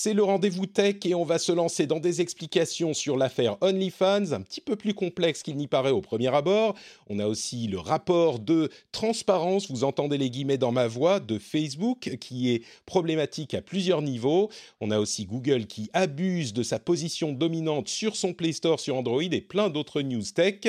C'est 0.00 0.14
le 0.14 0.22
rendez-vous 0.22 0.66
tech 0.66 0.98
et 1.06 1.16
on 1.16 1.24
va 1.24 1.40
se 1.40 1.50
lancer 1.50 1.88
dans 1.88 1.98
des 1.98 2.20
explications 2.20 2.94
sur 2.94 3.16
l'affaire 3.16 3.56
OnlyFans, 3.62 4.30
un 4.30 4.42
petit 4.42 4.60
peu 4.60 4.76
plus 4.76 4.94
complexe 4.94 5.42
qu'il 5.42 5.56
n'y 5.56 5.66
paraît 5.66 5.90
au 5.90 6.00
premier 6.00 6.32
abord. 6.32 6.76
On 7.08 7.18
a 7.18 7.26
aussi 7.26 7.66
le 7.66 7.80
rapport 7.80 8.38
de 8.38 8.70
transparence, 8.92 9.68
vous 9.68 9.82
entendez 9.82 10.16
les 10.16 10.30
guillemets 10.30 10.56
dans 10.56 10.70
ma 10.70 10.86
voix, 10.86 11.18
de 11.18 11.36
Facebook 11.40 12.16
qui 12.20 12.54
est 12.54 12.62
problématique 12.86 13.54
à 13.54 13.60
plusieurs 13.60 14.00
niveaux. 14.00 14.50
On 14.80 14.92
a 14.92 15.00
aussi 15.00 15.26
Google 15.26 15.66
qui 15.66 15.90
abuse 15.94 16.52
de 16.52 16.62
sa 16.62 16.78
position 16.78 17.32
dominante 17.32 17.88
sur 17.88 18.14
son 18.14 18.34
Play 18.34 18.52
Store 18.52 18.78
sur 18.78 18.94
Android 18.94 19.20
et 19.20 19.40
plein 19.40 19.68
d'autres 19.68 20.02
news 20.02 20.22
tech. 20.32 20.60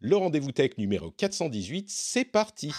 Le 0.00 0.16
rendez-vous 0.16 0.52
tech 0.52 0.72
numéro 0.76 1.10
418, 1.10 1.86
c'est 1.88 2.26
parti. 2.26 2.70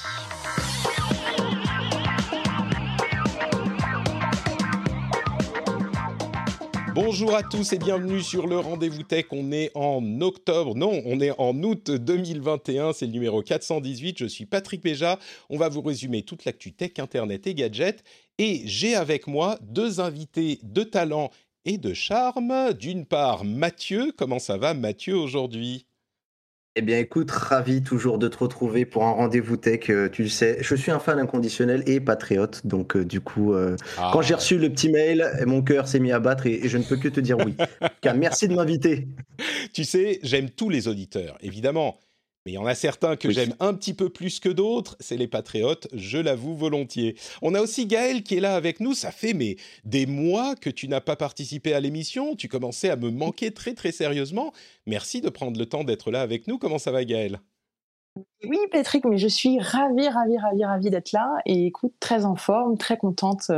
Bonjour 6.95 7.35
à 7.35 7.43
tous 7.43 7.73
et 7.73 7.77
bienvenue 7.77 8.21
sur 8.21 8.47
le 8.47 8.57
Rendez-vous 8.57 9.03
Tech. 9.03 9.25
On 9.31 9.51
est 9.51 9.69
en 9.75 10.21
octobre, 10.21 10.75
non, 10.75 11.01
on 11.03 11.19
est 11.19 11.37
en 11.37 11.53
août 11.61 11.91
2021, 11.91 12.93
c'est 12.93 13.05
le 13.05 13.11
numéro 13.11 13.41
418. 13.41 14.17
Je 14.17 14.25
suis 14.25 14.45
Patrick 14.45 14.81
Béja. 14.81 15.19
On 15.49 15.57
va 15.57 15.67
vous 15.67 15.81
résumer 15.81 16.23
toute 16.23 16.45
l'actu 16.45 16.71
tech, 16.71 16.91
internet 16.99 17.47
et 17.47 17.53
gadgets. 17.53 18.01
Et 18.37 18.61
j'ai 18.63 18.95
avec 18.95 19.27
moi 19.27 19.59
deux 19.61 19.99
invités 19.99 20.59
de 20.63 20.83
talent 20.83 21.31
et 21.65 21.77
de 21.77 21.93
charme. 21.93 22.71
D'une 22.71 23.05
part, 23.05 23.43
Mathieu. 23.43 24.13
Comment 24.17 24.39
ça 24.39 24.55
va, 24.55 24.73
Mathieu, 24.73 25.17
aujourd'hui? 25.17 25.87
Eh 26.77 26.81
bien, 26.81 26.99
écoute, 26.99 27.31
ravi 27.31 27.81
toujours 27.83 28.17
de 28.17 28.27
te 28.27 28.37
retrouver 28.37 28.85
pour 28.85 29.05
un 29.05 29.11
rendez-vous 29.11 29.55
tech. 29.55 29.89
euh, 29.89 30.09
tu 30.09 30.23
le 30.23 30.29
sais, 30.29 30.57
je 30.61 30.75
suis 30.75 30.91
un 30.91 30.99
fan 30.99 31.19
inconditionnel 31.19 31.83
et 31.87 32.01
patriote. 32.01 32.67
Donc, 32.67 32.97
euh, 32.97 33.05
du 33.05 33.21
coup, 33.21 33.53
euh, 33.53 33.77
Ah. 33.97 34.09
quand 34.11 34.21
j'ai 34.21 34.33
reçu 34.33 34.57
le 34.57 34.69
petit 34.69 34.89
mail, 34.89 35.25
mon 35.45 35.61
cœur 35.61 35.87
s'est 35.87 35.99
mis 36.01 36.11
à 36.11 36.19
battre 36.19 36.47
et, 36.47 36.65
et 36.65 36.67
je 36.69 36.77
ne 36.77 36.83
peux 36.83 36.97
que 36.97 37.07
te 37.07 37.21
dire 37.21 37.37
oui. 37.45 37.55
Car 38.01 38.15
merci 38.15 38.47
de 38.49 38.55
m'inviter. 38.55 39.07
Tu 39.73 39.85
sais, 39.85 40.19
j'aime 40.23 40.49
tous 40.49 40.69
les 40.69 40.87
auditeurs, 40.89 41.37
évidemment. 41.41 41.97
Mais 42.45 42.51
il 42.51 42.55
y 42.55 42.57
en 42.59 42.65
a 42.65 42.75
certains 42.75 43.15
que 43.15 43.27
Oui. 43.27 43.33
j'aime 43.33 43.55
un 43.59 43.73
petit 43.73 43.93
peu 43.95 44.09
plus 44.09 44.39
que 44.39 44.49
d'autres, 44.49 44.95
c'est 44.99 45.17
les 45.17 45.27
patriotes, 45.27 45.87
je 45.93 46.19
l'avoue 46.19 46.53
volontiers. 46.55 47.15
On 47.41 47.55
a 47.55 47.61
aussi 47.61 47.87
Gaël 47.87 48.21
qui 48.21 48.35
est 48.37 48.39
là 48.39 48.55
avec 48.55 48.79
nous, 48.79 48.93
ça 48.93 49.11
fait 49.11 49.33
mais 49.33 49.55
des 49.83 50.05
mois 50.05 50.55
que 50.55 50.69
tu 50.69 50.87
n'as 50.87 51.01
pas 51.01 51.15
participé 51.15 51.73
à 51.73 51.79
l'émission, 51.79 52.35
tu 52.35 52.47
commençais 52.47 52.89
à 52.91 52.97
me 52.97 53.09
manquer 53.09 53.51
très 53.51 53.73
très 53.73 53.91
sérieusement. 53.91 54.53
Merci 54.85 55.21
de 55.21 55.29
prendre 55.29 55.57
le 55.59 55.65
temps 55.65 55.83
d'être 55.83 56.11
là 56.11 56.21
avec 56.21 56.47
nous, 56.47 56.59
comment 56.59 56.77
ça 56.77 56.91
va 56.91 57.03
Gaël? 57.03 57.39
Oui, 58.45 58.57
Patrick, 58.71 59.03
mais 59.05 59.17
je 59.17 59.27
suis 59.27 59.59
ravie, 59.59 60.07
ravie, 60.07 60.37
ravie, 60.37 60.63
ravie 60.63 60.89
d'être 60.89 61.11
là 61.11 61.27
et 61.45 61.65
écoute, 61.65 61.93
très 61.99 62.25
en 62.25 62.35
forme, 62.35 62.77
très 62.77 62.97
contente 62.97 63.51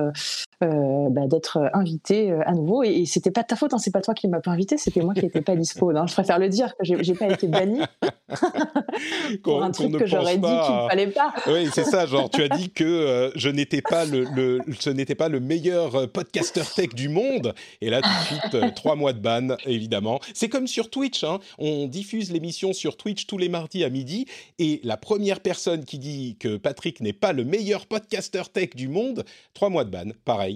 euh, 0.63 0.67
euh, 0.67 1.09
bah, 1.09 1.27
d'être 1.27 1.69
invitée 1.73 2.31
euh, 2.31 2.41
à 2.45 2.53
nouveau. 2.53 2.83
Et, 2.83 2.89
et 3.01 3.05
c'était 3.05 3.31
pas 3.31 3.41
de 3.43 3.47
ta 3.47 3.55
faute, 3.55 3.73
hein, 3.73 3.77
c'est 3.77 3.91
pas 3.91 4.01
toi 4.01 4.13
qui 4.13 4.27
m'as 4.27 4.39
pas 4.41 4.51
invité, 4.51 4.77
c'était 4.77 5.01
moi 5.01 5.13
qui 5.13 5.21
n'étais 5.23 5.41
pas 5.41 5.55
dispo. 5.55 5.89
hein. 5.95 6.05
Je 6.07 6.13
préfère 6.13 6.39
le 6.39 6.49
dire 6.49 6.73
que 6.77 6.83
j'ai 6.83 7.13
pas 7.13 7.27
été 7.27 7.47
bannie 7.47 7.81
pour 9.43 9.63
un 9.63 9.71
truc 9.71 9.97
que 9.97 10.05
j'aurais 10.05 10.37
dit 10.37 10.41
qu'il 10.43 10.75
ne 10.75 10.89
fallait 10.89 11.07
pas. 11.07 11.33
Oui, 11.47 11.67
c'est 11.73 11.83
ça, 11.83 12.05
genre 12.05 12.29
tu 12.29 12.41
as 12.43 12.49
dit 12.49 12.69
que 12.71 12.83
euh, 12.83 13.31
je 13.35 13.49
n'étais 13.49 13.81
pas 13.81 14.05
le, 14.05 14.25
le- 14.35 14.59
ce 14.79 14.89
n'était 14.89 15.15
pas 15.15 15.29
le 15.29 15.39
meilleur 15.39 15.95
euh, 15.95 16.07
podcasteur 16.07 16.69
tech 16.73 16.89
du 16.89 17.09
monde 17.09 17.53
et 17.81 17.89
là 17.89 18.01
tout 18.01 18.09
de 18.09 18.39
suite 18.39 18.55
euh, 18.55 18.69
trois 18.75 18.95
mois 18.95 19.13
de 19.13 19.19
ban 19.19 19.55
évidemment. 19.65 20.19
C'est 20.33 20.49
comme 20.49 20.67
sur 20.67 20.89
Twitch 20.89 21.23
hein. 21.23 21.39
on 21.57 21.87
diffuse 21.87 22.31
l'émission 22.31 22.73
sur 22.73 22.97
Twitch 22.97 23.27
tous 23.27 23.37
les 23.37 23.49
mardis 23.49 23.83
à 23.83 23.89
midi 23.89 24.25
et 24.59 24.81
la 24.83 24.97
première 24.97 25.39
personne 25.39 25.85
qui 25.85 25.99
dit 25.99 26.35
que 26.39 26.57
Patrick 26.57 26.99
n'est 27.01 27.13
pas 27.13 27.33
le 27.33 27.43
meilleur 27.45 27.85
podcasteur 27.85 28.49
tech 28.49 28.69
du 28.75 28.87
monde, 28.87 29.23
trois 29.53 29.69
mois 29.69 29.83
de 29.83 29.89
ban, 29.91 30.11
pareil. 30.25 30.46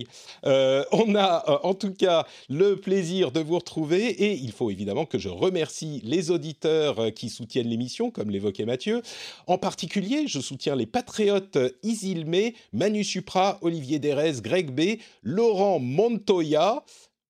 Euh, 0.46 0.84
on 0.92 1.16
a 1.16 1.44
euh, 1.50 1.58
en 1.64 1.74
tout 1.74 1.94
cas 1.94 2.26
le 2.50 2.76
plaisir 2.76 3.32
de 3.32 3.40
vous 3.40 3.58
retrouver 3.58 4.08
et 4.08 4.34
il 4.34 4.52
faut 4.52 4.70
évidemment 4.70 5.06
que 5.06 5.18
je 5.18 5.30
remercie 5.30 6.02
les 6.04 6.32
auditeurs 6.32 7.00
euh, 7.00 7.10
qui 7.10 7.30
soutiennent 7.30 7.68
l'émission 7.68 8.12
comme 8.12 8.30
l'évoquait 8.30 8.66
Mathieu. 8.66 9.02
En 9.48 9.58
particulier, 9.58 10.28
je 10.28 10.40
soutiens 10.40 10.76
les 10.76 10.86
patriotes 10.86 11.58
Isilmé, 11.84 12.56
Manu 12.74 13.04
Supra, 13.04 13.60
Olivier 13.62 14.00
Derez, 14.00 14.42
Greg 14.42 14.72
B, 14.72 15.00
Laurent 15.24 15.80
Montoya. 15.80 16.84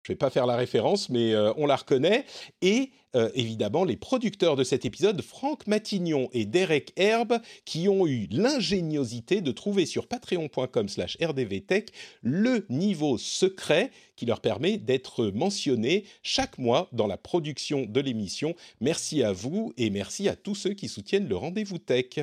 Je 0.03 0.13
vais 0.13 0.17
pas 0.17 0.29
faire 0.29 0.47
la 0.47 0.55
référence, 0.55 1.09
mais 1.09 1.35
on 1.57 1.67
la 1.67 1.75
reconnaît. 1.75 2.25
Et 2.63 2.89
euh, 3.16 3.29
évidemment, 3.33 3.83
les 3.83 3.97
producteurs 3.97 4.55
de 4.55 4.63
cet 4.63 4.85
épisode, 4.85 5.22
Franck 5.22 5.67
Matignon 5.67 6.29
et 6.33 6.45
Derek 6.45 6.94
Herbe, 6.95 7.39
qui 7.66 7.89
ont 7.89 8.07
eu 8.07 8.27
l'ingéniosité 8.31 9.41
de 9.41 9.51
trouver 9.51 9.85
sur 9.85 10.07
patreon.com 10.07 10.88
slash 10.88 11.17
rdvtech 11.22 11.91
le 12.22 12.66
niveau 12.69 13.17
secret 13.17 13.91
qui 14.22 14.27
leur 14.27 14.39
permet 14.39 14.77
d'être 14.77 15.31
mentionnés 15.33 16.05
chaque 16.22 16.59
mois 16.59 16.88
dans 16.91 17.07
la 17.07 17.17
production 17.17 17.88
de 17.88 17.99
l'émission. 17.99 18.53
Merci 18.79 19.23
à 19.23 19.33
vous 19.33 19.73
et 19.78 19.89
merci 19.89 20.29
à 20.29 20.35
tous 20.35 20.53
ceux 20.53 20.73
qui 20.73 20.88
soutiennent 20.88 21.28
le 21.28 21.35
rendez-vous 21.35 21.79
tech. 21.79 22.19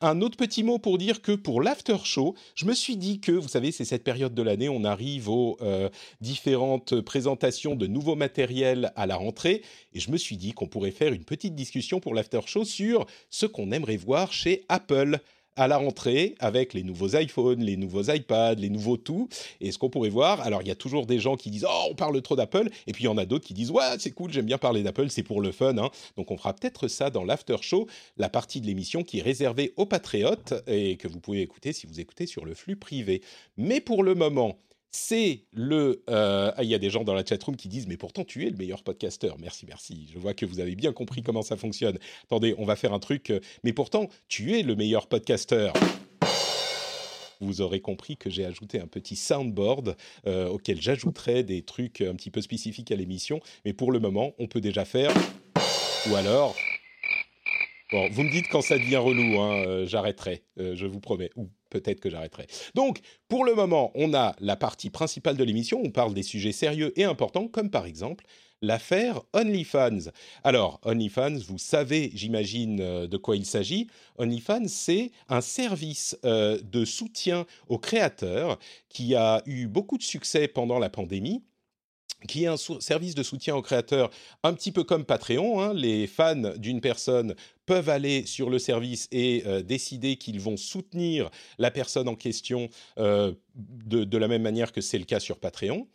Un 0.00 0.22
autre 0.22 0.36
petit 0.36 0.64
mot 0.64 0.80
pour 0.80 0.98
dire 0.98 1.22
que 1.22 1.30
pour 1.30 1.62
l'after 1.62 1.98
show, 2.02 2.34
je 2.56 2.64
me 2.64 2.74
suis 2.74 2.96
dit 2.96 3.20
que, 3.20 3.30
vous 3.30 3.46
savez, 3.46 3.70
c'est 3.70 3.84
cette 3.84 4.02
période 4.02 4.34
de 4.34 4.42
l'année, 4.42 4.68
on 4.68 4.82
arrive 4.82 5.28
aux 5.28 5.56
euh, 5.60 5.88
différentes 6.20 7.00
présentations 7.00 7.76
de 7.76 7.86
nouveaux 7.86 8.16
matériels 8.16 8.92
à 8.96 9.06
la 9.06 9.14
rentrée, 9.14 9.62
et 9.92 10.00
je 10.00 10.10
me 10.10 10.16
suis 10.16 10.25
dit 10.34 10.52
qu'on 10.52 10.66
pourrait 10.66 10.90
faire 10.90 11.12
une 11.12 11.24
petite 11.24 11.54
discussion 11.54 12.00
pour 12.00 12.12
l'after 12.12 12.40
show 12.46 12.64
sur 12.64 13.06
ce 13.30 13.46
qu'on 13.46 13.70
aimerait 13.70 13.96
voir 13.96 14.32
chez 14.32 14.64
Apple 14.68 15.20
à 15.56 15.68
la 15.68 15.78
rentrée 15.78 16.34
avec 16.38 16.74
les 16.74 16.82
nouveaux 16.82 17.16
iPhones, 17.16 17.62
les 17.62 17.76
nouveaux 17.76 18.02
iPads, 18.02 18.56
les 18.56 18.68
nouveaux 18.68 18.98
tout. 18.98 19.28
Et 19.60 19.72
ce 19.72 19.78
qu'on 19.78 19.88
pourrait 19.88 20.10
voir, 20.10 20.42
alors 20.42 20.60
il 20.60 20.68
y 20.68 20.70
a 20.70 20.74
toujours 20.74 21.06
des 21.06 21.18
gens 21.18 21.36
qui 21.36 21.50
disent 21.50 21.66
oh 21.66 21.88
on 21.90 21.94
parle 21.94 22.20
trop 22.20 22.36
d'Apple, 22.36 22.68
et 22.86 22.92
puis 22.92 23.04
il 23.04 23.06
y 23.06 23.08
en 23.08 23.16
a 23.16 23.24
d'autres 23.24 23.46
qui 23.46 23.54
disent 23.54 23.70
ouais 23.70 23.96
c'est 23.98 24.10
cool, 24.10 24.32
j'aime 24.32 24.44
bien 24.44 24.58
parler 24.58 24.82
d'Apple, 24.82 25.08
c'est 25.08 25.22
pour 25.22 25.40
le 25.40 25.52
fun. 25.52 25.78
hein. 25.78 25.90
Donc 26.16 26.30
on 26.30 26.36
fera 26.36 26.52
peut-être 26.52 26.88
ça 26.88 27.08
dans 27.10 27.24
l'after 27.24 27.56
show, 27.62 27.86
la 28.18 28.28
partie 28.28 28.60
de 28.60 28.66
l'émission 28.66 29.02
qui 29.02 29.20
est 29.20 29.22
réservée 29.22 29.72
aux 29.76 29.86
patriotes 29.86 30.54
et 30.66 30.96
que 30.96 31.08
vous 31.08 31.20
pouvez 31.20 31.40
écouter 31.40 31.72
si 31.72 31.86
vous 31.86 32.00
écoutez 32.00 32.26
sur 32.26 32.44
le 32.44 32.54
flux 32.54 32.76
privé. 32.76 33.22
Mais 33.56 33.80
pour 33.80 34.02
le 34.02 34.14
moment. 34.14 34.58
C'est 34.98 35.42
le. 35.52 36.02
ah, 36.08 36.54
il 36.62 36.68
y 36.70 36.74
a 36.74 36.78
des 36.78 36.88
gens 36.88 37.04
dans 37.04 37.12
la 37.12 37.22
chatroom 37.24 37.54
qui 37.54 37.68
disent 37.68 37.86
Mais 37.86 37.98
pourtant, 37.98 38.24
tu 38.24 38.46
es 38.46 38.50
le 38.50 38.56
meilleur 38.56 38.82
podcasteur. 38.82 39.36
Merci, 39.38 39.66
merci. 39.66 40.08
Je 40.10 40.18
vois 40.18 40.32
que 40.32 40.46
vous 40.46 40.58
avez 40.58 40.74
bien 40.74 40.94
compris 40.94 41.22
comment 41.22 41.42
ça 41.42 41.58
fonctionne. 41.58 41.98
Attendez, 42.24 42.54
on 42.56 42.64
va 42.64 42.76
faire 42.76 42.94
un 42.94 42.98
truc. 42.98 43.28
euh, 43.28 43.40
Mais 43.62 43.74
pourtant, 43.74 44.08
tu 44.26 44.58
es 44.58 44.62
le 44.62 44.74
meilleur 44.74 45.06
podcasteur. 45.06 45.74
Vous 47.42 47.60
aurez 47.60 47.80
compris 47.80 48.16
que 48.16 48.30
j'ai 48.30 48.46
ajouté 48.46 48.80
un 48.80 48.86
petit 48.86 49.16
soundboard 49.16 49.98
euh, 50.26 50.48
auquel 50.48 50.80
j'ajouterai 50.80 51.42
des 51.42 51.60
trucs 51.60 52.00
un 52.00 52.14
petit 52.14 52.30
peu 52.30 52.40
spécifiques 52.40 52.90
à 52.90 52.96
l'émission. 52.96 53.40
Mais 53.66 53.74
pour 53.74 53.92
le 53.92 53.98
moment, 53.98 54.32
on 54.38 54.46
peut 54.46 54.62
déjà 54.62 54.86
faire. 54.86 55.12
Ou 56.10 56.14
alors. 56.14 56.56
Bon, 57.92 58.08
vous 58.10 58.22
me 58.22 58.30
dites 58.30 58.48
quand 58.50 58.62
ça 58.62 58.78
devient 58.78 58.96
relou, 58.96 59.38
hein, 59.40 59.84
j'arrêterai, 59.84 60.42
je 60.56 60.86
vous 60.86 61.00
promets. 61.00 61.30
Ou 61.36 61.48
peut-être 61.70 62.00
que 62.00 62.10
j'arrêterai. 62.10 62.46
Donc, 62.74 63.00
pour 63.28 63.44
le 63.44 63.54
moment, 63.54 63.92
on 63.94 64.14
a 64.14 64.34
la 64.40 64.56
partie 64.56 64.90
principale 64.90 65.36
de 65.36 65.44
l'émission, 65.44 65.80
on 65.82 65.90
parle 65.90 66.14
des 66.14 66.22
sujets 66.22 66.52
sérieux 66.52 66.92
et 66.96 67.04
importants, 67.04 67.48
comme 67.48 67.70
par 67.70 67.86
exemple 67.86 68.24
l'affaire 68.62 69.20
OnlyFans. 69.34 70.10
Alors, 70.42 70.80
OnlyFans, 70.84 71.38
vous 71.46 71.58
savez, 71.58 72.10
j'imagine, 72.14 72.80
euh, 72.80 73.06
de 73.06 73.16
quoi 73.16 73.36
il 73.36 73.44
s'agit. 73.44 73.88
OnlyFans, 74.18 74.68
c'est 74.68 75.10
un 75.28 75.40
service 75.40 76.18
euh, 76.24 76.58
de 76.62 76.84
soutien 76.84 77.46
aux 77.68 77.78
créateurs 77.78 78.58
qui 78.88 79.14
a 79.14 79.42
eu 79.46 79.66
beaucoup 79.66 79.98
de 79.98 80.02
succès 80.02 80.48
pendant 80.48 80.78
la 80.78 80.88
pandémie 80.88 81.42
qui 82.26 82.44
est 82.44 82.48
un 82.48 82.56
service 82.56 83.14
de 83.14 83.22
soutien 83.22 83.56
aux 83.56 83.62
créateurs 83.62 84.10
un 84.42 84.52
petit 84.54 84.72
peu 84.72 84.84
comme 84.84 85.04
Patreon. 85.04 85.60
hein. 85.60 85.74
Les 85.74 86.06
fans 86.06 86.52
d'une 86.56 86.80
personne 86.80 87.34
peuvent 87.64 87.88
aller 87.88 88.26
sur 88.26 88.50
le 88.50 88.58
service 88.58 89.08
et 89.10 89.42
euh, 89.46 89.62
décider 89.62 90.16
qu'ils 90.16 90.40
vont 90.40 90.56
soutenir 90.56 91.30
la 91.58 91.70
personne 91.70 92.08
en 92.08 92.14
question 92.14 92.68
euh, 92.98 93.32
de 93.54 94.18
la 94.18 94.28
même 94.28 94.42
manière 94.42 94.72
que 94.72 94.80
c'est 94.80 94.98
le 94.98 95.04
cas 95.04 95.20
sur 95.20 95.38
Patreon. 95.38 95.86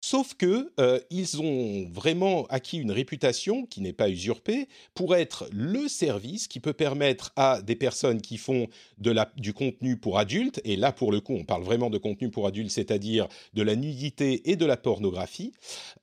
Sauf 0.00 0.34
que 0.34 0.72
euh, 0.78 1.00
ils 1.10 1.40
ont 1.40 1.88
vraiment 1.90 2.46
acquis 2.46 2.78
une 2.78 2.92
réputation 2.92 3.66
qui 3.66 3.80
n'est 3.80 3.92
pas 3.92 4.08
usurpée 4.08 4.68
pour 4.94 5.16
être 5.16 5.48
le 5.52 5.88
service 5.88 6.48
qui 6.48 6.60
peut 6.60 6.72
permettre 6.72 7.32
à 7.34 7.60
des 7.62 7.76
personnes 7.76 8.20
qui 8.20 8.36
font 8.36 8.68
du 8.98 9.52
contenu 9.52 9.96
pour 9.96 10.18
adultes, 10.18 10.60
et 10.64 10.76
là 10.76 10.92
pour 10.92 11.12
le 11.12 11.20
coup 11.20 11.34
on 11.34 11.44
parle 11.44 11.62
vraiment 11.62 11.90
de 11.90 11.98
contenu 11.98 12.30
pour 12.30 12.46
adultes, 12.46 12.70
c'est-à-dire 12.70 13.26
de 13.54 13.62
la 13.62 13.74
nudité 13.74 14.50
et 14.50 14.56
de 14.56 14.66
la 14.66 14.76
pornographie, 14.76 15.52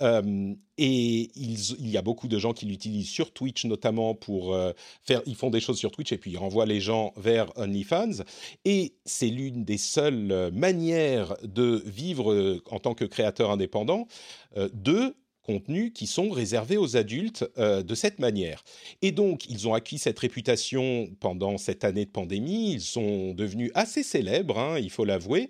euh, 0.02 0.54
et 0.78 1.30
il 1.36 1.90
y 1.90 1.98
a 1.98 2.02
beaucoup 2.02 2.28
de 2.28 2.40
gens 2.40 2.54
qui 2.54 2.66
l'utilisent 2.66 3.10
sur 3.10 3.32
Twitch 3.32 3.66
notamment 3.66 4.16
pour 4.16 4.56
euh, 4.56 4.72
faire. 5.04 5.22
Ils 5.28 5.36
font 5.36 5.52
des 5.52 5.60
choses 5.60 5.78
sur 5.78 5.92
Twitch 5.92 6.12
et 6.12 6.18
puis 6.18 6.32
ils 6.32 6.38
renvoient 6.38 6.66
les 6.66 6.82
gens 6.82 7.14
vers 7.16 7.56
OnlyFans. 7.58 8.24
Et 8.66 8.96
c'est 9.06 9.28
l'une 9.28 9.66
des 9.66 9.78
seules 9.78 10.32
euh, 10.32 10.52
manières 10.52 11.36
de 11.44 11.84
vivre 11.86 12.32
euh, 12.32 12.64
en 12.72 12.80
tant 12.80 12.96
que 12.96 13.06
créateur 13.06 13.52
indépendant 13.52 14.08
de 14.56 15.16
contenus 15.42 15.92
qui 15.94 16.08
sont 16.08 16.30
réservés 16.30 16.78
aux 16.78 16.96
adultes 16.96 17.46
de 17.58 17.96
cette 17.96 18.20
manière. 18.20 18.64
Et 19.02 19.12
donc, 19.12 19.50
ils 19.50 19.68
ont 19.68 19.74
acquis 19.74 19.98
cette 19.98 20.20
réputation 20.20 21.10
pendant 21.20 21.58
cette 21.58 21.84
année 21.84 22.06
de 22.06 22.12
pandémie. 22.12 22.74
Ils 22.74 22.82
sont 22.82 23.34
devenus 23.34 23.72
assez 23.74 24.04
célèbres, 24.04 24.58
hein, 24.58 24.80
il 24.80 24.90
faut 24.90 25.06
l'avouer. 25.06 25.50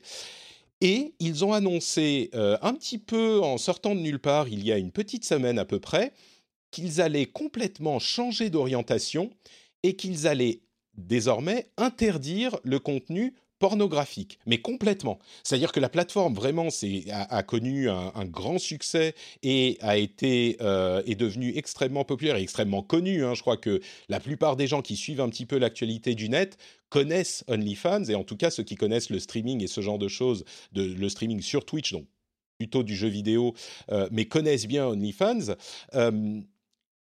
Et 0.86 1.16
ils 1.22 1.46
ont 1.46 1.54
annoncé 1.54 2.30
euh, 2.36 2.58
un 2.62 2.74
petit 2.74 2.98
peu 2.98 3.40
en 3.42 3.58
sortant 3.58 3.96
de 3.96 4.02
nulle 4.02 4.20
part, 4.20 4.50
il 4.50 4.66
y 4.66 4.72
a 4.74 4.78
une 4.78 4.92
petite 4.92 5.24
semaine 5.24 5.58
à 5.58 5.64
peu 5.64 5.80
près, 5.80 6.12
qu'ils 6.72 7.00
allaient 7.00 7.26
complètement 7.26 8.00
changer 8.00 8.50
d'orientation 8.50 9.30
et 9.84 9.96
qu'ils 9.96 10.28
allaient 10.28 10.60
désormais 10.96 11.72
interdire 11.78 12.58
le 12.66 12.80
contenu 12.80 13.34
pornographique, 13.63 14.39
mais 14.45 14.57
complètement. 14.57 15.19
C'est-à-dire 15.42 15.71
que 15.71 15.80
la 15.80 15.88
plateforme 15.88 16.33
vraiment 16.33 16.68
a, 17.10 17.44
connu 17.44 17.89
un, 17.89 18.25
grand 18.25 18.60
succès 18.60 19.15
et 19.42 19.77
a 19.80 19.95
été 19.95 20.57
euh, 20.60 21.01
est 21.06 21.15
devenue 21.15 21.54
extrêmement 21.56 22.04
populaire 22.04 22.36
et 22.36 22.42
extrêmement 22.42 22.83
connue. 22.83 23.24
Hein. 23.24 23.36
Je 23.36 23.39
crois 23.39 23.56
que 23.56 23.80
la 24.10 24.19
plupart 24.19 24.57
des 24.57 24.68
gens 24.68 24.81
qui 24.81 24.98
suivent 24.98 25.21
un 25.21 25.30
petit 25.30 25.45
peu 25.45 25.57
l'actualité 25.57 26.13
du 26.13 26.27
net 26.27 26.57
connaissent 26.89 27.45
OnlyFans 27.48 28.04
et 28.10 28.15
en 28.15 28.25
tout 28.25 28.36
cas 28.36 28.51
ceux 28.51 28.63
qui 28.63 28.75
connaissent 28.75 29.10
le 29.10 29.19
streaming 29.19 29.63
et 29.63 29.68
ce 29.68 29.80
genre 29.80 29.98
de 29.98 30.10
choses, 30.10 30.44
de, 30.74 30.83
le 30.83 31.07
streaming 31.07 31.39
sur 31.39 31.63
Twitch, 31.63 31.94
donc 31.94 32.06
plutôt 32.57 32.83
du 32.83 32.98
jeu 32.98 33.07
vidéo, 33.07 33.54
euh, 33.94 34.10
mais 34.12 34.25
connaissent 34.25 34.68
bien 34.68 34.88
OnlyFans. 34.88 35.56
Euh, 35.95 36.42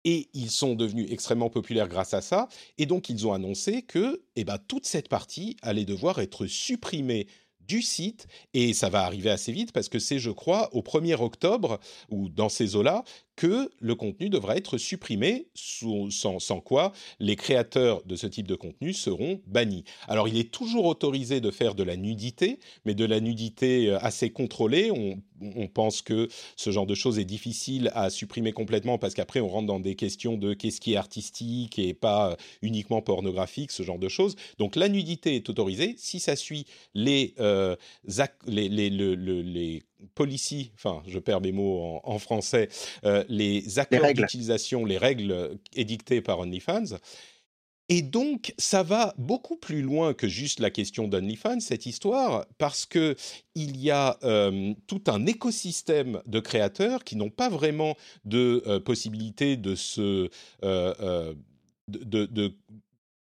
et 0.06 0.30
ils 0.34 0.52
sont 0.52 0.76
devenus 0.76 1.08
extrêmement 1.12 1.50
populaires 1.50 1.88
grâce 1.88 2.14
à 2.14 2.22
ça. 2.22 2.48
Et 2.78 2.86
donc, 2.86 3.10
ils 3.10 3.28
ont 3.28 3.34
annoncé 3.34 3.82
que 3.82 4.22
eh 4.36 4.44
ben, 4.44 4.58
toute 4.58 4.86
cette 4.86 5.10
partie 5.10 5.58
allait 5.62 5.86
devoir 5.86 6.20
être 6.20 6.46
supprimée 6.46 7.28
du 7.70 7.82
site 7.84 8.28
et 8.54 8.74
ça 8.74 8.90
va 8.90 9.04
arriver 9.04 9.30
assez 9.30 9.52
vite 9.52 9.72
parce 9.72 9.90
que 9.90 10.00
c'est, 10.00 10.18
je 10.18 10.32
crois, 10.32 10.74
au 10.74 10.82
1er 10.82 11.22
octobre 11.22 11.80
ou 12.10 12.28
dans 12.28 12.50
ces 12.50 12.76
eaux-là 12.76 13.04
que 13.40 13.72
le 13.80 13.96
contenu 13.96 14.30
devra 14.30 14.58
être 14.58 14.78
supprimé, 14.78 15.48
sans, 15.56 16.60
quoi 16.60 16.92
les 17.22 17.38
créateurs 17.38 18.04
de 18.04 18.18
ce 18.18 18.28
type 18.28 18.46
de 18.46 18.56
contenu 18.56 18.92
seront 18.92 19.40
bannis. 19.48 19.86
Alors 20.10 20.28
il 20.28 20.38
est 20.38 20.52
toujours 20.52 20.84
autorisé 20.84 21.40
de 21.40 21.50
faire 21.50 21.74
de 21.74 21.84
la 21.84 21.96
nudité, 21.96 22.60
mais 22.84 22.96
de 22.96 23.06
la 23.06 23.22
nudité 23.22 23.92
euh, 23.92 24.00
assez 24.02 24.30
contrôlée. 24.30 24.92
On, 24.92 25.22
pense 25.74 26.02
que 26.02 26.28
ce 26.58 26.70
genre 26.70 26.86
de 26.86 26.96
choses 26.96 27.18
est 27.18 27.24
difficile 27.24 27.92
à 27.96 28.10
supprimer 28.10 28.52
complètement 28.52 28.98
parce 28.98 29.14
qu'après 29.14 29.40
on 29.40 29.48
rentre 29.48 29.68
dans 29.68 29.80
des 29.80 29.96
questions 29.96 30.36
de 30.36 30.54
qu'est-ce 30.54 30.82
qui 30.82 30.94
est 30.94 30.98
artistique 30.98 31.80
et 31.80 31.94
pas 31.94 32.36
uniquement 32.62 33.02
pornographique, 33.02 33.72
ce 33.72 33.84
genre 33.84 34.00
de 34.00 34.10
choses. 34.10 34.36
Donc 34.58 34.76
la 34.76 34.90
nudité 34.90 35.38
est 35.38 35.48
autorisée 35.48 35.96
si 35.98 36.20
ça 36.20 36.36
suit 36.36 36.66
les, 36.94 37.36
euh, 37.40 37.78
les 38.48 39.82
policy, 40.16 40.72
enfin 40.76 41.02
je 41.08 41.20
perds 41.20 41.42
mes 41.42 41.52
mots 41.52 42.00
en, 42.04 42.20
français, 42.20 42.70
euh, 43.06 43.24
les 43.30 43.80
accords 43.80 44.14
d'utilisation, 44.14 44.86
les 44.86 44.98
règles 44.98 45.58
édictées 45.74 46.22
par 46.22 46.40
OnlyFans. 46.40 46.98
Et 47.92 48.04
donc, 48.04 48.54
ça 48.60 48.84
va 48.84 49.16
beaucoup 49.18 49.56
plus 49.56 49.82
loin 49.82 50.14
que 50.14 50.28
juste 50.28 50.60
la 50.60 50.70
question 50.70 51.08
d'OnlyFans, 51.08 51.60
cette 51.60 51.88
histoire, 51.88 52.46
parce 52.60 52.86
que 52.86 53.16
il 53.56 53.78
y 53.78 53.90
a 53.90 54.20
euh, 54.24 54.76
tout 54.86 55.02
un 55.08 55.26
écosystème 55.26 56.22
de 56.28 56.40
créateurs 56.40 57.04
qui 57.04 57.16
n'ont 57.16 57.32
pas 57.32 57.50
vraiment 57.50 57.96
de 58.26 58.62
euh, 58.68 58.80
possibilité 58.80 59.58
de 59.58 59.74
se 59.74 60.30
de, 60.62 62.54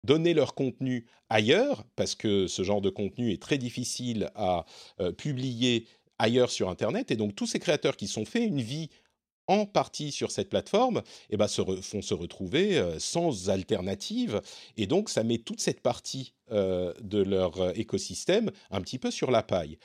donner 0.04 0.32
leur 0.32 0.54
contenu 0.54 1.04
ailleurs, 1.28 1.84
parce 1.94 2.14
que 2.14 2.46
ce 2.46 2.62
genre 2.62 2.80
de 2.80 2.88
contenu 2.88 3.32
est 3.32 3.42
très 3.42 3.58
difficile 3.58 4.30
à 4.36 4.64
publier 5.18 5.86
ailleurs 6.18 6.50
sur 6.50 6.68
Internet. 6.68 7.10
Et 7.10 7.16
donc 7.16 7.34
tous 7.34 7.46
ces 7.46 7.58
créateurs 7.58 7.96
qui 7.96 8.08
sont 8.08 8.24
fait 8.24 8.44
une 8.44 8.60
vie 8.60 8.88
en 9.48 9.66
partie 9.66 10.12
sur 10.12 10.30
cette 10.30 10.48
plateforme, 10.48 11.02
eh 11.30 11.36
ben, 11.36 11.48
se 11.48 11.62
font 11.62 12.02
se 12.02 12.14
retrouver 12.14 12.78
euh, 12.78 12.98
sans 12.98 13.50
alternative. 13.50 14.40
Et 14.76 14.86
donc, 14.86 15.08
ça 15.08 15.22
met 15.22 15.38
toute 15.38 15.60
cette 15.60 15.80
partie 15.80 16.34
euh, 16.50 16.92
de 17.00 17.22
leur 17.22 17.60
euh, 17.60 17.72
écosystème 17.74 18.50
un 18.70 18.80
petit 18.80 18.98
peu 18.98 19.10
sur 19.10 19.30
la 19.30 19.42
paille. 19.42 19.78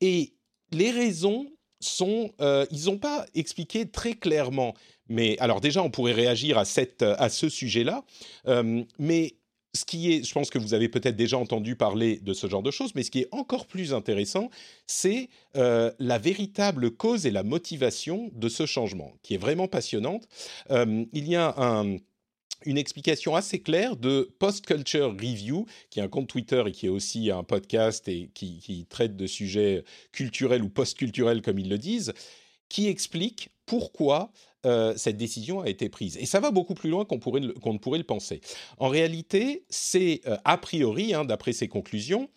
Et 0.00 0.34
les 0.70 0.90
raisons 0.90 1.50
sont, 1.80 2.32
ils 2.72 2.86
n'ont 2.86 2.98
pas 2.98 3.24
expliqué 3.34 3.88
très 3.88 4.14
clairement. 4.14 4.74
Mais 5.08 5.38
alors 5.38 5.60
déjà, 5.60 5.80
on 5.80 5.90
pourrait 5.90 6.12
réagir 6.12 6.58
à, 6.58 6.64
cette, 6.64 7.02
à 7.02 7.28
ce 7.28 7.48
sujet-là. 7.48 8.04
mais 8.98 9.37
ce 9.74 9.84
qui 9.84 10.12
est, 10.12 10.24
je 10.24 10.32
pense 10.32 10.50
que 10.50 10.58
vous 10.58 10.74
avez 10.74 10.88
peut-être 10.88 11.16
déjà 11.16 11.38
entendu 11.38 11.76
parler 11.76 12.18
de 12.22 12.32
ce 12.32 12.46
genre 12.46 12.62
de 12.62 12.70
choses, 12.70 12.94
mais 12.94 13.02
ce 13.02 13.10
qui 13.10 13.20
est 13.20 13.28
encore 13.32 13.66
plus 13.66 13.92
intéressant, 13.92 14.50
c'est 14.86 15.28
euh, 15.56 15.92
la 15.98 16.18
véritable 16.18 16.90
cause 16.90 17.26
et 17.26 17.30
la 17.30 17.42
motivation 17.42 18.30
de 18.34 18.48
ce 18.48 18.66
changement, 18.66 19.12
qui 19.22 19.34
est 19.34 19.38
vraiment 19.38 19.68
passionnante. 19.68 20.26
Euh, 20.70 21.04
il 21.12 21.28
y 21.28 21.36
a 21.36 21.54
une 22.64 22.78
explication 22.78 23.36
assez 23.36 23.60
claire 23.60 23.96
de 23.96 24.34
Post 24.38 24.66
Culture 24.66 25.12
Review, 25.12 25.66
qui 25.90 26.00
est 26.00 26.02
un 26.02 26.08
compte 26.08 26.28
Twitter 26.28 26.62
et 26.66 26.72
qui 26.72 26.86
est 26.86 26.90
aussi 26.90 27.30
un 27.30 27.44
podcast 27.44 28.08
et 28.08 28.30
qui, 28.34 28.58
qui 28.58 28.86
traite 28.86 29.16
de 29.16 29.26
sujets 29.26 29.84
culturels 30.12 30.62
ou 30.62 30.68
post-culturels, 30.68 31.42
comme 31.42 31.58
ils 31.58 31.68
le 31.68 31.78
disent, 31.78 32.12
qui 32.68 32.88
explique 32.88 33.50
pourquoi 33.66 34.32
euh, 34.66 34.94
cette 34.96 35.16
décision 35.16 35.60
a 35.60 35.68
été 35.68 35.88
prise. 35.88 36.16
Et 36.16 36.26
ça 36.26 36.40
va 36.40 36.50
beaucoup 36.50 36.74
plus 36.74 36.90
loin 36.90 37.04
qu'on 37.04 37.16
ne 37.16 37.78
pourrait 37.78 37.98
le 37.98 38.04
penser. 38.04 38.40
En 38.78 38.88
réalité, 38.88 39.64
c'est 39.68 40.20
euh, 40.26 40.36
a 40.44 40.58
priori, 40.58 41.14
hein, 41.14 41.24
d'après 41.24 41.52
ces 41.52 41.68
conclusions, 41.68 42.28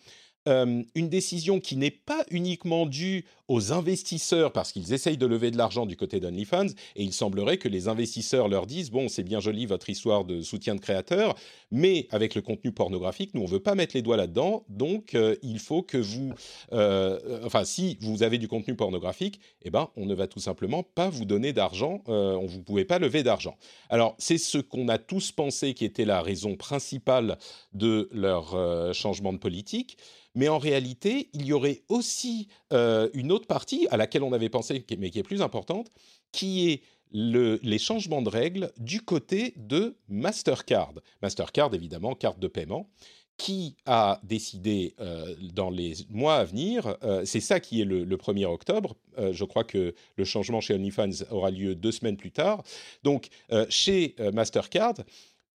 euh, 0.48 0.82
une 0.94 1.08
décision 1.08 1.60
qui 1.60 1.76
n'est 1.76 1.90
pas 1.92 2.24
uniquement 2.30 2.86
due 2.86 3.24
aux 3.52 3.72
investisseurs 3.72 4.50
parce 4.50 4.72
qu'ils 4.72 4.94
essayent 4.94 5.18
de 5.18 5.26
lever 5.26 5.50
de 5.50 5.58
l'argent 5.58 5.84
du 5.84 5.94
côté 5.94 6.20
d'OnlyFans 6.20 6.68
et 6.96 7.02
il 7.02 7.12
semblerait 7.12 7.58
que 7.58 7.68
les 7.68 7.86
investisseurs 7.86 8.48
leur 8.48 8.66
disent 8.66 8.90
bon 8.90 9.08
c'est 9.08 9.22
bien 9.22 9.40
joli 9.40 9.66
votre 9.66 9.90
histoire 9.90 10.24
de 10.24 10.40
soutien 10.40 10.74
de 10.74 10.80
créateurs 10.80 11.34
mais 11.70 12.06
avec 12.10 12.34
le 12.34 12.40
contenu 12.40 12.72
pornographique 12.72 13.34
nous 13.34 13.42
on 13.42 13.46
veut 13.46 13.60
pas 13.60 13.74
mettre 13.74 13.94
les 13.94 14.00
doigts 14.00 14.16
là-dedans 14.16 14.64
donc 14.70 15.14
euh, 15.14 15.36
il 15.42 15.58
faut 15.58 15.82
que 15.82 15.98
vous 15.98 16.32
euh, 16.72 17.42
enfin 17.44 17.64
si 17.64 17.98
vous 18.00 18.22
avez 18.22 18.38
du 18.38 18.48
contenu 18.48 18.74
pornographique 18.74 19.38
eh 19.60 19.68
ben 19.70 19.90
on 19.96 20.06
ne 20.06 20.14
va 20.14 20.26
tout 20.28 20.40
simplement 20.40 20.82
pas 20.82 21.10
vous 21.10 21.26
donner 21.26 21.52
d'argent 21.52 22.02
on 22.06 22.46
vous 22.46 22.62
pouvez 22.62 22.84
pas 22.84 22.98
lever 22.98 23.22
d'argent. 23.22 23.56
Alors 23.90 24.14
c'est 24.18 24.38
ce 24.38 24.58
qu'on 24.58 24.88
a 24.88 24.96
tous 24.98 25.30
pensé 25.32 25.74
qui 25.74 25.84
était 25.84 26.04
la 26.04 26.22
raison 26.22 26.56
principale 26.56 27.36
de 27.74 28.08
leur 28.12 28.94
changement 28.94 29.32
de 29.32 29.38
politique 29.38 29.98
mais 30.34 30.48
en 30.48 30.58
réalité, 30.58 31.28
il 31.34 31.44
y 31.44 31.52
aurait 31.52 31.82
aussi 31.88 32.48
euh, 32.72 33.08
une 33.14 33.32
autre 33.32 33.46
partie 33.46 33.86
à 33.90 33.96
laquelle 33.96 34.22
on 34.22 34.32
avait 34.32 34.48
pensé, 34.48 34.84
mais 34.98 35.10
qui 35.10 35.18
est 35.18 35.24
plus 35.24 35.42
importante, 35.42 35.90
qui 36.32 36.70
est 36.70 36.82
les 37.14 37.78
changements 37.78 38.22
de 38.22 38.30
règles 38.30 38.72
du 38.78 39.02
côté 39.02 39.52
de 39.56 39.96
Mastercard. 40.08 40.94
Mastercard, 41.20 41.74
évidemment, 41.74 42.14
carte 42.14 42.38
de 42.38 42.48
paiement, 42.48 42.88
qui 43.36 43.76
a 43.84 44.18
décidé 44.22 44.94
euh, 44.98 45.34
dans 45.52 45.68
les 45.68 45.94
mois 46.08 46.36
à 46.36 46.44
venir, 46.44 46.96
euh, 47.02 47.24
c'est 47.26 47.40
ça 47.40 47.60
qui 47.60 47.82
est 47.82 47.84
le, 47.84 48.04
le 48.04 48.16
1er 48.16 48.46
octobre, 48.46 48.96
je 49.18 49.44
crois 49.44 49.64
que 49.64 49.94
le 50.16 50.24
changement 50.24 50.62
chez 50.62 50.74
OnlyFans 50.74 51.24
aura 51.30 51.50
lieu 51.50 51.74
deux 51.74 51.92
semaines 51.92 52.16
plus 52.16 52.30
tard, 52.30 52.62
donc 53.02 53.28
chez 53.68 54.14
Mastercard, 54.32 54.94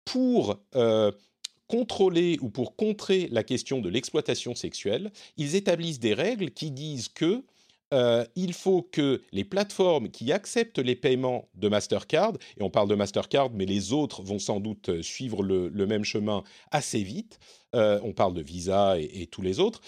pour 0.05 0.59
contrôler 1.67 2.37
ou 2.41 2.49
pour 2.49 2.75
contrer 2.75 3.27
la 3.31 3.43
question 3.43 3.79
de 3.79 3.89
l'exploitation 3.89 4.55
sexuelle, 4.55 5.11
ils 5.37 5.55
établissent 5.55 5.99
des 5.99 6.13
règles 6.13 6.51
qui 6.51 6.71
disent 6.71 7.09
que 7.09 7.43
euh, 7.93 8.25
il 8.35 8.53
faut 8.53 8.81
que 8.81 9.21
les 9.31 9.45
plateformes 9.45 10.09
qui 10.09 10.31
acceptent 10.31 10.79
les 10.79 10.95
paiements 10.95 11.47
de 11.55 11.69
Mastercard, 11.69 12.33
et 12.57 12.63
on 12.63 12.69
parle 12.69 12.89
de 12.89 12.95
Mastercard, 12.95 13.49
mais 13.51 13.65
les 13.65 13.93
autres 13.93 14.21
vont 14.21 14.39
sans 14.39 14.59
doute 14.59 14.89
euh, 14.89 15.01
suivre 15.01 15.41
le, 15.41 15.69
même 15.87 16.03
chemin 16.03 16.43
assez 16.71 17.01
vite, 17.01 17.39
euh, 17.75 17.99
on 18.03 18.11
parle 18.11 18.33
de 18.33 18.41
Visa 18.41 18.99
et, 18.99 19.27
tous 19.27 19.41
les 19.41 19.59
autres, 19.59 19.81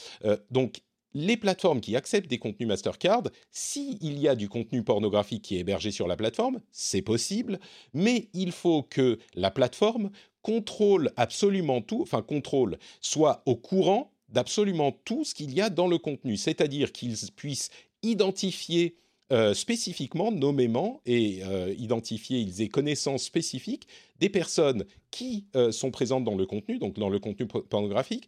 donc 0.50 0.82
les 1.14 1.38
plateformes 1.38 1.82
qui 1.82 1.96
acceptent 1.96 2.30
des 2.30 2.38
contenus 2.38 2.68
Mastercard, 2.68 3.24
s'il 3.52 4.20
y 4.20 4.28
a 4.28 4.36
du 4.36 4.48
contenu 4.48 4.84
pornographique 4.84 5.44
qui 5.44 5.56
est 5.56 5.60
hébergé 5.60 5.92
sur 5.92 6.08
la 6.08 6.16
plateforme, 6.16 6.62
c'est 6.72 7.02
possible, 7.02 7.60
mais 7.94 8.30
il 8.34 8.52
faut 8.52 8.84
que 8.84 9.18
la 9.34 9.52
plateforme 9.52 10.12
contrôle 10.42 11.12
absolument 11.18 11.82
tout, 11.82 12.02
enfin 12.02 12.22
contrôle, 12.22 12.78
soit 13.02 13.44
au 13.46 13.56
courant 13.56 14.12
d'absolument 14.30 14.92
tout 15.06 15.24
ce 15.24 15.34
qu'il 15.34 15.54
y 15.54 15.62
a 15.62 15.70
dans 15.70 15.88
le 15.88 15.98
contenu, 15.98 16.38
c'est-à-dire 16.38 16.92
qu'ils 16.92 17.18
puissent 17.36 17.70
identifier 18.04 18.96
euh, 19.32 19.54
spécifiquement, 19.54 20.32
nommément 20.32 21.02
et 21.06 21.42
euh, 21.44 21.74
identifier, 21.78 22.40
ils 22.40 22.62
aient 22.62 22.68
connaissance 22.68 23.24
spécifique 23.24 23.88
des 24.20 24.30
personnes 24.30 24.86
qui 25.12 25.46
euh, 25.56 25.72
sont 25.72 25.92
présentes 25.92 26.24
dans 26.24 26.36
le 26.36 26.48
contenu, 26.48 26.80
donc 26.80 26.98
dans 26.98 27.10
le 27.10 27.20
contenu 27.20 27.46
pornographique, 27.46 28.28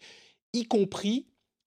y 0.53 0.65
compris 0.65 1.25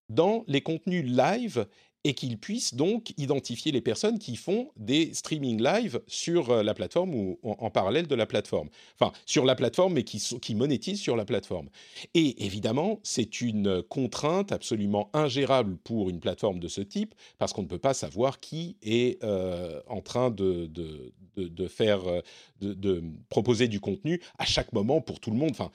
dans 0.09 0.45
les 0.47 0.61
contenus 0.61 1.05
live 1.05 1.67
et 2.05 2.13
qu'ils 2.15 2.39
puissent 2.39 2.75
donc 2.75 3.13
identifier 3.17 3.73
les 3.73 3.81
personnes 3.81 4.19
qui 4.19 4.37
font 4.37 4.71
des 4.77 5.13
streaming 5.15 5.63
live 5.63 6.01
sur 6.07 6.51
euh, 6.51 6.63
la 6.63 6.75
plateforme 6.75 7.15
ou 7.15 7.39
en, 7.43 7.71
parallèle 7.71 8.07
de 8.07 8.15
la 8.15 8.27
plateforme. 8.27 8.69
Enfin, 8.99 9.13
sur 9.27 9.45
la 9.45 9.55
plateforme, 9.55 9.95
mais 9.95 10.05
qui, 10.05 10.19
qui 10.41 10.55
monétisent 10.55 11.01
sur 11.01 11.17
la 11.17 11.25
plateforme. 11.25 11.69
Et 12.13 12.45
évidemment, 12.45 13.01
c'est 13.03 13.41
une 13.41 13.83
contrainte 13.83 14.53
absolument 14.53 15.11
ingérable 15.15 15.77
pour 15.79 16.11
une 16.11 16.21
plateforme 16.21 16.61
de 16.61 16.69
ce 16.69 16.83
type, 16.83 17.15
parce 17.39 17.53
qu'on 17.53 17.63
ne 17.63 17.69
peut 17.69 17.79
pas 17.79 17.95
savoir 17.95 18.39
qui 18.39 18.77
est 18.83 19.23
euh, 19.25 19.81
en 19.89 20.03
train 20.03 20.31
de, 20.31 20.67
de, 20.67 21.13
de, 21.37 21.69
faire, 21.69 22.07
euh, 22.07 22.21
de, 22.61 22.75
de, 22.75 23.03
proposer 23.29 23.67
du 23.67 23.81
contenu 23.81 24.21
à 24.39 24.45
chaque 24.45 24.73
moment 24.73 25.01
pour 25.01 25.21
tout 25.21 25.31
le 25.31 25.37
monde. 25.37 25.51
Enfin, 25.53 25.71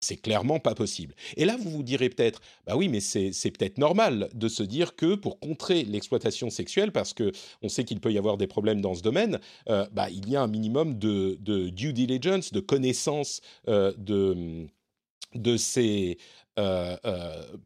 c'est 0.00 0.16
clairement 0.16 0.60
pas 0.60 0.74
possible. 0.74 1.14
Et 1.36 1.44
là, 1.44 1.56
vous 1.56 1.70
vous 1.70 1.82
direz 1.82 2.08
peut-être, 2.08 2.40
bah 2.66 2.76
oui, 2.76 2.88
mais 2.88 3.00
c'est 3.00 3.50
peut-être 3.50 3.78
normal 3.78 4.28
de 4.34 4.48
se 4.48 4.62
dire 4.62 4.96
que 4.96 5.14
pour 5.14 5.40
contrer 5.40 5.84
l'exploitation 5.84 6.50
sexuelle, 6.50 6.92
parce 6.92 7.14
que 7.14 7.32
on 7.62 7.68
sait 7.68 7.84
qu'il 7.84 8.00
peut 8.00 8.12
y 8.12 8.18
avoir 8.18 8.36
des 8.36 8.46
problèmes 8.46 8.80
dans 8.80 8.94
ce 8.94 9.02
domaine, 9.02 9.40
euh, 9.68 9.86
bah, 9.92 10.08
il 10.10 10.28
y 10.28 10.36
a 10.36 10.42
un 10.42 10.46
minimum 10.46 10.98
de, 10.98 11.36
due 11.70 11.92
diligence, 11.92 12.52
de 12.52 12.60
connaissance 12.60 13.40
euh, 13.68 13.92
de, 13.96 15.56
ces 15.56 16.18
euh, 16.58 16.96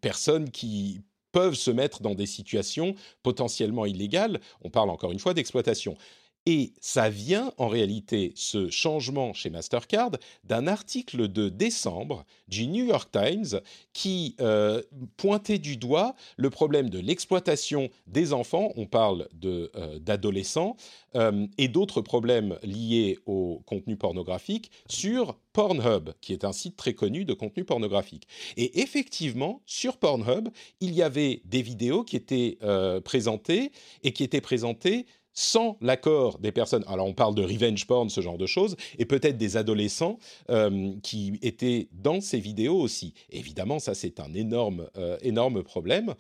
personnes 0.01 0.51
qui 0.51 1.03
peuvent 1.33 1.55
se 1.55 1.71
mettre 1.71 2.03
dans 2.03 2.15
des 2.15 2.27
situations 2.27 2.95
potentiellement 3.23 3.87
illégales. 3.87 4.41
On 4.63 4.71
parle 4.71 4.91
encore 4.91 5.13
une 5.13 5.19
fois 5.19 5.35
d'exploitation. 5.35 5.97
Et 6.45 6.73
ça 6.81 7.09
vient 7.09 7.53
en 7.57 7.69
réalité, 7.69 8.33
ce 8.35 8.69
changement 8.69 9.33
chez 9.33 9.49
Mastercard, 9.49 10.11
d'un 10.43 10.67
article 10.67 11.29
de 11.29 11.49
décembre 11.49 12.25
du 12.49 12.67
New 12.67 12.85
York 12.85 13.11
Times 13.13 13.61
qui 13.93 14.35
euh, 14.41 14.83
pointait 15.17 15.61
du 15.61 15.77
doigt 15.77 16.17
le 16.37 16.51
problème 16.51 16.91
de 16.91 16.99
l'exploitation 16.99 17.91
des 18.09 18.33
enfants, 18.33 18.73
on 18.75 18.87
parle 18.87 19.29
euh, 19.45 19.99
d'adolescents, 20.01 20.77
euh, 21.15 21.47
et 21.59 21.69
d'autres 21.69 22.01
problèmes 22.01 22.59
liés 22.65 23.19
au 23.27 23.63
contenu 23.65 23.97
pornographique 23.97 24.73
sur 24.89 25.39
Pornhub, 25.53 26.11
qui 26.21 26.33
est 26.33 26.45
un 26.45 26.53
site 26.53 26.77
très 26.77 26.95
connu 26.95 27.25
de 27.25 27.35
contenu 27.35 27.65
pornographique. 27.65 28.27
Et 28.57 28.81
effectivement, 28.81 29.63
sur 29.67 29.97
Pornhub, 29.97 30.49
il 30.81 30.93
y 30.93 31.03
avait 31.03 31.43
des 31.45 31.63
vidéos 31.63 32.03
qui 32.03 32.17
étaient 32.17 32.59
présentées 33.05 33.71
et 34.03 34.13
qui 34.13 34.25
étaient 34.25 34.41
présentées 34.41 35.07
sans 35.35 35.77
l'accord 35.81 36.39
des 36.39 36.53
personnes, 36.53 36.85
alors 36.87 37.07
on 37.07 37.15
parle 37.15 37.35
de 37.35 37.43
revenge 37.43 37.87
porn, 37.87 38.11
ce 38.11 38.21
genre 38.21 38.39
de 38.39 38.47
choses, 38.47 38.77
et 38.99 39.05
peut-être 39.05 39.39
des 39.39 39.57
adolescents 39.57 40.19
euh, 40.51 40.93
qui 41.03 41.39
étaient 41.43 41.89
dans 41.93 42.21
ces 42.21 42.39
vidéos 42.39 42.79
aussi. 42.79 43.15
Évidemment, 43.31 43.79
ça 43.79 43.95
c'est 43.95 44.21
un 44.21 44.33
énorme, 44.35 44.89
euh, 44.97 45.17
énorme 45.23 45.63
problème. 45.63 46.15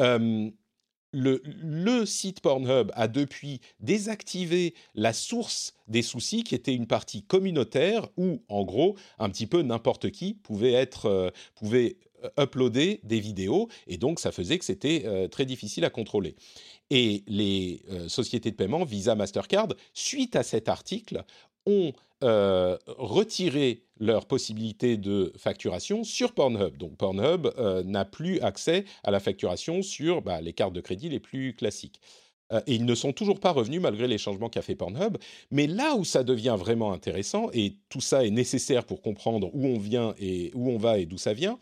Euh, 0.00 0.50
le, 1.14 1.42
le, 1.44 2.06
site 2.06 2.40
Pornhub 2.40 2.90
a 2.94 3.06
depuis 3.06 3.60
désactivé 3.80 4.72
la 4.94 5.12
source 5.12 5.74
des 5.86 6.00
soucis 6.00 6.42
qui 6.42 6.54
était 6.54 6.74
une 6.74 6.86
partie 6.86 7.22
communautaire 7.22 8.08
où, 8.16 8.42
en 8.48 8.64
gros, 8.64 8.96
un 9.18 9.28
petit 9.28 9.46
peu 9.46 9.60
n'importe 9.60 10.10
qui 10.10 10.32
pouvait 10.32 10.72
être, 10.72 11.30
pouvait 11.54 11.98
uploader 12.40 13.00
des 13.02 13.20
vidéos 13.20 13.68
et 13.88 13.98
donc 13.98 14.20
ça 14.20 14.32
faisait 14.32 14.58
que 14.58 14.64
c'était 14.64 15.28
très 15.30 15.44
difficile 15.44 15.84
à 15.84 15.90
contrôler. 15.90 16.34
Et 16.94 17.24
les 17.26 17.80
euh, 17.90 18.06
sociétés 18.06 18.50
de 18.50 18.56
paiement, 18.56 18.84
Visa, 18.84 19.14
Mastercard, 19.14 19.68
suite 19.94 20.36
à 20.36 20.42
cet 20.42 20.68
article, 20.68 21.24
ont 21.64 21.94
euh, 22.22 22.76
retiré 22.86 23.84
leur 23.98 24.26
possibilité 24.26 24.98
de 24.98 25.32
facturation 25.38 26.04
sur 26.04 26.34
Pornhub. 26.34 26.76
Donc 26.76 26.98
Pornhub 26.98 27.48
euh, 27.56 27.82
n'a 27.82 28.04
plus 28.04 28.40
accès 28.40 28.84
à 29.04 29.10
la 29.10 29.20
facturation 29.20 29.80
sur 29.80 30.20
bah, 30.20 30.42
les 30.42 30.52
cartes 30.52 30.74
de 30.74 30.82
crédit 30.82 31.08
les 31.08 31.18
plus 31.18 31.54
classiques. 31.54 31.98
et 32.66 32.74
ils 32.74 32.84
ne 32.84 32.94
sont 32.94 33.14
toujours 33.14 33.40
pas 33.40 33.52
revenus 33.52 33.80
malgré 33.80 34.06
les 34.06 34.18
changements 34.18 34.50
qu'a 34.50 34.60
fait 34.60 34.74
Pornhub. 34.74 35.16
Mais 35.50 35.66
là 35.66 35.94
où 35.94 36.04
ça 36.04 36.22
devient 36.22 36.56
vraiment 36.58 36.92
intéressant, 36.92 37.48
et 37.54 37.78
tout 37.88 38.02
ça 38.02 38.26
est 38.26 38.30
nécessaire 38.30 38.84
pour 38.84 39.00
comprendre 39.00 39.48
où 39.54 39.64
on 39.64 39.78
vient 39.78 40.14
et 40.18 40.50
où 40.54 40.68
on 40.68 40.76
va 40.76 40.98
et 40.98 41.06
d'où 41.06 41.16
ça 41.16 41.32
vient, 41.32 41.58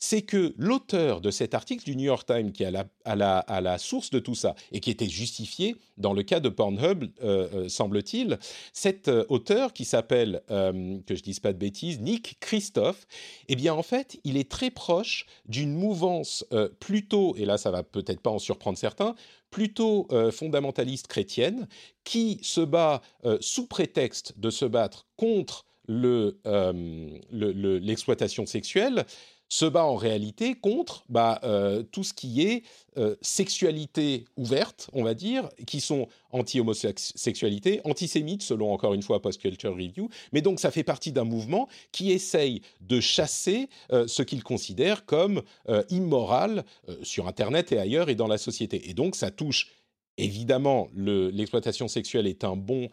c'est 0.00 0.22
que 0.22 0.54
l'auteur 0.56 1.20
de 1.20 1.30
cet 1.30 1.54
article 1.54 1.84
du 1.84 1.94
New 1.94 2.06
York 2.06 2.26
Times, 2.26 2.50
qui 2.52 2.64
est 2.64 2.72
à 3.04 3.60
la, 3.60 3.78
source 3.78 4.10
de 4.10 4.18
tout 4.18 4.34
ça, 4.34 4.56
et 4.72 4.80
qui 4.80 4.90
était 4.90 5.08
justifié 5.08 5.76
dans 5.98 6.14
le 6.14 6.22
cas 6.22 6.40
de 6.40 6.48
Pornhub, 6.48 7.04
euh, 7.22 7.48
euh, 7.52 7.68
semble-t-il, 7.68 8.38
cet 8.72 9.08
euh, 9.08 9.26
auteur 9.28 9.74
qui 9.74 9.84
s'appelle, 9.84 10.40
que 10.48 11.14
je 11.14 11.22
dise 11.22 11.38
pas 11.38 11.52
de 11.52 11.58
bêtises, 11.58 12.00
Nick 12.00 12.38
Christophe, 12.40 13.06
eh 13.48 13.56
bien 13.56 13.74
en 13.74 13.82
fait, 13.82 14.18
il 14.24 14.38
est 14.38 14.50
très 14.50 14.70
proche 14.70 15.26
d'une 15.46 15.74
mouvance 15.74 16.46
plutôt, 16.78 17.36
et 17.36 17.44
là 17.44 17.58
ça 17.58 17.70
va 17.70 17.82
peut-être 17.82 18.20
pas 18.20 18.30
en 18.30 18.38
surprendre 18.38 18.78
certains, 18.78 19.14
plutôt 19.50 20.08
fondamentaliste 20.32 21.08
chrétienne, 21.08 21.68
qui 22.04 22.38
se 22.42 22.62
bat 22.62 23.02
sous 23.40 23.66
prétexte 23.66 24.38
de 24.38 24.48
se 24.48 24.64
battre 24.64 25.04
contre 25.16 25.66
l'exploitation 25.88 28.46
sexuelle, 28.46 29.04
se 29.50 29.66
bat 29.66 29.84
en 29.84 29.96
réalité 29.96 30.54
contre 30.54 31.04
bah, 31.08 31.40
euh, 31.42 31.82
tout 31.82 32.04
ce 32.04 32.14
qui 32.14 32.42
est 32.42 32.62
euh, 32.96 33.16
sexualité 33.20 34.24
ouverte, 34.36 34.88
on 34.92 35.02
va 35.02 35.12
dire, 35.12 35.48
qui 35.66 35.80
sont 35.80 36.08
anti-homosexualité, 36.30 37.80
antisémites, 37.84 38.42
selon 38.42 38.72
encore 38.72 38.94
une 38.94 39.02
fois 39.02 39.20
Post 39.20 39.40
Culture 39.40 39.72
Review. 39.72 40.08
Mais 40.32 40.40
donc 40.40 40.60
ça 40.60 40.70
fait 40.70 40.84
partie 40.84 41.10
d'un 41.10 41.24
mouvement 41.24 41.68
qui 41.90 42.12
essaye 42.12 42.62
de 42.80 43.00
chasser 43.00 43.68
euh, 43.92 44.06
ce 44.06 44.22
qu'il 44.22 44.44
considère 44.44 45.04
comme 45.04 45.42
immoral 45.88 46.64
sur 47.02 47.26
Internet 47.26 47.72
et 47.72 47.78
ailleurs 47.78 48.08
et 48.08 48.14
dans 48.14 48.28
la 48.28 48.38
société. 48.38 48.88
Et 48.88 48.94
donc 48.94 49.16
ça 49.16 49.30
touche 49.32 49.72
évidemment 50.16 50.88
l'exploitation 50.94 51.88
sexuelle 51.88 52.26
est 52.26 52.44
un 52.44 52.54
bon 52.56 52.88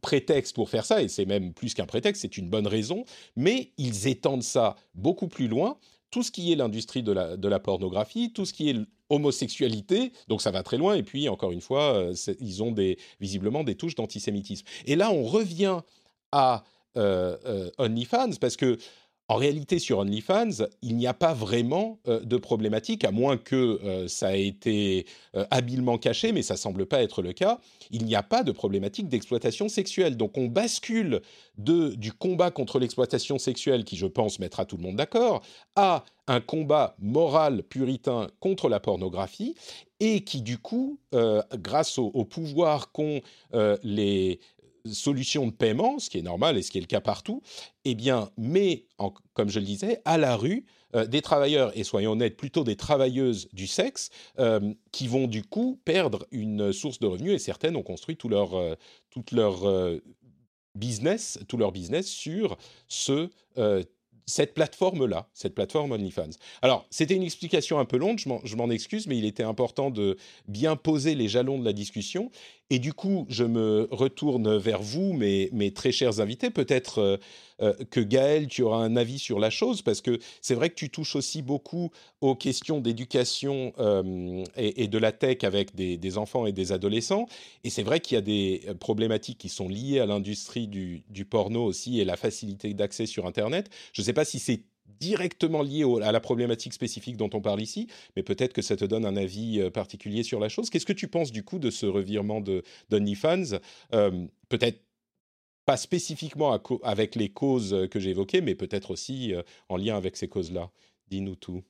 prétexte 0.00 0.54
pour 0.54 0.68
faire 0.68 0.84
ça, 0.84 1.02
et 1.02 1.08
c'est 1.08 1.26
même 1.26 1.52
plus 1.52 1.74
qu'un 1.74 1.86
prétexte, 1.86 2.22
c'est 2.22 2.36
une 2.36 2.48
bonne 2.48 2.66
raison, 2.66 3.04
mais 3.36 3.72
ils 3.78 4.08
étendent 4.08 4.42
ça 4.42 4.76
beaucoup 4.94 5.28
plus 5.28 5.48
loin. 5.48 5.78
Tout 6.10 6.22
ce 6.22 6.30
qui 6.30 6.50
est 6.50 6.56
l'industrie 6.56 7.02
de 7.02 7.12
la, 7.12 7.36
de 7.36 7.48
la 7.48 7.60
pornographie, 7.60 8.32
tout 8.32 8.44
ce 8.44 8.52
qui 8.52 8.70
est 8.70 8.76
homosexualité, 9.10 10.12
donc 10.28 10.42
ça 10.42 10.50
va 10.50 10.62
très 10.62 10.78
loin, 10.78 10.94
et 10.94 11.02
puis 11.02 11.28
encore 11.28 11.52
une 11.52 11.60
fois, 11.60 11.94
euh, 11.94 12.14
ils 12.40 12.62
ont 12.62 12.72
des, 12.72 12.98
visiblement 13.20 13.64
des 13.64 13.74
touches 13.74 13.94
d'antisémitisme. 13.94 14.66
Et 14.86 14.96
là, 14.96 15.10
on 15.10 15.24
revient 15.24 15.80
à 16.32 16.64
euh, 16.96 17.36
euh, 17.44 17.70
OnlyFans, 17.78 18.36
parce 18.40 18.56
que 18.56 18.78
en 19.30 19.36
réalité, 19.36 19.78
sur 19.78 19.98
OnlyFans, 20.00 20.66
il 20.82 20.96
n'y 20.96 21.06
a 21.06 21.14
pas 21.14 21.34
vraiment 21.34 22.00
euh, 22.08 22.18
de 22.18 22.36
problématique, 22.36 23.04
à 23.04 23.12
moins 23.12 23.36
que 23.36 23.78
euh, 23.84 24.08
ça 24.08 24.36
ait 24.36 24.48
été 24.48 25.06
euh, 25.36 25.44
habilement 25.52 25.98
caché, 25.98 26.32
mais 26.32 26.42
ça 26.42 26.56
semble 26.56 26.84
pas 26.84 27.00
être 27.00 27.22
le 27.22 27.32
cas. 27.32 27.60
Il 27.92 28.06
n'y 28.06 28.16
a 28.16 28.24
pas 28.24 28.42
de 28.42 28.50
problématique 28.50 29.08
d'exploitation 29.08 29.68
sexuelle. 29.68 30.16
Donc 30.16 30.36
on 30.36 30.46
bascule 30.46 31.20
du 31.56 32.12
combat 32.12 32.50
contre 32.50 32.80
l'exploitation 32.80 33.38
sexuelle, 33.38 33.84
qui 33.84 33.96
je 33.96 34.06
pense 34.06 34.40
mettra 34.40 34.64
tout 34.64 34.76
le 34.76 34.82
monde 34.82 34.96
d'accord, 34.96 35.42
à 35.76 36.02
un 36.26 36.40
combat 36.40 36.96
moral 36.98 37.62
puritain 37.62 38.26
contre 38.40 38.68
la 38.68 38.80
pornographie, 38.80 39.54
et 40.00 40.24
qui 40.24 40.42
du 40.42 40.58
coup, 40.58 40.98
grâce 41.54 41.98
au 41.98 42.24
pouvoir 42.24 42.90
qu'ont 42.92 43.20
les 43.82 44.40
solution 44.84 45.46
de 45.46 45.52
paiement, 45.52 45.98
ce 45.98 46.10
qui 46.10 46.18
est 46.18 46.22
normal 46.22 46.56
et 46.56 46.62
ce 46.62 46.70
qui 46.70 46.78
est 46.78 46.80
le 46.80 46.86
cas 46.86 47.00
partout, 47.00 47.42
eh 47.84 47.94
bien, 47.94 48.30
met, 48.36 48.86
comme 49.34 49.48
je 49.48 49.58
le 49.58 49.66
disais, 49.66 50.00
à 50.04 50.18
la 50.18 50.36
rue 50.36 50.64
euh, 50.94 51.06
des 51.06 51.22
travailleurs, 51.22 51.76
et 51.76 51.84
soyons 51.84 52.12
honnêtes, 52.12 52.36
plutôt 52.36 52.64
des 52.64 52.76
travailleuses 52.76 53.48
du 53.52 53.66
sexe, 53.66 54.10
euh, 54.38 54.74
qui 54.92 55.06
vont 55.06 55.26
du 55.26 55.44
coup 55.44 55.80
perdre 55.84 56.26
une 56.30 56.72
source 56.72 56.98
de 56.98 57.06
revenus, 57.06 57.34
et 57.34 57.38
certaines 57.38 57.76
ont 57.76 57.82
construit 57.82 58.16
tout 58.16 58.28
leur, 58.28 58.54
euh, 58.54 58.74
leur 59.32 60.00
business, 60.74 61.38
tout 61.48 61.56
leur 61.56 61.72
business 61.72 62.06
sur 62.06 62.56
ce 62.88 63.30
cette 64.30 64.54
plateforme-là, 64.54 65.28
cette 65.34 65.54
plateforme 65.54 65.92
OnlyFans. 65.92 66.30
Alors, 66.62 66.86
c'était 66.90 67.14
une 67.14 67.22
explication 67.22 67.78
un 67.78 67.84
peu 67.84 67.96
longue, 67.96 68.18
je 68.18 68.56
m'en 68.56 68.70
excuse, 68.70 69.06
mais 69.06 69.18
il 69.18 69.24
était 69.24 69.42
important 69.42 69.90
de 69.90 70.16
bien 70.46 70.76
poser 70.76 71.14
les 71.14 71.28
jalons 71.28 71.58
de 71.58 71.64
la 71.64 71.72
discussion. 71.72 72.30
Et 72.72 72.78
du 72.78 72.92
coup, 72.92 73.26
je 73.28 73.42
me 73.42 73.88
retourne 73.90 74.56
vers 74.56 74.80
vous, 74.80 75.12
mes, 75.12 75.72
très 75.74 75.90
chers 75.90 76.20
invités. 76.20 76.50
Peut-être 76.50 76.98
euh, 76.98 77.16
euh, 77.62 77.74
que 77.90 77.98
Gaël, 77.98 78.46
tu 78.46 78.62
auras 78.62 78.78
un 78.78 78.94
avis 78.94 79.18
sur 79.18 79.40
la 79.40 79.50
chose, 79.50 79.82
parce 79.82 80.00
que 80.00 80.20
c'est 80.40 80.54
vrai 80.54 80.70
que 80.70 80.76
tu 80.76 80.88
touches 80.88 81.16
aussi 81.16 81.42
beaucoup 81.42 81.90
aux 82.20 82.36
questions 82.36 82.80
d'éducation 82.80 83.72
euh, 83.80 84.44
et, 84.56 84.86
de 84.86 84.98
la 84.98 85.10
tech 85.10 85.38
avec 85.42 85.74
des, 85.74 86.18
enfants 86.18 86.46
et 86.46 86.52
des 86.52 86.70
adolescents. 86.70 87.26
Et 87.64 87.70
c'est 87.70 87.82
vrai 87.82 87.98
qu'il 87.98 88.14
y 88.14 88.18
a 88.18 88.22
des 88.22 88.62
problématiques 88.78 89.38
qui 89.38 89.48
sont 89.48 89.68
liées 89.68 89.98
à 89.98 90.06
l'industrie 90.06 90.68
du, 90.68 91.02
du, 91.08 91.24
porno 91.24 91.64
aussi 91.64 92.00
et 92.00 92.04
la 92.04 92.16
facilité 92.16 92.72
d'accès 92.72 93.06
sur 93.06 93.26
Internet. 93.26 93.68
Je 93.92 94.02
ne 94.02 94.06
sais 94.06 94.12
pas 94.12 94.24
si 94.24 94.38
c'est 94.38 94.62
directement 94.98 95.62
lié 95.62 95.84
à 96.02 96.12
la 96.12 96.20
problématique 96.20 96.72
spécifique 96.72 97.16
dont 97.16 97.30
on 97.32 97.40
parle 97.40 97.60
ici, 97.60 97.88
mais 98.16 98.22
peut-être 98.22 98.52
que 98.52 98.62
ça 98.62 98.76
te 98.76 98.84
donne 98.84 99.04
un 99.04 99.16
avis 99.16 99.60
euh, 99.60 99.70
particulier 99.70 100.22
sur 100.22 100.40
la 100.40 100.48
chose. 100.48 100.70
Qu'est-ce 100.70 100.86
que 100.86 100.92
tu 100.92 101.08
penses 101.08 101.32
du 101.32 101.44
coup 101.44 101.58
de 101.58 101.70
ce 101.70 101.86
revirement 101.86 102.40
de 102.40 102.62
d'OnlyFans 102.88 103.58
euh, 103.94 104.26
Peut-être 104.48 104.80
pas 105.66 105.76
spécifiquement 105.76 106.58
avec 106.82 107.14
les 107.14 107.28
causes 107.28 107.88
que 107.90 108.00
j'ai 108.00 108.10
évoquées, 108.10 108.40
mais 108.40 108.54
peut-être 108.54 108.90
aussi 108.90 109.34
euh, 109.34 109.42
en 109.68 109.76
lien 109.76 109.96
avec 109.96 110.16
ces 110.16 110.28
causes-là? 110.28 110.70
Dis-nous 111.08 111.36
tout. 111.36 111.62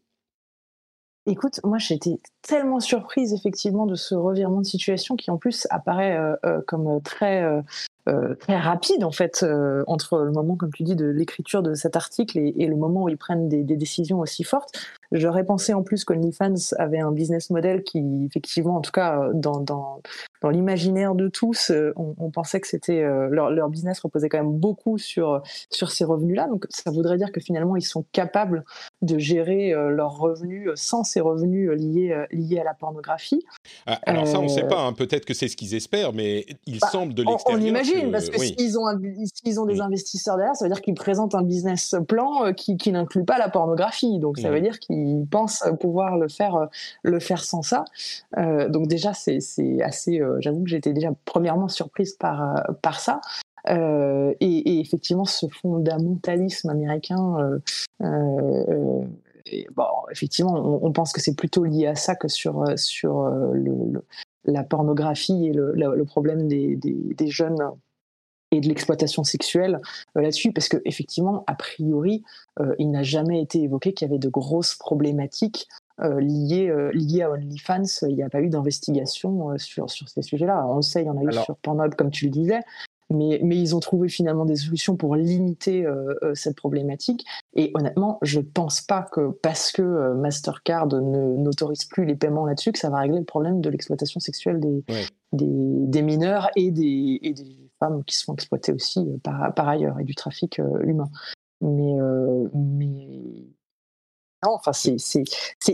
Écoute, 1.27 1.61
moi 1.65 1.79
été 1.91 2.19
tellement 2.41 2.81
surprise 2.81 3.35
effectivement 3.35 3.85
de 3.85 3.95
ce 3.95 4.15
revirement 4.15 4.62
de 4.62 4.67
situation 4.67 5.17
qui 5.17 5.31
en 5.31 5.37
plus 5.37 5.67
apparaît 5.71 6.19
comme 6.67 7.03
très 7.03 7.43
euh, 7.43 7.61
très 8.38 8.57
rapide 8.57 9.04
en 9.04 9.12
fait 9.12 9.42
euh, 9.42 9.85
entre 9.87 10.19
le 10.19 10.33
moment, 10.33 10.57
comme 10.57 10.73
tu 10.73 10.83
dis, 10.83 10.97
de 10.97 11.07
l'écriture 11.07 11.62
de 11.62 11.75
cet 11.75 11.97
article 11.97 12.38
et, 12.38 12.66
le 12.66 12.76
moment 12.76 13.04
où 13.04 13.09
ils 13.09 13.16
prennent 13.16 13.49
des, 13.49 13.62
décisions 13.62 14.21
aussi 14.21 14.45
fortes. 14.45 14.73
J'aurais 15.12 15.45
pensé 15.45 15.75
en 15.75 15.83
plus 15.83 16.04
qu'OnlyFans 16.04 16.54
avait 16.78 17.00
un 17.00 17.11
business 17.11 17.50
model 17.50 17.83
qui, 17.83 18.02
effectivement, 18.26 18.76
en 18.76 18.80
tout 18.80 18.92
cas, 18.92 19.21
euh, 19.21 19.30
dans, 19.35 19.61
dans, 19.61 20.00
dans 20.40 20.50
l'imaginaire 20.50 21.14
de 21.14 21.28
tous, 21.28 21.73
on, 21.97 22.30
pensait 22.30 22.61
que 22.61 22.69
c'était 22.69 23.02
leur, 23.02 23.50
leur, 23.50 23.69
business 23.69 24.00
reposait 24.00 24.28
quand 24.28 24.38
même 24.38 24.52
beaucoup 24.52 24.99
sur 24.99 25.42
sur 25.69 25.90
ces 25.90 26.04
revenus-là. 26.04 26.47
Donc, 26.47 26.66
ça 26.71 26.90
voudrait 26.90 27.19
dire 27.19 27.33
que 27.33 27.40
finalement, 27.40 27.76
ils 27.76 27.83
sont 27.83 28.04
capables 28.12 28.64
de 29.02 29.19
gérer 29.19 29.73
leurs 29.73 30.16
revenus 30.16 30.71
sans 30.76 31.04
ces 31.04 31.21
revenus 31.21 31.71
liés 31.71 32.25
liés 32.30 32.61
à 32.61 32.64
la 32.64 32.75
pornographie. 32.75 33.45
Ah, 33.87 33.99
alors 34.07 34.26
ça, 34.26 34.38
on 34.38 34.45
ne 34.45 34.49
sait 34.49 34.66
pas. 34.66 34.80
Hein. 34.80 34.92
Peut-être 34.92 35.25
que 35.25 35.35
c'est 35.35 35.49
ce 35.49 35.57
qu'ils 35.57 35.75
espèrent, 35.75 36.12
mais 36.12 36.47
il 36.66 36.78
bah, 36.78 36.88
semble 36.90 37.14
de 37.14 37.23
l'extérieur 37.23 37.61
parce 38.11 38.28
que 38.28 38.38
s'ils 38.38 38.78
ont, 38.78 38.87
ont 38.87 39.66
des 39.66 39.80
investisseurs 39.80 40.37
derrière, 40.37 40.56
ça 40.56 40.64
veut 40.64 40.70
dire 40.70 40.80
qu'ils 40.80 40.94
présentent 40.94 41.35
un 41.35 41.42
business 41.42 41.94
plan 42.06 42.47
euh, 42.47 42.52
qui, 42.52 42.76
qui 42.76 42.92
n'inclut 42.92 43.25
pas 43.25 43.38
la 43.38 43.49
pornographie. 43.49 44.18
Donc 44.18 44.38
ça 44.38 44.50
veut 44.50 44.61
dire 44.61 44.78
qu'ils 44.78 45.26
pensent 45.30 45.64
pouvoir 45.80 46.16
le 46.18 46.28
faire, 46.28 46.54
euh, 46.56 46.66
le 47.02 47.20
faire 47.20 47.42
sans 47.44 47.62
ça. 47.62 47.85
Euh, 48.38 48.68
donc 48.68 48.88
déjà, 48.88 49.12
c'est 49.14 49.38
assez. 49.82 50.20
J'avoue 50.40 50.62
que 50.62 50.70
j'étais 50.70 50.92
déjà 50.92 51.11
premièrement 51.25 51.68
surprise 51.68 52.14
par, 52.14 52.62
par 52.82 53.00
ça. 53.00 53.20
et, 53.68 54.80
effectivement, 54.80 55.25
ce 55.25 55.47
fondamentalisme 55.47 56.70
américain. 56.70 57.61
bon, 58.00 59.85
effectivement, 60.11 60.85
on, 60.85 60.92
pense 60.92 61.12
que 61.12 61.20
c'est 61.20 61.35
plutôt 61.35 61.64
lié 61.64 61.87
à 61.87 61.94
ça 61.94 62.14
que 62.14 62.28
sur, 62.28 62.64
sur 62.76 63.28
le, 63.52 64.02
la 64.50 64.64
pornographie 64.64 65.47
et 65.47 65.52
le, 65.52 65.73
le, 65.75 66.04
problème 66.04 66.49
des, 66.49 66.76
des, 66.76 67.14
des, 67.14 67.26
jeunes 67.28 67.59
et 68.50 68.61
de 68.61 68.69
l'exploitation 68.69 69.25
sexuelle 69.25 69.80
euh, 70.16 70.23
là-dessus, 70.23 70.52
parce 70.52 70.69
que 70.69 70.78
effectivement, 70.85 71.45
a 71.47 71.54
priori, 71.54 72.23
euh, 72.59 72.75
il 72.78 72.90
n'a 72.90 73.02
jamais 73.02 73.40
été 73.40 73.62
évoqué 73.62 73.92
qu'il 73.92 74.09
y 74.09 74.11
avait 74.11 74.19
de 74.19 74.28
grosses 74.28 74.75
problématiques 74.75 75.69
euh, 76.00 76.21
liées, 76.21 76.73
liées 76.92 77.23
à 77.23 77.30
OnlyFans. 77.30 78.07
Il 78.09 78.16
n'y 78.16 78.23
a 78.23 78.30
pas 78.30 78.40
eu 78.40 78.49
d'investigation 78.49 79.57
sur, 79.59 79.90
sur 79.90 80.09
ces 80.09 80.23
sujets-là. 80.23 80.66
On 80.66 80.76
le 80.76 80.83
sait, 80.83 81.02
il 81.02 81.07
y 81.07 81.11
en 81.11 81.16
a 81.16 81.23
eu 81.23 81.33
sur 81.33 81.57
Pornhub, 81.57 81.95
comme 81.95 82.11
tu 82.11 82.26
le 82.26 82.30
disais, 82.30 82.61
mais, 83.11 83.40
mais, 83.43 83.57
ils 83.57 83.75
ont 83.75 83.81
trouvé 83.81 84.09
finalement 84.09 84.45
des 84.45 84.57
solutions 84.57 84.97
pour 84.97 85.17
limiter 85.17 85.87
cette 86.35 86.57
problématique. 86.57 87.26
Et 87.55 87.73
honnêtement, 87.75 88.19
je 88.23 88.40
ne 88.40 88.45
pense 88.45 88.81
pas 88.81 89.02
que 89.02 89.31
parce 89.43 89.73
que 89.73 90.14
Mastercard 90.14 90.87
n'autorise 90.87 91.85
plus 91.85 92.05
les 92.05 92.14
paiements 92.14 92.47
là-dessus, 92.47 92.73
que 92.73 92.79
ça 92.79 92.90
va 92.90 92.99
régler 92.99 93.19
le 93.19 93.25
problème 93.25 93.61
de 93.61 93.71
l'exploitation 93.71 94.21
sexuelle 94.21 94.61
des, 94.61 94.85
des, 95.33 95.47
des, 95.47 96.02
mineurs 96.02 96.50
et 96.57 96.71
des, 96.71 97.19
et 97.23 97.33
des 97.33 97.71
femmes 97.81 98.05
qui 98.05 98.17
sont 98.17 98.35
exploitées 98.35 98.73
aussi 98.73 99.00
euh, 99.00 99.19
par, 99.23 99.52
par 99.55 99.69
ailleurs 99.69 99.99
et 99.99 100.05
du 100.05 100.14
trafic 100.14 100.61
euh, 100.61 100.83
humain. 100.83 101.11
Mais, 101.61 102.00
euh, 102.00 102.49
mais 102.55 103.45
non, 104.45 104.55
enfin, 104.55 104.73
c'est 104.73 105.25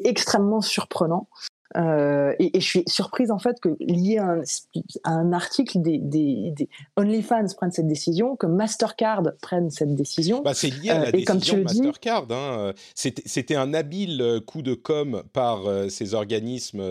extrêmement 0.05 0.61
surprenant. 0.61 1.29
Et, 1.75 2.51
je 2.55 2.67
suis 2.67 2.83
surprise 2.87 3.31
en 3.31 3.39
fait 3.39 3.61
que 3.61 3.77
lié 3.81 4.19
à 4.19 5.11
un, 5.11 5.33
article 5.33 5.83
des, 5.83 5.99
des, 5.99 6.69
OnlyFans 6.97 7.47
prennent 7.57 7.73
cette 7.73 7.89
décision, 7.89 8.37
que 8.37 8.47
Mastercard 8.47 9.23
prenne 9.43 9.71
cette 9.71 9.95
décision. 9.95 10.43
Bah, 10.43 10.55
c'est 10.55 10.71
lié 10.71 10.91
à 10.91 10.99
la 11.01 11.13
décision 11.13 11.63
Mastercard. 11.63 12.27
Hein. 12.31 12.73
C'était 12.95 13.57
un 13.57 13.75
habile 13.75 14.41
coup 14.47 14.63
de 14.63 14.75
com 14.75 15.23
par 15.33 15.65
ces 15.91 16.15
organismes 16.15 16.85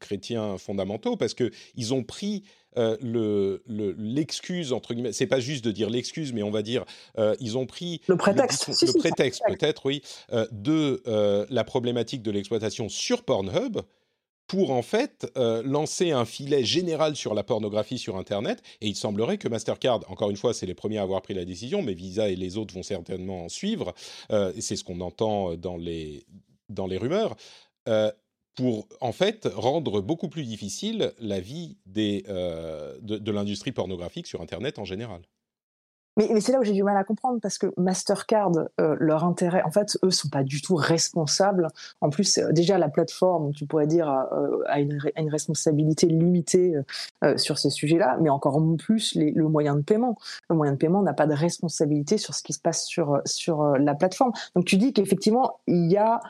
chrétiens 0.00 0.58
fondamentaux 0.58 1.16
parce 1.16 1.34
que 1.34 1.50
ils 1.76 1.94
ont 1.94 2.02
pris 2.02 2.44
euh, 2.76 3.58
l'excuse 3.98 4.72
entre 4.72 4.94
guillemets, 4.94 5.12
c'est 5.12 5.26
pas 5.26 5.40
juste 5.40 5.64
de 5.64 5.70
dire 5.70 5.90
l'excuse, 5.90 6.32
mais 6.32 6.42
on 6.42 6.50
va 6.50 6.62
dire 6.62 6.84
euh, 7.18 7.34
ils 7.40 7.56
ont 7.56 7.66
pris 7.66 8.00
le 8.06 8.16
prétexte, 8.16 8.68
le, 8.68 8.98
prétexte 8.98 9.42
peut-être, 9.46 9.86
oui, 9.86 10.02
euh, 10.32 10.46
de 10.50 11.02
la 11.50 11.64
problématique 11.64 12.22
de 12.22 12.30
l'exploitation 12.30 12.88
sur 12.88 13.22
Pornhub 13.22 13.80
pour 14.46 14.72
en 14.72 14.82
fait 14.82 15.26
lancer 15.36 16.10
un 16.10 16.24
filet 16.24 16.64
général 16.64 17.16
sur 17.16 17.34
la 17.34 17.42
pornographie 17.42 17.98
sur 17.98 18.16
Internet. 18.16 18.62
Et 18.80 18.88
il 18.88 18.96
semblerait 18.96 19.38
que 19.38 19.48
Mastercard, 19.48 20.00
encore 20.08 20.30
une 20.30 20.36
fois, 20.36 20.52
c'est 20.52 20.66
les 20.66 20.74
premiers 20.74 20.98
à 20.98 21.02
avoir 21.02 21.22
pris 21.22 21.34
la 21.34 21.44
décision, 21.44 21.82
mais 21.82 21.94
Visa 21.94 22.28
et 22.28 22.36
les 22.36 22.58
autres 22.58 22.74
vont 22.74 22.82
certainement 22.82 23.44
en 23.44 23.48
suivre. 23.48 23.94
c'est 24.30 24.76
ce 24.76 24.84
qu'on 24.84 25.00
entend 25.00 25.54
dans 25.56 25.76
les 25.76 26.24
dans 26.68 26.86
les 26.86 26.98
rumeurs 26.98 27.36
pour 28.54 28.86
en 29.00 29.12
fait 29.12 29.48
rendre 29.54 30.00
beaucoup 30.00 30.28
plus 30.28 30.44
difficile 30.44 31.12
la 31.18 31.40
vie 31.40 31.76
euh, 31.96 32.96
de, 33.02 33.30
l'industrie 33.30 33.72
pornographique 33.72 34.26
sur 34.26 34.40
Internet 34.40 34.78
en 34.78 34.84
général. 34.84 35.22
Mais, 36.16 36.40
c'est 36.40 36.52
là 36.52 36.60
où 36.60 36.62
j'ai 36.62 36.74
du 36.74 36.84
mal 36.84 36.96
à 36.96 37.02
comprendre 37.02 37.40
parce 37.42 37.58
que 37.58 37.66
Mastercard, 37.76 38.52
euh, 38.80 38.94
leur 39.00 39.24
intérêt, 39.24 39.62
en 39.64 39.72
fait, 39.72 39.98
eux 40.04 40.12
sont 40.12 40.28
pas 40.28 40.44
du 40.44 40.62
tout 40.62 40.76
responsables. 40.76 41.66
En 42.00 42.08
plus, 42.08 42.38
euh, 42.38 42.52
déjà 42.52 42.78
la 42.78 42.88
plateforme, 42.88 43.52
tu 43.52 43.66
pourrais 43.66 43.88
dire, 43.88 44.08
a, 44.08 44.78
une, 44.78 45.28
responsabilité 45.28 46.06
limitée 46.06 46.74
sur 47.36 47.58
ces 47.58 47.70
sujets-là, 47.70 48.18
mais 48.20 48.30
encore 48.30 48.62
plus 48.78 49.16
le 49.16 49.48
moyen 49.48 49.74
de 49.74 49.82
paiement. 49.82 50.16
Le 50.48 50.54
moyen 50.54 50.74
de 50.74 50.78
paiement 50.78 51.02
n'a 51.02 51.14
pas 51.14 51.26
de 51.26 51.34
responsabilité 51.34 52.16
sur 52.16 52.34
ce 52.34 52.44
qui 52.44 52.52
se 52.52 52.60
passe 52.60 52.86
sur 52.86 53.66
la 53.76 53.94
plateforme. 53.96 54.30
Donc 54.54 54.66
tu 54.66 54.76
dis 54.76 54.92
qu'effectivement 54.92 55.58
il 55.66 55.90
y 55.90 55.96
a 55.96 56.20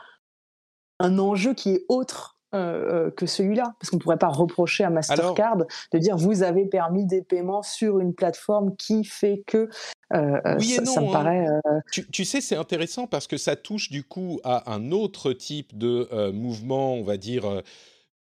un 0.99 1.19
enjeu 1.19 1.53
qui 1.53 1.71
est 1.71 1.85
autre 1.89 2.35
euh, 2.53 3.07
euh, 3.07 3.11
que 3.11 3.25
celui-là 3.25 3.75
Parce 3.79 3.89
qu'on 3.89 3.97
ne 3.97 4.01
pourrait 4.01 4.17
pas 4.17 4.29
reprocher 4.29 4.85
à 4.85 4.89
Mastercard 4.89 5.57
de 5.57 5.97
dire 5.97 6.15
vous 6.15 6.41
avez 6.41 6.65
permis 6.65 7.05
des 7.05 7.21
paiements 7.21 7.63
sur 7.63 7.99
une 7.99 8.13
plateforme 8.13 8.75
qui 8.77 9.03
fait 9.03 9.43
que. 9.45 9.69
Euh, 10.13 10.39
oui 10.59 10.75
et 10.75 10.81
non. 10.81 11.01
me 11.01 11.07
hein. 11.07 11.11
paraît, 11.11 11.47
tu, 11.91 12.23
sais, 12.23 12.39
c'est 12.39 12.55
intéressant 12.55 13.07
parce 13.07 13.27
que 13.27 13.35
ça 13.35 13.57
touche 13.57 13.89
du 13.89 14.03
coup 14.03 14.39
à 14.45 14.71
un 14.71 14.91
autre 14.91 15.33
type 15.33 15.77
de 15.77 16.31
mouvement, 16.31 16.93
on 16.93 17.03
va 17.03 17.17
dire 17.17 17.61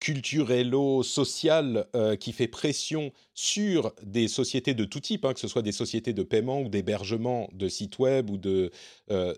culturello-social 0.03 1.87
euh, 1.95 2.17
qui 2.17 2.33
fait 2.33 2.49
pression 2.49 3.13
sur 3.33 3.93
des 4.03 4.27
sociétés 4.27 4.73
de 4.73 4.83
tout 4.83 4.99
type, 4.99 5.23
hein, 5.23 5.33
que 5.33 5.39
ce 5.39 5.47
soit 5.47 5.61
des 5.61 5.71
sociétés 5.71 6.11
de 6.11 6.23
paiement 6.23 6.59
ou 6.59 6.67
d'hébergement 6.67 7.49
de 7.53 7.69
sites 7.69 7.99
web 7.99 8.29
ou 8.29 8.37
de, 8.37 8.69
euh, 9.11 9.33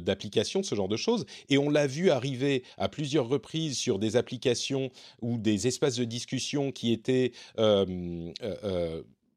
d'applications, 0.00 0.64
ce 0.64 0.74
genre 0.74 0.88
de 0.88 0.96
choses. 0.96 1.24
Et 1.50 1.56
on 1.56 1.70
l'a 1.70 1.86
vu 1.86 2.10
arriver 2.10 2.64
à 2.78 2.88
plusieurs 2.88 3.28
reprises 3.28 3.78
sur 3.78 4.00
des 4.00 4.16
applications 4.16 4.90
ou 5.22 5.38
des 5.38 5.68
espaces 5.68 5.96
de 5.96 6.04
discussion 6.04 6.72
qui 6.72 6.92
étaient... 6.92 7.30
Euh, 7.60 8.32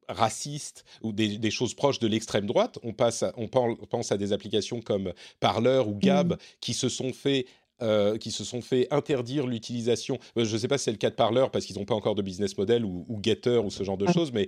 racistes 0.08 0.84
ou 1.02 1.12
des, 1.12 1.50
choses 1.50 1.74
proches 1.74 1.98
de 1.98 2.06
l'extrême 2.06 2.44
droite. 2.44 2.78
On, 2.82 2.92
passe 2.92 3.24
on 3.36 3.48
pense 3.48 4.12
à 4.12 4.16
des 4.16 4.32
applications 4.32 4.80
comme 4.80 5.12
Parler 5.40 5.82
ou 5.86 5.94
Gab 5.94 6.32
mmh. 6.32 6.36
qui 6.60 6.74
se 6.74 6.88
sont 6.88 7.12
fait 7.12 7.46
euh, 7.82 8.16
qui 8.16 8.30
se 8.30 8.44
sont 8.44 8.60
fait 8.60 8.86
interdire 8.92 9.46
l'utilisation. 9.46 10.18
Euh, 10.36 10.44
je 10.44 10.54
ne 10.54 10.58
sais 10.58 10.68
pas 10.68 10.78
si 10.78 10.84
c'est 10.84 10.92
le 10.92 10.98
cas 10.98 11.10
de 11.10 11.16
Parler 11.16 11.44
parce 11.52 11.64
qu'ils 11.64 11.76
n'ont 11.76 11.84
pas 11.84 11.94
encore 11.94 12.14
de 12.14 12.22
business 12.22 12.56
model 12.56 12.84
ou, 12.84 13.20
Getter 13.22 13.58
ou 13.58 13.70
ce 13.70 13.82
genre 13.82 13.98
de 13.98 14.06
choses, 14.06 14.32
mais 14.32 14.46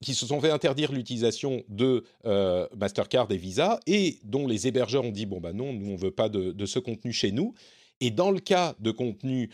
qui 0.00 0.14
se 0.14 0.26
sont 0.26 0.40
fait 0.40 0.50
interdire 0.50 0.92
l'utilisation 0.92 1.62
de 1.68 2.04
euh, 2.24 2.68
Mastercard 2.76 3.26
et 3.30 3.36
Visa 3.36 3.80
et 3.86 4.18
dont 4.22 4.46
les 4.46 4.68
hébergeurs 4.68 5.04
ont 5.04 5.10
dit 5.10 5.26
bon 5.26 5.40
bah 5.40 5.52
non, 5.52 5.72
nous 5.72 5.90
on 5.90 5.96
veut 5.96 6.12
pas 6.12 6.28
de, 6.28 6.66
ce 6.66 6.78
contenu 6.78 7.12
chez 7.12 7.32
nous. 7.32 7.54
Et 8.00 8.10
dans 8.10 8.30
le 8.30 8.38
cas 8.38 8.76
de 8.78 8.92
contenu 8.92 9.50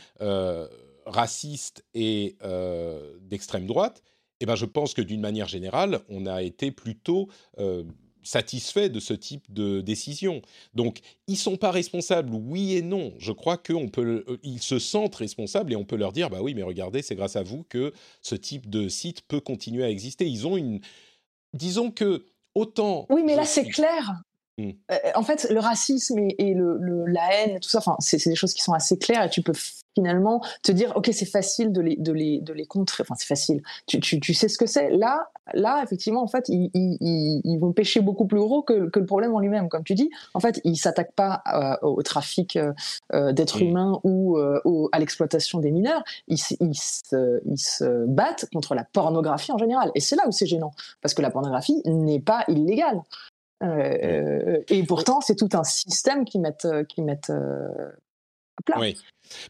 raciste 1.06 1.84
et 1.94 2.36
d'extrême 3.22 3.66
droite, 3.66 4.02
eh 4.40 4.46
ben 4.46 4.54
je 4.54 4.66
pense 4.66 4.92
que 4.92 5.00
d'une 5.00 5.22
manière 5.22 5.48
générale, 5.48 6.00
on 6.10 6.26
a 6.26 6.42
été 6.42 6.70
plutôt 6.70 7.28
satisfait 8.24 8.88
de 8.88 9.00
ce 9.00 9.14
type 9.14 9.52
de 9.52 9.80
décision. 9.80 10.42
Donc, 10.74 11.00
ils 11.28 11.36
sont 11.36 11.56
pas 11.56 11.70
responsables, 11.70 12.34
oui 12.34 12.74
et 12.74 12.82
non. 12.82 13.12
Je 13.18 13.32
crois 13.32 13.56
qu'ils 13.56 13.90
peut, 13.90 14.24
euh, 14.28 14.38
ils 14.42 14.60
se 14.60 14.78
sentent 14.78 15.14
responsables 15.14 15.72
et 15.72 15.76
on 15.76 15.84
peut 15.84 15.96
leur 15.96 16.12
dire, 16.12 16.30
bah 16.30 16.42
oui, 16.42 16.54
mais 16.54 16.62
regardez, 16.62 17.02
c'est 17.02 17.14
grâce 17.14 17.36
à 17.36 17.42
vous 17.42 17.64
que 17.68 17.92
ce 18.22 18.34
type 18.34 18.68
de 18.68 18.88
site 18.88 19.22
peut 19.22 19.40
continuer 19.40 19.84
à 19.84 19.90
exister. 19.90 20.26
Ils 20.26 20.46
ont 20.46 20.56
une, 20.56 20.80
disons 21.52 21.90
que 21.90 22.24
autant. 22.54 23.06
Oui, 23.10 23.22
mais 23.24 23.36
là, 23.36 23.44
c'est 23.44 23.68
clair. 23.68 24.22
Mm. 24.58 24.70
en 25.14 25.22
fait, 25.22 25.48
le 25.50 25.58
racisme 25.58 26.18
et, 26.18 26.54
le, 26.54 27.06
la 27.06 27.34
haine, 27.34 27.60
tout 27.60 27.68
ça, 27.68 27.80
c'est 27.98 28.24
des 28.24 28.36
choses 28.36 28.54
qui 28.54 28.62
sont 28.62 28.72
assez 28.72 28.98
claires 28.98 29.24
et 29.24 29.30
tu 29.30 29.42
peux 29.42 29.52
finalement 29.94 30.42
te 30.62 30.72
dire, 30.72 30.92
ok, 30.96 31.10
c'est 31.12 31.24
facile 31.24 31.72
de 31.72 31.80
les, 31.80 31.96
de 31.96 32.12
les, 32.12 32.40
de 32.40 32.52
les 32.52 32.66
contrer. 32.66 33.02
Enfin, 33.02 33.14
c'est 33.16 33.26
facile. 33.26 33.62
Tu, 33.86 34.00
tu, 34.00 34.20
tu, 34.20 34.34
sais 34.34 34.48
ce 34.48 34.58
que 34.58 34.66
c'est. 34.66 34.90
Là, 34.90 35.28
là, 35.52 35.82
effectivement, 35.82 36.22
en 36.22 36.26
fait, 36.26 36.48
ils, 36.48 36.70
ils, 36.74 37.40
ils, 37.44 37.58
vont 37.58 37.72
pêcher 37.72 38.00
beaucoup 38.00 38.26
plus 38.26 38.38
gros 38.38 38.62
que, 38.62 38.88
que 38.88 38.98
le 38.98 39.06
problème 39.06 39.34
en 39.34 39.38
lui-même, 39.38 39.68
comme 39.68 39.84
tu 39.84 39.94
dis. 39.94 40.10
En 40.34 40.40
fait, 40.40 40.60
ils 40.64 40.76
s'attaquent 40.76 41.14
pas 41.14 41.42
euh, 41.52 41.86
au 41.86 42.02
trafic 42.02 42.56
euh, 42.56 42.72
euh, 43.12 43.32
d'êtres 43.32 43.62
humains 43.62 44.00
ou 44.04 44.38
à 44.92 44.98
l'exploitation 44.98 45.60
des 45.60 45.70
mineurs. 45.70 46.02
Ils, 46.28 46.38
ils, 46.60 46.74
se, 46.74 47.40
ils 47.46 47.58
se 47.58 48.06
battent 48.06 48.46
contre 48.52 48.74
la 48.74 48.84
pornographie 48.84 49.52
en 49.52 49.58
général. 49.58 49.90
Et 49.94 50.00
c'est 50.00 50.16
là 50.16 50.24
où 50.26 50.32
c'est 50.32 50.46
gênant, 50.46 50.72
parce 51.02 51.14
que 51.14 51.22
la 51.22 51.30
pornographie 51.30 51.80
n'est 51.84 52.20
pas 52.20 52.44
illégale. 52.48 53.02
Et 54.68 54.82
pourtant, 54.84 55.20
c'est 55.20 55.36
tout 55.36 55.48
un 55.52 55.64
système 55.64 56.24
qui 56.24 56.38
met, 56.38 56.56
qui 56.88 57.02
met 57.02 57.20
à 57.30 58.62
plat. 58.64 58.78
Oui. 58.78 58.96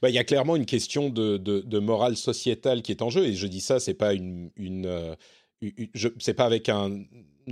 Bah, 0.01 0.09
il 0.09 0.15
y 0.15 0.19
a 0.19 0.25
clairement 0.25 0.57
une 0.57 0.67
question 0.67 1.11
de, 1.11 1.37
de, 1.37 1.79
morale 1.79 2.17
sociétale 2.17 2.83
qui 2.83 2.93
est 2.93 3.03
en 3.03 3.11
jeu, 3.11 3.27
et 3.27 3.35
je 3.35 3.47
dis 3.47 3.61
ça, 3.61 3.81
c'est 3.81 3.95
pas 3.95 4.15
une, 4.15 4.51
une, 4.57 4.87
euh, 4.87 5.15
c'est 6.19 6.35
pas 6.35 6.45
avec 6.45 6.69
un, 6.69 7.05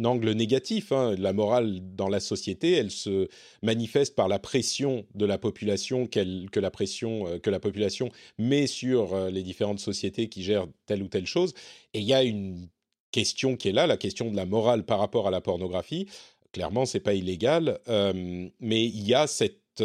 angle 0.05 0.31
négatif. 0.33 0.93
Hein. 0.93 1.15
La 1.19 1.33
morale 1.33 1.81
dans 1.95 2.09
la 2.09 2.21
société, 2.21 2.73
elle 2.73 2.91
se 2.91 3.29
manifeste 3.63 4.15
par 4.15 4.29
la 4.29 4.39
pression 4.39 5.05
de 5.15 5.27
la 5.27 5.39
population 5.39 6.07
que 6.07 6.61
la 6.61 6.71
pression 6.71 7.27
euh, 7.27 7.39
que 7.39 7.51
la 7.51 7.61
population 7.61 8.09
met 8.39 8.67
sur 8.67 9.15
euh, 9.15 9.31
les 9.31 9.43
différentes 9.43 9.81
sociétés 9.81 10.29
qui 10.29 10.43
gèrent 10.43 10.67
telle 10.87 11.03
ou 11.03 11.09
telle 11.09 11.27
chose. 11.27 11.53
Et 11.93 12.01
il 12.01 12.07
y 12.07 12.15
a 12.15 12.23
une 12.23 12.69
question 13.11 13.57
qui 13.57 13.69
est 13.69 13.73
là, 13.73 13.87
la 13.87 13.99
question 13.99 14.31
de 14.31 14.37
la 14.37 14.47
morale 14.47 14.85
par 14.85 14.99
rapport 14.99 15.29
à 15.29 15.31
la 15.31 15.43
pornographie. 15.43 16.07
Clairement, 16.53 16.85
c'est 16.85 17.01
pas 17.01 17.15
illégal, 17.15 17.79
mais 17.89 18.85
il 18.85 19.07
y 19.07 19.15
a 19.15 19.27
cette 19.27 19.83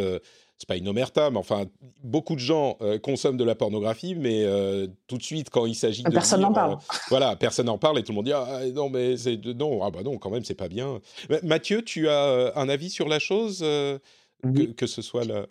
c'est 0.58 0.68
pas 0.68 0.76
une 0.76 0.88
omerta, 0.88 1.30
mais 1.30 1.38
enfin, 1.38 1.66
beaucoup 2.04 2.34
de 2.34 2.40
gens 2.40 2.78
euh, 2.82 2.98
consomment 2.98 3.38
de 3.38 3.44
la 3.44 3.54
pornographie, 3.54 4.16
mais 4.16 4.44
euh, 4.44 4.88
tout 5.06 5.18
de 5.18 5.24
suite, 5.24 5.52
quand 5.52 5.68
il 5.68 5.76
s'agit 5.76 6.02
de. 6.02 6.10
Personne 6.10 6.42
n'en 6.42 6.52
parle. 6.52 6.74
Euh, 6.74 6.98
voilà, 7.10 7.36
personne 7.36 7.68
n'en 7.68 7.78
parle 7.78 8.00
et 8.00 8.04
tout 8.04 8.12
le 8.12 8.16
monde 8.16 8.26
dit 8.26 8.34
ah, 8.34 8.62
non, 8.74 8.90
mais 8.90 9.18
c'est 9.18 9.38
non, 9.46 9.84
ah 9.84 9.92
bah 9.92 10.02
non, 10.04 10.18
quand 10.18 10.32
même, 10.32 10.44
c'est 10.44 10.56
pas 10.56 10.68
bien. 10.68 11.00
Mathieu, 11.44 11.84
tu 11.84 12.10
as 12.10 12.54
un 12.56 12.70
avis 12.70 12.90
sur 12.90 13.08
la 13.08 13.20
chose 13.20 13.60
que, 13.60 14.88
ce 14.88 15.02
soit 15.02 15.26
là. 15.26 15.46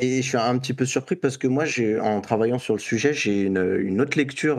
Et 0.00 0.22
je 0.22 0.28
suis 0.28 0.36
un 0.36 0.56
petit 0.58 0.74
peu 0.74 0.84
surpris 0.84 1.16
parce 1.16 1.36
que 1.36 1.48
moi, 1.48 1.64
en 2.00 2.20
travaillant 2.20 2.58
sur 2.58 2.74
le 2.74 2.80
sujet, 2.80 3.12
j'ai 3.12 3.42
une, 3.42 4.00
autre 4.00 4.16
lecture 4.16 4.58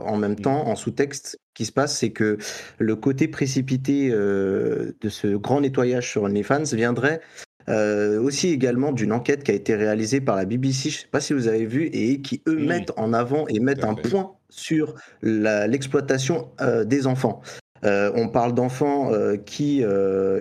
en 0.00 0.16
même 0.16 0.34
temps, 0.34 0.66
en 0.66 0.74
sous-texte, 0.74 1.38
qui 1.54 1.64
se 1.64 1.70
passe, 1.70 1.96
c'est 1.96 2.10
que 2.10 2.38
le 2.78 2.96
côté 2.96 3.28
précipité 3.28 4.10
de 4.10 5.08
ce 5.08 5.36
grand 5.36 5.60
nettoyage 5.60 6.10
sur 6.10 6.24
OnlyFans 6.24 6.64
viendrait 6.72 7.20
euh, 7.68 8.20
aussi 8.20 8.48
également 8.48 8.92
d'une 8.92 9.12
enquête 9.12 9.42
qui 9.42 9.50
a 9.50 9.54
été 9.54 9.74
réalisée 9.74 10.20
par 10.20 10.36
la 10.36 10.44
BBC, 10.44 10.90
je 10.90 10.96
ne 10.96 11.00
sais 11.02 11.08
pas 11.10 11.20
si 11.20 11.32
vous 11.32 11.48
avez 11.48 11.64
vu, 11.64 11.86
et 11.92 12.20
qui 12.20 12.42
eux 12.46 12.58
mettent 12.58 12.92
en 12.96 13.12
avant 13.12 13.46
et 13.48 13.58
mettent 13.58 13.84
un 13.84 13.94
point 13.94 14.32
sur 14.50 14.94
l'exploitation 15.22 16.50
euh, 16.60 16.84
des 16.84 17.06
enfants. 17.06 17.40
Euh, 17.84 18.10
on 18.14 18.28
parle 18.28 18.54
d'enfants 18.54 19.10
qui 19.44 19.84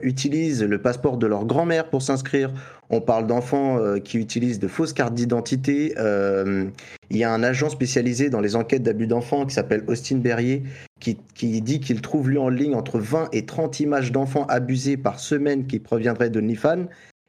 utilisent 0.01 0.63
le 0.63 0.77
passeport 0.77 1.17
de 1.17 1.27
leur 1.27 1.45
grand-mère 1.45 1.89
pour 1.89 2.01
s'inscrire. 2.01 2.51
On 2.89 3.01
parle 3.01 3.27
d'enfants 3.27 3.79
qui 4.03 4.17
utilisent 4.17 4.59
de 4.59 4.67
fausses 4.67 4.93
cartes 4.93 5.13
d'identité. 5.13 5.93
Il 7.09 7.17
y 7.17 7.23
a 7.23 7.31
un 7.31 7.43
agent 7.43 7.69
spécialisé 7.69 8.29
dans 8.29 8.39
les 8.39 8.55
enquêtes 8.55 8.83
d'abus 8.83 9.07
d'enfants 9.07 9.45
qui 9.45 9.53
s'appelle 9.53 9.83
Austin 9.87 10.17
Berrier 10.17 10.63
qui, 10.99 11.17
qui 11.35 11.61
dit 11.61 11.81
qu'il 11.81 12.01
trouve 12.01 12.29
lui 12.29 12.37
en 12.37 12.49
ligne 12.49 12.75
entre 12.75 12.99
20 12.99 13.29
et 13.33 13.45
30 13.45 13.81
images 13.81 14.11
d'enfants 14.11 14.45
abusés 14.47 14.95
par 14.95 15.19
semaine 15.19 15.67
qui 15.67 15.79
proviendraient 15.79 16.29
de 16.29 16.39
Nifan 16.39 16.85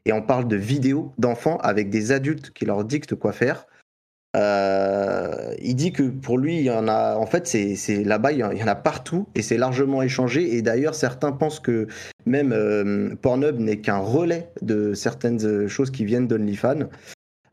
et 0.07 0.13
on 0.13 0.23
parle 0.23 0.47
de 0.47 0.57
vidéos 0.57 1.13
d'enfants 1.19 1.57
avec 1.59 1.91
des 1.91 2.13
adultes 2.13 2.51
qui 2.51 2.67
leur 2.67 2.85
dictent 2.85 3.15
quoi 3.15 3.33
faire. 3.33 3.67
Euh, 4.35 5.55
il 5.63 5.77
dit 5.77 5.93
que 5.93 6.03
pour 6.03 6.39
lui, 6.39 6.57
il 6.57 6.65
y 6.65 6.71
en 6.71 6.89
a, 6.89 7.17
en 7.17 7.27
fait, 7.27 7.47
c'est 7.47 8.05
là-bas, 8.05 8.33
il 8.33 8.39
y 8.39 8.43
en 8.43 8.67
a 8.67 8.75
partout 8.75 9.29
et 9.35 9.43
c'est 9.43 9.57
largement 9.57 10.03
échangé. 10.03 10.57
Et 10.57 10.63
d'ailleurs, 10.63 10.95
certains 10.95 11.33
pensent 11.33 11.61
que 11.61 11.87
même 12.27 12.53
euh, 12.53 13.15
Pornhub 13.21 13.59
n'est 13.61 13.79
qu'un 13.79 13.99
relais 13.99 14.51
de 14.63 14.95
certaines 14.95 15.69
choses 15.69 15.91
qui 15.91 16.05
viennent 16.05 16.27
d'OnlyFans. 16.27 16.89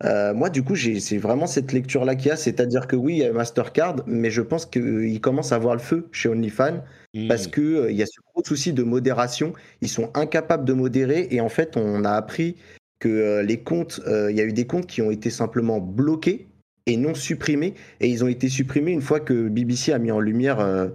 Euh, 0.04 0.34
moi, 0.34 0.50
du 0.50 0.64
coup, 0.64 0.76
c'est 0.76 1.18
vraiment 1.18 1.48
cette 1.48 1.72
lecture-là 1.72 2.16
qu'il 2.16 2.30
y 2.30 2.32
a, 2.32 2.36
c'est-à-dire 2.36 2.88
que 2.88 2.96
oui, 2.96 3.14
il 3.14 3.20
y 3.20 3.26
a 3.26 3.32
Mastercard, 3.32 3.98
mais 4.08 4.32
je 4.32 4.42
pense 4.42 4.66
qu'il 4.66 5.22
commence 5.22 5.52
à 5.52 5.60
voir 5.60 5.76
le 5.76 5.82
feu 5.82 6.08
chez 6.12 6.30
OnlyFans 6.30 6.82
parce 7.28 7.48
mmh. 7.48 7.52
qu'il 7.52 7.64
euh, 7.64 7.92
il 7.92 7.98
y 7.98 8.04
a 8.04 8.06
ce 8.06 8.20
gros 8.34 8.44
souci 8.44 8.74
de 8.74 8.84
modération. 8.84 9.54
Ils 9.82 9.90
sont 9.90 10.10
incapables 10.16 10.66
de 10.66 10.74
modérer 10.74 11.28
et 11.30 11.42
en 11.42 11.50
fait, 11.50 11.78
on 11.78 12.04
a 12.04 12.12
appris 12.12 12.56
que 13.00 13.10
euh, 13.10 13.44
les 13.44 13.62
comptes, 13.62 14.02
il 14.08 14.36
y 14.36 14.42
a 14.42 14.44
eu 14.44 14.54
des 14.54 14.66
comptes 14.66 14.88
qui 14.88 15.02
ont 15.02 15.12
été 15.12 15.30
simplement 15.30 15.80
bloqués 15.80 16.48
et 16.86 16.98
non 16.98 17.14
supprimés 17.14 17.74
et 18.00 18.08
ils 18.10 18.24
ont 18.24 18.28
été 18.28 18.50
supprimés 18.50 18.92
une 18.92 19.02
fois 19.02 19.20
que 19.20 19.50
BBC 19.50 19.94
a 19.94 20.00
mis 20.00 20.12
en 20.12 20.20
lumière 20.20 20.90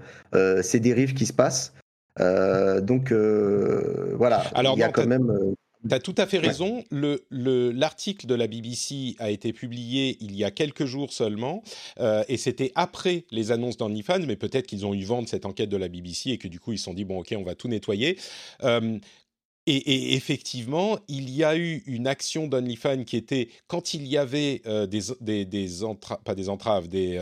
ces 0.63 0.81
dérives 0.81 1.15
qui 1.15 1.27
se 1.27 1.33
passent. 1.33 1.75
donc 2.19 3.13
voilà, 3.13 4.39
Alors, 4.55 4.77
il 4.77 4.81
y 4.81 4.83
a 4.83 4.89
quand 4.89 5.07
même. 5.07 5.55
Tu 5.89 5.95
as 5.95 6.01
tout 6.01 6.15
à 6.17 6.27
fait 6.27 6.39
raison. 6.39 6.83
L'article 7.31 8.27
de 8.27 8.35
la 8.35 8.47
BBC 8.47 9.15
a 9.19 9.31
été 9.31 9.53
publié 9.53 10.17
il 10.21 10.35
y 10.35 10.45
a 10.45 10.51
quelques 10.51 10.85
jours 10.85 11.13
seulement, 11.13 11.63
euh, 12.01 12.25
et 12.29 12.37
c'était 12.37 12.73
après 12.75 13.25
les 13.31 13.53
annonces 13.53 13.77
d'OnlyFans, 13.77 14.27
mais 14.27 14.37
peut-être 14.37 14.67
qu'ils 14.67 14.87
ont 14.87 14.95
eu 14.95 15.05
vent 15.05 15.23
de 15.23 15.29
cette 15.29 15.47
enquête 15.47 15.69
de 15.69 15.77
la 15.77 15.89
BBC 15.89 16.31
et 16.31 16.39
que 16.39 16.49
du 16.49 16.61
coup 16.61 16.73
ils 16.73 16.79
se 16.79 16.85
sont 16.85 16.95
dit, 16.95 17.05
bon 17.05 17.21
ok, 17.21 17.35
on 17.37 17.45
va 17.45 17.55
tout 17.55 17.69
nettoyer. 17.69 18.19
Euh, 18.65 18.99
et, 19.67 20.15
effectivement, 20.15 20.99
il 21.09 21.31
y 21.31 21.43
a 21.43 21.57
eu 21.57 21.83
une 21.87 22.07
action 22.07 22.47
d'OnlyFans 22.47 23.05
qui 23.05 23.17
était 23.17 23.49
quand 23.67 23.95
il 23.95 24.07
y 24.07 24.17
avait 24.17 24.63
euh, 24.67 24.87
des, 24.87 25.01
des, 25.21 25.45
des 25.45 25.69
pas 26.25 26.35
des 26.35 26.49
entraves, 26.49 26.89
des, 26.89 27.21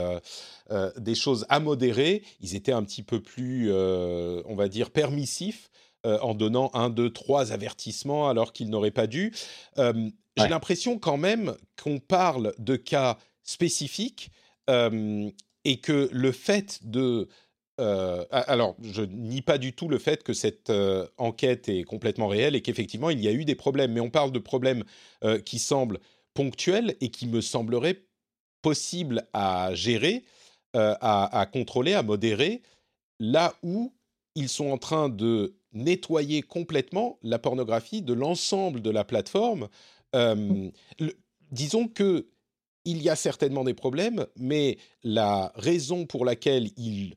des 0.96 1.14
choses 1.14 1.46
à 1.48 1.60
modérer, 1.60 2.22
ils 2.40 2.54
étaient 2.54 2.72
un 2.72 2.82
petit 2.82 3.02
peu 3.02 3.20
plus, 3.20 3.72
on 3.72 4.54
va 4.54 4.68
dire, 4.68 4.90
permissifs 4.90 5.70
euh, 6.06 6.18
en 6.20 6.34
donnant 6.34 6.70
un, 6.74 6.90
deux, 6.90 7.10
trois 7.10 7.52
avertissements 7.52 8.28
alors 8.28 8.52
qu'il 8.52 8.68
n'aurait 8.68 8.90
pas 8.90 9.06
dû. 9.06 9.32
Euh, 9.78 10.10
j'ai 10.36 10.48
l'impression 10.48 10.98
quand 10.98 11.16
même 11.16 11.54
qu'on 11.82 11.98
parle 11.98 12.52
de 12.58 12.76
cas 12.76 13.16
spécifiques 13.42 14.30
euh, 14.68 15.30
et 15.64 15.78
que 15.78 16.10
le 16.12 16.32
fait 16.32 16.80
de... 16.82 17.28
alors, 17.78 18.76
je 18.82 19.02
nie 19.02 19.42
pas 19.42 19.58
du 19.58 19.72
tout 19.72 19.88
le 19.88 19.98
fait 19.98 20.22
que 20.22 20.32
cette 20.32 20.72
enquête 21.18 21.68
est 21.68 21.84
complètement 21.84 22.28
réelle 22.28 22.54
et 22.54 22.62
qu'effectivement, 22.62 23.10
il 23.10 23.20
y 23.20 23.28
a 23.28 23.32
eu 23.32 23.44
des 23.44 23.54
problèmes, 23.54 23.92
mais 23.92 24.00
on 24.00 24.10
parle 24.10 24.32
de 24.32 24.38
problèmes 24.38 24.84
qui 25.44 25.58
semblent 25.58 25.98
ponctuels 26.34 26.96
et 27.00 27.10
qui 27.10 27.26
me 27.26 27.40
sembleraient 27.40 28.04
possibles 28.62 29.26
à 29.32 29.74
gérer, 29.74 30.24
à, 30.72 31.48
contrôler, 31.52 31.94
à 31.94 32.02
modérer, 32.02 32.62
là 33.18 33.54
où 33.62 33.92
ils 34.34 34.48
sont 34.48 34.70
en 34.70 34.78
train 34.78 35.08
de 35.08 35.56
nettoyer 35.72 36.42
complètement 36.42 37.18
la 37.22 37.38
pornographie 37.38 38.02
de 38.02 38.12
l'ensemble 38.12 38.80
de 38.80 38.90
la 38.90 39.04
plateforme. 39.04 39.68
Euh, 40.14 40.70
disons 41.50 41.88
que 41.88 42.28
il 42.86 43.02
y 43.02 43.08
a 43.08 43.16
certainement 43.16 43.64
des 43.64 43.74
problèmes, 43.74 44.26
mais 44.36 44.76
la 45.02 45.52
raison 45.56 46.04
pour 46.04 46.24
laquelle 46.26 46.68
ils 46.76 47.14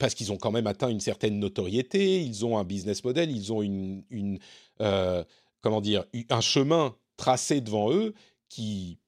parce 0.00 0.14
qu'ils 0.14 0.32
ont 0.32 0.36
quand 0.36 0.50
même 0.50 0.66
atteint 0.66 0.88
une 0.88 0.98
certaine 0.98 1.38
notoriété, 1.38 2.20
ils 2.20 2.44
ont 2.44 2.58
un 2.58 2.64
business 2.64 3.04
model, 3.04 3.30
ils 3.30 3.52
ont 3.52 3.62
une, 3.62 4.02
une 4.10 4.40
euh, 4.80 5.22
comment 5.60 5.80
dire, 5.80 6.04
un 6.30 6.40
chemin 6.40 6.96
tracé 7.16 7.60
devant 7.60 7.92
eux 7.92 8.14
qui 8.48 8.98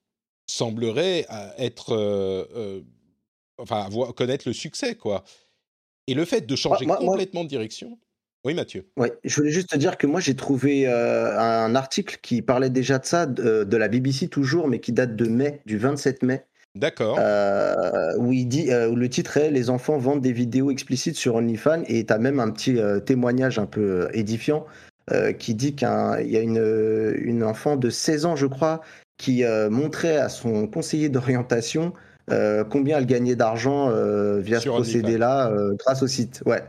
semblerait 0.47 1.25
euh, 1.29 1.49
être, 1.57 2.77
enfin, 3.57 3.89
connaître 4.15 4.47
le 4.47 4.53
succès, 4.53 4.95
quoi. 4.95 5.25
Et 6.07 6.13
le 6.13 6.23
fait 6.23 6.45
de 6.45 6.55
changer 6.55 6.85
complètement 6.85 7.43
de 7.43 7.49
direction. 7.49 7.97
Oui, 8.45 8.53
Mathieu. 8.53 8.89
Oui, 8.97 9.07
je 9.23 9.35
voulais 9.35 9.51
juste 9.51 9.69
te 9.69 9.77
dire 9.77 9.97
que 9.97 10.05
moi 10.05 10.19
j'ai 10.19 10.35
trouvé 10.35 10.85
euh, 10.85 11.39
un 11.39 11.75
article 11.75 12.17
qui 12.21 12.41
parlait 12.41 12.69
déjà 12.69 12.99
de 12.99 13.05
ça, 13.05 13.25
de, 13.25 13.77
la 13.77 13.87
BBC 13.87 14.27
toujours, 14.27 14.67
mais 14.67 14.79
qui 14.79 14.91
date 14.91 15.15
de 15.15 15.27
mai, 15.27 15.61
du 15.65 15.77
27 15.77 16.23
mai. 16.23 16.45
D'accord. 16.75 17.17
Euh, 17.19 18.17
où 18.17 18.33
il 18.33 18.47
dit, 18.47 18.71
euh, 18.71 18.89
où 18.89 18.95
le 18.95 19.07
titre 19.07 19.37
est 19.37 19.51
Les 19.51 19.69
enfants 19.69 19.97
vendent 19.97 20.21
des 20.21 20.31
vidéos 20.31 20.71
explicites 20.71 21.15
sur 21.15 21.35
OnlyFans 21.35 21.83
et 21.87 22.05
tu 22.05 22.13
as 22.13 22.17
même 22.17 22.39
un 22.39 22.49
petit 22.49 22.79
témoignage 23.05 23.59
un 23.59 23.65
peu 23.65 24.09
édifiant 24.13 24.65
qui 25.37 25.53
dit 25.53 25.75
qu'il 25.75 25.87
y 25.87 26.37
a 26.37 26.39
une, 26.39 27.13
une 27.17 27.43
enfant 27.43 27.75
de 27.75 27.89
16 27.89 28.25
ans, 28.25 28.35
je 28.37 28.47
crois, 28.47 28.81
qui 29.17 29.43
montrait 29.69 30.17
à 30.17 30.29
son 30.29 30.65
conseiller 30.65 31.09
d'orientation 31.09 31.91
combien 32.69 32.97
elle 32.97 33.05
gagnait 33.05 33.35
d'argent 33.35 33.91
via 34.39 34.61
ce 34.61 34.69
procédé-là 34.69 35.51
grâce 35.77 36.03
au 36.03 36.07
site. 36.07 36.41
Ouais. 36.45 36.63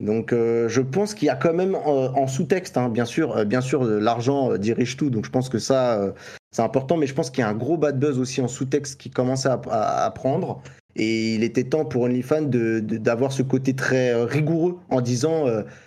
Donc 0.00 0.32
euh, 0.32 0.68
je 0.68 0.80
pense 0.80 1.12
qu'il 1.12 1.26
y 1.26 1.30
a 1.30 1.34
quand 1.34 1.52
même 1.52 1.74
euh, 1.74 2.08
en 2.10 2.28
sous-texte, 2.28 2.76
hein, 2.76 2.88
bien 2.88 3.04
sûr, 3.04 3.36
euh, 3.36 3.44
bien 3.44 3.60
sûr, 3.60 3.84
l'argent 3.84 4.56
dirige 4.56 4.96
tout, 4.96 5.10
donc 5.10 5.24
je 5.24 5.30
pense 5.30 5.48
que 5.48 5.58
ça 5.58 6.14
c'est 6.52 6.62
important, 6.62 6.96
mais 6.96 7.06
je 7.06 7.14
pense 7.14 7.30
qu'il 7.30 7.40
y 7.42 7.44
a 7.44 7.48
un 7.48 7.54
gros 7.54 7.76
bad 7.76 7.98
buzz 7.98 8.18
aussi 8.18 8.40
en 8.40 8.48
sous-texte 8.48 9.00
qui 9.00 9.10
commençait 9.10 9.48
à, 9.48 10.12
prendre. 10.14 10.62
Et 10.96 11.34
il 11.34 11.44
était 11.44 11.64
temps 11.64 11.84
pour 11.84 12.02
OnlyFans 12.02 12.42
d'avoir 12.42 13.30
de, 13.30 13.34
ce 13.34 13.42
côté 13.42 13.74
très 13.74 14.14
rigoureux 14.24 14.78
en 14.88 15.00
disant, 15.00 15.46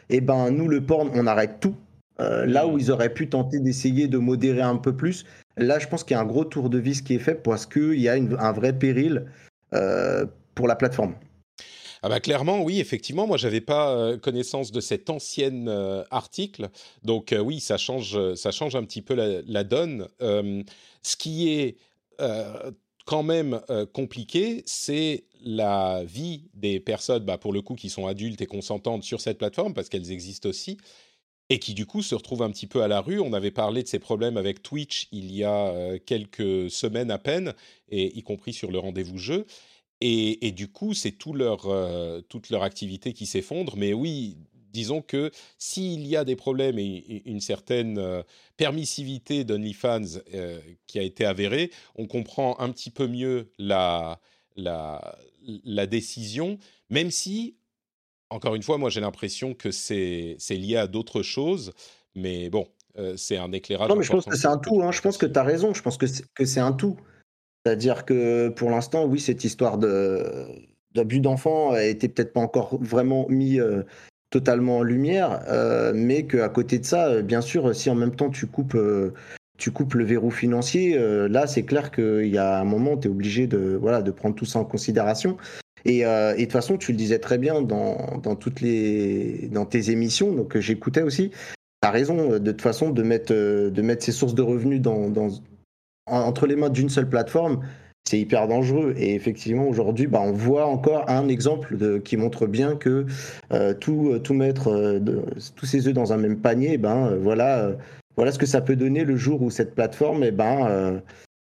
eh 0.09 0.21
ben 0.21 0.51
nous 0.51 0.67
le 0.67 0.81
porn, 0.81 1.09
on 1.15 1.25
arrête 1.27 1.59
tout. 1.59 1.75
là 2.19 2.67
où 2.67 2.77
ils 2.77 2.91
auraient 2.91 3.13
pu 3.13 3.27
tenter 3.27 3.59
d'essayer 3.59 4.07
de 4.07 4.17
modérer 4.17 4.61
un 4.61 4.77
peu 4.77 4.95
plus, 4.95 5.25
là, 5.57 5.79
je 5.79 5.87
pense 5.87 6.03
qu'il 6.03 6.15
y 6.15 6.19
a 6.19 6.21
un 6.21 6.25
gros 6.25 6.45
tour 6.45 6.69
de 6.69 6.77
vis 6.77 7.01
qui 7.01 7.15
est 7.15 7.19
fait 7.19 7.35
parce 7.35 7.65
qu'il 7.65 7.99
y 7.99 8.07
a 8.07 8.13
un 8.13 8.51
vrai 8.51 8.73
péril 8.73 9.25
pour 10.53 10.67
la 10.67 10.75
plateforme. 10.75 11.15
Ah 12.03 12.09
bah 12.09 12.19
clairement, 12.19 12.63
oui, 12.63 12.79
effectivement, 12.79 13.27
moi 13.27 13.37
j'avais 13.37 13.61
pas 13.61 13.95
euh, 13.95 14.17
connaissance 14.17 14.71
de 14.71 14.81
cet 14.81 15.11
ancien 15.11 15.67
euh, 15.67 16.03
article, 16.09 16.69
donc 17.03 17.31
euh, 17.31 17.37
oui, 17.39 17.59
ça 17.59 17.77
change, 17.77 18.33
ça 18.33 18.49
change 18.51 18.75
un 18.75 18.83
petit 18.83 19.03
peu 19.03 19.13
la, 19.13 19.63
donne. 19.63 20.07
ce 20.19 21.15
qui 21.15 21.49
est 21.49 21.77
quand 23.05 23.23
même 23.23 23.61
compliqué, 23.93 24.63
c'est 24.65 25.25
la 25.43 26.03
vie 26.03 26.49
des 26.55 26.79
personnes, 26.79 27.23
bah, 27.23 27.37
pour 27.37 27.53
le 27.53 27.61
coup, 27.61 27.75
qui 27.75 27.89
sont 27.89 28.07
adultes 28.07 28.41
et 28.41 28.45
consentantes 28.47 29.03
sur 29.03 29.21
cette 29.21 29.37
plateforme, 29.37 29.73
parce 29.73 29.89
qu'elles 29.89 30.11
existent 30.11 30.49
aussi, 30.49 30.77
et 31.49 31.59
qui 31.59 31.73
du 31.73 31.85
coup 31.85 32.01
se 32.01 32.15
retrouvent 32.15 32.43
un 32.43 32.51
petit 32.51 32.67
peu 32.67 32.81
à 32.81 32.87
la 32.87 33.01
rue. 33.01 33.19
On 33.19 33.33
avait 33.33 33.51
parlé 33.51 33.83
de 33.83 33.87
ces 33.87 33.99
problèmes 33.99 34.37
avec 34.37 34.63
Twitch 34.63 35.07
il 35.11 35.31
y 35.31 35.43
a 35.43 35.99
quelques 36.05 36.69
semaines 36.71 37.11
à 37.11 37.19
peine, 37.19 37.53
et 37.89 38.17
y 38.17 38.23
compris 38.23 38.53
sur 38.53 38.71
le 38.71 38.79
rendez-vous 38.79 39.17
jeu. 39.19 39.45
Et, 40.01 40.51
du 40.51 40.67
coup, 40.67 40.95
c'est 40.95 41.11
tout 41.11 41.33
leur, 41.33 41.67
euh, 41.67 42.21
toute 42.21 42.49
leur 42.49 42.63
activité 42.63 43.13
qui 43.13 43.27
s'effondre. 43.27 43.77
Mais 43.77 43.93
oui, 43.93 44.35
disons 44.73 45.03
que 45.03 45.31
s'il 45.59 46.07
y 46.07 46.15
a 46.15 46.25
des 46.25 46.35
problèmes 46.35 46.79
et 46.79 47.21
une 47.25 47.39
certaine 47.39 47.99
euh, 47.99 48.23
permissivité 48.57 49.43
d'OnlyFans 49.43 50.19
euh, 50.33 50.59
qui 50.87 50.97
a 50.97 51.03
été 51.03 51.23
avérée, 51.23 51.69
on 51.95 52.07
comprend 52.07 52.59
un 52.59 52.71
petit 52.71 52.89
peu 52.89 53.07
mieux 53.07 53.51
la, 53.59 54.19
la, 54.55 55.19
la 55.63 55.85
décision, 55.85 56.57
même 56.89 57.11
si, 57.11 57.57
encore 58.31 58.55
une 58.55 58.63
fois, 58.63 58.79
moi 58.79 58.89
j'ai 58.89 59.01
l'impression 59.01 59.53
que 59.53 59.69
c'est 59.69 60.37
lié 60.49 60.77
à 60.77 60.87
d'autres 60.87 61.21
choses. 61.21 61.73
Mais 62.15 62.49
bon, 62.49 62.67
c'est 63.17 63.37
un 63.37 63.51
éclairage. 63.51 63.87
Non, 63.87 63.95
mais 63.95 64.03
je 64.03 64.11
pense 64.11 64.25
que 64.25 64.35
c'est 64.35 64.47
un 64.47 64.57
tout. 64.57 64.81
Hein. 64.81 64.91
Je 64.91 65.01
pense 65.01 65.17
que 65.17 65.27
tu 65.27 65.37
as 65.37 65.43
raison. 65.43 65.73
Je 65.75 65.81
pense 65.81 65.97
que 65.97 66.07
c'est 66.07 66.59
un 66.59 66.73
tout. 66.73 66.97
C'est-à-dire 67.65 68.05
que 68.05 68.49
pour 68.49 68.69
l'instant, 68.71 69.05
oui, 69.05 69.19
cette 69.19 69.43
histoire 69.43 69.77
d'abus 69.77 71.19
d'enfants 71.19 71.73
a 71.73 71.93
peut-être 71.93 72.33
pas 72.33 72.39
encore 72.39 72.79
vraiment 72.81 73.27
mis 73.29 73.59
euh, 73.59 73.83
totalement 74.31 74.79
en 74.79 74.83
lumière, 74.83 75.43
euh, 75.47 75.91
mais 75.93 76.23
qu'à 76.23 76.49
côté 76.49 76.79
de 76.79 76.85
ça, 76.85 77.07
euh, 77.07 77.21
bien 77.21 77.41
sûr, 77.41 77.75
si 77.75 77.89
en 77.89 77.95
même 77.95 78.15
temps 78.15 78.29
tu 78.29 78.47
coupes, 78.47 78.77
tu 79.57 79.71
coupes 79.71 79.93
le 79.93 80.03
verrou 80.03 80.31
financier, 80.31 80.97
là, 81.29 81.45
c'est 81.45 81.63
clair 81.63 81.91
qu'il 81.91 82.27
y 82.27 82.37
a 82.39 82.59
un 82.59 82.63
moment, 82.63 82.97
tu 82.97 83.07
es 83.07 83.11
obligé 83.11 83.45
de, 83.45 83.77
voilà, 83.79 84.01
de 84.01 84.11
prendre 84.11 84.35
tout 84.35 84.45
ça 84.45 84.59
en 84.59 84.65
considération. 84.65 85.37
Et, 85.85 86.01
de 86.03 86.41
toute 86.41 86.51
façon, 86.51 86.77
tu 86.77 86.91
le 86.91 86.97
disais 86.97 87.19
très 87.19 87.37
bien 87.37 87.61
dans, 87.61 88.17
dans 88.23 88.35
toutes 88.35 88.61
les, 88.61 89.49
dans 89.51 89.65
tes 89.65 89.91
émissions, 89.91 90.33
donc 90.33 90.57
j'écoutais 90.57 91.03
aussi. 91.03 91.29
Tu 91.29 91.87
as 91.87 91.91
raison, 91.91 92.39
de 92.39 92.51
toute 92.51 92.61
façon, 92.61 92.89
de 92.89 93.03
mettre, 93.03 93.33
de 93.33 93.81
mettre 93.83 94.03
ces 94.03 94.11
sources 94.11 94.33
de 94.33 94.41
revenus 94.41 94.81
dans, 94.81 95.11
entre 96.11 96.47
les 96.47 96.55
mains 96.55 96.69
d'une 96.69 96.89
seule 96.89 97.09
plateforme, 97.09 97.61
c'est 98.07 98.19
hyper 98.19 98.47
dangereux. 98.47 98.93
Et 98.97 99.15
effectivement, 99.15 99.67
aujourd'hui, 99.67 100.07
bah, 100.07 100.21
on 100.21 100.31
voit 100.31 100.65
encore 100.65 101.09
un 101.09 101.27
exemple 101.27 101.77
de, 101.77 101.97
qui 101.97 102.17
montre 102.17 102.47
bien 102.47 102.75
que 102.75 103.05
euh, 103.53 103.73
tout, 103.73 104.19
tout 104.23 104.33
mettre 104.33 104.69
euh, 104.69 104.99
tous 105.55 105.65
ses 105.65 105.87
œufs 105.87 105.93
dans 105.93 106.13
un 106.13 106.17
même 106.17 106.39
panier, 106.39 106.77
ben, 106.77 107.07
euh, 107.07 107.17
voilà, 107.19 107.71
voilà 108.15 108.31
ce 108.31 108.39
que 108.39 108.45
ça 108.45 108.61
peut 108.61 108.75
donner 108.75 109.03
le 109.03 109.15
jour 109.15 109.41
où 109.41 109.49
cette 109.49 109.75
plateforme 109.75 110.23
eh 110.23 110.31
ben, 110.31 111.01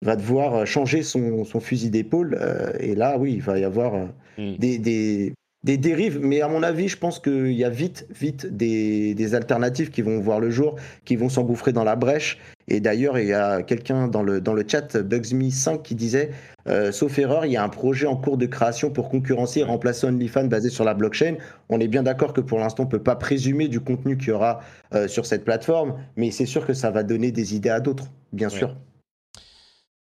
va 0.03 0.17
devoir 0.17 0.67
changer 0.67 1.03
son, 1.03 1.45
son 1.45 1.61
fusil 1.61 1.91
d'épaule. 1.91 2.39
et 2.81 2.95
là, 2.95 3.17
oui, 3.19 3.35
il 3.35 3.43
va 3.43 3.59
y 3.59 3.65
avoir 3.65 4.09
mm. 4.39 4.57
des, 4.59 4.79
des, 4.79 5.33
des 5.63 5.77
dérives, 5.77 6.19
mais 6.23 6.41
à 6.41 6.49
mon 6.49 6.63
avis, 6.63 6.89
je 6.89 6.97
pense 6.97 7.19
qu'il 7.19 7.53
y 7.53 7.65
a 7.65 7.69
vite, 7.69 8.07
vite 8.11 8.47
des, 8.47 9.15
des, 9.15 9.35
alternatives 9.35 9.91
qui 9.91 10.01
vont 10.01 10.19
voir 10.19 10.41
le 10.41 10.51
jour, 10.51 10.77
qui 11.05 11.17
vont 11.17 11.29
s'engouffrer 11.29 11.73
dans 11.73 11.85
la 11.85 11.97
brèche. 11.97 12.39
Et 12.69 12.81
d'ailleurs, 12.81 13.19
il 13.19 13.27
y 13.27 13.35
a 13.35 13.63
quelqu'un 13.63 14.09
dans 14.09 14.23
le, 14.23 14.41
dans 14.41 14.55
le 14.55 14.65
chat, 14.67 14.97
Bugsme5, 14.97 15.83
qui 15.83 15.95
disait, 15.95 16.31
euh, 16.67 16.93
sauf 16.93 17.19
erreur, 17.19 17.45
il 17.45 17.53
y 17.53 17.57
a 17.59 17.63
un 17.63 17.69
projet 17.69 18.07
en 18.07 18.17
cours 18.17 18.39
de 18.39 18.47
création 18.47 18.91
pour 18.91 19.11
concurrencer 19.11 19.61
et 19.61 19.65
remplacer 19.65 20.07
OnlyFans 20.07 20.47
basé 20.47 20.71
sur 20.71 20.85
la 20.85 20.95
blockchain. 20.95 21.35
On 21.69 21.79
est 21.79 21.89
bien 21.89 22.03
d'accord 22.03 22.33
que 22.33 22.41
pour 22.41 22.59
l'instant, 22.59 22.85
on 22.85 22.87
ne 22.87 22.91
peut 22.91 23.03
pas 23.03 23.17
présumer 23.17 23.69
du 23.69 23.81
contenu 23.81 24.17
qu'il 24.17 24.29
y 24.29 24.33
aura 24.33 24.61
euh, 24.95 25.09
sur 25.09 25.27
cette 25.27 25.45
plateforme, 25.45 25.95
mais 26.17 26.31
c'est 26.31 26.47
sûr 26.47 26.67
que 26.67 26.73
ça 26.73 26.91
va 26.91 27.03
donner 27.03 27.33
des 27.33 27.55
idées 27.55 27.71
à 27.71 27.81
d'autres, 27.81 28.07
bien 28.33 28.49
sûr. 28.49 28.77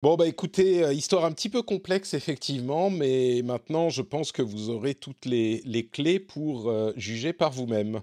Bon, 0.05 0.17
bah 0.17 0.27
écoutez, 0.27 0.83
euh, 0.83 0.93
histoire 0.93 1.25
un 1.25 1.31
petit 1.31 1.49
peu 1.49 1.63
complexe, 1.63 2.13
effectivement, 2.13 2.91
mais 2.91 3.41
maintenant, 3.43 3.89
je 3.89 4.03
pense 4.03 4.31
que 4.31 4.43
vous 4.43 4.69
aurez 4.69 4.93
toutes 4.93 5.25
les, 5.25 5.89
clés 5.91 6.19
pour 6.19 6.69
euh, 6.69 6.93
juger 6.95 7.33
par 7.33 7.51
vous-même. 7.51 8.01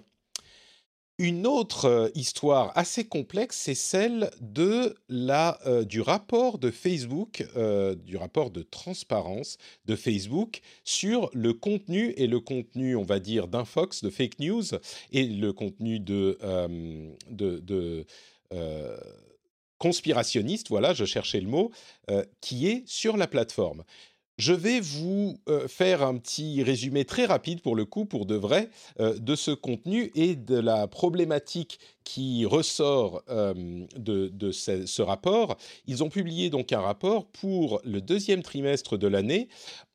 Une 1.17 1.47
autre 1.47 1.85
euh, 1.85 2.09
histoire 2.13 2.73
assez 2.77 3.05
complexe, 3.05 3.55
c'est 3.55 3.73
celle 3.73 4.31
de 4.41 4.97
la, 5.07 5.57
du 5.85 6.01
rapport 6.01 6.57
de 6.57 6.71
Facebook, 6.71 7.47
du 8.03 8.17
rapport 8.17 8.51
de 8.51 8.63
transparence 8.63 9.57
de 9.85 9.95
Facebook 9.95 10.59
sur 10.83 11.29
le 11.31 11.53
contenu 11.53 12.13
et 12.17 12.27
le 12.27 12.41
contenu, 12.41 12.97
on 12.97 13.03
va 13.03 13.19
dire, 13.19 13.47
d'infox, 13.47 14.03
de 14.03 14.09
fake 14.09 14.39
news, 14.39 14.65
et 15.13 15.25
le 15.25 15.53
contenu 15.53 16.01
de, 16.01 16.37
de 17.29 18.05
conspirationniste, 19.83 20.69
voilà, 20.69 20.93
je 20.93 21.03
cherchais 21.03 21.41
le 21.41 21.49
mot, 21.49 21.69
euh, 22.09 22.23
qui 22.39 22.69
est 22.69 22.83
sur 22.85 23.17
la 23.17 23.27
plateforme. 23.27 23.83
Je 24.37 24.53
vais 24.53 24.79
vous 24.79 25.41
euh, 25.49 25.67
faire 25.67 26.03
un 26.03 26.17
petit 26.17 26.63
résumé 26.63 27.03
très 27.03 27.25
rapide 27.25 27.61
pour 27.61 27.75
le 27.75 27.83
coup, 27.83 28.05
pour 28.05 28.25
de 28.25 28.35
vrai, 28.35 28.69
euh, 29.01 29.19
de 29.19 29.35
ce 29.35 29.51
contenu 29.51 30.09
et 30.15 30.37
de 30.37 30.55
la 30.55 30.87
problématique 30.87 31.79
qui 32.05 32.45
ressort 32.45 33.23
de, 33.27 34.51
ce, 34.51 34.85
ce, 34.85 35.01
rapport. 35.01 35.57
Ils 35.85 36.01
ont 36.01 36.09
publié 36.09 36.49
donc 36.49 36.71
un 36.71 36.79
rapport 36.79 37.25
pour 37.25 37.81
le 37.83 37.99
deuxième 37.99 38.41
trimestre 38.41 38.97
de 38.97 39.07
l'année 39.07 39.49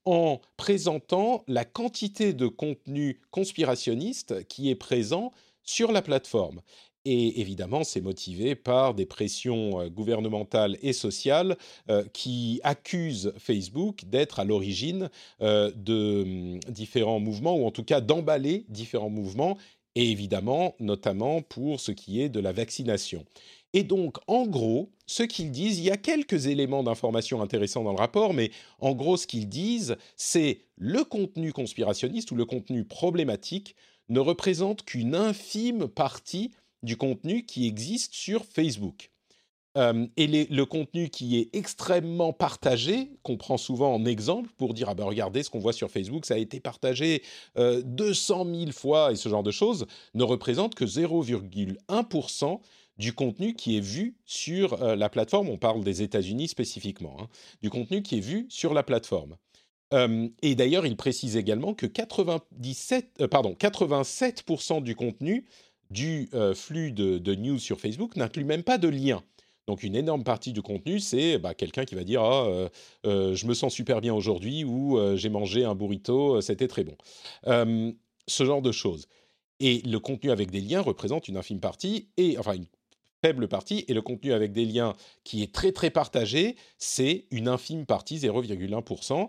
en 0.05 0.41
présentant 0.59 1.45
la 1.49 1.65
quantité 1.65 2.35
de 2.35 2.47
contenu 2.47 3.21
conspirationniste 3.31 4.47
qui 4.49 4.69
est 4.69 4.75
présent 4.75 5.33
sur 5.63 5.93
la 5.93 6.03
plateforme. 6.03 6.61
Et 7.05 7.41
évidemment, 7.41 7.85
c'est 7.85 8.01
motivé 8.01 8.55
par 8.55 8.95
des 8.95 9.07
pressions 9.07 9.81
euh, 9.81 9.89
gouvernementales 9.89 10.77
et 10.83 10.93
sociales 10.93 11.57
euh, 11.89 12.05
qui 12.13 12.61
accusent 12.65 13.33
Facebook 13.39 14.05
d'être 14.07 14.41
à 14.41 14.45
l'origine 14.45 15.09
euh, 15.41 15.71
de 15.77 16.23
hum, 16.23 16.61
différents 16.69 17.21
mouvements, 17.21 17.57
ou 17.57 17.67
en 17.67 17.71
tout 17.71 17.85
cas 17.85 18.01
d'emballer 18.01 18.65
différents 18.69 19.11
mouvements, 19.11 19.57
et 19.95 20.11
évidemment, 20.11 20.75
notamment 20.81 21.43
pour 21.43 21.81
ce 21.81 21.93
qui 21.93 22.21
est 22.21 22.29
de 22.29 22.41
la 22.41 22.53
vaccination. 22.53 23.25
Et 23.75 23.83
donc, 23.83 24.17
en 24.27 24.47
gros, 24.47 24.91
ce 25.07 25.23
qu'ils 25.23 25.51
disent, 25.51 25.79
il 25.79 25.85
y 25.85 25.91
a 25.91 25.97
quelques 25.97 26.47
éléments 26.47 26.83
d'information 26.83 27.43
intéressants 27.43 27.85
dans 27.85 27.93
le 27.93 27.99
rapport, 27.99 28.33
mais 28.33 28.51
en 28.81 28.93
gros, 28.93 29.17
ce 29.17 29.27
qu'ils 29.27 29.49
disent, 29.49 29.97
c'est 30.17 30.61
le 30.77 31.05
contenu 31.05 31.53
conspirationniste 31.53 32.31
ou 32.31 32.35
le 32.35 32.45
contenu 32.45 32.85
problématique 32.85 33.75
ne 34.09 34.21
représente 34.21 34.85
qu'une 34.85 35.15
infime 35.15 35.89
partie 35.89 36.51
du 36.83 36.97
contenu 36.97 37.45
qui 37.45 37.67
existe 37.67 38.15
sur 38.15 38.45
Facebook. 38.45 39.11
Euh, 39.79 40.07
et 40.17 40.27
le 40.27 40.65
contenu 40.65 41.09
qui 41.09 41.39
est 41.39 41.55
extrêmement 41.55 42.33
partagé, 42.33 43.11
qu'on 43.23 43.37
prend 43.37 43.57
souvent 43.57 43.95
en 43.95 44.05
exemple 44.07 44.51
pour 44.57 44.75
dire 44.75 44.89
ah 44.89 44.95
ben 44.95 45.05
regardez 45.05 45.43
ce 45.43 45.51
qu'on 45.51 45.61
voit 45.61 45.73
sur 45.73 45.91
Facebook, 45.91 46.25
ça 46.27 46.35
a 46.35 46.39
été 46.39 46.59
partagé 46.59 47.23
200 47.57 48.47
euh, 48.47 48.59
000 48.61 48.73
fois 48.73 49.13
et 49.13 49.17
ce 49.17 49.29
genre 49.29 49.43
de 49.43 49.51
choses, 49.51 49.87
ne 50.15 50.25
représente 50.25 50.75
que 50.75 50.85
0,1% 50.85 52.61
du 52.97 53.13
contenu 53.13 53.55
qui 53.55 53.77
est 53.77 53.81
vu 53.81 54.17
sur 54.25 54.83
euh, 54.83 54.97
la 54.97 55.09
plateforme. 55.09 55.49
On 55.49 55.59
parle 55.59 55.85
des 55.85 56.03
États-Unis 56.03 56.49
spécifiquement, 56.49 57.17
hein, 57.21 57.29
du 57.63 57.71
contenu 57.71 58.03
qui 58.03 58.17
est 58.17 58.23
vu 58.23 58.47
sur 58.49 58.75
la 58.75 58.83
plateforme. 58.83 59.37
et 60.43 60.55
d'ailleurs, 60.55 60.87
il 60.87 60.97
précise 60.97 61.37
également 61.37 61.73
que 61.73 61.87
97, 61.87 63.27
pardon, 63.29 63.55
87% 63.59 64.83
du 64.83 64.95
contenu 64.95 65.47
du 65.91 66.29
euh, 66.35 66.55
flux 66.55 66.93
de, 66.93 67.35
news 67.35 67.59
sur 67.59 67.81
Facebook 67.81 68.17
n'inclut 68.17 68.45
même 68.45 68.63
pas 68.63 68.79
de 68.79 68.89
lien. 68.89 69.23
Donc 69.67 69.83
une 69.83 69.95
énorme 69.95 70.25
partie 70.25 70.53
du 70.53 70.63
contenu, 70.63 70.99
c'est 70.99 71.39
bah, 71.39 71.55
quelqu'un 71.55 71.85
qui 71.85 71.95
va 71.95 72.05
dire 72.05 72.23
ah, 72.23 72.47
euh, 72.47 72.69
euh, 73.07 73.35
je 73.35 73.47
me 73.47 73.55
sens 73.55 73.75
super 73.75 74.01
bien 74.01 74.15
aujourd'hui 74.15 74.65
ou 74.65 74.99
j'ai 75.17 75.29
mangé 75.29 75.65
un 75.65 75.75
burrito, 75.75 76.41
c'était 76.41 76.69
très 76.69 76.85
bon. 76.85 76.97
ce 77.45 78.45
genre 78.45 78.63
de 78.63 78.73
choses. 78.73 79.07
Et 79.61 79.83
le 79.83 79.99
contenu 79.99 80.31
avec 80.31 80.51
des 80.51 80.61
liens 80.61 80.81
représente 80.81 81.29
une 81.29 81.37
infime 81.37 81.61
partie, 81.61 82.09
et 82.17 82.39
enfin 82.39 82.55
une 82.55 82.67
faible 83.23 83.49
partie, 83.49 83.85
et 83.89 83.95
le 83.95 84.03
contenu 84.03 84.33
avec 84.33 84.53
des 84.53 84.65
liens 84.65 84.95
qui 85.25 85.43
est 85.43 85.53
très 85.53 85.73
très 85.73 85.91
partagé, 85.91 86.57
c'est 86.79 87.25
une 87.31 87.49
infime 87.49 87.87
partie, 87.87 88.19
0,1%. 88.19 89.29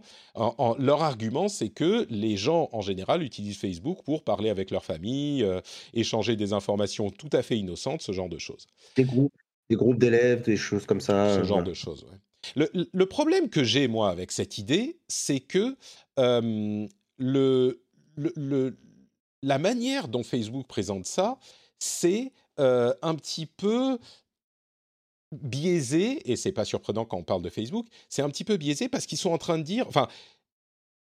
leur 0.79 1.03
argument, 1.03 1.47
c'est 1.47 1.69
que 1.69 2.05
les 2.09 2.37
gens 2.37 2.69
en 2.71 2.81
général 2.81 3.23
utilisent 3.23 3.57
Facebook 3.57 4.03
pour 4.03 4.23
parler 4.23 4.49
avec 4.49 4.71
leur 4.71 4.85
famille, 4.85 5.43
euh, 5.43 5.61
échanger 5.93 6.35
des 6.35 6.53
informations 6.53 7.09
tout 7.09 7.29
à 7.33 7.41
fait 7.41 7.57
innocentes, 7.57 8.01
ce 8.01 8.11
genre 8.11 8.29
de 8.29 8.37
choses. 8.37 8.67
Des 8.95 9.03
groupes, 9.03 9.33
des 9.69 9.75
groupes 9.75 9.99
d'élèves, 9.99 10.43
des 10.43 10.57
choses 10.57 10.85
comme 10.85 11.01
ça. 11.01 11.35
Ce 11.35 11.43
genre 11.43 11.63
de 11.63 11.73
choses, 11.73 12.05
le, 12.55 12.69
le, 12.93 13.05
problème 13.05 13.49
que 13.49 13.63
j'ai, 13.63 13.87
moi, 13.87 14.09
avec 14.09 14.31
cette 14.31 14.57
idée, 14.57 14.97
c'est 15.07 15.41
que 15.41 15.75
euh, 16.19 16.87
le, 17.17 17.83
le, 18.15 18.77
la 19.43 19.59
manière 19.59 20.07
dont 20.07 20.23
Facebook 20.23 20.67
présente 20.67 21.05
ça, 21.05 21.37
c'est 21.79 22.31
un 22.59 23.15
petit 23.15 23.45
peu 23.45 23.97
biaisé, 25.31 26.31
et 26.31 26.35
c'est 26.35 26.51
pas 26.51 26.65
surprenant 26.65 27.05
quand 27.05 27.17
on 27.17 27.23
parle 27.23 27.41
de 27.41 27.49
Facebook, 27.49 27.87
c'est 28.09 28.21
un 28.21 28.29
petit 28.29 28.43
peu 28.43 28.57
biaisé 28.57 28.89
parce 28.89 29.05
qu'ils 29.05 29.17
sont 29.17 29.31
en 29.31 29.37
train 29.37 29.57
de 29.57 29.63
dire, 29.63 29.87
enfin, 29.87 30.07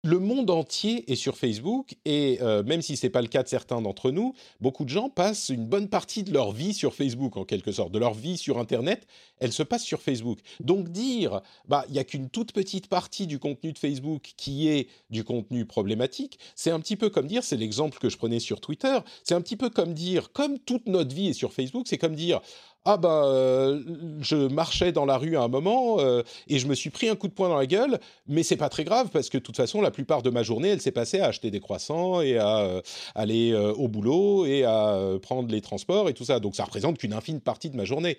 le 0.04 0.18
monde 0.18 0.50
entier 0.50 1.10
est 1.10 1.14
sur 1.14 1.36
Facebook 1.36 1.94
et 2.04 2.38
euh, 2.42 2.64
même 2.64 2.82
si 2.82 2.96
ce 2.96 3.06
n'est 3.06 3.10
pas 3.10 3.22
le 3.22 3.28
cas 3.28 3.44
de 3.44 3.48
certains 3.48 3.80
d'entre 3.80 4.10
nous, 4.10 4.34
beaucoup 4.60 4.84
de 4.84 4.88
gens 4.88 5.08
passent 5.08 5.48
une 5.48 5.64
bonne 5.64 5.88
partie 5.88 6.24
de 6.24 6.32
leur 6.32 6.50
vie 6.50 6.74
sur 6.74 6.92
Facebook 6.92 7.36
en 7.36 7.44
quelque 7.44 7.70
sorte, 7.70 7.92
de 7.92 8.00
leur 8.00 8.12
vie 8.12 8.36
sur 8.36 8.58
Internet, 8.58 9.06
elle 9.38 9.52
se 9.52 9.62
passe 9.62 9.84
sur 9.84 10.02
Facebook. 10.02 10.40
Donc 10.58 10.88
dire, 10.88 11.40
bah 11.68 11.84
il 11.88 11.94
y 11.94 12.00
a 12.00 12.04
qu'une 12.04 12.30
toute 12.30 12.52
petite 12.52 12.88
partie 12.88 13.28
du 13.28 13.38
contenu 13.38 13.72
de 13.72 13.78
Facebook 13.78 14.32
qui 14.36 14.68
est 14.68 14.88
du 15.10 15.22
contenu 15.22 15.66
problématique, 15.66 16.38
c'est 16.56 16.72
un 16.72 16.80
petit 16.80 16.96
peu 16.96 17.08
comme 17.08 17.28
dire, 17.28 17.44
c'est 17.44 17.56
l'exemple 17.56 17.98
que 17.98 18.08
je 18.08 18.16
prenais 18.16 18.40
sur 18.40 18.60
Twitter, 18.60 18.98
c'est 19.22 19.34
un 19.34 19.40
petit 19.40 19.56
peu 19.56 19.70
comme 19.70 19.94
dire, 19.94 20.32
comme 20.32 20.58
toute 20.58 20.86
notre 20.86 21.14
vie 21.14 21.28
est 21.28 21.32
sur 21.32 21.52
Facebook, 21.52 21.86
c'est 21.86 21.98
comme 21.98 22.16
dire 22.16 22.40
ah 22.84 22.96
ben, 22.96 23.80
je 24.20 24.48
marchais 24.48 24.90
dans 24.90 25.04
la 25.04 25.16
rue 25.16 25.36
à 25.36 25.42
un 25.42 25.48
moment 25.48 26.00
euh, 26.00 26.22
et 26.48 26.58
je 26.58 26.66
me 26.66 26.74
suis 26.74 26.90
pris 26.90 27.08
un 27.08 27.14
coup 27.14 27.28
de 27.28 27.32
poing 27.32 27.48
dans 27.48 27.56
la 27.56 27.66
gueule, 27.66 28.00
mais 28.26 28.42
c'est 28.42 28.56
pas 28.56 28.68
très 28.68 28.82
grave 28.82 29.08
parce 29.12 29.28
que 29.28 29.38
de 29.38 29.42
toute 29.42 29.56
façon, 29.56 29.80
la 29.80 29.92
plupart 29.92 30.22
de 30.22 30.30
ma 30.30 30.42
journée, 30.42 30.70
elle 30.70 30.80
s'est 30.80 30.90
passée 30.90 31.20
à 31.20 31.26
acheter 31.26 31.50
des 31.52 31.60
croissants 31.60 32.20
et 32.20 32.38
à 32.38 32.58
euh, 32.58 32.80
aller 33.14 33.54
au 33.54 33.88
boulot 33.88 34.46
et 34.46 34.64
à 34.64 34.98
prendre 35.22 35.48
les 35.48 35.60
transports 35.60 36.08
et 36.08 36.14
tout 36.14 36.24
ça. 36.24 36.40
Donc 36.40 36.56
ça 36.56 36.64
représente 36.64 36.98
qu'une 36.98 37.12
infime 37.12 37.40
partie 37.40 37.70
de 37.70 37.76
ma 37.76 37.84
journée. 37.84 38.18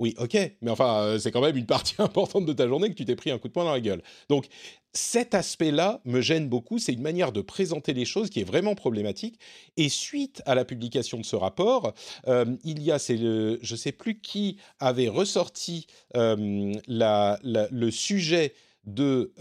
Oui, 0.00 0.14
ok, 0.18 0.36
mais 0.60 0.70
enfin, 0.70 1.02
euh, 1.02 1.18
c'est 1.18 1.30
quand 1.30 1.40
même 1.40 1.56
une 1.56 1.66
partie 1.66 1.94
importante 1.98 2.46
de 2.46 2.52
ta 2.52 2.66
journée 2.66 2.88
que 2.88 2.94
tu 2.94 3.04
t'es 3.04 3.16
pris 3.16 3.30
un 3.30 3.38
coup 3.38 3.48
de 3.48 3.52
poing 3.52 3.64
dans 3.64 3.72
la 3.72 3.80
gueule. 3.80 4.02
Donc, 4.28 4.46
cet 4.92 5.34
aspect-là 5.34 6.00
me 6.04 6.20
gêne 6.20 6.48
beaucoup. 6.48 6.78
C'est 6.78 6.92
une 6.92 7.02
manière 7.02 7.32
de 7.32 7.40
présenter 7.40 7.94
les 7.94 8.04
choses 8.04 8.30
qui 8.30 8.40
est 8.40 8.44
vraiment 8.44 8.74
problématique. 8.74 9.38
Et 9.76 9.88
suite 9.88 10.42
à 10.46 10.54
la 10.54 10.64
publication 10.64 11.18
de 11.18 11.24
ce 11.24 11.36
rapport, 11.36 11.94
euh, 12.28 12.44
il 12.64 12.82
y 12.82 12.90
a, 12.92 12.98
je 12.98 13.56
ne 13.58 13.76
sais 13.76 13.92
plus 13.92 14.20
qui 14.20 14.58
avait 14.78 15.08
ressorti 15.08 15.86
euh, 16.16 16.74
le 16.86 17.90
sujet 17.90 18.54
de 18.84 19.32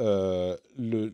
le 0.78 1.12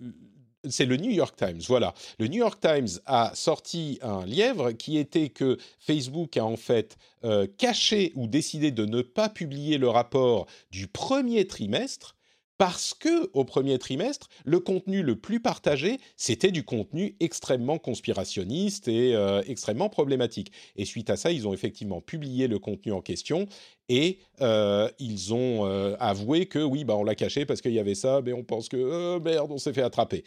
c'est 0.72 0.86
le 0.86 0.98
New 0.98 1.12
York 1.12 1.36
Times, 1.36 1.62
voilà. 1.68 1.94
Le 2.20 2.28
New 2.28 2.40
York 2.40 2.60
Times 2.60 3.00
a 3.06 3.32
sorti 3.34 4.00
un 4.02 4.26
lièvre 4.26 4.72
qui 4.72 4.98
était 4.98 5.30
que 5.30 5.58
Facebook 5.80 6.38
a 6.38 6.46
en 6.46 6.58
fait 6.58 6.98
euh, 7.24 7.48
caché 7.58 8.12
ou 8.16 8.28
décidé 8.28 8.72
de 8.72 8.86
ne 8.86 9.02
pas 9.02 9.30
publier 9.30 9.78
le 9.78 9.90
rapport 9.90 10.48
du 10.72 10.88
premier 10.88 11.48
trimestre 11.48 12.16
parce 12.60 12.94
que 12.94 13.30
au 13.32 13.46
premier 13.46 13.80
trimestre, 13.80 14.28
le 14.44 14.60
contenu 14.60 15.02
le 15.02 15.16
plus 15.16 15.40
partagé, 15.40 15.98
c'était 16.18 16.52
du 16.52 16.64
contenu 16.64 17.16
extrêmement 17.22 17.78
conspirationniste 17.78 18.90
et 18.90 19.16
euh, 19.16 19.42
extrêmement 19.48 19.88
problématique. 19.88 20.52
Et 20.76 20.84
suite 20.84 21.10
à 21.10 21.16
ça, 21.16 21.32
ils 21.32 21.48
ont 21.48 21.54
effectivement 21.54 22.02
publié 22.02 22.50
le 22.50 22.60
contenu 22.60 22.92
en 22.92 23.00
question 23.00 23.48
et 23.88 24.20
euh, 24.42 24.90
ils 25.00 25.34
ont 25.34 25.68
euh, 25.68 25.96
avoué 26.02 26.48
que 26.48 26.60
oui, 26.60 26.84
bah 26.84 26.98
on 26.98 27.06
l'a 27.06 27.16
caché 27.16 27.46
parce 27.46 27.62
qu'il 27.62 27.72
y 27.72 27.80
avait 27.80 27.96
ça, 27.96 28.22
mais 28.26 28.34
on 28.34 28.44
pense 28.44 28.68
que 28.68 29.20
merde, 29.20 29.50
on 29.54 29.58
s'est 29.58 29.74
fait 29.74 29.82
attraper. 29.82 30.26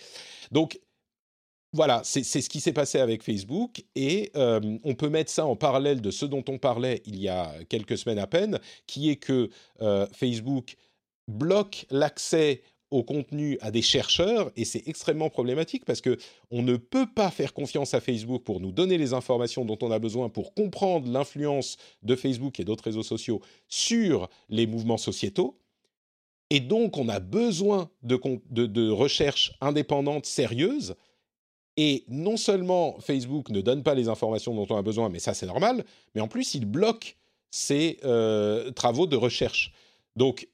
Donc 0.51 0.81
voilà, 1.75 2.01
c'est 2.03 2.23
ce 2.23 2.49
qui 2.49 2.61
s'est 2.61 2.73
passé 2.73 2.99
avec 2.99 3.23
Facebook 3.23 3.83
et 3.95 4.31
on 4.35 4.95
peut 4.95 5.09
mettre 5.09 5.31
ça 5.31 5.47
en 5.47 5.57
parallèle 5.57 6.03
de 6.03 6.11
ce 6.11 6.27
dont 6.27 6.45
on 6.49 6.59
parlait 6.59 7.03
il 7.07 7.19
y 7.19 7.29
a 7.29 7.51
quelques 7.71 7.97
semaines 7.97 8.19
à 8.19 8.27
peine, 8.27 8.59
qui 8.87 9.09
est 9.09 9.17
que 9.17 9.49
Facebook 10.13 10.77
bloque 11.29 11.87
l'accès 11.91 12.63
au 12.93 13.03
contenu 13.03 13.59
à 13.63 13.71
des 13.71 13.81
chercheurs 13.81 14.53
et 14.55 14.65
c'est 14.65 14.87
extrêmement 14.87 15.31
problématique 15.31 15.85
parce 15.87 16.03
que 16.03 16.19
on 16.51 16.63
ne 16.63 16.77
peut 16.77 17.07
pas 17.07 17.31
faire 17.31 17.55
confiance 17.55 17.95
à 17.95 18.01
Facebook 18.01 18.45
pour 18.45 18.61
nous 18.61 18.71
donner 18.71 18.99
les 18.99 19.15
informations 19.15 19.65
dont 19.65 19.79
on 19.81 19.91
a 19.91 19.99
besoin 19.99 20.29
pour 20.29 20.53
comprendre 20.53 21.11
l'influence 21.11 21.79
de 22.03 22.15
Facebook 22.15 22.61
et 22.61 22.65
d'autres 22.65 22.85
réseaux 22.85 23.03
sociaux 23.03 23.41
sur 23.69 24.29
les 24.51 24.67
mouvements 24.67 24.99
sociétaux. 24.99 25.59
Et 26.51 26.61
donc, 26.61 26.99
on 26.99 27.09
a 27.09 27.19
besoin 27.19 27.89
de, 28.03 28.21
de, 28.51 28.67
de 28.67 28.91
recherches 28.91 29.55
indépendantes, 29.63 30.27
sérieuses. 30.27 30.97
Et 31.79 32.05
non 32.09 32.37
seulement 32.37 33.01
Facebook 33.01 33.49
ne 33.49 33.63
donne 33.63 33.83
pas 33.83 33.95
les 33.95 34.09
informations 34.09 34.55
dont 34.55 34.67
on 34.69 34.77
a 34.77 34.83
besoin, 34.83 35.09
mais 35.09 35.19
ça 35.19 35.33
c'est 35.33 35.47
normal, 35.47 35.87
mais 36.15 36.21
en 36.21 36.29
plus 36.29 36.55
il 36.55 36.67
bloque 36.67 37.17
ces 37.51 37.99
euh, 38.05 38.71
travaux 38.73 39.07
de 39.07 39.17
recherche. 39.17 39.73
Donc 40.15 40.47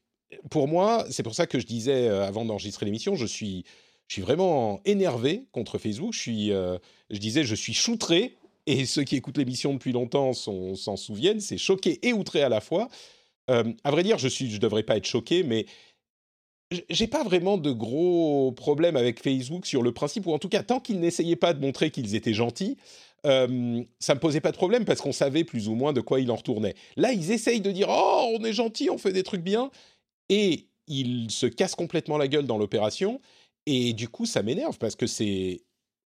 pour 0.50 0.68
moi, 0.68 1.06
c'est 1.10 1.22
pour 1.22 1.34
ça 1.34 1.46
que 1.46 1.58
je 1.58 1.66
disais 1.66 2.08
euh, 2.08 2.26
avant 2.26 2.44
d'enregistrer 2.44 2.86
l'émission, 2.86 3.14
je 3.14 3.26
suis, 3.26 3.64
je 4.08 4.14
suis 4.14 4.22
vraiment 4.22 4.80
énervé 4.84 5.44
contre 5.52 5.78
Facebook. 5.78 6.12
Je 6.12 6.50
euh, 6.50 6.78
disais, 7.10 7.44
je 7.44 7.54
suis 7.54 7.74
choutré. 7.74 8.36
Et 8.66 8.84
ceux 8.86 9.04
qui 9.04 9.16
écoutent 9.16 9.38
l'émission 9.38 9.72
depuis 9.72 9.92
longtemps 9.92 10.32
s'en 10.32 10.96
souviennent. 10.96 11.40
C'est 11.40 11.58
choqué 11.58 11.98
et 12.06 12.12
outré 12.12 12.42
à 12.42 12.48
la 12.48 12.60
fois. 12.60 12.88
Euh, 13.50 13.64
à 13.84 13.90
vrai 13.90 14.02
dire, 14.02 14.18
je 14.18 14.28
je 14.28 14.58
devrais 14.58 14.82
pas 14.82 14.96
être 14.96 15.06
choqué, 15.06 15.42
mais 15.42 15.66
j'ai 16.90 17.06
pas 17.06 17.24
vraiment 17.24 17.56
de 17.56 17.72
gros 17.72 18.52
problèmes 18.52 18.96
avec 18.96 19.22
Facebook 19.22 19.64
sur 19.64 19.82
le 19.82 19.92
principe, 19.92 20.26
ou 20.26 20.32
en 20.32 20.38
tout 20.38 20.50
cas, 20.50 20.62
tant 20.62 20.80
qu'ils 20.80 21.00
n'essayaient 21.00 21.36
pas 21.36 21.54
de 21.54 21.60
montrer 21.60 21.90
qu'ils 21.90 22.14
étaient 22.14 22.34
gentils, 22.34 22.76
euh, 23.26 23.82
ça 23.98 24.14
me 24.14 24.20
posait 24.20 24.40
pas 24.40 24.52
de 24.52 24.56
problème 24.56 24.84
parce 24.84 25.00
qu'on 25.00 25.12
savait 25.12 25.44
plus 25.44 25.68
ou 25.68 25.74
moins 25.74 25.92
de 25.92 26.00
quoi 26.00 26.20
il 26.20 26.30
en 26.30 26.36
retournait. 26.36 26.74
Là, 26.96 27.12
ils 27.12 27.32
essayent 27.32 27.60
de 27.60 27.70
dire 27.70 27.88
Oh, 27.90 28.36
on 28.38 28.44
est 28.44 28.52
gentil, 28.52 28.90
on 28.90 28.98
fait 28.98 29.12
des 29.12 29.22
trucs 29.22 29.42
bien 29.42 29.70
et 30.28 30.68
il 30.86 31.30
se 31.30 31.46
casse 31.46 31.74
complètement 31.74 32.18
la 32.18 32.28
gueule 32.28 32.46
dans 32.46 32.58
l'opération. 32.58 33.20
Et 33.66 33.92
du 33.92 34.08
coup, 34.08 34.26
ça 34.26 34.42
m'énerve 34.42 34.78
parce 34.78 34.96
que 34.96 35.06
c'est 35.06 35.62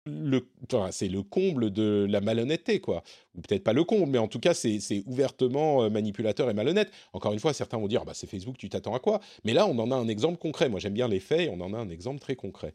le, 0.05 0.47
c'est 0.91 1.07
le 1.09 1.21
comble 1.21 1.71
de 1.71 2.07
la 2.09 2.21
malhonnêteté, 2.21 2.79
quoi. 2.81 3.03
Ou 3.35 3.41
peut-être 3.41 3.63
pas 3.63 3.73
le 3.73 3.83
comble, 3.83 4.07
mais 4.11 4.17
en 4.17 4.27
tout 4.27 4.39
cas, 4.39 4.53
c'est 4.55 5.03
ouvertement 5.05 5.83
euh, 5.83 5.89
manipulateur 5.89 6.49
et 6.49 6.53
malhonnête. 6.55 6.91
Encore 7.13 7.33
une 7.33 7.39
fois, 7.39 7.53
certains 7.53 7.77
vont 7.77 7.87
dire, 7.87 8.03
bah, 8.05 8.13
c'est 8.15 8.27
Facebook, 8.27 8.57
tu 8.57 8.69
t'attends 8.69 8.95
à 8.95 8.99
quoi? 8.99 9.19
Mais 9.43 9.53
là, 9.53 9.67
on 9.67 9.77
en 9.79 9.91
a 9.91 9.95
un 9.95 10.07
exemple 10.07 10.37
concret. 10.39 10.69
Moi, 10.69 10.79
j'aime 10.79 10.93
bien 10.93 11.07
les 11.07 11.19
faits, 11.19 11.49
on 11.53 11.61
en 11.61 11.73
a 11.73 11.77
un 11.77 11.89
exemple 11.89 12.19
très 12.19 12.35
concret. 12.35 12.73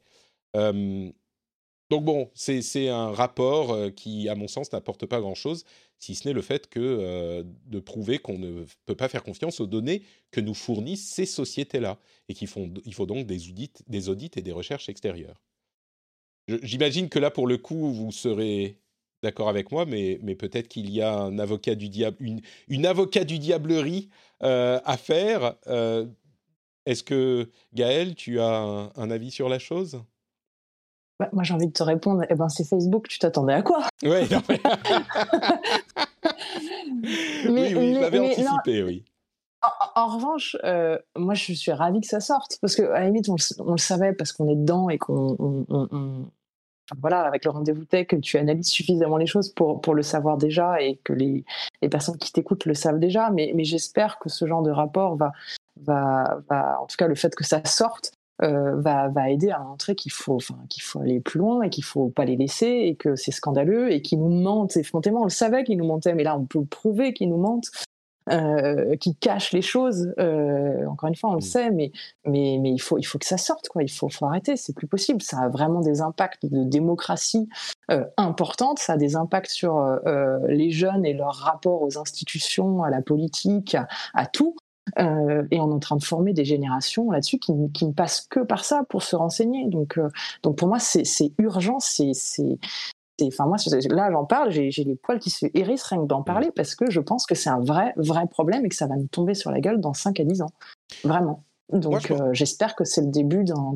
Donc 1.88 2.05
bon, 2.05 2.31
c'est 2.35 2.88
un 2.88 3.12
rapport 3.12 3.72
euh, 3.72 3.90
qui, 3.90 4.29
à 4.29 4.35
mon 4.35 4.49
sens, 4.49 4.72
n'apporte 4.72 5.07
pas 5.07 5.20
grand-chose, 5.20 5.64
si 5.99 6.16
ce 6.16 6.27
n'est 6.27 6.35
le 6.35 6.42
fait 6.42 6.68
euh, 6.77 7.44
de 7.66 7.81
prouver 7.81 8.18
qu'on 8.18 8.38
ne 8.38 8.64
peut 8.87 8.96
pas 8.96 9.09
faire 9.09 9.22
confiance 9.22 9.61
aux 9.61 9.66
données 9.66 10.03
que 10.33 10.40
nous 10.40 10.55
fournissent 10.55 11.09
ces 11.09 11.27
sociétés-là, 11.27 11.99
et 12.29 12.35
qu'il 12.35 12.49
faut 12.49 12.66
donc 13.07 13.27
des 13.27 13.49
audits, 13.49 13.72
des 13.87 14.09
audits 14.09 14.33
et 14.37 14.42
des 14.42 14.53
recherches 14.53 14.88
extérieures. 14.88 15.40
J'imagine 16.62 17.09
que 17.09 17.18
là, 17.18 17.31
pour 17.31 17.46
le 17.46 17.57
coup, 17.57 17.92
vous 17.92 18.11
serez 18.11 18.79
d'accord 19.22 19.49
avec 19.49 19.70
moi, 19.70 19.87
mais, 19.87 20.18
peut-être 20.35 20.68
qu'il 20.68 20.90
y 20.90 21.03
a 21.03 21.16
un 21.16 21.38
avocat 21.38 21.77
du 21.77 21.88
diable, 21.88 22.16
une, 22.20 22.40
une 22.68 22.87
avocat 22.87 23.25
du 23.25 23.38
diablerie 23.38 24.09
euh, 24.42 24.81
à 24.85 24.96
faire. 24.96 25.55
Est-ce 26.85 27.03
que 27.03 27.51
Gaël, 27.75 28.14
tu 28.14 28.40
as 28.40 28.92
un 28.94 29.11
avis 29.11 29.31
sur 29.31 29.49
la 29.49 29.59
chose? 29.59 30.01
Bah, 31.18 31.29
moi, 31.33 31.42
j'ai 31.42 31.55
envie 31.55 31.68
de 31.68 31.72
te 31.72 31.83
répondre, 31.83 32.24
eh 32.29 32.35
ben, 32.35 32.48
c'est 32.48 32.64
Facebook, 32.64 33.09
tu 33.09 33.18
t'attendais 33.18 33.55
à 33.55 33.62
quoi? 33.62 33.83
Oui, 34.02 34.29
non, 34.31 34.42
mais... 34.48 34.61
oui, 37.48 37.74
oui, 37.74 37.94
je 37.94 38.00
l'avais 38.00 38.18
anticipé, 38.18 38.83
oui. 38.83 39.05
En, 39.94 40.07
revanche, 40.14 40.57
euh, 40.64 40.98
moi, 41.16 41.35
je 41.35 41.52
suis 41.55 41.72
ravie 41.72 42.00
que 42.00 42.07
ça 42.07 42.20
sorte, 42.20 42.59
parce 42.61 42.76
qu'à 42.76 42.88
la 42.88 43.07
limite, 43.07 43.29
on, 43.29 43.72
le 43.72 43.79
savait, 43.79 44.12
parce 44.12 44.33
qu'on 44.33 44.48
est 44.48 44.55
dedans 44.55 44.90
et 44.90 44.98
qu'on... 44.98 45.66
voilà, 47.00 47.22
avec 47.22 47.44
le 47.44 47.50
rendez-vous 47.50 47.85
tech, 47.85 48.09
tu 48.22 48.37
analyses 48.37 48.68
suffisamment 48.68 49.16
les 49.16 49.26
choses 49.26 49.48
pour, 49.48 49.81
pour 49.81 49.94
le 49.94 50.02
savoir 50.02 50.37
déjà 50.37 50.81
et 50.81 51.00
que 51.02 51.12
les, 51.12 51.44
les 51.83 51.88
personnes 51.88 52.18
qui 52.18 52.33
t'écoutent 52.33 52.66
le 52.66 52.74
savent 52.74 53.00
déjà. 53.00 53.31
Mais, 53.31 53.52
mais 53.57 53.64
j'espère 53.64 54.18
que 54.18 54.29
ce 54.29 54.46
genre 54.46 54.62
de 54.62 54.70
rapport 54.70 55.16
va, 55.16 55.33
va, 55.81 56.38
va, 56.48 56.81
en 56.81 56.87
tout 56.87 56.96
cas, 56.96 57.09
le 57.09 57.14
fait 57.14 57.35
que 57.35 57.44
ça 57.44 57.64
sorte, 57.64 58.12
euh, 58.42 58.77
va, 58.77 59.09
va, 59.09 59.31
aider 59.31 59.51
à 59.51 59.61
montrer 59.61 59.94
qu'il 59.94 60.12
faut, 60.12 60.37
enfin, 60.37 60.59
qu'il 60.68 60.83
faut 60.83 61.01
aller 61.01 61.20
plus 61.20 61.38
loin 61.38 61.62
et 61.62 61.70
qu'il 61.70 61.85
faut 61.85 62.09
pas 62.09 62.25
les 62.25 62.37
laisser 62.37 62.66
et 62.66 62.94
que 62.94 63.16
c'est 63.16 63.33
scandaleux 63.33 63.90
et 63.92 64.03
qu'ils 64.03 64.18
nous 64.18 64.42
mentent 64.42 64.77
effrontément. 64.77 65.22
On 65.22 65.25
le 65.25 65.31
savait 65.31 65.64
qu'ils 65.64 65.79
nous 65.79 65.87
mentaient, 65.87 66.14
mais 66.14 66.25
là, 66.25 66.37
on 66.37 66.44
peut 66.44 66.64
prouver 66.64 67.14
qu'ils 67.14 67.31
nous 67.31 67.38
mentent. 67.38 67.70
Euh, 68.29 68.96
qui 68.96 69.14
cachent 69.14 69.53
les 69.53 69.62
choses. 69.62 70.12
Euh, 70.18 70.85
encore 70.87 71.09
une 71.09 71.14
fois, 71.14 71.31
on 71.31 71.35
le 71.35 71.38
mmh. 71.38 71.42
sait, 71.42 71.70
mais, 71.70 71.92
mais, 72.27 72.59
mais 72.61 72.72
il, 72.72 72.81
faut, 72.81 72.99
il 72.99 73.05
faut 73.05 73.18
que 73.18 73.25
ça 73.25 73.38
sorte. 73.38 73.68
Quoi. 73.68 73.85
Il 73.85 73.88
faut, 73.88 74.09
faut 74.09 74.27
arrêter, 74.27 74.57
c'est 74.57 74.72
plus 74.72 74.88
possible. 74.88 75.22
Ça 75.22 75.38
a 75.38 75.49
vraiment 75.49 75.81
des 75.81 76.01
impacts 76.01 76.44
de 76.44 76.64
démocratie 76.64 77.49
euh, 77.92 78.05
importantes. 78.16 78.81
Ça 78.81 78.94
a 78.94 78.96
des 78.96 79.14
impacts 79.14 79.51
sur 79.53 79.81
les 80.49 80.72
jeunes 80.72 81.07
et 81.07 81.12
leur 81.12 81.37
rapport 81.37 81.83
aux 81.83 81.99
institutions, 81.99 82.83
à 82.83 82.90
la 82.90 83.01
politique, 83.01 83.77
à 84.12 84.27
tout. 84.27 84.57
Euh, 84.99 85.44
et 85.51 85.61
on 85.61 85.70
est 85.70 85.75
en 85.75 85.79
train 85.79 85.96
de 85.96 86.05
former 86.05 86.33
des 86.33 86.44
générations 86.44 87.11
là-dessus 87.11 87.38
qui, 87.38 87.53
qui, 87.72 87.87
ne 87.87 87.92
passent 87.92 88.27
que 88.31 88.40
par 88.40 88.64
ça 88.64 88.85
pour 88.88 89.03
se 89.03 89.16
renseigner. 89.16 89.66
Donc, 89.68 89.99
euh, 89.99 90.09
donc 90.42 90.57
pour 90.57 90.68
moi, 90.68 90.79
c'est 90.79 91.33
urgent. 91.38 91.79
C'est, 91.81 92.12
enfin 93.22 93.46
moi, 93.46 93.57
là, 93.90 94.11
j'en 94.12 94.25
parle, 94.25 94.51
j'ai 94.51 94.85
les 94.85 94.96
poils 94.96 95.18
qui 95.18 95.31
se 95.31 95.46
hérissent 95.55 95.85
rien 95.85 96.03
que 96.03 96.07
d'en 96.07 96.22
parler 96.22 96.51
parce 96.55 96.75
que 96.75 96.90
je 96.90 97.01
pense 97.01 97.27
que 97.27 97.35
c'est 97.35 97.51
un 97.51 97.61
vrai, 97.61 97.92
vrai 97.96 98.27
problème 98.27 98.64
et 98.64 98.68
que 98.68 98.77
ça 98.77 98.87
va 98.87 98.96
nous 98.96 99.08
tomber 99.08 99.35
sur 99.35 99.50
la 99.50 99.61
gueule 99.61 99.81
dans 99.81 99.94
5 99.94 100.21
à 100.21 100.25
10 100.25 100.42
ans. 100.42 100.50
Vraiment. 101.04 101.42
Donc, 101.73 102.11
euh, 102.13 102.33
j'espère 102.33 102.77
que 102.77 102.85
c'est 102.85 103.00
le 103.00 103.11
début 103.11 103.42
d'un 103.42 103.75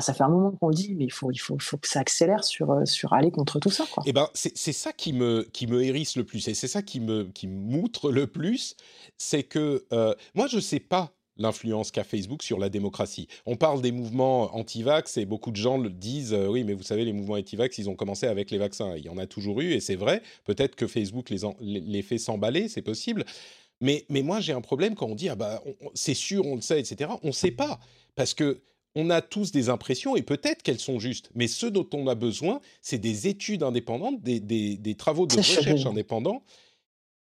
ça 0.00 0.12
fait 0.12 0.24
un 0.24 0.28
moment 0.28 0.50
qu'on 0.52 0.68
le 0.68 0.74
dit, 0.74 0.94
mais 0.94 1.04
il 1.04 1.12
faut, 1.12 1.30
il 1.30 1.38
faut, 1.38 1.58
faut 1.58 1.78
que 1.78 1.88
ça 1.88 2.00
accélère 2.00 2.44
sur, 2.44 2.86
sur 2.86 3.12
aller 3.12 3.30
contre 3.30 3.58
tout 3.58 3.70
ça. 3.70 3.84
Eh 4.04 4.12
ben, 4.12 4.28
c'est 4.34 4.72
ça 4.72 4.92
qui 4.92 5.12
me, 5.12 5.48
qui 5.52 5.66
me 5.66 5.82
hérisse 5.82 6.16
le 6.16 6.24
plus, 6.24 6.46
et 6.48 6.54
c'est 6.54 6.68
ça 6.68 6.82
qui 6.82 7.00
me 7.00 7.24
qui 7.24 7.46
m'outre 7.46 8.10
le 8.10 8.26
plus, 8.26 8.76
c'est 9.16 9.42
que 9.42 9.86
moi, 10.34 10.46
je 10.48 10.60
sais 10.60 10.80
pas 10.80 11.12
l'influence 11.38 11.90
qu'a 11.90 12.04
Facebook 12.04 12.42
sur 12.42 12.58
la 12.58 12.68
démocratie. 12.68 13.28
On 13.44 13.56
parle 13.56 13.82
des 13.82 13.92
mouvements 13.92 14.54
anti-vax 14.56 15.16
et 15.16 15.26
beaucoup 15.26 15.50
de 15.50 15.56
gens 15.56 15.78
le 15.78 15.90
disent 15.90 16.34
euh, 16.34 16.48
oui, 16.48 16.64
mais 16.64 16.74
vous 16.74 16.82
savez, 16.82 17.04
les 17.04 17.12
mouvements 17.12 17.34
anti-vax, 17.34 17.78
ils 17.78 17.90
ont 17.90 17.94
commencé 17.94 18.26
avec 18.26 18.50
les 18.50 18.58
vaccins. 18.58 18.96
Il 18.96 19.04
y 19.04 19.08
en 19.08 19.18
a 19.18 19.26
toujours 19.26 19.60
eu 19.60 19.72
et 19.72 19.80
c'est 19.80 19.96
vrai. 19.96 20.22
Peut-être 20.44 20.76
que 20.76 20.86
Facebook 20.86 21.30
les, 21.30 21.40
les 21.60 22.02
fait 22.02 22.18
s'emballer, 22.18 22.68
c'est 22.68 22.82
possible. 22.82 23.24
Mais, 23.80 24.06
mais 24.08 24.22
moi, 24.22 24.40
j'ai 24.40 24.52
un 24.52 24.62
problème 24.62 24.94
quand 24.94 25.06
on 25.06 25.14
dit 25.14 25.28
ah 25.28 25.36
bah 25.36 25.62
c'est 25.94 26.14
sûr, 26.14 26.46
on 26.46 26.54
le 26.54 26.62
sait, 26.62 26.80
etc. 26.80 27.10
On 27.22 27.28
ne 27.28 27.32
sait 27.32 27.50
pas 27.50 27.78
parce 28.14 28.32
que 28.32 28.62
on 28.96 29.10
a 29.10 29.20
tous 29.20 29.52
des 29.52 29.68
impressions 29.68 30.16
et 30.16 30.22
peut-être 30.22 30.62
qu'elles 30.64 30.80
sont 30.80 30.98
justes. 30.98 31.30
Mais 31.36 31.46
ce 31.46 31.66
dont 31.66 31.88
on 31.94 32.08
a 32.08 32.16
besoin, 32.16 32.60
c'est 32.82 32.98
des 32.98 33.28
études 33.28 33.62
indépendantes, 33.62 34.20
des, 34.22 34.40
des 34.40 34.94
travaux 34.96 35.26
de 35.26 35.36
recherche 35.36 35.86
indépendants 35.86 36.42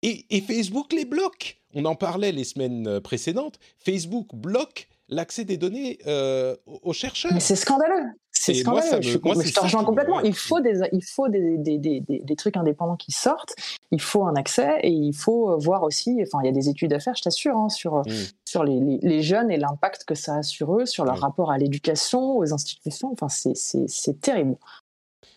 et, 0.05 0.41
Facebook 0.43 0.93
les 0.93 1.05
bloque. 1.05 1.61
On 1.75 1.85
en 1.87 1.95
parlait 1.95 2.33
les 2.33 2.45
semaines 2.45 2.87
euh, 2.87 3.01
précédentes. 3.01 3.59
Facebook 3.79 4.29
bloque 4.35 4.89
l'accès 5.09 5.45
des 5.45 5.57
données 5.57 5.99
euh, 6.07 6.57
aux 6.67 6.93
chercheurs. 6.93 7.33
Mais 7.33 7.41
c'est 7.41 7.57
scandaleux. 7.57 8.11
C'est 8.45 8.55
scandaleux. 8.55 9.01
je, 9.01 9.19
te 9.19 9.61
rejoins 9.61 9.85
complètement. 9.85 10.21
Il 10.21 10.35
faut, 10.35 10.61
des, 10.61 10.81
il 10.93 11.03
faut 11.03 11.29
des, 11.29 11.57
des, 11.57 11.79
des, 11.79 12.01
des, 12.01 12.37
trucs 12.37 12.59
indépendants 12.59 12.97
qui 12.97 13.11
sortent. 13.11 13.55
Il 13.91 14.03
faut 14.03 14.25
un 14.25 14.37
accès 14.37 14.81
et 14.83 14.91
il 14.91 15.15
faut 15.15 15.51
euh, 15.51 15.57
voir 15.57 15.83
aussi. 15.83 16.21
Enfin, 16.23 16.41
il 16.43 16.47
y 16.47 16.49
a 16.51 16.53
des 16.53 16.69
études 16.69 16.93
à 16.93 17.01
faire, 17.01 17.15
je 17.15 17.23
t'assure, 17.23 17.57
hein, 17.57 17.71
sur, 17.71 18.01
mm. 18.01 18.13
sur 18.45 18.65
les, 18.65 18.99
les, 19.01 19.23
jeunes 19.23 19.51
et 19.51 19.57
l'impact 19.57 20.05
que 20.05 20.15
ça 20.15 20.37
a 20.37 20.43
sur 20.43 20.79
eux, 20.79 20.85
sur 20.85 21.07
leur 21.07 21.19
rapport 21.19 21.51
à 21.51 21.57
l'éducation, 21.57 22.37
aux 22.37 22.53
institutions. 22.53 23.13
Enfin, 23.13 23.29
c'est 23.29 24.21
terrible. 24.21 24.57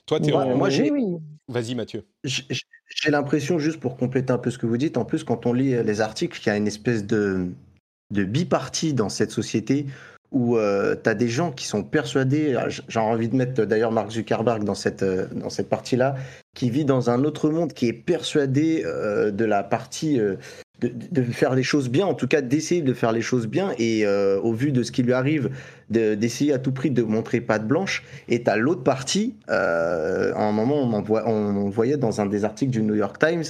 Toi, 0.05 0.20
tu 0.20 0.30
es 0.30 0.55
moi, 0.55 0.70
j'ai. 0.70 0.91
Vas-y, 1.47 1.76
Mathieu. 1.76 2.05
J'ai 2.26 3.12
l'impression, 3.12 3.58
juste 3.58 3.80
pour 3.80 3.95
compléter 3.95 4.34
un 4.34 4.38
peu 4.38 4.51
ce 4.51 4.58
que 4.58 4.66
vous 4.66 4.78
dites, 4.78 4.97
en 4.97 5.05
plus, 5.05 5.24
quand 5.24 5.45
on 5.45 5.53
lit 5.53 5.82
les 5.82 6.01
articles, 6.01 6.38
qu'il 6.38 6.47
y 6.47 6.53
a 6.53 6.58
une 6.58 6.68
espèce 6.68 7.05
de, 7.05 7.47
de 8.12 8.24
bipartie 8.26 8.93
dans 8.93 9.10
cette 9.10 9.32
société 9.32 9.86
où 10.32 10.57
euh, 10.57 10.95
tu 11.01 11.09
as 11.09 11.13
des 11.13 11.30
gens 11.30 11.51
qui 11.51 11.65
sont 11.65 11.84
persuadés, 11.84 12.57
j'ai 12.88 12.99
envie 12.99 13.30
de 13.30 13.36
mettre 13.36 13.65
d'ailleurs 13.65 13.91
Mark 13.91 14.11
Zuckerberg 14.11 14.63
dans 14.63 14.75
cette, 14.75 15.03
euh, 15.03 15.28
dans 15.34 15.49
cette 15.49 15.69
partie-là, 15.69 16.15
qui 16.53 16.69
vit 16.69 16.86
dans 16.86 17.09
un 17.09 17.23
autre 17.23 17.49
monde, 17.49 17.73
qui 17.73 17.88
est 17.88 17.93
persuadé 17.93 18.84
euh, 18.86 19.32
de 19.32 19.45
la 19.45 19.63
partie 19.63 20.19
de, 20.80 21.23
faire 21.23 21.55
les 21.55 21.63
choses 21.63 21.89
bien, 21.89 22.05
en 22.05 22.13
tout 22.13 22.28
cas 22.28 22.41
d'essayer 22.41 22.82
de 22.82 22.93
faire 22.93 23.11
les 23.11 23.21
choses 23.21 23.47
bien, 23.47 23.71
et 23.78 24.05
euh, 24.05 24.39
au 24.41 24.53
vu 24.53 24.71
de 24.71 24.84
ce 24.84 24.91
qui 24.91 25.03
lui 25.03 25.13
arrive, 25.13 25.49
d'essayer 25.89 26.53
à 26.53 26.59
tout 26.59 26.71
prix 26.71 26.91
de 26.91 27.01
montrer 27.01 27.41
patte 27.41 27.67
blanche. 27.67 28.03
Et 28.30 28.43
à 28.45 28.57
l'autre 28.57 28.84
partie, 28.84 29.36
euh, 29.49 30.34
à 30.36 30.43
un 30.43 30.51
moment, 30.51 30.82
on, 30.84 30.93
en 30.93 31.69
voyait 31.69 31.97
dans 31.97 32.21
un 32.21 32.25
des 32.25 32.45
articles 32.45 32.71
du 32.71 32.82
New 32.82 32.95
York 32.95 33.17
Times 33.19 33.43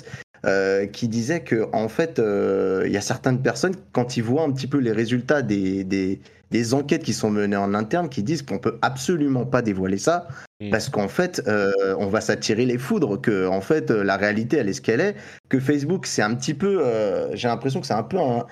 euh, 0.46 0.86
qui 0.86 1.08
disait 1.08 1.42
que 1.42 1.68
en 1.74 1.90
fait, 1.90 2.20
il 2.20 2.92
y 2.92 2.98
a 2.98 3.02
certaines 3.02 3.42
personnes 3.42 3.76
quand 3.92 4.18
ils 4.18 4.24
voient 4.24 4.44
un 4.44 4.52
petit 4.52 4.68
peu 4.68 4.78
les 4.78 4.92
résultats 4.92 5.42
des, 5.42 6.20
des 6.52 6.74
enquêtes 6.74 7.04
qui 7.04 7.14
sont 7.14 7.30
menées 7.30 7.58
en 7.58 7.74
interne, 7.74 8.10
qui 8.10 8.24
disent 8.24 8.42
qu'on 8.42 8.60
peut 8.60 8.78
absolument 8.82 9.46
pas 9.46 9.62
dévoiler 9.62 9.98
ça. 9.98 10.28
Parce 10.72 10.90
qu'en 10.90 11.08
fait, 11.08 11.44
euh, 11.48 11.72
on 12.00 12.08
va 12.08 12.20
s'attirer 12.20 12.66
les 12.66 12.80
foudres, 12.80 13.22
que 13.22 13.48
en 13.48 13.62
fait, 13.62 13.92
euh, 13.92 14.04
la 14.04 14.18
réalité, 14.18 14.58
elle 14.58 14.70
est 14.70 14.74
ce 14.74 14.82
qu'elle 14.82 15.02
est, 15.02 15.16
que 15.50 15.60
Facebook, 15.60 16.08
c'est 16.08 16.24
un 16.24 16.34
petit 16.34 16.56
peu, 16.56 16.80
euh, 16.82 17.36
j'ai 17.36 17.48
l'impression 17.48 17.80
que 17.80 17.86
c'est 17.86 17.94
un 17.94 18.02
peu 18.02 18.18
un, 18.18 18.44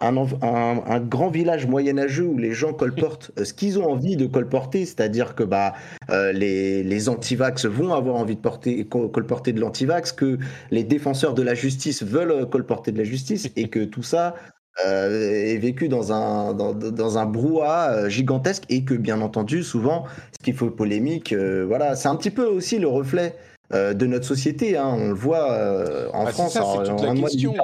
un, 0.00 1.00
grand 1.00 1.30
village 1.30 1.66
moyenâgeux 1.66 2.26
où 2.26 2.36
les 2.36 2.52
gens 2.52 2.74
colportent 2.74 3.30
ce 3.42 3.54
qu'ils 3.54 3.78
ont 3.78 3.90
envie 3.90 4.16
de 4.16 4.26
colporter, 4.26 4.84
c'est-à-dire 4.84 5.34
que 5.34 5.42
bah, 5.42 5.72
les, 6.10 6.82
les 6.82 7.08
antivax 7.08 7.64
vont 7.64 7.94
avoir 7.94 8.16
envie 8.16 8.36
de 8.36 8.40
porter, 8.40 8.86
colporter 8.86 9.54
de 9.54 9.60
l'antivax, 9.60 10.12
que 10.12 10.38
les 10.70 10.84
défenseurs 10.84 11.32
de 11.32 11.42
la 11.42 11.54
justice 11.54 12.02
veulent 12.02 12.46
colporter 12.50 12.92
de 12.92 12.98
la 12.98 13.04
justice, 13.04 13.48
et 13.56 13.68
que 13.68 13.84
tout 13.84 14.02
ça, 14.02 14.34
euh, 14.84 15.52
est 15.52 15.58
vécu 15.58 15.88
dans 15.88 16.12
un, 16.12 16.52
dans, 16.52 16.74
dans 16.74 17.18
un 17.18 17.26
brouhaha 17.26 17.92
euh, 17.92 18.08
gigantesque 18.08 18.64
et 18.68 18.84
que 18.84 18.94
bien 18.94 19.20
entendu 19.20 19.62
souvent 19.62 20.04
ce 20.32 20.44
qui 20.44 20.52
fait 20.52 20.68
polémique 20.68 21.32
euh, 21.32 21.64
voilà 21.64 21.94
c'est 21.94 22.08
un 22.08 22.16
petit 22.16 22.32
peu 22.32 22.44
aussi 22.44 22.78
le 22.78 22.88
reflet 22.88 23.36
de 23.72 24.06
notre 24.06 24.26
société 24.26 24.76
hein. 24.76 24.94
on 24.96 25.08
le 25.08 25.14
voit 25.14 25.46
en 26.12 26.24
bah, 26.24 26.30
France 26.30 26.52
c'est 26.52 26.90
toute 26.90 27.02
la 27.02 27.14
question 27.14 27.54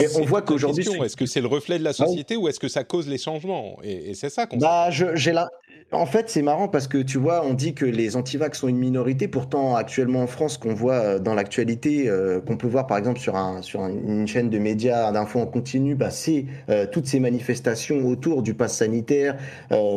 et 0.00 0.06
on 0.16 0.24
voit 0.24 0.42
qu'aujourd'hui, 0.42 0.86
est-ce 1.04 1.16
que 1.16 1.26
c'est 1.26 1.40
le 1.40 1.46
reflet 1.46 1.78
de 1.78 1.84
la 1.84 1.92
société 1.92 2.36
ou 2.36 2.48
est-ce 2.48 2.60
que 2.60 2.68
ça 2.68 2.84
cause 2.84 3.08
les 3.08 3.18
changements? 3.18 3.78
Et, 3.82 4.14
c'est 4.14 4.30
ça 4.30 4.46
qu'on. 4.46 4.56
Bah, 4.56 4.90
j'ai 4.90 5.32
là. 5.32 5.48
En 5.92 6.06
fait, 6.06 6.28
c'est 6.28 6.42
marrant 6.42 6.66
parce 6.66 6.88
que 6.88 6.98
tu 6.98 7.16
vois, 7.16 7.44
on 7.44 7.54
dit 7.54 7.72
que 7.72 7.84
les 7.84 8.16
antivax 8.16 8.58
sont 8.58 8.66
une 8.66 8.78
minorité. 8.78 9.28
Pourtant, 9.28 9.76
actuellement 9.76 10.22
en 10.22 10.26
France, 10.26 10.58
qu'on 10.58 10.74
voit 10.74 10.94
euh, 10.94 11.18
dans 11.20 11.34
l'actualité, 11.34 12.08
euh, 12.08 12.40
qu'on 12.40 12.56
peut 12.56 12.66
voir 12.66 12.88
par 12.88 12.98
exemple 12.98 13.20
sur, 13.20 13.36
un, 13.36 13.62
sur 13.62 13.86
une 13.86 14.26
chaîne 14.26 14.50
de 14.50 14.58
médias 14.58 15.12
d'infos 15.12 15.38
en 15.38 15.46
continu, 15.46 15.94
bah, 15.94 16.10
c'est 16.10 16.46
euh, 16.70 16.86
toutes 16.90 17.06
ces 17.06 17.20
manifestations 17.20 18.04
autour 18.04 18.42
du 18.42 18.54
pass 18.54 18.76
sanitaire, 18.76 19.36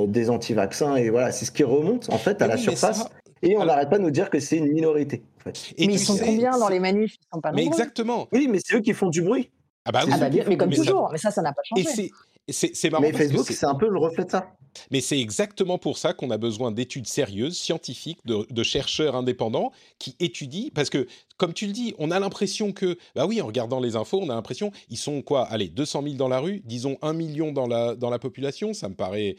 des 0.08 0.30
antivaccins. 0.30 0.96
Et 0.96 1.10
voilà, 1.10 1.32
c'est 1.32 1.46
ce 1.46 1.52
qui 1.52 1.64
remonte 1.64 2.12
en 2.12 2.18
fait 2.18 2.42
à 2.42 2.48
la 2.48 2.58
surface. 2.58 3.10
Et 3.42 3.58
on 3.58 3.66
n'arrête 3.66 3.90
pas 3.90 3.98
de 3.98 4.04
nous 4.04 4.12
dire 4.12 4.30
que 4.30 4.40
c'est 4.40 4.58
une 4.58 4.72
minorité. 4.72 5.24
mais 5.46 5.54
ils 5.78 6.00
sont 6.00 6.18
combien 6.18 6.58
dans 6.60 6.68
les 6.68 6.80
manifs? 6.80 7.16
Ils 7.16 7.28
sont 7.34 7.42
pas 7.42 7.52
Mais 7.52 7.66
exactement. 7.66 8.28
Oui, 8.32 8.48
mais 8.52 8.60
c'est 8.64 8.76
eux 8.76 8.82
qui 8.82 8.94
font 8.94 9.10
du 9.10 9.22
bruit. 9.22 9.50
Ah 9.86 9.92
bah, 9.92 10.02
oui. 10.06 10.12
ah 10.14 10.18
bah 10.20 10.30
mais 10.48 10.58
comme 10.58 10.70
toujours. 10.70 11.10
Mais 11.12 11.18
ça, 11.18 11.32
ça 11.32 11.42
n'a 11.42 11.54
pas 11.54 11.62
changé. 11.64 12.12
C'est 12.52 12.90
marrant. 12.90 13.04
Mais 13.04 13.14
Facebook, 13.14 13.46
c'est 13.50 13.66
un 13.66 13.76
peu 13.76 13.88
le 13.88 14.00
reflet 14.00 14.26
de 14.26 14.32
ça. 14.32 14.54
Mais 14.92 15.02
c'est 15.02 15.20
exactement 15.20 15.78
pour 15.78 15.98
ça 15.98 16.14
qu'on 16.14 16.32
a 16.32 16.38
besoin 16.38 16.72
d'études 16.72 17.08
sérieuses, 17.08 17.58
scientifiques, 17.58 18.20
de, 18.26 18.64
chercheurs 18.64 19.16
indépendants 19.16 19.72
qui 19.98 20.16
étudient. 20.20 20.70
Parce 20.74 20.90
que, 20.90 21.08
comme 21.38 21.54
tu 21.54 21.66
le 21.66 21.74
dis, 21.74 21.96
on 21.98 22.12
a 22.12 22.20
l'impression 22.20 22.72
que, 22.72 22.98
bah 23.16 23.26
oui, 23.26 23.42
en 23.42 23.48
regardant 23.48 23.80
les 23.80 23.96
infos, 23.96 24.20
on 24.22 24.30
a 24.30 24.36
l'impression, 24.36 24.72
ils 24.90 24.98
sont 24.98 25.22
quoi? 25.22 25.44
Allez, 25.46 25.70
200 25.70 26.04
000 26.04 26.16
dans 26.16 26.28
la 26.28 26.40
rue, 26.40 26.62
disons 26.66 26.98
1 27.02 27.14
million 27.14 27.52
dans 27.52 27.68
la, 27.68 27.96
dans 27.96 28.10
la 28.10 28.20
population, 28.20 28.74
ça 28.74 28.90
me 28.90 28.96
paraît 28.96 29.36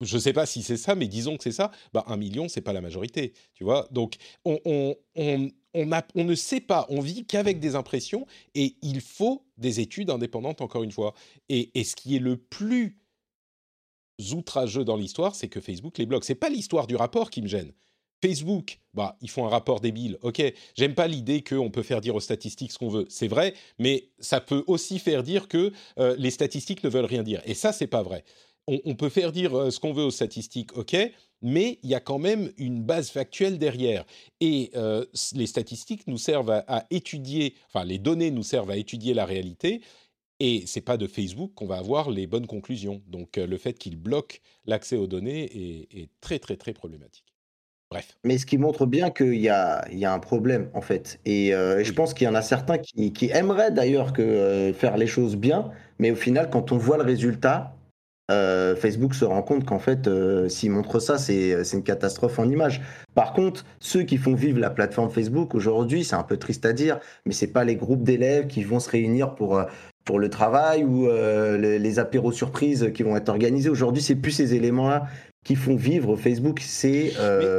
je 0.00 0.16
ne 0.16 0.20
sais 0.20 0.32
pas 0.32 0.46
si 0.46 0.62
c'est 0.62 0.76
ça, 0.76 0.94
mais 0.94 1.08
disons 1.08 1.36
que 1.36 1.42
c'est 1.42 1.52
ça, 1.52 1.70
bah, 1.92 2.04
un 2.06 2.16
million, 2.16 2.48
c'est 2.48 2.60
pas 2.60 2.72
la 2.72 2.80
majorité, 2.80 3.32
tu 3.54 3.64
vois. 3.64 3.86
Donc, 3.90 4.16
on, 4.44 4.58
on, 4.64 4.96
on, 5.14 5.50
on, 5.74 6.24
ne 6.24 6.34
sait 6.34 6.60
pas, 6.60 6.86
on 6.88 7.00
vit 7.00 7.26
qu'avec 7.26 7.60
des 7.60 7.74
impressions, 7.74 8.26
et 8.54 8.76
il 8.82 9.00
faut 9.00 9.44
des 9.58 9.80
études 9.80 10.10
indépendantes, 10.10 10.60
encore 10.60 10.82
une 10.82 10.92
fois. 10.92 11.14
Et, 11.48 11.70
et 11.78 11.84
ce 11.84 11.96
qui 11.96 12.16
est 12.16 12.20
le 12.20 12.36
plus 12.36 12.98
outrageux 14.32 14.84
dans 14.84 14.96
l'histoire, 14.96 15.34
c'est 15.34 15.48
que 15.48 15.60
Facebook 15.60 15.98
les 15.98 16.06
bloque. 16.06 16.24
C'est 16.24 16.34
pas 16.34 16.50
l'histoire 16.50 16.86
du 16.86 16.96
rapport 16.96 17.30
qui 17.30 17.42
me 17.42 17.46
gêne. 17.46 17.72
Facebook, 18.22 18.80
bah, 18.92 19.16
ils 19.22 19.30
font 19.30 19.46
un 19.46 19.48
rapport 19.48 19.80
débile. 19.80 20.18
Ok, 20.20 20.42
j'aime 20.76 20.94
pas 20.94 21.06
l'idée 21.06 21.42
qu'on 21.42 21.70
peut 21.70 21.82
faire 21.82 22.02
dire 22.02 22.14
aux 22.14 22.20
statistiques 22.20 22.72
ce 22.72 22.78
qu'on 22.78 22.90
veut. 22.90 23.06
C'est 23.08 23.28
vrai, 23.28 23.54
mais 23.78 24.10
ça 24.18 24.40
peut 24.40 24.62
aussi 24.66 24.98
faire 24.98 25.22
dire 25.22 25.48
que 25.48 25.72
euh, 25.98 26.14
les 26.18 26.30
statistiques 26.30 26.84
ne 26.84 26.90
veulent 26.90 27.06
rien 27.06 27.22
dire. 27.22 27.40
Et 27.46 27.54
ça, 27.54 27.72
c'est 27.72 27.86
pas 27.86 28.02
vrai 28.02 28.24
on, 28.84 28.94
peut 28.94 29.08
faire 29.08 29.32
dire 29.32 29.54
euh, 29.54 29.70
ce 29.70 29.80
qu'on 29.80 29.92
veut 29.92 30.04
aux 30.04 30.10
statistiques, 30.10 30.76
ok, 30.76 30.96
mais 31.42 31.78
il 31.82 31.90
y 31.90 31.94
a 31.94 32.00
quand 32.00 32.18
même 32.18 32.50
une 32.58 32.82
base 32.82 33.10
factuelle 33.10 33.58
derrière. 33.58 34.04
Et 34.40 34.70
euh, 34.76 35.04
les 35.34 35.46
statistiques 35.46 36.06
nous 36.06 36.18
servent 36.18 36.50
à, 36.50 36.86
étudier, 36.90 37.54
enfin 37.72 37.84
les 37.84 37.98
données 37.98 38.30
nous 38.30 38.42
servent 38.42 38.70
à 38.70 38.76
étudier 38.76 39.14
la 39.14 39.24
réalité. 39.24 39.80
Et 40.42 40.64
c'est 40.66 40.80
pas 40.80 40.96
de 40.96 41.06
Facebook 41.06 41.52
qu'on 41.54 41.66
va 41.66 41.76
avoir 41.76 42.10
les 42.10 42.26
bonnes 42.26 42.46
conclusions. 42.46 43.02
Donc 43.08 43.36
euh, 43.36 43.46
le 43.46 43.58
fait 43.58 43.74
qu'il 43.74 43.96
bloque 43.96 44.40
l'accès 44.64 44.96
aux 44.96 45.06
données 45.06 45.88
est, 45.92 46.08
très 46.20 46.38
très 46.38 46.56
très 46.56 46.72
problématique. 46.72 47.26
Bref. 47.90 48.16
Mais 48.22 48.38
ce 48.38 48.46
qui 48.46 48.56
montre 48.56 48.86
bien 48.86 49.10
qu'il 49.10 49.40
y 49.40 49.48
a, 49.48 49.84
il 49.90 49.98
y 49.98 50.04
a 50.04 50.14
un 50.14 50.18
problème 50.20 50.70
en 50.74 50.80
fait. 50.80 51.18
Et, 51.24 51.50
je 51.50 51.92
pense 51.92 52.14
qu'il 52.14 52.24
y 52.24 52.28
en 52.28 52.36
a 52.36 52.42
certains 52.42 52.78
qui, 52.78 53.30
aimeraient 53.32 53.72
d'ailleurs 53.72 54.12
que 54.12 54.72
faire 54.78 54.96
les 54.96 55.08
choses 55.08 55.34
bien, 55.34 55.72
mais 55.98 56.12
au 56.12 56.16
final, 56.16 56.50
quand 56.50 56.70
on 56.70 56.78
voit 56.78 56.98
le 56.98 57.02
résultat, 57.02 57.74
euh, 58.30 58.76
Facebook 58.76 59.14
se 59.14 59.24
rend 59.24 59.42
compte 59.42 59.64
qu'en 59.64 59.78
fait, 59.78 60.06
euh, 60.06 60.48
s'il 60.48 60.70
montre 60.70 61.00
ça, 61.00 61.18
c'est 61.18 61.62
une 61.72 61.82
catastrophe 61.82 62.38
en 62.38 62.48
image. 62.48 62.80
Par 63.14 63.32
contre, 63.32 63.64
ceux 63.80 64.02
qui 64.02 64.16
font 64.16 64.34
vivre 64.34 64.58
la 64.60 64.70
plateforme 64.70 65.10
Facebook 65.10 65.54
aujourd'hui, 65.54 66.04
c'est 66.04 66.14
un 66.14 66.22
peu 66.22 66.36
triste 66.36 66.64
à 66.64 66.72
dire, 66.72 67.00
mais 67.26 67.32
c'est 67.32 67.48
pas 67.48 67.64
les 67.64 67.76
groupes 67.76 68.02
d'élèves 68.02 68.46
qui 68.46 68.62
vont 68.62 68.80
se 68.80 68.90
réunir 68.90 69.34
pour 69.34 69.58
euh, 69.58 69.64
pour 70.04 70.18
le 70.18 70.30
travail 70.30 70.82
ou 70.82 71.08
les, 71.08 71.98
apéros 71.98 72.32
surprises 72.32 72.90
qui 72.94 73.02
vont 73.02 73.16
être 73.16 73.28
organisés. 73.28 73.68
Aujourd'hui, 73.68 74.02
c'est 74.02 74.16
plus 74.16 74.32
ces 74.32 74.54
éléments-là 74.54 75.06
qui 75.44 75.54
font 75.54 75.76
vivre 75.76 76.16
Facebook. 76.16 76.60
C'est 76.64 77.12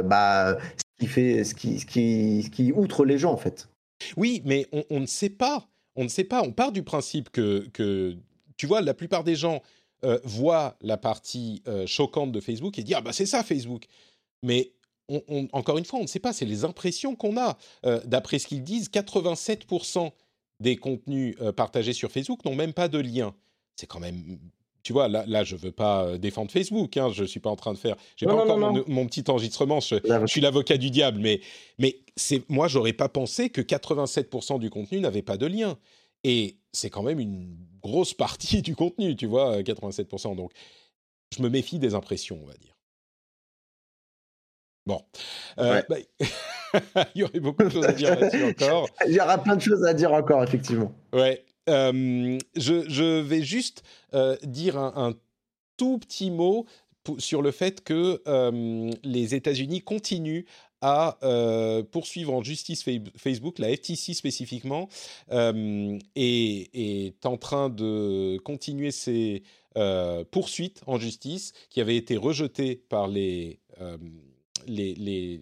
bah, 0.04 0.58
ce 0.76 0.82
qui 0.98 1.06
fait, 1.06 1.44
ce 1.44 1.54
qui, 1.54 1.78
ce 1.78 1.86
qui, 1.86 2.50
qui 2.52 2.72
outre 2.72 3.04
les 3.06 3.16
gens 3.16 3.32
en 3.32 3.36
fait. 3.36 3.68
Oui, 4.16 4.42
mais 4.44 4.66
on, 4.72 4.82
on, 4.90 5.00
ne 5.00 5.06
sait 5.06 5.30
pas. 5.30 5.68
On 5.94 6.02
ne 6.02 6.08
sait 6.08 6.24
pas. 6.24 6.42
On 6.42 6.50
part 6.50 6.72
du 6.72 6.82
principe 6.82 7.30
que, 7.30 7.64
que 7.72 8.16
tu 8.56 8.66
vois, 8.66 8.80
la 8.80 8.92
plupart 8.92 9.24
des 9.24 9.36
gens 9.36 9.62
euh, 10.04 10.18
voit 10.24 10.76
la 10.80 10.96
partie 10.96 11.62
euh, 11.68 11.86
choquante 11.86 12.32
de 12.32 12.40
Facebook 12.40 12.78
et 12.78 12.82
dit 12.82 12.94
ah 12.94 13.00
bah 13.00 13.12
c'est 13.12 13.26
ça 13.26 13.44
Facebook. 13.44 13.84
Mais 14.42 14.72
encore 15.52 15.78
une 15.78 15.84
fois, 15.84 15.98
on 15.98 16.02
ne 16.02 16.08
sait 16.08 16.18
pas, 16.18 16.32
c'est 16.32 16.44
les 16.44 16.64
impressions 16.64 17.14
qu'on 17.14 17.36
a. 17.36 17.56
Euh, 17.84 18.00
d'après 18.04 18.38
ce 18.38 18.46
qu'ils 18.46 18.64
disent, 18.64 18.88
87% 18.88 20.10
des 20.60 20.76
contenus 20.76 21.36
partagés 21.56 21.92
sur 21.92 22.10
Facebook 22.10 22.44
n'ont 22.44 22.54
même 22.54 22.72
pas 22.72 22.88
de 22.88 22.98
lien. 22.98 23.34
C'est 23.76 23.86
quand 23.86 24.00
même 24.00 24.38
tu 24.82 24.92
vois, 24.92 25.06
là, 25.06 25.24
là, 25.28 25.44
je 25.44 25.54
veux 25.54 25.70
pas 25.70 26.18
défendre 26.18 26.50
Facebook. 26.50 26.96
Hein, 26.96 27.10
je 27.12 27.22
suis 27.22 27.38
pas 27.38 27.50
en 27.50 27.56
train 27.56 27.72
de 27.72 27.78
faire. 27.78 27.94
J'ai 28.16 28.26
pas 28.26 28.32
Non, 28.32 28.40
encore 28.40 28.58
non, 28.58 28.72
mon, 28.72 28.84
mon 28.88 29.06
petit 29.06 29.22
enregistrement. 29.28 29.78
Je, 29.78 30.26
suis 30.26 30.40
l'avocat 30.40 30.76
du 30.76 30.90
diable, 30.90 31.20
mais 31.20 31.40
mais 31.78 32.00
moi, 32.48 32.66
j'aurais 32.66 32.92
pas 32.92 33.08
pensé 33.08 33.50
que 33.50 33.60
87% 33.60 34.58
du 34.58 34.70
contenu 34.70 35.00
n'avait 35.00 35.22
pas 35.22 35.36
de 35.36 35.46
lien. 35.46 35.78
Et 36.24 36.56
c'est 36.72 36.90
quand 36.90 37.02
même 37.02 37.20
une 37.20 37.56
grosse 37.82 38.14
partie 38.14 38.62
du 38.62 38.74
contenu, 38.76 39.16
tu 39.16 39.26
vois, 39.26 39.56
euh, 39.56 39.62
87%. 39.62 40.36
Donc, 40.36 40.52
je 41.36 41.42
me 41.42 41.48
méfie 41.48 41.78
des 41.78 41.94
impressions, 41.94 42.38
on 42.42 42.46
va 42.46 42.54
dire. 42.54 42.76
Bon, 44.84 45.00
Euh, 45.58 45.80
bah, 45.88 45.96
il 47.14 47.20
y 47.20 47.22
aurait 47.22 47.40
beaucoup 47.40 47.62
de 47.62 47.68
choses 47.68 47.84
à 47.84 47.92
dire 47.92 48.18
là-dessus 48.18 48.44
encore. 48.44 48.88
Il 49.06 49.12
y 49.12 49.20
aura 49.20 49.38
plein 49.38 49.54
de 49.54 49.60
choses 49.60 49.84
à 49.84 49.94
dire 49.94 50.12
encore, 50.12 50.42
effectivement. 50.42 50.92
Ouais. 51.12 51.44
Euh, 51.68 52.36
je, 52.56 52.88
je 52.88 53.20
vais 53.20 53.42
juste 53.42 53.84
euh, 54.14 54.36
dire 54.42 54.76
un, 54.76 54.92
un 54.96 55.14
tout 55.76 55.98
petit 55.98 56.30
mot 56.32 56.66
sur 57.18 57.42
le 57.42 57.52
fait 57.52 57.84
que 57.84 58.20
euh, 58.26 58.90
les 59.04 59.34
États-Unis 59.36 59.82
continuent 59.82 60.44
à 60.82 61.18
euh, 61.22 61.82
poursuivre 61.82 62.34
en 62.34 62.42
justice 62.42 62.82
Fa- 62.84 62.90
Facebook, 63.16 63.58
la 63.58 63.74
FTC 63.74 64.12
spécifiquement, 64.14 64.88
euh, 65.30 65.98
est, 66.14 66.70
est 66.74 67.24
en 67.26 67.38
train 67.38 67.70
de 67.70 68.38
continuer 68.44 68.90
ses 68.90 69.42
euh, 69.78 70.24
poursuites 70.30 70.82
en 70.86 70.98
justice 70.98 71.52
qui 71.70 71.80
avaient 71.80 71.96
été 71.96 72.16
rejetées 72.18 72.76
par 72.76 73.08
les, 73.08 73.60
les, 74.66 74.94
les, 74.94 75.40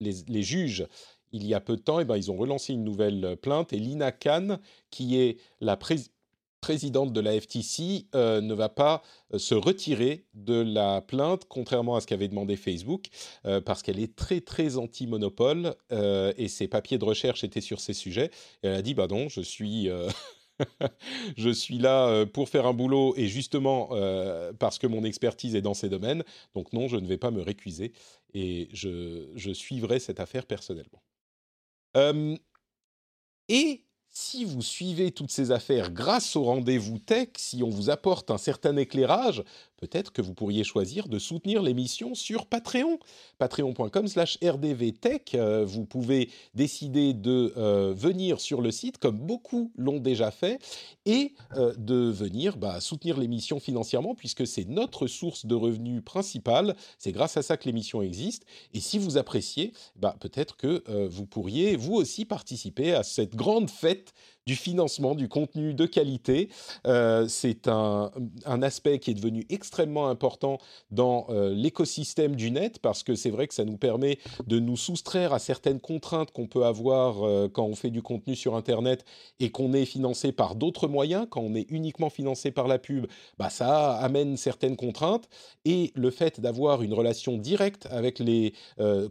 les, 0.00 0.42
juges 0.42 0.86
il 1.32 1.46
y 1.46 1.54
a 1.54 1.60
peu 1.60 1.76
de 1.76 1.82
temps, 1.82 2.00
eh 2.00 2.04
ben, 2.04 2.16
ils 2.16 2.30
ont 2.30 2.36
relancé 2.36 2.72
une 2.72 2.84
nouvelle 2.84 3.36
plainte 3.40 3.72
et 3.72 3.78
Lina 3.78 4.12
Khan, 4.12 4.58
qui 4.90 5.16
est 5.18 5.38
la 5.60 5.76
prés- 5.76 6.10
présidente 6.60 7.12
de 7.12 7.20
la 7.20 7.38
FTC, 7.40 8.06
euh, 8.14 8.40
ne 8.40 8.54
va 8.54 8.68
pas 8.68 9.02
euh, 9.32 9.38
se 9.38 9.54
retirer 9.54 10.26
de 10.34 10.54
la 10.54 11.00
plainte, 11.00 11.44
contrairement 11.48 11.96
à 11.96 12.00
ce 12.00 12.06
qu'avait 12.06 12.28
demandé 12.28 12.56
Facebook, 12.56 13.06
euh, 13.46 13.60
parce 13.60 13.82
qu'elle 13.82 13.98
est 13.98 14.16
très 14.16 14.40
très 14.40 14.76
anti-monopole 14.76 15.74
et 15.90 16.48
ses 16.48 16.68
papiers 16.68 16.98
de 16.98 17.04
recherche 17.04 17.44
étaient 17.44 17.60
sur 17.60 17.80
ces 17.80 17.92
sujets. 17.92 18.30
Et 18.62 18.68
elle 18.68 18.74
a 18.74 18.82
dit, 18.82 18.94
bah 18.94 19.06
non, 19.08 19.28
je 19.28 19.40
suis... 19.40 19.88
Je 21.36 21.50
suis 21.50 21.78
là 21.78 22.26
pour 22.26 22.48
faire 22.48 22.66
un 22.66 22.72
boulot 22.72 23.14
et 23.16 23.28
justement 23.28 23.90
parce 24.58 24.78
que 24.78 24.88
mon 24.88 25.04
expertise 25.04 25.54
est 25.54 25.62
dans 25.62 25.72
ces 25.72 25.88
domaines. 25.88 26.24
Donc 26.52 26.72
non, 26.72 26.88
je 26.88 26.96
ne 26.96 27.06
vais 27.06 27.16
pas 27.16 27.30
me 27.30 27.40
récuser 27.40 27.92
et 28.34 28.68
je, 28.72 29.52
suivrai 29.52 30.00
cette 30.00 30.18
affaire 30.18 30.46
personnellement. 30.46 31.00
Et 33.48 33.84
si 34.20 34.44
vous 34.44 34.62
suivez 34.62 35.12
toutes 35.12 35.30
ces 35.30 35.52
affaires 35.52 35.92
grâce 35.92 36.34
au 36.34 36.42
rendez-vous 36.42 36.98
tech, 36.98 37.28
si 37.36 37.62
on 37.62 37.70
vous 37.70 37.88
apporte 37.88 38.32
un 38.32 38.36
certain 38.36 38.76
éclairage, 38.76 39.44
peut-être 39.78 40.12
que 40.12 40.20
vous 40.20 40.34
pourriez 40.34 40.64
choisir 40.64 41.08
de 41.08 41.18
soutenir 41.18 41.62
l'émission 41.62 42.14
sur 42.14 42.46
Patreon. 42.46 42.98
Patreon.com 43.38 44.08
slash 44.08 44.38
rdvtech. 44.42 45.34
Euh, 45.34 45.64
vous 45.64 45.86
pouvez 45.86 46.30
décider 46.54 47.14
de 47.14 47.54
euh, 47.56 47.94
venir 47.96 48.40
sur 48.40 48.60
le 48.60 48.70
site, 48.70 48.98
comme 48.98 49.18
beaucoup 49.18 49.72
l'ont 49.76 50.00
déjà 50.00 50.30
fait, 50.30 50.60
et 51.06 51.34
euh, 51.56 51.72
de 51.78 52.10
venir 52.10 52.56
bah, 52.56 52.80
soutenir 52.80 53.18
l'émission 53.18 53.60
financièrement, 53.60 54.14
puisque 54.14 54.46
c'est 54.46 54.68
notre 54.68 55.06
source 55.06 55.46
de 55.46 55.54
revenus 55.54 56.02
principale. 56.04 56.76
C'est 56.98 57.12
grâce 57.12 57.36
à 57.36 57.42
ça 57.42 57.56
que 57.56 57.64
l'émission 57.64 58.02
existe. 58.02 58.44
Et 58.74 58.80
si 58.80 58.98
vous 58.98 59.16
appréciez, 59.16 59.72
bah, 59.96 60.16
peut-être 60.20 60.56
que 60.56 60.82
vous 61.06 61.26
pourriez 61.26 61.76
vous 61.76 61.94
aussi 61.94 62.24
participer 62.24 62.92
à 62.92 63.02
cette 63.02 63.36
grande 63.36 63.70
fête 63.70 64.12
du 64.48 64.56
financement 64.56 65.14
du 65.14 65.28
contenu 65.28 65.74
de 65.74 65.84
qualité. 65.84 66.48
Euh, 66.86 67.28
c'est 67.28 67.68
un, 67.68 68.10
un 68.46 68.62
aspect 68.62 68.98
qui 68.98 69.10
est 69.10 69.14
devenu 69.14 69.44
extrêmement 69.50 70.08
important 70.08 70.58
dans 70.90 71.26
euh, 71.28 71.52
l'écosystème 71.52 72.34
du 72.34 72.50
net 72.50 72.78
parce 72.78 73.02
que 73.02 73.14
c'est 73.14 73.28
vrai 73.28 73.46
que 73.46 73.52
ça 73.52 73.66
nous 73.66 73.76
permet 73.76 74.18
de 74.46 74.58
nous 74.58 74.78
soustraire 74.78 75.34
à 75.34 75.38
certaines 75.38 75.80
contraintes 75.80 76.30
qu'on 76.32 76.46
peut 76.46 76.64
avoir 76.64 77.22
euh, 77.22 77.50
quand 77.52 77.64
on 77.64 77.74
fait 77.74 77.90
du 77.90 78.00
contenu 78.00 78.34
sur 78.34 78.56
Internet 78.56 79.04
et 79.38 79.50
qu'on 79.50 79.74
est 79.74 79.84
financé 79.84 80.32
par 80.32 80.54
d'autres 80.54 80.88
moyens. 80.88 81.26
Quand 81.28 81.42
on 81.42 81.54
est 81.54 81.66
uniquement 81.68 82.08
financé 82.08 82.50
par 82.50 82.68
la 82.68 82.78
pub, 82.78 83.06
bah, 83.38 83.50
ça 83.50 83.96
amène 83.96 84.38
certaines 84.38 84.76
contraintes 84.76 85.28
et 85.66 85.92
le 85.94 86.10
fait 86.10 86.40
d'avoir 86.40 86.80
une 86.80 86.94
relation 86.94 87.36
directe 87.36 87.86
avec 87.90 88.18
les 88.18 88.54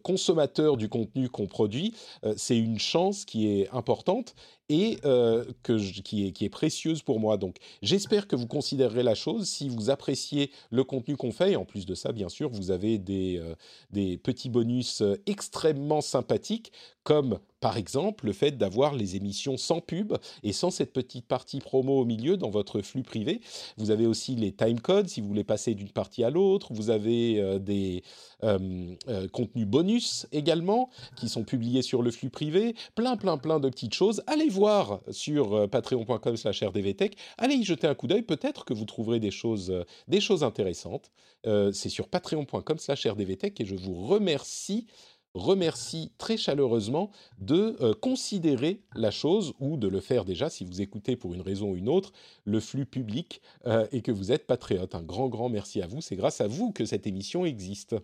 consommateurs 0.01 0.77
du 0.77 0.89
contenu 0.89 1.29
qu'on 1.29 1.45
produit, 1.45 1.93
c'est 2.35 2.57
une 2.57 2.79
chance 2.79 3.25
qui 3.25 3.47
est 3.47 3.69
importante 3.71 4.33
et 4.69 4.97
euh, 5.05 5.45
qui, 5.63 6.33
est, 6.39 6.49
précieuse 6.49 7.01
pour 7.01 7.19
moi. 7.19 7.37
Donc 7.37 7.57
j'espère 7.81 8.27
que 8.27 8.35
vous 8.35 8.47
considérerez 8.47 9.03
la 9.03 9.15
chose 9.15 9.47
si 9.47 9.69
vous 9.69 9.89
appréciez 9.89 10.51
le 10.71 10.83
contenu 10.83 11.15
qu'on 11.15 11.31
fait. 11.31 11.51
Et 11.51 11.55
en 11.55 11.65
plus 11.65 11.85
de 11.85 11.95
ça, 11.95 12.11
bien 12.11 12.29
sûr, 12.29 12.49
vous 12.49 12.71
avez 12.71 12.97
des, 12.97 13.39
euh, 13.39 14.17
petits 14.17 14.49
bonus 14.49 15.01
euh, 15.01 15.21
extrêmement 15.25 16.01
sympathiques, 16.01 16.71
comme 17.03 17.39
par 17.59 17.77
exemple 17.77 18.25
le 18.25 18.33
fait 18.33 18.57
d'avoir 18.57 18.93
les 18.93 19.15
émissions 19.15 19.57
sans 19.57 19.81
pub 19.81 20.13
et 20.43 20.53
sans 20.53 20.69
cette 20.69 20.93
petite 20.93 21.25
partie 21.27 21.59
promo 21.59 21.99
au 21.99 22.05
milieu 22.05 22.37
dans 22.37 22.49
votre 22.49 22.81
flux 22.81 23.03
privé. 23.03 23.41
Vous 23.77 23.91
avez 23.91 24.05
aussi 24.05 24.35
les 24.35 24.51
timecodes 24.51 25.07
si 25.07 25.21
vous 25.21 25.27
voulez 25.27 25.43
passer 25.43 25.73
d'une 25.73 25.89
partie 25.89 26.23
à 26.23 26.29
l'autre. 26.29 26.73
Vous 26.73 26.89
avez 26.89 27.39
euh, 27.39 27.59
des 27.59 28.03
euh, 28.43 28.95
euh, 29.07 29.27
contenus 29.29 29.65
bonus 29.65 30.27
également 30.31 30.89
qui 31.15 31.29
sont 31.29 31.43
publiés 31.43 31.81
sur 31.81 32.01
le 32.01 32.11
flux 32.11 32.29
privé. 32.29 32.75
Plein, 32.95 33.17
plein, 33.17 33.37
plein 33.37 33.59
de 33.59 33.69
petites 33.69 33.93
choses. 33.93 34.21
Allez 34.27 34.49
voir 34.49 35.01
sur 35.09 35.69
patreon.com 35.69 36.37
slash 36.37 36.63
rdvtech. 36.63 37.17
Allez 37.37 37.55
y 37.55 37.63
jeter 37.63 37.87
un 37.87 37.95
coup 37.95 38.07
d'œil. 38.07 38.21
Peut-être 38.21 38.65
que 38.65 38.73
vous 38.73 38.85
trouverez 38.85 39.19
des 39.19 39.31
choses, 39.31 39.73
des 40.07 40.21
choses 40.21 40.43
intéressantes. 40.43 41.11
C'est 41.45 41.89
sur 41.89 42.09
patreon.com 42.09 42.77
slash 42.77 43.07
rdvtech 43.07 43.61
et 43.61 43.65
je 43.65 43.75
vous 43.75 44.05
remercie 44.05 44.87
remercie 45.33 46.11
très 46.17 46.37
chaleureusement 46.37 47.11
de 47.39 47.75
euh, 47.81 47.93
considérer 47.93 48.81
la 48.95 49.11
chose 49.11 49.53
ou 49.59 49.77
de 49.77 49.87
le 49.87 49.99
faire 49.99 50.25
déjà 50.25 50.49
si 50.49 50.65
vous 50.65 50.81
écoutez 50.81 51.15
pour 51.15 51.33
une 51.33 51.41
raison 51.41 51.71
ou 51.71 51.75
une 51.75 51.89
autre 51.89 52.11
le 52.45 52.59
flux 52.59 52.85
public 52.85 53.41
euh, 53.65 53.87
et 53.91 54.01
que 54.01 54.11
vous 54.11 54.31
êtes 54.31 54.47
patriote. 54.47 54.95
Un 54.95 55.03
grand, 55.03 55.29
grand 55.29 55.49
merci 55.49 55.81
à 55.81 55.87
vous. 55.87 56.01
C'est 56.01 56.15
grâce 56.15 56.41
à 56.41 56.47
vous 56.47 56.71
que 56.71 56.85
cette 56.85 57.07
émission 57.07 57.45
existe. 57.45 57.95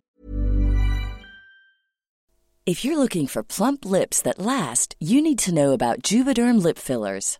If 2.66 2.86
you're 2.86 2.98
looking 2.98 3.28
for 3.28 3.44
plump 3.44 3.84
lips 3.84 4.22
that 4.22 4.40
last, 4.40 4.96
you 5.02 5.22
need 5.22 5.38
to 5.40 5.52
know 5.52 5.74
about 5.74 6.02
lip 6.02 6.80
fillers. 6.80 7.40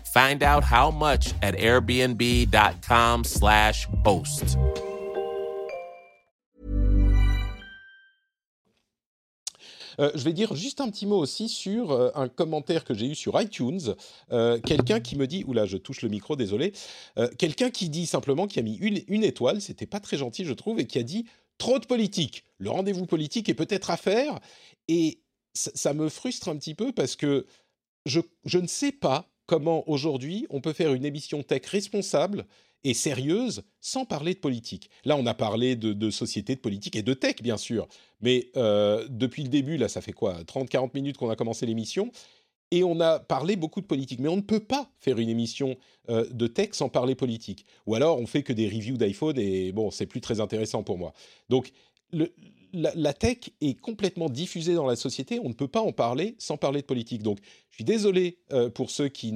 Find 0.13 0.43
out 0.43 0.65
how 0.65 0.91
much 0.91 1.33
at 1.41 1.55
airbnb.com 1.57 3.23
slash 3.23 3.87
host. 4.05 4.57
Euh, 9.99 10.11
je 10.15 10.23
vais 10.23 10.33
dire 10.33 10.53
juste 10.53 10.81
un 10.81 10.89
petit 10.89 11.05
mot 11.05 11.17
aussi 11.17 11.47
sur 11.47 11.91
euh, 11.91 12.09
un 12.15 12.27
commentaire 12.27 12.83
que 12.83 12.93
j'ai 12.93 13.05
eu 13.05 13.15
sur 13.15 13.39
iTunes. 13.39 13.95
Euh, 14.33 14.59
quelqu'un 14.59 14.99
qui 14.99 15.15
me 15.15 15.27
dit, 15.27 15.45
oula, 15.47 15.65
je 15.65 15.77
touche 15.77 16.01
le 16.01 16.09
micro, 16.09 16.35
désolé. 16.35 16.73
quelqu'un 17.37 17.69
qui 17.69 17.87
dit 17.87 18.05
simplement 18.05 18.47
qu'il 18.47 18.59
a 18.59 18.63
mis 18.63 18.75
une, 18.75 19.01
une 19.07 19.23
étoile, 19.23 19.61
c'était 19.61 19.85
pas 19.85 20.01
très 20.01 20.17
gentil, 20.17 20.43
je 20.43 20.53
trouve, 20.53 20.79
et 20.81 20.87
qui 20.87 20.99
a 20.99 21.03
dit 21.03 21.25
trop 21.57 21.79
de 21.79 21.85
politique. 21.85 22.43
Le 22.57 22.69
rendez-vous 22.69 23.05
politique 23.05 23.47
est 23.47 23.53
peut-être 23.53 23.89
à 23.89 23.95
faire. 23.95 24.39
Et 24.89 25.21
ça, 25.53 25.71
ça 25.73 25.93
me 25.93 26.09
frustre 26.09 26.49
un 26.49 26.57
petit 26.57 26.75
peu 26.75 26.91
parce 26.91 27.15
que 27.15 27.45
je, 28.05 28.19
je 28.43 28.57
ne 28.57 28.67
sais 28.67 28.91
pas 28.91 29.29
comment 29.45 29.87
aujourd'hui 29.89 30.45
on 30.49 30.61
peut 30.61 30.73
faire 30.73 30.93
une 30.93 31.05
émission 31.05 31.43
tech 31.43 31.65
responsable 31.65 32.45
et 32.83 32.93
sérieuse 32.93 33.63
sans 33.79 34.05
parler 34.05 34.33
de 34.33 34.39
politique. 34.39 34.89
Là, 35.05 35.15
on 35.17 35.25
a 35.25 35.33
parlé 35.33 35.75
de, 35.75 36.09
société, 36.09 36.55
de 36.55 36.61
politique 36.61 36.95
et 36.95 37.03
de 37.03 37.13
tech, 37.13 37.35
bien 37.41 37.57
sûr. 37.57 37.87
Mais 38.21 38.49
euh, 38.57 39.05
depuis 39.09 39.43
le 39.43 39.49
début, 39.49 39.77
là, 39.77 39.87
ça 39.87 40.01
fait 40.01 40.13
quoi 40.13 40.41
30-40 40.43 40.91
minutes 40.93 41.17
qu'on 41.17 41.29
a 41.29 41.35
commencé 41.35 41.65
l'émission. 41.65 42.11
Et 42.71 42.83
on 42.83 42.99
a 43.01 43.19
parlé 43.19 43.55
beaucoup 43.55 43.81
de 43.81 43.85
politique. 43.85 44.19
Mais 44.19 44.29
on 44.29 44.37
ne 44.37 44.41
peut 44.41 44.61
pas 44.61 44.89
faire 44.97 45.19
une 45.19 45.29
émission 45.29 45.77
euh, 46.09 46.25
de 46.31 46.47
tech 46.47 46.69
sans 46.71 46.89
parler 46.89 47.15
politique. 47.15 47.65
Ou 47.85 47.95
alors, 47.95 48.19
on 48.19 48.25
fait 48.25 48.43
que 48.43 48.53
des 48.53 48.67
reviews 48.67 48.97
d'iPhone 48.97 49.37
et 49.37 49.71
bon, 49.71 49.91
c'est 49.91 50.07
plus 50.07 50.21
très 50.21 50.39
intéressant 50.39 50.81
pour 50.81 50.97
moi. 50.97 51.13
Donc, 51.49 51.71
le, 52.11 52.33
la, 52.73 53.13
tech 53.13 53.37
est 53.61 53.79
complètement 53.79 54.29
diffusée 54.29 54.73
dans 54.73 54.85
la 54.85 54.95
société. 54.95 55.39
On 55.39 55.49
ne 55.49 55.53
peut 55.53 55.67
pas 55.67 55.81
en 55.81 55.91
parler 55.91 56.35
sans 56.37 56.57
parler 56.57 56.81
de 56.81 56.85
politique. 56.85 57.23
Donc, 57.23 57.39
je 57.69 57.75
suis 57.75 57.83
désolé 57.83 58.37
euh, 58.51 58.69
pour 58.69 58.91
ceux 58.91 59.07
qui 59.07 59.31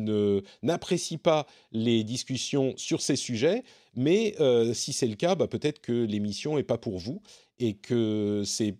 n'apprécient 0.63 1.17
pas 1.17 1.47
les 1.71 2.03
discussions 2.03 2.73
sur 2.77 3.01
ces 3.01 3.15
sujets, 3.15 3.63
mais 3.95 4.35
euh, 4.39 4.73
si 4.73 4.93
c'est 4.93 5.07
le 5.07 5.15
cas, 5.15 5.35
bah, 5.35 5.47
peut-être 5.47 5.79
que 5.81 5.93
l'émission 5.93 6.55
n'est 6.57 6.63
pas 6.63 6.77
pour 6.77 6.99
vous 6.99 7.21
et 7.59 7.73
que 7.73 8.43
c'est, 8.45 8.75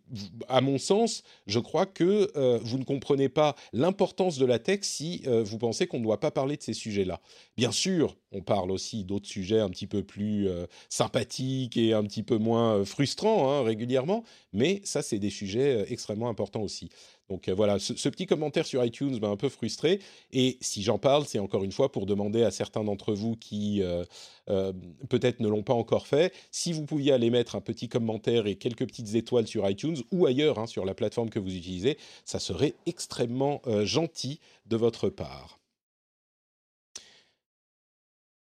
à 0.48 0.62
mon 0.62 0.78
sens, 0.78 1.24
je 1.48 1.60
crois 1.60 1.86
que 1.86 2.32
euh, 2.36 2.60
vous 2.62 2.78
ne 2.78 2.84
comprenez 2.84 3.30
pas 3.30 3.56
l'importance 3.74 4.38
de 4.38 4.46
la 4.46 4.60
tech 4.60 4.80
si 4.82 5.22
euh, 5.28 5.44
vous 5.44 5.58
pensez 5.58 5.88
qu'on 5.88 6.00
ne 6.00 6.04
doit 6.04 6.20
pas 6.20 6.32
parler 6.32 6.58
de 6.58 6.62
ces 6.62 6.74
sujets-là. 6.74 7.22
Bien 7.58 7.72
sûr, 7.72 8.18
on 8.32 8.42
parle 8.42 8.72
aussi 8.72 9.06
d'autres 9.06 9.28
sujets 9.28 9.60
un 9.60 9.70
petit 9.70 9.88
peu 9.88 10.04
plus 10.04 10.50
euh, 10.50 10.66
sympathiques 10.90 11.78
et 11.78 11.94
un 11.94 12.04
petit 12.04 12.24
peu 12.24 12.38
moins 12.38 12.84
frustrants 12.84 13.50
hein, 13.50 13.64
régulièrement, 13.64 14.24
mais 14.52 14.82
ça, 14.84 15.02
c'est 15.02 15.20
des 15.20 15.30
sujets 15.30 15.86
extrêmement 15.92 16.30
importants 16.30 16.62
aussi. 16.62 16.90
Donc 17.30 17.48
euh, 17.48 17.56
voilà, 17.56 17.80
ce, 17.80 18.10
petit 18.10 18.28
commentaire 18.28 18.66
sur 18.66 18.84
iTunes 18.84 19.20
m'a 19.20 19.30
un 19.30 19.36
peu 19.36 19.50
frustré. 19.50 20.00
Et 20.32 20.58
si 20.62 20.84
j'en 20.84 21.00
parle, 21.00 21.26
c'est 21.26 21.40
encore 21.40 21.64
une 21.64 21.72
fois 21.72 21.92
pour 21.92 22.06
demander 22.06 22.44
à 22.44 22.52
certains 22.52 22.84
d'entre 22.84 23.14
vous 23.14 23.36
qui 23.36 23.82
euh, 23.82 24.04
euh, 24.50 24.74
peut-être 25.10 25.40
ne 25.40 25.48
l'ont 25.48 25.64
pas 25.64 25.74
encore 25.74 26.08
fait, 26.08 26.34
si 26.52 26.72
vous 26.72 26.86
pouviez 26.86 27.14
aller 27.14 27.32
mettre 27.32 27.56
un 27.56 27.62
petit 27.62 27.90
commentaire 27.90 28.46
et 28.46 28.56
quelques 28.56 28.86
petites 28.86 29.16
étoiles 29.16 29.48
sur 29.48 29.68
iTunes 29.68 29.98
ou 30.12 30.26
ailleurs 30.28 30.60
hein, 30.60 30.68
sur 30.68 30.86
la 30.86 30.94
plateforme 30.94 31.30
que 31.30 31.40
vous 31.40 31.56
utilisez, 31.56 31.98
ça 32.26 32.40
serait 32.40 32.76
extrêmement 32.86 33.62
gentil 33.84 34.40
de 34.68 34.78
votre 34.78 35.10
part. 35.10 35.60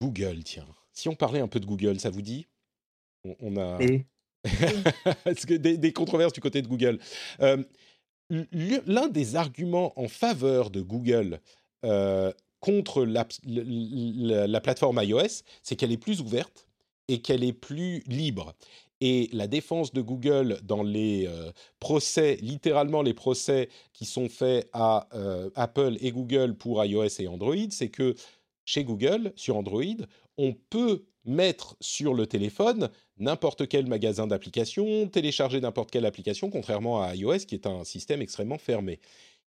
Google, 0.01 0.43
tiens. 0.43 0.67
Si 0.93 1.09
on 1.09 1.15
parlait 1.15 1.41
un 1.41 1.49
peu 1.49 1.61
de 1.61 1.67
Google, 1.67 2.01
ça 2.01 2.11
vous 2.11 2.23
dit? 2.23 2.47
On, 3.39 3.57
a 3.57 3.79
des, 5.49 5.79
des, 5.79 5.93
controverses 5.93 6.33
du 6.33 6.41
côté 6.41 6.61
de 6.61 6.67
Google? 6.67 6.99
L'un 8.33 9.09
des 9.09 9.37
arguments 9.37 9.93
en 9.97 10.09
faveur 10.09 10.71
de 10.71 10.81
Google 10.81 11.41
euh, 11.85 12.33
contre 12.61 13.05
la, 13.05 14.61
plateforme 14.61 15.01
iOS, 15.03 15.43
c'est 15.63 15.77
qu'elle 15.77 15.93
est 15.93 15.97
plus 15.97 16.21
ouverte 16.21 16.69
et 17.09 17.21
qu'elle 17.21 17.45
est 17.45 17.53
plus 17.53 18.03
libre. 18.07 18.55
Et 19.01 19.29
la 19.33 19.49
défense 19.49 19.93
de 19.93 20.01
Google 20.01 20.61
dans 20.63 20.85
les 20.85 21.27
euh, 21.27 21.51
procès, 21.81 22.39
littéralement 22.41 23.03
les 23.03 23.15
procès 23.15 23.69
qui 23.93 24.05
sont 24.05 24.29
faits 24.29 24.71
à 24.73 25.09
euh, 25.13 25.51
Apple 25.57 25.97
et 26.01 26.13
Google 26.13 26.55
pour 26.55 26.85
iOS 26.85 27.09
et 27.19 27.27
Android, 27.27 27.57
c'est 27.71 27.89
que 27.89 28.15
chez 28.65 28.85
Google, 28.85 29.33
sur 29.35 29.57
Android, 29.57 29.83
on 30.39 30.55
peut 30.71 31.05
mettre 31.25 31.77
sur 31.81 32.15
le 32.15 32.29
téléphone 32.29 32.91
n'importe 33.23 33.69
quel 33.69 33.87
magasin 33.87 34.27
d'applications, 34.27 35.09
télécharger 35.09 35.61
n'importe 35.61 35.91
quelle 35.91 36.07
application, 36.07 36.51
contrairement 36.51 37.03
à 37.03 37.15
iOS 37.15 37.39
qui 37.47 37.55
est 37.55 37.67
un 37.67 37.85
système 37.85 38.21
extrêmement 38.21 38.59
fermé. 38.59 39.01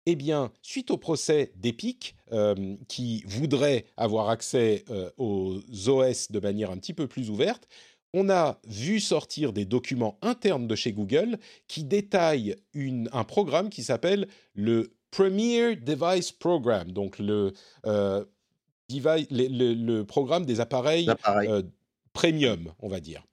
Eh 0.05 0.15
bien, 0.15 0.51
suite 0.61 0.91
au 0.91 0.97
procès 0.97 1.51
d'Epic, 1.55 2.15
euh, 2.31 2.75
qui 2.87 3.23
voudrait 3.27 3.85
avoir 3.97 4.29
accès 4.29 4.83
euh, 4.89 5.09
aux 5.17 5.59
OS 5.87 6.31
de 6.31 6.39
manière 6.39 6.71
un 6.71 6.77
petit 6.77 6.93
peu 6.93 7.07
plus 7.07 7.29
ouverte, 7.29 7.67
on 8.13 8.29
a 8.29 8.59
vu 8.67 8.99
sortir 8.99 9.53
des 9.53 9.63
documents 9.63 10.17
internes 10.21 10.67
de 10.67 10.75
chez 10.75 10.91
Google 10.91 11.37
qui 11.67 11.83
détaillent 11.83 12.55
un 12.75 13.23
programme 13.23 13.69
qui 13.69 13.83
s'appelle 13.83 14.27
le 14.53 14.91
Premier 15.11 15.75
Device 15.75 16.31
Program, 16.31 16.91
donc 16.91 17.19
le 17.19 17.53
euh, 17.85 18.25
le, 18.89 20.01
programme 20.03 20.45
des 20.45 20.59
appareils, 20.59 21.09
premium, 22.11 22.73
on 22.79 22.89
va 22.89 22.99
dire. 22.99 23.23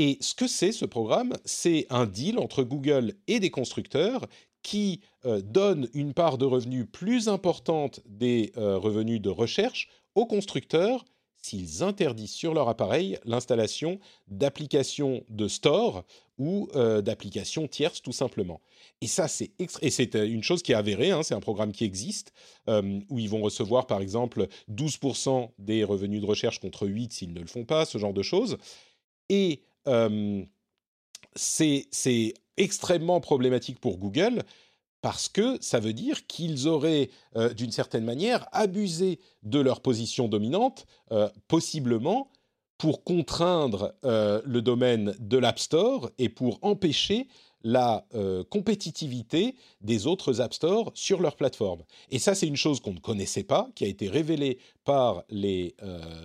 Et 0.00 0.16
ce 0.22 0.34
que 0.34 0.46
c'est 0.46 0.72
ce 0.72 0.86
programme, 0.86 1.34
c'est 1.44 1.86
un 1.90 2.06
deal 2.06 2.38
entre 2.38 2.62
Google 2.62 3.12
et 3.26 3.38
des 3.38 3.50
constructeurs 3.50 4.26
qui 4.62 5.02
euh, 5.26 5.42
donne 5.42 5.90
une 5.92 6.14
part 6.14 6.38
de 6.38 6.46
revenus 6.46 6.86
plus 6.90 7.28
importante 7.28 8.00
des 8.06 8.50
euh, 8.56 8.78
revenus 8.78 9.20
de 9.20 9.28
recherche 9.28 9.90
aux 10.14 10.24
constructeurs 10.24 11.04
s'ils 11.36 11.82
interdisent 11.82 12.32
sur 12.32 12.54
leur 12.54 12.70
appareil 12.70 13.18
l'installation 13.26 14.00
d'applications 14.26 15.22
de 15.28 15.48
store 15.48 16.04
ou 16.38 16.70
euh, 16.76 17.02
d'applications 17.02 17.68
tierces 17.68 18.00
tout 18.00 18.12
simplement. 18.12 18.62
Et 19.02 19.06
ça, 19.06 19.28
c'est 19.28 19.52
euh, 19.60 20.26
une 20.26 20.42
chose 20.42 20.62
qui 20.62 20.72
est 20.72 20.76
avérée. 20.76 21.10
Hein, 21.10 21.22
c'est 21.22 21.34
un 21.34 21.40
programme 21.40 21.72
qui 21.72 21.84
existe 21.84 22.32
où 22.66 23.18
ils 23.18 23.28
vont 23.28 23.42
recevoir 23.42 23.86
par 23.86 24.00
exemple 24.00 24.46
12% 24.70 25.50
des 25.58 25.84
revenus 25.84 26.22
de 26.22 26.26
recherche 26.26 26.58
contre 26.58 26.86
8 26.86 27.12
s'ils 27.12 27.34
ne 27.34 27.40
le 27.40 27.46
font 27.46 27.66
pas, 27.66 27.84
ce 27.84 27.98
genre 27.98 28.14
de 28.14 28.22
choses. 28.22 28.56
Et 29.28 29.62
c'est 31.34 32.34
extrêmement 32.56 33.20
problématique 33.20 33.80
pour 33.80 33.98
Google 33.98 34.42
parce 35.00 35.28
que 35.28 35.56
ça 35.62 35.80
veut 35.80 35.94
dire 35.94 36.26
qu'ils 36.26 36.68
auraient, 36.68 37.08
d'une 37.56 37.72
certaine 37.72 38.04
manière, 38.04 38.46
abusé 38.52 39.18
de 39.42 39.58
leur 39.58 39.80
position 39.80 40.28
dominante, 40.28 40.86
possiblement 41.48 42.30
pour 42.76 43.02
contraindre 43.04 43.94
le 44.02 44.60
domaine 44.60 45.14
de 45.18 45.38
l'App 45.38 45.58
Store 45.58 46.10
et 46.18 46.28
pour 46.28 46.58
empêcher 46.60 47.28
la 47.62 48.06
compétitivité 48.50 49.54
des 49.80 50.06
autres 50.06 50.40
App 50.40 50.52
Store 50.52 50.90
sur 50.94 51.20
leur 51.20 51.36
plateforme. 51.36 51.82
Et 52.10 52.18
ça, 52.18 52.34
c'est 52.34 52.46
une 52.46 52.56
chose 52.56 52.80
qu'on 52.80 52.94
ne 52.94 53.00
connaissait 53.00 53.44
pas, 53.44 53.70
qui 53.74 53.84
a 53.84 53.88
été 53.88 54.08
révélée 54.08 54.58
par 54.84 55.24
les 55.30 55.74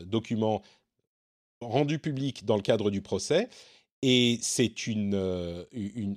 documents 0.06 0.62
rendus 1.62 2.00
publics 2.00 2.46
dans 2.46 2.56
le 2.56 2.62
cadre 2.62 2.92
du 2.92 3.02
procès 3.02 3.50
et 4.02 4.38
c'est 4.42 4.72
euh, 4.88 5.64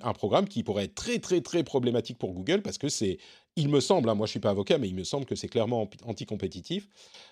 un 0.03 0.12
programme 0.12 0.47
qui 0.47 0.62
pourrait 0.62 0.84
être 0.84 0.95
très, 0.95 1.18
très, 1.20 1.41
très 1.41 1.62
problématique 1.62 2.18
pour 2.18 2.34
Google 2.34 2.61
parce 2.61 2.76
que 2.76 2.89
c'est, 2.89 3.18
il 3.57 3.68
me 3.68 3.80
semble, 3.80 4.11
hein, 4.11 4.14
moi 4.14 4.26
je 4.26 4.30
ne 4.30 4.32
suis 4.32 4.41
pas 4.41 4.51
avocat, 4.51 4.78
mais 4.78 4.89
il 4.89 4.95
me 4.95 5.05
semble 5.05 5.24
que 5.24 5.34
c'est 5.34 5.49
clairement 5.49 5.89
anticompétitif. 6.05 6.89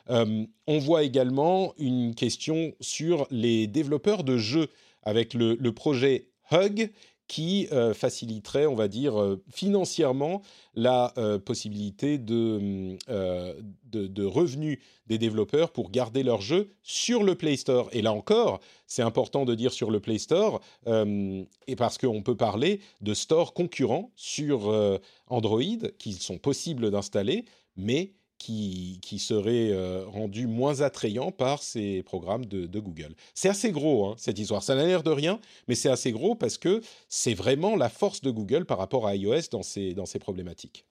Euh, 0.09 0.47
on 0.67 0.79
voit 0.79 1.03
également 1.03 1.75
une 1.79 2.15
question 2.15 2.73
sur 2.81 3.27
les 3.31 3.67
développeurs 3.67 4.25
de 4.25 4.39
jeux 4.39 4.69
avec 5.03 5.35
le 5.35 5.71
projet 5.73 6.31
Hug 6.51 6.91
qui 7.29 7.69
euh, 7.73 7.93
faciliterait, 7.93 8.67
on 8.67 8.75
va 8.75 8.89
dire, 8.89 9.21
euh, 9.21 9.43
financièrement 9.51 10.43
la 10.75 11.13
euh, 11.19 11.39
possibilité 11.39 12.19
de, 12.19 12.97
de, 13.91 14.25
revenus 14.25 14.79
des 15.07 15.19
développeurs 15.19 15.73
pour 15.73 15.91
garder 15.91 16.23
leurs 16.23 16.41
jeux 16.41 16.71
sur 16.83 17.23
le 17.23 17.35
Play 17.35 17.57
Store. 17.57 17.89
Et 17.93 18.03
là 18.03 18.13
encore, 18.13 18.61
c'est 18.87 19.03
important 19.03 19.45
de 19.45 19.55
dire 19.55 19.73
sur 19.73 19.91
le 19.91 20.01
Play 20.01 20.19
Store, 20.19 20.61
et 20.87 21.77
parce 21.77 21.97
qu'on 21.97 22.23
peut 22.23 22.37
parler 22.37 22.81
de 23.01 23.15
stores 23.15 23.55
concurrents 23.55 24.11
sur 24.17 25.01
Android 25.29 25.63
qui 25.99 26.13
sont 26.13 26.39
possibles 26.39 26.91
d'installer, 26.91 27.45
mais 27.77 28.13
qui, 28.39 29.01
qui 29.03 29.19
serait 29.19 29.71
euh, 29.71 30.05
rendu 30.07 30.47
moins 30.47 30.81
attrayant 30.81 31.33
par 31.33 31.63
ces 31.63 32.03
programmes 32.03 32.45
de, 32.45 32.79
Google. 32.79 33.15
C'est 33.35 33.49
assez 33.49 33.73
gros, 33.73 34.07
hein, 34.07 34.15
cette 34.19 34.39
histoire. 34.39 34.63
Ça 34.63 34.75
n'a 34.75 34.85
l'air 34.85 35.03
de 35.03 35.11
rien, 35.11 35.41
mais 35.69 35.75
c'est 35.75 35.89
assez 35.89 36.13
gros 36.13 36.35
parce 36.35 36.59
que 36.59 36.81
c'est 37.09 37.35
vraiment 37.35 37.77
la 37.77 37.89
force 37.89 38.21
de 38.21 38.31
Google 38.31 38.67
par 38.67 38.79
rapport 38.79 39.07
à 39.07 39.17
iOS 39.17 39.49
dans 39.51 39.63
ces, 39.63 39.95
dans 39.95 40.07
ces 40.07 40.19
problématiques. 40.19 40.87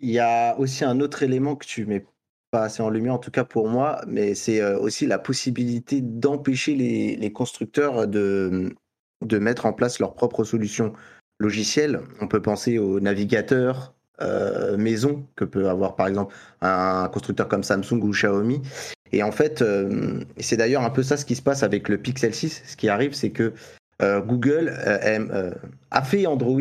Il 0.00 0.10
y 0.10 0.18
a 0.18 0.58
aussi 0.58 0.84
un 0.84 1.00
autre 1.00 1.22
élément 1.22 1.56
que 1.56 1.64
tu 1.64 1.86
mets 1.86 2.04
pas 2.50 2.64
assez 2.64 2.82
en 2.82 2.90
lumière, 2.90 3.14
en 3.14 3.18
tout 3.18 3.30
cas 3.30 3.44
pour 3.44 3.68
moi, 3.68 4.02
mais 4.06 4.34
c'est 4.34 4.60
euh, 4.60 4.78
aussi 4.78 5.06
la 5.06 5.18
possibilité 5.18 6.00
d'empêcher 6.02 6.74
les, 6.74 7.32
constructeurs 7.32 8.06
de, 8.06 8.74
de 9.22 9.38
mettre 9.38 9.64
en 9.64 9.72
place 9.72 9.98
leurs 9.98 10.14
propres 10.14 10.44
solutions 10.44 10.92
logicielles. 11.38 12.02
On 12.20 12.28
peut 12.28 12.42
penser 12.42 12.78
aux 12.78 13.00
navigateurs, 13.00 13.94
euh, 14.20 14.76
maison 14.76 15.26
que 15.36 15.44
peut 15.44 15.68
avoir 15.68 15.96
par 15.96 16.06
exemple 16.06 16.34
un 16.60 17.08
constructeur 17.08 17.48
comme 17.48 17.62
Samsung 17.62 18.00
ou 18.02 18.10
Xiaomi. 18.10 18.60
Et 19.12 19.22
en 19.22 19.32
fait, 19.32 19.62
euh, 19.62 20.20
c'est 20.38 20.56
d'ailleurs 20.56 20.82
un 20.82 20.90
peu 20.90 21.02
ça 21.02 21.16
ce 21.16 21.24
qui 21.24 21.34
se 21.34 21.42
passe 21.42 21.62
avec 21.62 21.88
le 21.88 21.98
Pixel 21.98 22.34
6. 22.34 22.62
Ce 22.66 22.76
qui 22.76 22.88
arrive, 22.88 23.14
c'est 23.14 23.30
que 23.30 23.52
euh, 24.00 24.20
Google 24.20 24.72
a 25.90 26.02
fait 26.02 26.26
Android 26.26 26.60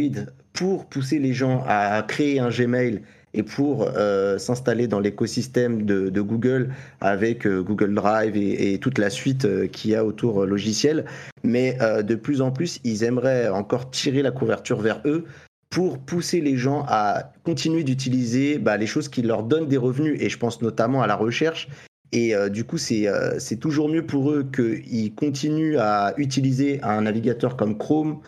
pour 0.53 0.85
pousser 0.85 1.19
les 1.19 1.33
gens 1.33 1.63
à 1.67 2.03
créer 2.07 2.39
un 2.39 2.49
Gmail 2.49 3.01
et 3.33 3.43
pour 3.43 3.87
euh, 3.95 4.37
s'installer 4.37 4.87
dans 4.87 4.99
l'écosystème 4.99 5.85
de, 5.85 6.21
Google 6.21 6.73
avec 6.99 7.47
euh, 7.47 7.61
Google 7.61 7.95
Drive 7.95 8.35
et, 8.35 8.73
et, 8.73 8.79
toute 8.79 8.97
la 8.97 9.09
suite 9.09 9.45
euh, 9.45 9.67
qu'il 9.67 9.91
y 9.91 9.95
a 9.95 10.05
autour 10.05 10.45
logiciel. 10.45 11.05
Mais 11.43 11.77
de 12.03 12.15
plus 12.15 12.41
en 12.41 12.51
plus, 12.51 12.79
ils 12.83 13.03
aimeraient 13.03 13.49
encore 13.49 13.89
tirer 13.89 14.21
la 14.21 14.29
couverture 14.29 14.79
vers 14.79 15.01
eux 15.05 15.25
pour 15.71 15.97
pousser 15.97 16.39
les 16.39 16.57
gens 16.57 16.85
à 16.87 17.33
continuer 17.43 17.83
d'utiliser 17.83 18.59
bah, 18.59 18.77
les 18.77 18.85
choses 18.85 19.09
qui 19.09 19.23
leur 19.23 19.41
donnent 19.41 19.67
des 19.67 19.77
revenus. 19.77 20.21
Et 20.21 20.29
je 20.29 20.37
pense 20.37 20.61
notamment 20.61 21.01
à 21.01 21.07
la 21.07 21.15
recherche. 21.15 21.67
Et 22.11 22.35
du 22.49 22.65
coup, 22.65 22.77
c'est 22.77 23.07
c'est 23.39 23.55
toujours 23.55 23.87
mieux 23.87 24.05
pour 24.05 24.31
eux 24.31 24.45
qu'ils 24.53 25.15
continuent 25.15 25.77
à 25.79 26.13
utiliser 26.17 26.83
un 26.83 27.03
navigateur 27.03 27.55
comme 27.55 27.77
Chrome, 27.77 28.19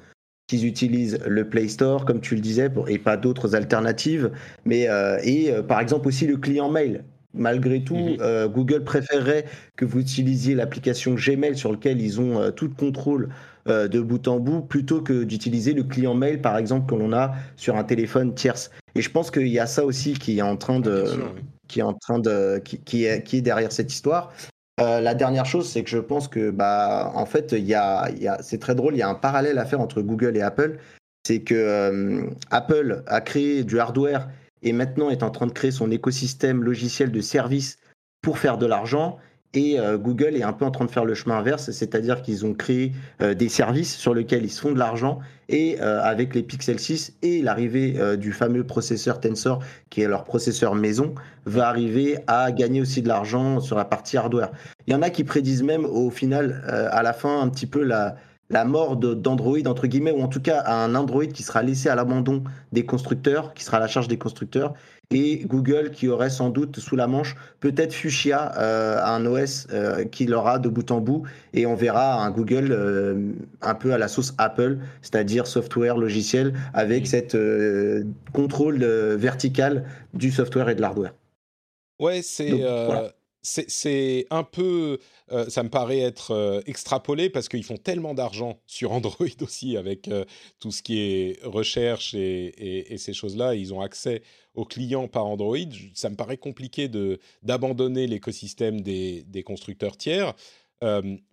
qu'ils 0.47 0.65
utilisent 0.65 1.19
le 1.25 1.47
Play 1.47 1.67
Store, 1.67 2.05
comme 2.05 2.21
tu 2.21 2.35
le 2.35 2.41
disais, 2.41 2.69
et 2.87 2.99
pas 2.99 3.17
d'autres 3.17 3.55
alternatives. 3.55 4.31
Mais, 4.65 4.87
euh, 4.89 5.17
et 5.23 5.51
euh, 5.51 5.63
par 5.63 5.79
exemple 5.79 6.07
aussi 6.07 6.27
le 6.27 6.37
client 6.37 6.69
mail. 6.69 7.05
Malgré 7.35 7.83
tout, 7.83 7.95
mhm. 7.95 8.17
euh, 8.21 8.47
Google 8.47 8.83
préférerait 8.83 9.45
que 9.75 9.85
vous 9.85 9.99
utilisiez 9.99 10.53
l'application 10.53 11.15
Gmail 11.15 11.57
sur 11.57 11.71
lequel 11.71 11.99
ils 11.99 12.21
ont 12.21 12.51
tout 12.51 12.67
le 12.67 12.75
contrôle 12.75 13.29
de 13.67 13.99
bout 14.01 14.27
en 14.27 14.39
bout, 14.39 14.61
plutôt 14.61 15.01
que 15.01 15.23
d'utiliser 15.23 15.73
le 15.73 15.83
client 15.83 16.13
mail, 16.13 16.41
par 16.41 16.57
exemple, 16.57 16.93
que 16.93 16.99
l'on 16.99 17.13
a 17.13 17.33
sur 17.55 17.77
un 17.77 17.83
téléphone 17.83 18.33
tierce. 18.33 18.71
Et 18.95 19.01
je 19.01 19.09
pense 19.09 19.31
qu'il 19.31 19.47
y 19.47 19.59
a 19.59 19.65
ça 19.65 19.85
aussi 19.85 20.13
qui 20.13 20.39
est 20.39 20.41
en 20.41 20.57
train 20.57 20.79
de, 20.79 21.05
qui 21.67 21.79
est 21.79 21.83
en 21.83 21.93
train 21.93 22.19
de, 22.19 22.59
qui, 22.59 23.05
est, 23.05 23.23
qui 23.23 23.37
est 23.37 23.41
derrière 23.41 23.71
cette 23.71 23.91
histoire. 23.91 24.31
Euh, 24.79 25.01
la 25.01 25.13
dernière 25.13 25.45
chose, 25.45 25.69
c'est 25.69 25.83
que 25.83 25.89
je 25.89 25.99
pense 25.99 26.27
que, 26.27 26.49
bah, 26.49 27.11
en 27.15 27.25
fait, 27.25 27.51
il 27.51 27.65
y 27.65 27.75
a, 27.75 28.09
y 28.11 28.27
a 28.27 28.41
c'est 28.41 28.59
très 28.59 28.75
drôle, 28.75 28.95
il 28.95 28.99
y 28.99 29.03
a 29.03 29.09
un 29.09 29.15
parallèle 29.15 29.57
à 29.59 29.65
faire 29.65 29.81
entre 29.81 30.01
Google 30.01 30.35
et 30.35 30.41
Apple. 30.41 30.79
C'est 31.25 31.41
que 31.41 31.55
euh, 31.55 32.23
Apple 32.51 33.03
a 33.07 33.21
créé 33.21 33.63
du 33.63 33.79
hardware 33.79 34.29
et 34.61 34.73
maintenant 34.73 35.09
est 35.09 35.23
en 35.23 35.29
train 35.29 35.45
de 35.45 35.51
créer 35.51 35.71
son 35.71 35.91
écosystème 35.91 36.63
logiciel 36.63 37.11
de 37.11 37.21
services 37.21 37.77
pour 38.21 38.37
faire 38.39 38.57
de 38.57 38.65
l'argent. 38.65 39.17
Et 39.53 39.79
euh, 39.79 39.97
Google 39.97 40.35
est 40.35 40.43
un 40.43 40.53
peu 40.53 40.65
en 40.65 40.71
train 40.71 40.85
de 40.85 40.91
faire 40.91 41.05
le 41.05 41.13
chemin 41.13 41.37
inverse, 41.37 41.69
c'est-à-dire 41.71 42.23
qu'ils 42.23 42.45
ont 42.45 42.53
créé 42.53 42.91
euh, 43.21 43.35
des 43.35 43.49
services 43.49 43.95
sur 43.95 44.13
lesquels 44.15 44.43
ils 44.43 44.49
se 44.49 44.61
font 44.61 44.71
de 44.71 44.79
l'argent. 44.79 45.19
Et 45.49 45.77
euh, 45.81 46.01
avec 46.01 46.33
les 46.33 46.41
Pixel 46.41 46.79
6 46.79 47.17
et 47.21 47.41
l'arrivée 47.41 47.99
du 48.17 48.31
fameux 48.31 48.63
processeur 48.63 49.19
Tensor, 49.19 49.59
qui 49.89 50.01
est 50.01 50.07
leur 50.07 50.23
processeur 50.23 50.73
maison, 50.73 51.13
va 51.45 51.67
arriver 51.67 52.17
à 52.27 52.51
gagner 52.51 52.81
aussi 52.81 53.01
de 53.01 53.07
l'argent 53.07 53.59
sur 53.59 53.75
la 53.75 53.85
partie 53.85 54.17
hardware. 54.17 54.51
Il 54.87 54.93
y 54.93 54.95
en 54.95 55.01
a 55.01 55.09
qui 55.09 55.23
prédisent 55.23 55.63
même 55.63 55.85
au 55.85 56.09
final, 56.09 56.63
à 56.67 57.03
la 57.03 57.13
fin, 57.13 57.41
un 57.41 57.49
petit 57.49 57.67
peu 57.67 57.83
la, 57.83 58.15
la 58.53 58.65
mort 58.65 58.95
d'Android, 58.95 59.65
entre 59.65 59.87
guillemets, 59.87 60.11
ou 60.11 60.21
en 60.21 60.27
tout 60.27 60.39
cas 60.39 60.63
un 60.67 60.93
Android 60.95 61.25
qui 61.25 61.43
sera 61.43 61.63
laissé 61.63 61.89
à 61.89 61.95
l'abandon 61.95 62.43
des 62.71 62.85
constructeurs, 62.85 63.53
qui 63.55 63.63
sera 63.63 63.77
à 63.77 63.79
la 63.79 63.87
charge 63.87 64.07
des 64.07 64.17
constructeurs, 64.17 64.75
et 65.11 65.43
Google 65.45 65.89
qui 65.91 66.07
aurait 66.07 66.29
sans 66.29 66.49
doute 66.49 66.79
sous 66.79 66.95
la 66.95 67.07
manche 67.07 67.35
peut-être 67.59 67.93
Fuchsia, 67.93 68.53
euh, 68.57 69.03
un 69.03 69.25
OS 69.25 69.67
euh, 69.71 70.05
qui 70.05 70.25
l'aura 70.25 70.59
de 70.59 70.69
bout 70.69 70.89
en 70.91 71.01
bout, 71.01 71.23
et 71.53 71.65
on 71.65 71.75
verra 71.75 72.23
un 72.23 72.29
Google 72.29 72.69
euh, 72.71 73.31
un 73.61 73.75
peu 73.75 73.91
à 73.91 73.97
la 73.97 74.07
sauce 74.07 74.33
Apple, 74.37 74.77
c'est-à-dire 75.01 75.47
software, 75.47 75.97
logiciel, 75.97 76.53
avec 76.73 77.07
cette 77.07 77.37
contrôle 78.33 78.83
vertical 79.15 79.85
du 80.13 80.31
software 80.31 80.69
et 80.69 80.75
de 80.75 80.81
l'hardware. 80.81 81.13
Ouais, 81.99 82.21
c'est 82.21 82.51
c'est 83.43 84.25
un 84.29 84.43
peu, 84.43 84.99
euh, 85.31 85.49
ça 85.49 85.63
me 85.63 85.69
paraît 85.69 85.99
être 85.99 86.31
euh, 86.31 86.61
extrapolé 86.65 87.29
parce 87.29 87.49
qu'ils 87.49 87.65
font 87.65 87.75
tellement 87.75 88.13
d'argent 88.13 88.61
sur 88.67 88.93
Android 88.93 89.27
aussi 89.41 89.75
avec 89.75 90.07
euh, 90.07 90.23
tout 90.59 90.71
ce 90.71 90.81
qui 90.81 90.99
est 90.99 91.43
recherche 91.43 92.13
et, 92.13 92.95
ces 92.97 93.13
choses-là. 93.13 93.55
Ils 93.55 93.73
ont 93.73 93.81
accès 93.81 94.21
aux 94.55 94.63
clients 94.63 95.09
par 95.09 95.25
Android. 95.25 95.57
Ça 95.93 96.09
me 96.09 96.15
paraît 96.15 96.37
compliqué 96.37 96.87
de 96.87 97.19
d'abandonner 97.41 98.07
l'écosystème 98.07 98.81
des, 98.81 99.23
des, 99.23 99.43
constructeurs 99.43 99.97
tiers. 99.97 100.33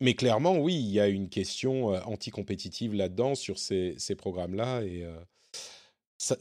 mais 0.00 0.14
clairement, 0.14 0.58
oui, 0.58 0.74
il 0.74 0.90
y 0.90 0.98
a 0.98 1.06
une 1.06 1.28
question 1.28 1.88
anti-compétitive 2.08 2.94
là-dedans 2.94 3.34
sur 3.34 3.58
ces, 3.58 3.94
ces 3.98 4.16
programmes-là. 4.16 4.82
Et 4.82 5.06
ça, 6.18 6.36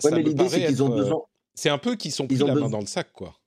ont 0.82 0.90
besoin. 0.90 1.22
C'est 1.54 1.70
un 1.70 1.78
peu 1.78 1.96
qu'ils 1.96 2.14
sont 2.14 2.26
pris 2.26 2.38
la 2.38 2.56
main 2.56 2.70
dans 2.70 2.80
le 2.80 2.88
sac, 2.88 3.12
quoi. 3.12 3.39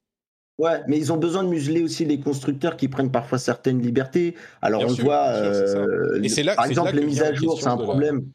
Ouais, 0.59 0.83
mais 0.87 0.99
ils 0.99 1.13
ont 1.13 1.17
besoin 1.17 1.45
de 1.45 1.49
museler 1.49 1.83
aussi 1.83 2.05
les 2.05 2.21
constructeurs 2.21 2.77
qui 2.77 2.89
prennent 2.89 3.11
parfois 3.11 3.39
certaines 3.39 3.81
libertés. 3.81 4.37
Alors 4.61 4.83
on 4.85 4.93
voit, 4.93 5.29
euh, 5.29 6.21
par 6.55 6.67
exemple, 6.67 6.95
les 6.95 7.05
mises 7.05 7.23
à 7.23 7.33
jour, 7.33 7.61
c'est 7.61 7.69
un 7.69 7.77
problème. 7.77 8.27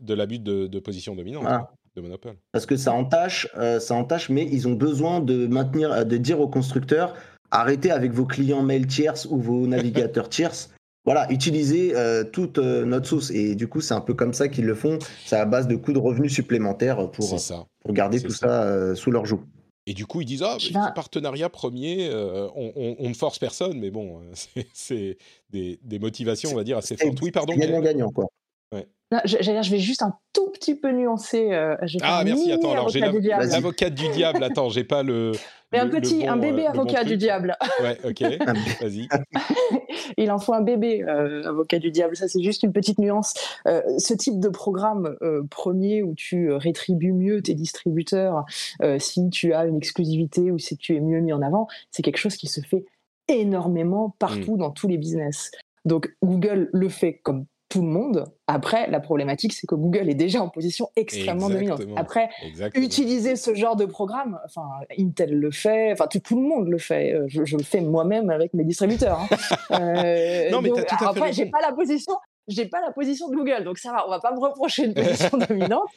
De, 0.00 0.14
l'abus 0.14 0.38
de, 0.38 0.78
position 0.78 1.16
dominante. 1.16 1.44
Ah. 1.46 1.70
De 1.96 2.02
monopole. 2.02 2.36
Parce 2.52 2.66
que 2.66 2.76
ça 2.76 2.92
entache, 2.92 3.48
euh, 3.56 3.80
ça 3.80 3.94
entache, 3.94 4.28
mais 4.28 4.46
ils 4.50 4.68
ont 4.68 4.74
besoin 4.74 5.20
de 5.20 5.46
maintenir, 5.46 6.06
de 6.06 6.16
dire 6.16 6.38
aux 6.40 6.46
constructeurs, 6.46 7.14
arrêtez 7.50 7.90
avec 7.90 8.12
vos 8.12 8.26
clients 8.26 8.62
mail 8.62 8.86
tierces 8.86 9.26
ou 9.28 9.38
vos 9.38 9.66
navigateurs 9.66 10.28
tierces. 10.28 10.70
Voilà, 11.04 11.26
utilisez 11.32 11.96
euh, 11.96 12.22
toute 12.22 12.58
notre 12.58 13.06
source. 13.06 13.30
Et 13.30 13.54
du 13.54 13.66
coup, 13.66 13.80
c'est 13.80 13.94
un 13.94 14.00
peu 14.00 14.14
comme 14.14 14.34
ça 14.34 14.48
qu'ils 14.48 14.66
le 14.66 14.74
font. 14.74 14.98
C'est 15.24 15.36
à 15.36 15.46
base 15.46 15.66
de 15.66 15.74
coûts 15.74 15.94
de 15.94 15.98
revenus 15.98 16.32
supplémentaires 16.32 17.10
pour, 17.10 17.36
pour 17.80 17.92
garder 17.92 18.20
tout 18.20 18.30
ça, 18.30 18.94
sous 18.94 19.10
leur 19.10 19.26
joue. 19.26 19.42
Et 19.88 19.94
du 19.94 20.04
coup, 20.04 20.20
ils 20.20 20.26
disent 20.26 20.42
Ah, 20.42 20.58
mais 20.62 20.92
partenariat 20.94 21.48
premier, 21.48 22.10
euh, 22.10 22.46
on, 22.54 23.08
ne 23.08 23.14
force 23.14 23.38
personne, 23.38 23.80
mais 23.80 23.90
bon, 23.90 24.20
c'est 24.74 25.16
des, 25.48 25.80
des, 25.82 25.98
motivations, 25.98 26.50
on 26.52 26.56
va 26.56 26.62
dire, 26.62 26.76
assez 26.76 26.94
fortes. 26.94 27.18
Oui, 27.22 27.30
pardon. 27.30 27.54
Gagnant-gagnant, 27.56 28.10
quoi. 28.10 28.26
Ouais. 28.72 28.86
je, 29.24 29.36
je, 29.40 29.70
vais 29.70 29.78
juste 29.78 30.02
un 30.02 30.14
tout 30.32 30.50
petit 30.50 30.74
peu 30.74 30.90
nuancer. 30.90 31.52
Euh, 31.52 31.76
ah, 32.02 32.22
merci. 32.24 32.52
Attends, 32.52 32.72
alors 32.72 32.88
j'ai 32.88 33.00
l'avocate 33.00 33.94
du 33.94 34.08
diable. 34.08 34.44
Attends, 34.44 34.68
j'ai 34.68 34.84
pas 34.84 35.02
le. 35.02 35.32
Mais 35.72 35.78
un 35.78 35.88
petit, 35.88 36.26
un 36.26 36.38
bébé 36.38 36.66
avocat 36.66 37.04
du 37.04 37.16
diable. 37.16 37.56
Ouais, 37.82 37.98
ok. 38.02 38.20
Vas-y. 38.80 39.06
Il 40.16 40.30
en 40.30 40.38
faut 40.38 40.54
un 40.54 40.62
bébé 40.62 41.02
avocat 41.02 41.78
du 41.78 41.90
diable. 41.90 42.16
Ça, 42.16 42.26
c'est 42.26 42.42
juste 42.42 42.62
une 42.62 42.72
petite 42.72 42.98
nuance. 42.98 43.34
ce 43.66 44.14
type 44.14 44.40
de 44.40 44.48
programme 44.48 45.16
premier 45.50 46.02
où 46.02 46.14
tu 46.14 46.52
rétribues 46.52 47.12
mieux 47.12 47.42
tes 47.42 47.54
distributeurs 47.54 48.44
si 48.98 49.28
tu 49.30 49.52
as 49.52 49.66
une 49.66 49.76
exclusivité 49.76 50.50
ou 50.50 50.58
si 50.58 50.76
tu 50.76 50.96
es 50.96 51.00
mieux 51.00 51.20
mis 51.20 51.32
en 51.32 51.42
avant, 51.42 51.68
c'est 51.90 52.02
quelque 52.02 52.18
chose 52.18 52.36
qui 52.36 52.46
se 52.46 52.62
fait 52.62 52.84
énormément 53.28 54.16
partout 54.18 54.54
mmh. 54.54 54.58
dans 54.58 54.70
tous 54.70 54.88
les 54.88 54.96
business. 54.96 55.50
Donc 55.84 56.14
Google 56.22 56.70
le 56.72 56.88
fait 56.88 57.14
comme 57.14 57.46
tout 57.68 57.82
le 57.82 57.88
monde. 57.88 58.24
Après, 58.46 58.90
la 58.90 59.00
problématique, 59.00 59.52
c'est 59.52 59.66
que 59.66 59.74
Google 59.74 60.08
est 60.08 60.14
déjà 60.14 60.42
en 60.42 60.48
position 60.48 60.88
extrêmement 60.96 61.50
dominante. 61.50 61.82
Après, 61.96 62.30
utiliser 62.74 63.36
ce 63.36 63.54
genre 63.54 63.76
de 63.76 63.84
programme, 63.84 64.38
enfin, 64.44 64.66
Intel 64.98 65.38
le 65.38 65.50
fait, 65.50 65.92
enfin, 65.92 66.06
tout, 66.06 66.36
le 66.36 66.42
monde 66.42 66.68
le 66.68 66.78
fait. 66.78 67.12
Euh, 67.12 67.24
je, 67.28 67.56
le 67.56 67.62
fais 67.62 67.80
moi-même 67.80 68.30
avec 68.30 68.54
mes 68.54 68.64
distributeurs. 68.64 69.20
Hein. 69.20 69.28
Euh, 69.70 70.50
non, 70.50 70.62
mais 70.62 70.70
tout 70.70 71.04
à 71.04 71.10
après, 71.10 71.32
j'ai 71.32 71.46
pas 71.46 71.60
la 71.60 71.72
position. 71.72 72.14
J'ai 72.48 72.64
pas 72.64 72.80
la 72.80 72.90
position 72.90 73.28
de 73.28 73.36
Google, 73.36 73.64
donc 73.64 73.76
ça 73.76 73.92
va, 73.92 74.06
on 74.06 74.10
va 74.10 74.20
pas 74.20 74.32
me 74.32 74.40
reprocher 74.40 74.86
une 74.86 74.94
position 74.94 75.36
dominante. 75.48 75.88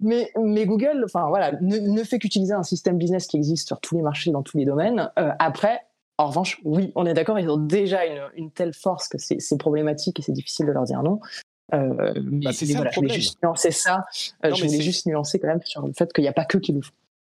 Mais, 0.00 0.32
mais 0.40 0.64
Google, 0.64 1.02
enfin 1.04 1.28
voilà, 1.28 1.52
ne, 1.60 2.02
fait 2.02 2.18
qu'utiliser 2.18 2.54
un 2.54 2.62
système 2.62 2.96
business 2.96 3.26
qui 3.26 3.36
existe 3.36 3.68
sur 3.68 3.78
tous 3.80 3.96
les 3.96 4.02
marchés, 4.02 4.30
dans 4.30 4.42
tous 4.42 4.56
les 4.56 4.64
domaines. 4.64 5.10
Euh, 5.18 5.30
après, 5.38 5.82
en 6.22 6.28
revanche, 6.28 6.60
oui, 6.64 6.92
on 6.94 7.06
est 7.06 7.14
d'accord, 7.14 7.38
ils 7.38 7.48
ont 7.48 7.56
déjà 7.56 8.00
une, 8.36 8.50
telle 8.50 8.72
force 8.72 9.08
que 9.08 9.18
c'est 9.18 9.58
problématique 9.58 10.18
et 10.20 10.22
c'est 10.22 10.32
difficile 10.32 10.66
de 10.66 10.72
leur 10.72 10.84
dire 10.84 11.02
non. 11.02 11.20
Euh, 11.74 12.12
bah, 12.16 12.52
ça 12.52 12.66
voilà, 12.74 12.90
je 12.90 13.00
voulais 13.00 13.14
juste 13.14 13.42
nuancer 13.42 13.70
ça. 13.70 14.04
Euh, 14.44 14.54
je 14.54 14.64
voulais 14.64 14.82
juste 14.82 15.06
nuancer 15.06 15.38
quand 15.38 15.48
même 15.48 15.62
sur 15.64 15.86
le 15.86 15.92
fait 15.92 16.12
qu'il 16.12 16.22
n'y 16.22 16.28
a 16.28 16.32
pas 16.32 16.44
que 16.44 16.58
qui 16.58 16.72
le 16.72 16.82
font. 16.82 16.92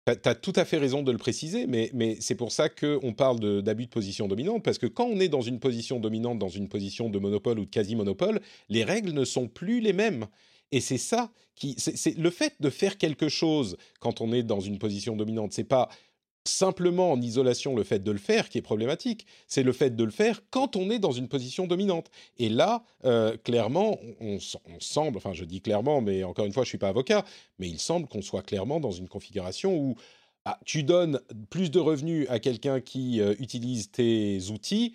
Tu 0.06 0.28
as 0.28 0.34
tout 0.34 0.52
à 0.56 0.66
fait 0.66 0.76
raison 0.76 1.02
de 1.02 1.10
le 1.10 1.16
préciser, 1.16 1.66
mais, 1.66 1.90
mais 1.94 2.18
c'est 2.20 2.34
pour 2.34 2.52
ça 2.52 2.68
qu'on 2.68 3.14
parle 3.14 3.62
d'abus 3.62 3.86
de, 3.86 3.90
position 3.90 4.28
dominante, 4.28 4.62
parce 4.62 4.76
que 4.76 4.86
quand 4.86 5.06
on 5.06 5.18
est 5.18 5.28
dans 5.28 5.40
une 5.40 5.60
position 5.60 5.98
dominante, 5.98 6.38
dans 6.38 6.48
une 6.48 6.68
position 6.68 7.08
de 7.08 7.18
monopole 7.18 7.58
ou 7.58 7.64
de 7.64 7.70
quasi-monopole, 7.70 8.40
les 8.68 8.84
règles 8.84 9.12
ne 9.12 9.24
sont 9.24 9.48
plus 9.48 9.80
les 9.80 9.94
mêmes. 9.94 10.26
Et 10.72 10.80
c'est 10.80 10.98
ça 10.98 11.30
qui. 11.54 11.74
C'est 11.78 12.18
le 12.18 12.30
fait 12.30 12.54
de 12.60 12.68
faire 12.68 12.98
quelque 12.98 13.28
chose 13.28 13.76
quand 14.00 14.20
on 14.20 14.32
est 14.32 14.42
dans 14.42 14.60
une 14.60 14.78
position 14.78 15.16
dominante. 15.16 15.52
C'est 15.52 15.64
pas 15.64 15.88
simplement 16.46 17.12
en 17.12 17.20
isolation 17.20 17.74
le 17.74 17.84
fait 17.84 18.00
de 18.00 18.10
le 18.10 18.18
faire 18.18 18.48
qui 18.48 18.58
est 18.58 18.62
problématique, 18.62 19.26
c'est 19.46 19.62
le 19.62 19.72
fait 19.72 19.96
de 19.96 20.04
le 20.04 20.10
faire 20.10 20.42
quand 20.50 20.76
on 20.76 20.90
est 20.90 20.98
dans 20.98 21.12
une 21.12 21.28
position 21.28 21.66
dominante. 21.66 22.10
Et 22.38 22.48
là, 22.48 22.84
euh, 23.04 23.36
clairement, 23.38 23.98
on, 24.20 24.38
semble, 24.80 25.16
enfin 25.16 25.32
je 25.32 25.44
dis 25.44 25.60
clairement, 25.60 26.00
mais 26.00 26.24
encore 26.24 26.44
une 26.44 26.52
fois, 26.52 26.64
je 26.64 26.68
ne 26.68 26.70
suis 26.70 26.78
pas 26.78 26.88
avocat, 26.88 27.24
mais 27.58 27.68
il 27.68 27.78
semble 27.78 28.08
qu'on 28.08 28.22
soit 28.22 28.42
clairement 28.42 28.80
dans 28.80 28.90
une 28.90 29.08
configuration 29.08 29.76
où 29.76 29.94
ah, 30.44 30.58
tu 30.66 30.82
donnes 30.82 31.20
plus 31.48 31.70
de 31.70 31.78
revenus 31.78 32.26
à 32.28 32.38
quelqu'un 32.38 32.80
qui 32.80 33.20
euh, 33.20 33.34
utilise 33.38 33.90
tes 33.90 34.50
outils, 34.50 34.94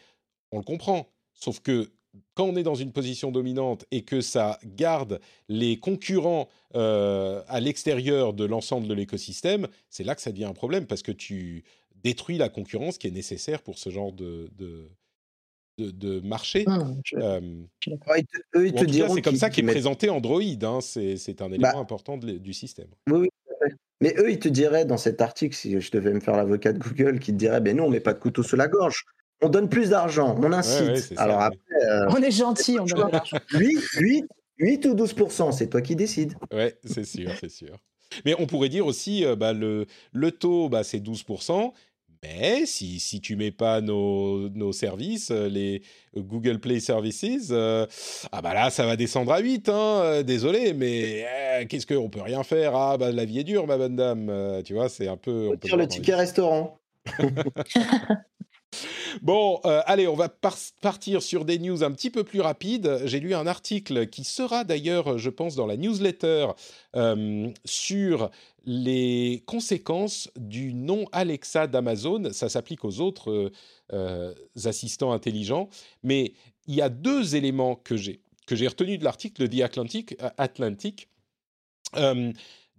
on 0.51 0.57
le 0.57 0.63
comprend. 0.63 1.07
Sauf 1.33 1.61
que 1.61 1.89
quand 2.33 2.45
on 2.45 2.55
est 2.55 2.63
dans 2.63 2.75
une 2.75 2.91
position 2.91 3.31
dominante 3.31 3.85
et 3.91 4.03
que 4.03 4.21
ça 4.21 4.57
garde 4.65 5.19
les 5.47 5.77
concurrents 5.77 6.49
euh, 6.75 7.41
à 7.47 7.59
l'extérieur 7.59 8.33
de 8.33 8.45
l'ensemble 8.45 8.87
de 8.87 8.93
l'écosystème, 8.93 9.67
c'est 9.89 10.03
là 10.03 10.15
que 10.15 10.21
ça 10.21 10.31
devient 10.31 10.45
un 10.45 10.53
problème 10.53 10.85
parce 10.87 11.01
que 11.03 11.11
tu 11.11 11.63
détruis 12.03 12.37
la 12.37 12.49
concurrence 12.49 12.97
qui 12.97 13.07
est 13.07 13.11
nécessaire 13.11 13.61
pour 13.61 13.77
ce 13.77 13.89
genre 13.89 14.11
de, 14.13 14.49
de, 14.57 14.89
de 15.77 16.19
marché. 16.21 16.65
Non, 16.65 16.97
je- 17.05 17.15
Euh. 17.17 17.39
Ouais, 18.07 18.23
eux, 18.55 18.67
ils 18.67 18.73
te 18.73 18.85
diront 18.85 19.13
c'est 19.15 19.21
comme 19.21 19.35
ça 19.35 19.49
qu'est 19.49 19.63
présenté 19.63 20.09
Android. 20.09 20.41
hein, 20.41 20.79
c'est 20.81 21.17
c'est 21.17 21.41
un 21.41 21.47
élément 21.49 21.73
Bah. 21.73 21.77
important 21.79 22.17
de 22.17 22.25
l'é- 22.27 22.39
du 22.39 22.53
système. 22.53 22.89
Oui. 23.09 23.29
Mais 24.01 24.13
eux, 24.17 24.31
ils 24.31 24.39
te 24.39 24.47
diraient 24.47 24.85
dans 24.85 24.97
cet 24.97 25.19
article, 25.21 25.53
si 25.55 25.79
je 25.79 25.91
devais 25.91 26.13
me 26.13 26.21
faire 26.21 26.37
l'avocat 26.37 26.71
de 26.71 26.79
Google, 26.79 27.19
qui 27.19 27.33
te 27.33 27.37
dirait, 27.37 27.59
ben 27.59 27.75
nous, 27.75 27.83
on 27.83 27.89
met 27.89 27.99
pas 27.99 28.13
de 28.13 28.19
couteau 28.19 28.43
sous 28.43 28.55
la 28.55 28.69
gorge. 28.69 29.03
On 29.41 29.49
donne 29.49 29.69
plus 29.69 29.89
d'argent, 29.89 30.35
on 30.37 30.51
incite. 30.51 31.11
ouais, 31.11 31.17
Alors 31.17 31.41
après, 31.41 31.57
euh, 31.83 32.07
On 32.09 32.21
est 32.21 32.31
gentil, 32.31 32.77
on 32.79 32.85
donne 32.85 33.11
l'argent. 33.11 33.37
8, 33.53 33.79
8, 33.99 34.25
8 34.57 34.85
ou 34.87 34.95
12% 34.95 35.51
c'est 35.53 35.67
toi 35.67 35.81
qui 35.81 35.95
décides. 35.95 36.33
Ouais, 36.53 36.77
c'est 36.83 37.05
sûr, 37.05 37.31
c'est 37.39 37.49
sûr. 37.49 37.77
Mais 38.25 38.35
on 38.39 38.47
pourrait 38.47 38.69
dire 38.69 38.85
aussi, 38.85 39.23
euh, 39.23 39.35
bah, 39.35 39.53
le, 39.53 39.85
le 40.11 40.31
taux, 40.31 40.67
bah, 40.67 40.83
c'est 40.83 40.99
12%. 40.99 41.71
Mais 42.21 42.65
si, 42.65 42.99
si 42.99 43.21
tu 43.21 43.37
mets 43.37 43.51
pas 43.51 43.79
nos, 43.79 44.49
nos 44.49 44.73
services, 44.73 45.31
euh, 45.31 45.47
les 45.47 45.81
Google 46.17 46.59
Play 46.59 46.81
Services, 46.81 47.47
euh, 47.51 47.85
ah 48.33 48.41
bah 48.41 48.53
là, 48.53 48.69
ça 48.69 48.85
va 48.85 48.97
descendre 48.97 49.31
à 49.31 49.39
8. 49.39 49.69
Hein, 49.69 50.23
désolé, 50.23 50.73
mais 50.73 51.25
euh, 51.25 51.65
qu'est-ce 51.65 51.87
qu'on 51.87 52.09
peut 52.09 52.21
rien 52.21 52.43
faire? 52.43 52.75
Ah 52.75 52.97
bah 52.97 53.13
la 53.13 53.23
vie 53.23 53.39
est 53.39 53.45
dure, 53.45 53.67
ma 53.67 53.77
bonne 53.77 53.95
dame. 53.95 54.29
Euh, 54.29 54.61
tu 54.61 54.73
vois, 54.73 54.89
c'est 54.89 55.07
un 55.07 55.15
peu... 55.15 55.47
on 55.47 55.51
peut 55.51 55.67
Tire 55.67 55.77
le 55.77 55.87
ticket 55.87 56.15
restaurant. 56.15 56.77
Bon, 59.21 59.59
euh, 59.65 59.81
allez, 59.85 60.07
on 60.07 60.15
va 60.15 60.29
par- 60.29 60.57
partir 60.81 61.21
sur 61.21 61.45
des 61.45 61.59
news 61.59 61.83
un 61.83 61.91
petit 61.91 62.09
peu 62.09 62.23
plus 62.23 62.41
rapides. 62.41 63.01
J'ai 63.05 63.19
lu 63.19 63.33
un 63.33 63.47
article 63.47 64.07
qui 64.07 64.23
sera 64.23 64.63
d'ailleurs, 64.63 65.17
je 65.17 65.29
pense, 65.29 65.55
dans 65.55 65.65
la 65.65 65.77
newsletter 65.77 66.47
euh, 66.95 67.49
sur 67.65 68.29
les 68.65 69.43
conséquences 69.45 70.29
du 70.35 70.73
nom 70.73 71.05
Alexa 71.11 71.67
d'Amazon. 71.67 72.31
Ça 72.31 72.49
s'applique 72.49 72.85
aux 72.85 72.99
autres 72.99 73.51
euh, 73.93 74.33
assistants 74.65 75.11
intelligents, 75.11 75.69
mais 76.03 76.33
il 76.67 76.75
y 76.75 76.81
a 76.81 76.89
deux 76.89 77.35
éléments 77.35 77.75
que 77.75 77.97
j'ai 77.97 78.21
que 78.45 78.55
j'ai 78.55 78.67
retenus 78.67 78.97
de 78.97 79.03
l'article 79.03 79.47
The 79.47 79.61
Atlantic. 80.37 81.07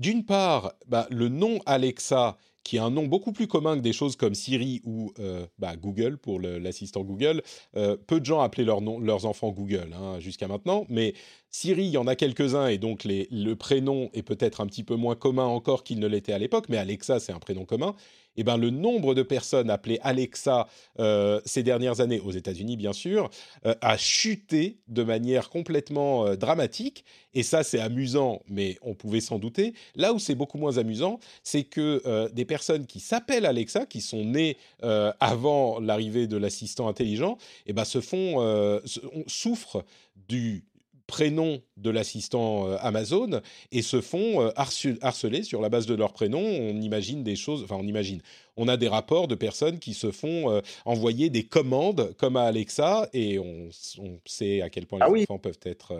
D'une 0.01 0.24
part, 0.24 0.72
bah, 0.88 1.07
le 1.11 1.28
nom 1.28 1.61
Alexa 1.66 2.38
qui 2.64 2.76
est 2.76 2.80
un 2.80 2.90
nom 2.90 3.06
beaucoup 3.06 3.32
plus 3.32 3.46
commun 3.46 3.76
que 3.76 3.82
des 3.82 3.92
choses 3.92 4.16
comme 4.16 4.34
Siri 4.34 4.80
ou 4.84 5.12
euh, 5.18 5.46
bah, 5.58 5.76
Google 5.76 6.18
pour 6.18 6.40
l'assistant 6.40 7.02
Google. 7.02 7.42
Euh, 7.76 7.96
peu 7.96 8.20
de 8.20 8.26
gens 8.26 8.40
appelaient 8.40 8.64
leurs 8.64 9.26
enfants 9.26 9.50
Google 9.50 9.94
hein, 9.94 10.20
jusqu'à 10.20 10.48
maintenant, 10.48 10.84
mais 10.88 11.14
Siri, 11.50 11.84
il 11.84 11.90
y 11.90 11.96
en 11.96 12.06
a 12.06 12.14
quelques-uns 12.14 12.68
et 12.68 12.78
donc 12.78 13.02
le 13.04 13.54
prénom 13.54 14.11
est 14.12 14.22
peut-être 14.22 14.61
un 14.61 14.66
petit 14.66 14.84
peu 14.84 14.94
moins 14.94 15.16
commun 15.16 15.46
encore 15.46 15.82
qu'il 15.84 15.98
ne 15.98 16.06
l'était 16.06 16.32
à 16.32 16.38
l'époque, 16.38 16.66
mais 16.68 16.76
Alexa, 16.76 17.18
c'est 17.18 17.32
un 17.32 17.38
prénom 17.38 17.64
commun. 17.64 17.94
Et 18.36 18.44
ben 18.44 18.56
le 18.56 18.70
nombre 18.70 19.14
de 19.14 19.22
personnes 19.22 19.70
appelées 19.70 19.98
Alexa 20.02 20.68
euh, 20.98 21.40
ces 21.44 21.62
dernières 21.62 22.00
années, 22.00 22.20
aux 22.20 22.30
États-Unis 22.30 22.76
bien 22.76 22.92
sûr, 22.92 23.30
euh, 23.66 23.74
a 23.80 23.96
chuté 23.96 24.78
de 24.88 25.02
manière 25.02 25.50
complètement 25.50 26.26
euh, 26.26 26.36
dramatique. 26.36 27.04
Et 27.34 27.42
ça, 27.42 27.62
c'est 27.62 27.80
amusant, 27.80 28.42
mais 28.48 28.76
on 28.82 28.94
pouvait 28.94 29.20
s'en 29.20 29.38
douter. 29.38 29.74
Là 29.94 30.12
où 30.12 30.18
c'est 30.18 30.34
beaucoup 30.34 30.58
moins 30.58 30.78
amusant, 30.78 31.20
c'est 31.44 31.62
que 31.62 32.28
des 32.32 32.44
personnes 32.44 32.86
qui 32.86 32.98
s'appellent 32.98 33.46
Alexa, 33.46 33.86
qui 33.86 34.00
sont 34.00 34.24
nées 34.24 34.56
avant 34.82 35.78
l'arrivée 35.78 36.26
de 36.26 36.36
l'assistant 36.36 36.88
intelligent, 36.88 37.38
eh 37.66 37.72
ben, 37.72 37.84
se 37.84 38.00
font, 38.00 38.80
souffrent 39.28 39.84
du 40.28 40.64
prénom 41.11 41.61
de 41.76 41.90
l'assistant 41.90 42.68
euh, 42.68 42.76
Amazon 42.80 43.40
et 43.72 43.82
se 43.82 44.00
font 44.00 44.40
euh, 44.40 44.50
harceler 44.56 45.42
sur 45.42 45.61
la 45.61 45.68
base 45.68 45.86
de 45.86 45.94
leur 45.94 46.12
prénom. 46.12 46.40
On 46.40 46.80
imagine 46.80 47.24
des 47.24 47.34
choses, 47.36 47.64
enfin 47.64 47.76
on 47.78 47.86
imagine, 47.86 48.22
on 48.56 48.68
a 48.68 48.76
des 48.76 48.88
rapports 48.88 49.26
de 49.26 49.34
personnes 49.34 49.80
qui 49.80 49.92
se 49.92 50.12
font 50.12 50.50
euh, 50.50 50.61
envoyer 50.84 51.28
des 51.28 51.42
commandes 51.42 52.14
comme 52.16 52.36
à 52.36 52.44
Alexa 52.44 53.08
et 53.12 53.38
on, 53.40 53.68
on 53.98 54.20
sait 54.24 54.62
à 54.62 54.70
quel 54.70 54.86
point 54.86 55.00
les 55.00 55.04
Ah 55.06 55.11
oui. 55.11 55.22
enfants 55.24 55.38
peuvent 55.38 55.58
être... 55.64 55.92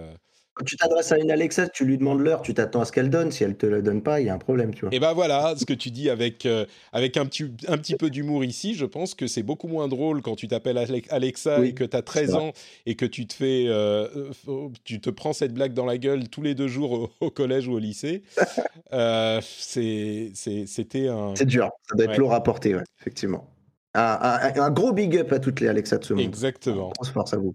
Quand 0.61 0.65
tu 0.67 0.77
t'adresses 0.77 1.11
à 1.11 1.17
une 1.19 1.31
Alexa, 1.31 1.69
tu 1.71 1.87
lui 1.87 1.97
demandes 1.97 2.21
l'heure, 2.21 2.43
tu 2.43 2.53
t'attends 2.53 2.83
à 2.83 2.85
ce 2.85 2.93
qu'elle 2.93 3.09
donne. 3.09 3.31
Si 3.33 3.43
elle 3.45 3.57
te 3.57 3.65
la 3.65 3.81
donne 3.81 4.03
pas, 4.03 4.21
il 4.21 4.27
y 4.27 4.29
a 4.29 4.35
un 4.35 4.39
problème, 4.39 4.75
tu 4.75 4.83
vois. 4.85 4.95
Et 4.95 5.01
ben 5.01 5.15
voilà, 5.15 5.55
ce 5.57 5.65
que 5.65 5.73
tu 5.73 5.91
dis 5.91 6.11
avec, 6.11 6.45
euh, 6.45 6.67
avec 6.93 7.17
un, 7.17 7.25
petit, 7.25 7.51
un 7.67 7.79
petit 7.79 7.95
peu 7.95 8.11
d'humour 8.11 8.45
ici, 8.45 8.75
je 8.75 8.85
pense 8.85 9.15
que 9.15 9.27
c'est 9.27 9.43
beaucoup 9.43 9.69
moins 9.69 9.89
drôle 9.89 10.21
quand 10.21 10.37
tu 10.37 10.49
t'appelles 10.49 10.77
Ale- 10.77 11.01
Alexa 11.09 11.61
Oui, 11.61 11.69
et 11.69 11.73
que 11.75 11.85
tu 11.85 11.97
as 11.97 12.03
13 12.03 12.27
c'est 12.27 12.33
vrai. 12.37 12.45
ans 12.45 12.53
et 12.85 12.95
que 12.95 13.07
tu 13.07 13.27
te 13.27 13.33
fais, 13.33 13.65
euh, 13.69 14.07
euh, 14.49 14.69
tu 14.85 15.01
te 15.01 15.09
prends 15.09 15.33
cette 15.33 15.55
blague 15.55 15.73
dans 15.73 15.87
la 15.87 15.97
gueule 15.97 16.29
tous 16.29 16.43
les 16.43 16.55
deux 16.55 16.69
jours 16.69 16.93
au, 16.93 17.11
au 17.21 17.31
collège 17.31 17.67
ou 17.67 17.73
au 17.73 17.79
lycée. 17.79 18.23
Euh, 18.93 19.41
C'était 19.43 21.07
un... 21.09 21.35
C'est 21.37 21.47
dur, 21.47 21.71
ça 21.89 21.95
doit 21.95 22.05
être 22.07 22.11
Ouais. 22.11 22.17
lourd 22.19 22.35
à 22.35 22.43
porter, 22.43 22.75
ouais, 22.75 22.83
effectivement. 23.01 23.49
Un, 23.95 24.19
un- 24.21 24.61
un 24.63 24.71
gros 24.73 24.93
big 24.93 25.17
up 25.17 25.33
à 25.33 25.39
toutes 25.39 25.61
les 25.61 25.69
Alexa 25.69 25.99
de 25.99 26.05
ce 26.05 26.13
monde. 26.13 26.25
Exactement. 26.25 26.91
Grosse 26.91 27.11
force 27.11 27.33
à 27.33 27.37
vous. 27.37 27.55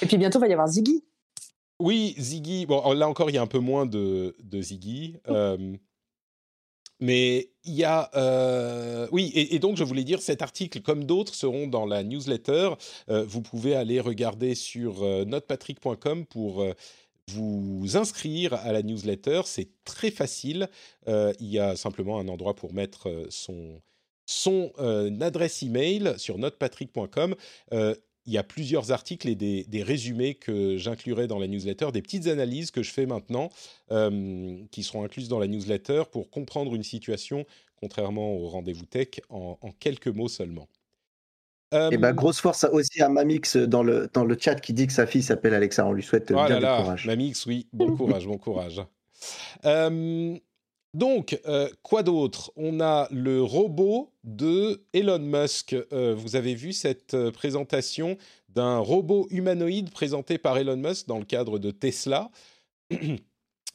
Et 0.00 0.06
puis 0.06 0.18
bientôt, 0.18 0.38
il 0.38 0.42
va 0.42 0.48
y 0.48 0.52
avoir 0.52 0.68
Ziggy. 0.68 1.02
Oui, 1.80 2.14
Ziggy. 2.18 2.66
Bon, 2.66 2.92
là 2.92 3.08
encore, 3.08 3.30
il 3.30 3.34
y 3.34 3.38
a 3.38 3.42
un 3.42 3.46
peu 3.46 3.58
moins 3.58 3.86
de, 3.86 4.36
de 4.42 4.60
Ziggy. 4.62 5.16
euh, 5.28 5.76
mais 6.98 7.50
il 7.64 7.74
y 7.74 7.84
a... 7.84 8.10
euh, 8.16 9.06
oui, 9.12 9.30
et, 9.34 9.54
et 9.54 9.58
donc 9.58 9.76
je 9.76 9.84
voulais 9.84 10.04
dire, 10.04 10.22
cet 10.22 10.40
article, 10.40 10.80
comme 10.80 11.04
d'autres, 11.04 11.34
seront 11.34 11.66
dans 11.66 11.84
la 11.84 12.02
newsletter. 12.02 12.70
Euh, 13.10 13.24
vous 13.24 13.42
pouvez 13.42 13.74
aller 13.74 14.00
regarder 14.00 14.54
sur 14.54 15.02
notepatrick.com 15.26 16.24
pour... 16.26 16.64
vous 17.28 17.96
inscrire 17.96 18.54
à 18.54 18.72
la 18.72 18.82
newsletter, 18.82 19.42
c'est 19.44 19.68
très 19.84 20.10
facile. 20.10 20.68
Il 21.06 21.34
y 21.46 21.58
a 21.58 21.76
simplement 21.76 22.18
un 22.18 22.28
endroit 22.28 22.54
pour 22.54 22.72
mettre 22.72 23.26
son, 23.30 23.82
son 24.26 24.72
euh, 24.78 25.18
adresse 25.20 25.62
email 25.62 26.14
sur 26.18 26.38
notepatrick.com. 26.38 27.34
Euh, 27.72 27.94
il 28.26 28.32
y 28.32 28.38
a 28.38 28.42
plusieurs 28.42 28.92
articles 28.92 29.28
et 29.28 29.34
des, 29.34 29.64
des 29.64 29.82
résumés 29.82 30.34
que 30.34 30.76
j'inclurai 30.76 31.26
dans 31.26 31.38
la 31.38 31.46
newsletter, 31.46 31.92
des 31.92 32.02
petites 32.02 32.26
analyses 32.26 32.70
que 32.70 32.82
je 32.82 32.92
fais 32.92 33.06
maintenant, 33.06 33.50
euh, 33.92 34.56
qui 34.70 34.82
seront 34.82 35.04
incluses 35.04 35.28
dans 35.28 35.38
la 35.38 35.46
newsletter 35.46 36.04
pour 36.10 36.30
comprendre 36.30 36.74
une 36.74 36.82
situation, 36.82 37.46
contrairement 37.76 38.34
au 38.34 38.48
rendez-vous 38.48 38.86
tech, 38.86 39.08
en, 39.28 39.58
en 39.60 39.70
quelques 39.72 40.08
mots 40.08 40.28
seulement. 40.28 40.68
Euh, 41.74 41.90
Et 41.90 41.98
bah, 41.98 42.12
grosse 42.12 42.40
force 42.40 42.64
aussi 42.72 43.02
à 43.02 43.08
Mamix 43.08 43.56
dans 43.56 43.82
le, 43.82 44.08
dans 44.12 44.24
le 44.24 44.36
chat 44.38 44.54
qui 44.56 44.72
dit 44.72 44.86
que 44.86 44.92
sa 44.92 45.06
fille 45.06 45.22
s'appelle 45.22 45.54
Alexa. 45.54 45.84
On 45.86 45.92
lui 45.92 46.02
souhaite 46.02 46.30
Oh 46.30 46.44
bien 46.46 46.60
là, 46.60 46.80
courage. 46.80 47.06
Mamix, 47.06 47.44
oui, 47.46 47.68
bon 47.72 47.96
courage, 47.96 48.26
bon 48.26 48.38
courage. 48.38 48.80
Euh, 49.64 50.36
donc, 50.96 51.38
euh, 51.46 51.68
quoi 51.82 52.02
d'autre? 52.02 52.52
On 52.56 52.80
a 52.80 53.06
le 53.10 53.42
robot 53.42 54.14
de 54.24 54.82
Elon 54.94 55.18
Musk. 55.18 55.76
Euh, 55.92 56.14
vous 56.14 56.36
avez 56.36 56.54
vu 56.54 56.72
cette 56.72 57.12
euh, 57.12 57.30
présentation 57.30 58.16
d'un 58.48 58.78
robot 58.78 59.26
humanoïde 59.30 59.90
présenté 59.90 60.38
par 60.38 60.56
Elon 60.56 60.78
Musk 60.78 61.06
dans 61.06 61.18
le 61.18 61.26
cadre 61.26 61.58
de 61.58 61.70
Tesla 61.70 62.30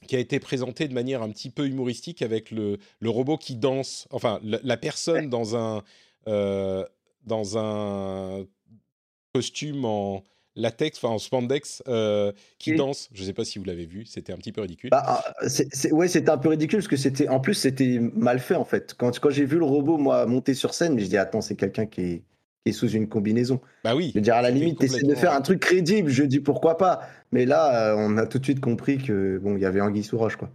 qui 0.07 0.15
a 0.15 0.19
été 0.19 0.39
présenté 0.39 0.87
de 0.87 0.95
manière 0.95 1.21
un 1.21 1.29
petit 1.29 1.51
peu 1.51 1.67
humoristique 1.67 2.23
avec 2.23 2.49
le, 2.49 2.79
le 2.99 3.09
robot 3.11 3.37
qui 3.37 3.55
danse, 3.55 4.07
enfin 4.09 4.39
la, 4.43 4.59
la 4.63 4.77
personne 4.77 5.29
dans 5.29 5.55
un, 5.55 5.83
euh, 6.27 6.83
dans 7.23 7.55
un 7.59 8.47
costume 9.31 9.85
en 9.85 10.23
latex, 10.55 10.97
enfin 11.03 11.13
en 11.13 11.17
spandex, 11.19 11.81
euh, 11.87 12.31
qui 12.59 12.71
Oui. 12.71 12.77
danse. 12.77 13.09
Je 13.13 13.21
ne 13.21 13.27
sais 13.27 13.33
pas 13.33 13.45
si 13.45 13.57
vous 13.59 13.65
l'avez 13.65 13.85
vu, 13.85 14.05
c'était 14.05 14.33
un 14.33 14.37
petit 14.37 14.51
peu 14.51 14.61
ridicule. 14.61 14.89
Bah, 14.89 15.23
euh, 15.43 15.47
c'est- 15.47 15.67
c'est- 15.73 15.91
ouais, 15.91 16.07
c'était 16.07 16.29
un 16.29 16.37
peu 16.37 16.49
ridicule 16.49 16.79
parce 16.79 16.87
que 16.87 16.97
c'était, 16.97 17.27
en 17.29 17.39
plus, 17.39 17.53
c'était 17.53 17.99
mal 18.15 18.39
fait 18.39 18.55
en 18.55 18.65
fait. 18.65 18.93
Quand, 18.97 19.17
quand 19.19 19.29
j'ai 19.29 19.45
vu 19.45 19.57
le 19.57 19.65
robot, 19.65 19.97
moi, 19.97 20.25
monter 20.25 20.53
sur 20.53 20.73
scène, 20.73 20.99
je 20.99 21.05
dis 21.05 21.17
attends, 21.17 21.41
c'est 21.41 21.55
quelqu'un 21.55 21.85
qui 21.85 22.01
est, 22.01 22.23
qui 22.63 22.69
est 22.69 22.73
sous 22.73 22.89
une 22.89 23.07
combinaison. 23.07 23.59
bah 23.83 23.95
oui. 23.95 24.09
Je 24.09 24.15
veux 24.19 24.21
dire, 24.21 24.35
à 24.35 24.41
la 24.41 24.51
limite, 24.51 24.77
t'essaies 24.79 25.03
de 25.03 25.15
faire 25.15 25.33
un 25.33 25.41
truc 25.41 25.59
crédible. 25.59 26.09
Je 26.09 26.23
dis 26.23 26.39
pourquoi 26.39 26.77
pas. 26.77 27.01
Mais 27.31 27.45
là, 27.45 27.93
euh, 27.93 27.95
on 27.97 28.17
a 28.17 28.25
tout 28.27 28.39
de 28.39 28.43
suite 28.43 28.59
compris 28.59 28.97
que 28.97 29.37
bon, 29.39 29.55
il 29.55 29.61
y 29.61 29.65
avait 29.65 29.81
Anguille 29.81 30.03
sous 30.03 30.17
roche, 30.17 30.35
quoi. 30.35 30.49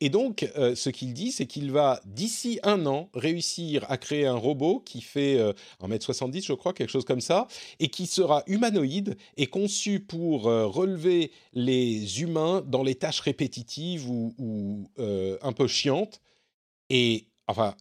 Et 0.00 0.08
donc, 0.08 0.50
euh, 0.56 0.74
ce 0.74 0.90
qu'il 0.90 1.12
dit, 1.12 1.32
c'est 1.32 1.46
qu'il 1.46 1.70
va, 1.72 2.00
d'ici 2.04 2.58
un 2.62 2.86
an, 2.86 3.10
réussir 3.14 3.84
à 3.88 3.98
créer 3.98 4.26
un 4.26 4.36
robot 4.36 4.80
qui 4.80 5.00
fait 5.00 5.38
euh, 5.38 5.52
1m70, 5.80 6.44
je 6.44 6.52
crois, 6.52 6.72
quelque 6.72 6.90
chose 6.90 7.04
comme 7.04 7.20
ça, 7.20 7.46
et 7.78 7.88
qui 7.88 8.06
sera 8.06 8.42
humanoïde 8.46 9.16
et 9.36 9.46
conçu 9.46 10.00
pour 10.00 10.48
euh, 10.48 10.66
relever 10.66 11.30
les 11.52 12.22
humains 12.22 12.62
dans 12.66 12.82
les 12.82 12.94
tâches 12.94 13.20
répétitives 13.20 14.08
ou, 14.08 14.88
euh, 14.98 15.38
un 15.42 15.52
peu 15.52 15.66
chiantes. 15.66 16.20
Et, 16.90 17.28
enfin, 17.46 17.74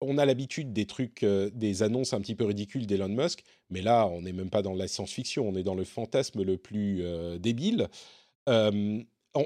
on 0.00 0.18
a 0.18 0.24
l'habitude 0.24 0.72
des 0.72 0.86
trucs, 0.86 1.24
des 1.24 1.82
annonces 1.82 2.12
un 2.12 2.20
petit 2.20 2.36
peu 2.36 2.44
ridicules 2.44 2.86
d'Elon 2.86 3.08
Musk, 3.08 3.42
mais 3.70 3.82
là, 3.82 4.06
on 4.06 4.22
n'est 4.22 4.32
même 4.32 4.50
pas 4.50 4.62
dans 4.62 4.74
la 4.74 4.86
science-fiction, 4.86 5.48
on 5.48 5.56
est 5.56 5.64
dans 5.64 5.74
le 5.74 5.84
fantasme 5.84 6.42
le 6.42 6.56
plus 6.56 7.02
débile. 7.40 7.88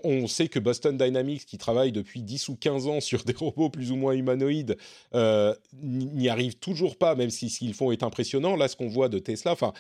On, 0.05 0.27
sait 0.27 0.49
que 0.49 0.59
Boston 0.59 0.97
Dynamics, 0.97 1.45
qui 1.45 1.59
travaille 1.59 1.93
depuis 1.93 2.23
10 2.23 2.49
ou 2.49 2.57
15 2.57 2.87
ans 2.87 3.01
sur 3.01 3.25
des 3.25 3.35
robots 3.35 3.71
plus 3.71 3.93
ou 3.93 3.97
moins 3.97 4.13
humanoïdes, 4.13 4.77
euh, 5.15 5.55
n'y 5.83 6.29
arrive 6.29 6.57
toujours 6.57 6.97
pas, 6.97 7.15
même 7.15 7.31
si 7.31 7.51
ce 7.51 7.59
qu'ils 7.59 7.75
font 7.75 7.93
est 7.93 8.03
impressionnant. 8.03 8.57
Là, 8.57 8.69
ce 8.69 8.77
qu'on 8.77 8.89
voit 8.89 9.09
de 9.09 9.19
Tesla, 9.19 9.53
enfin, 9.53 9.73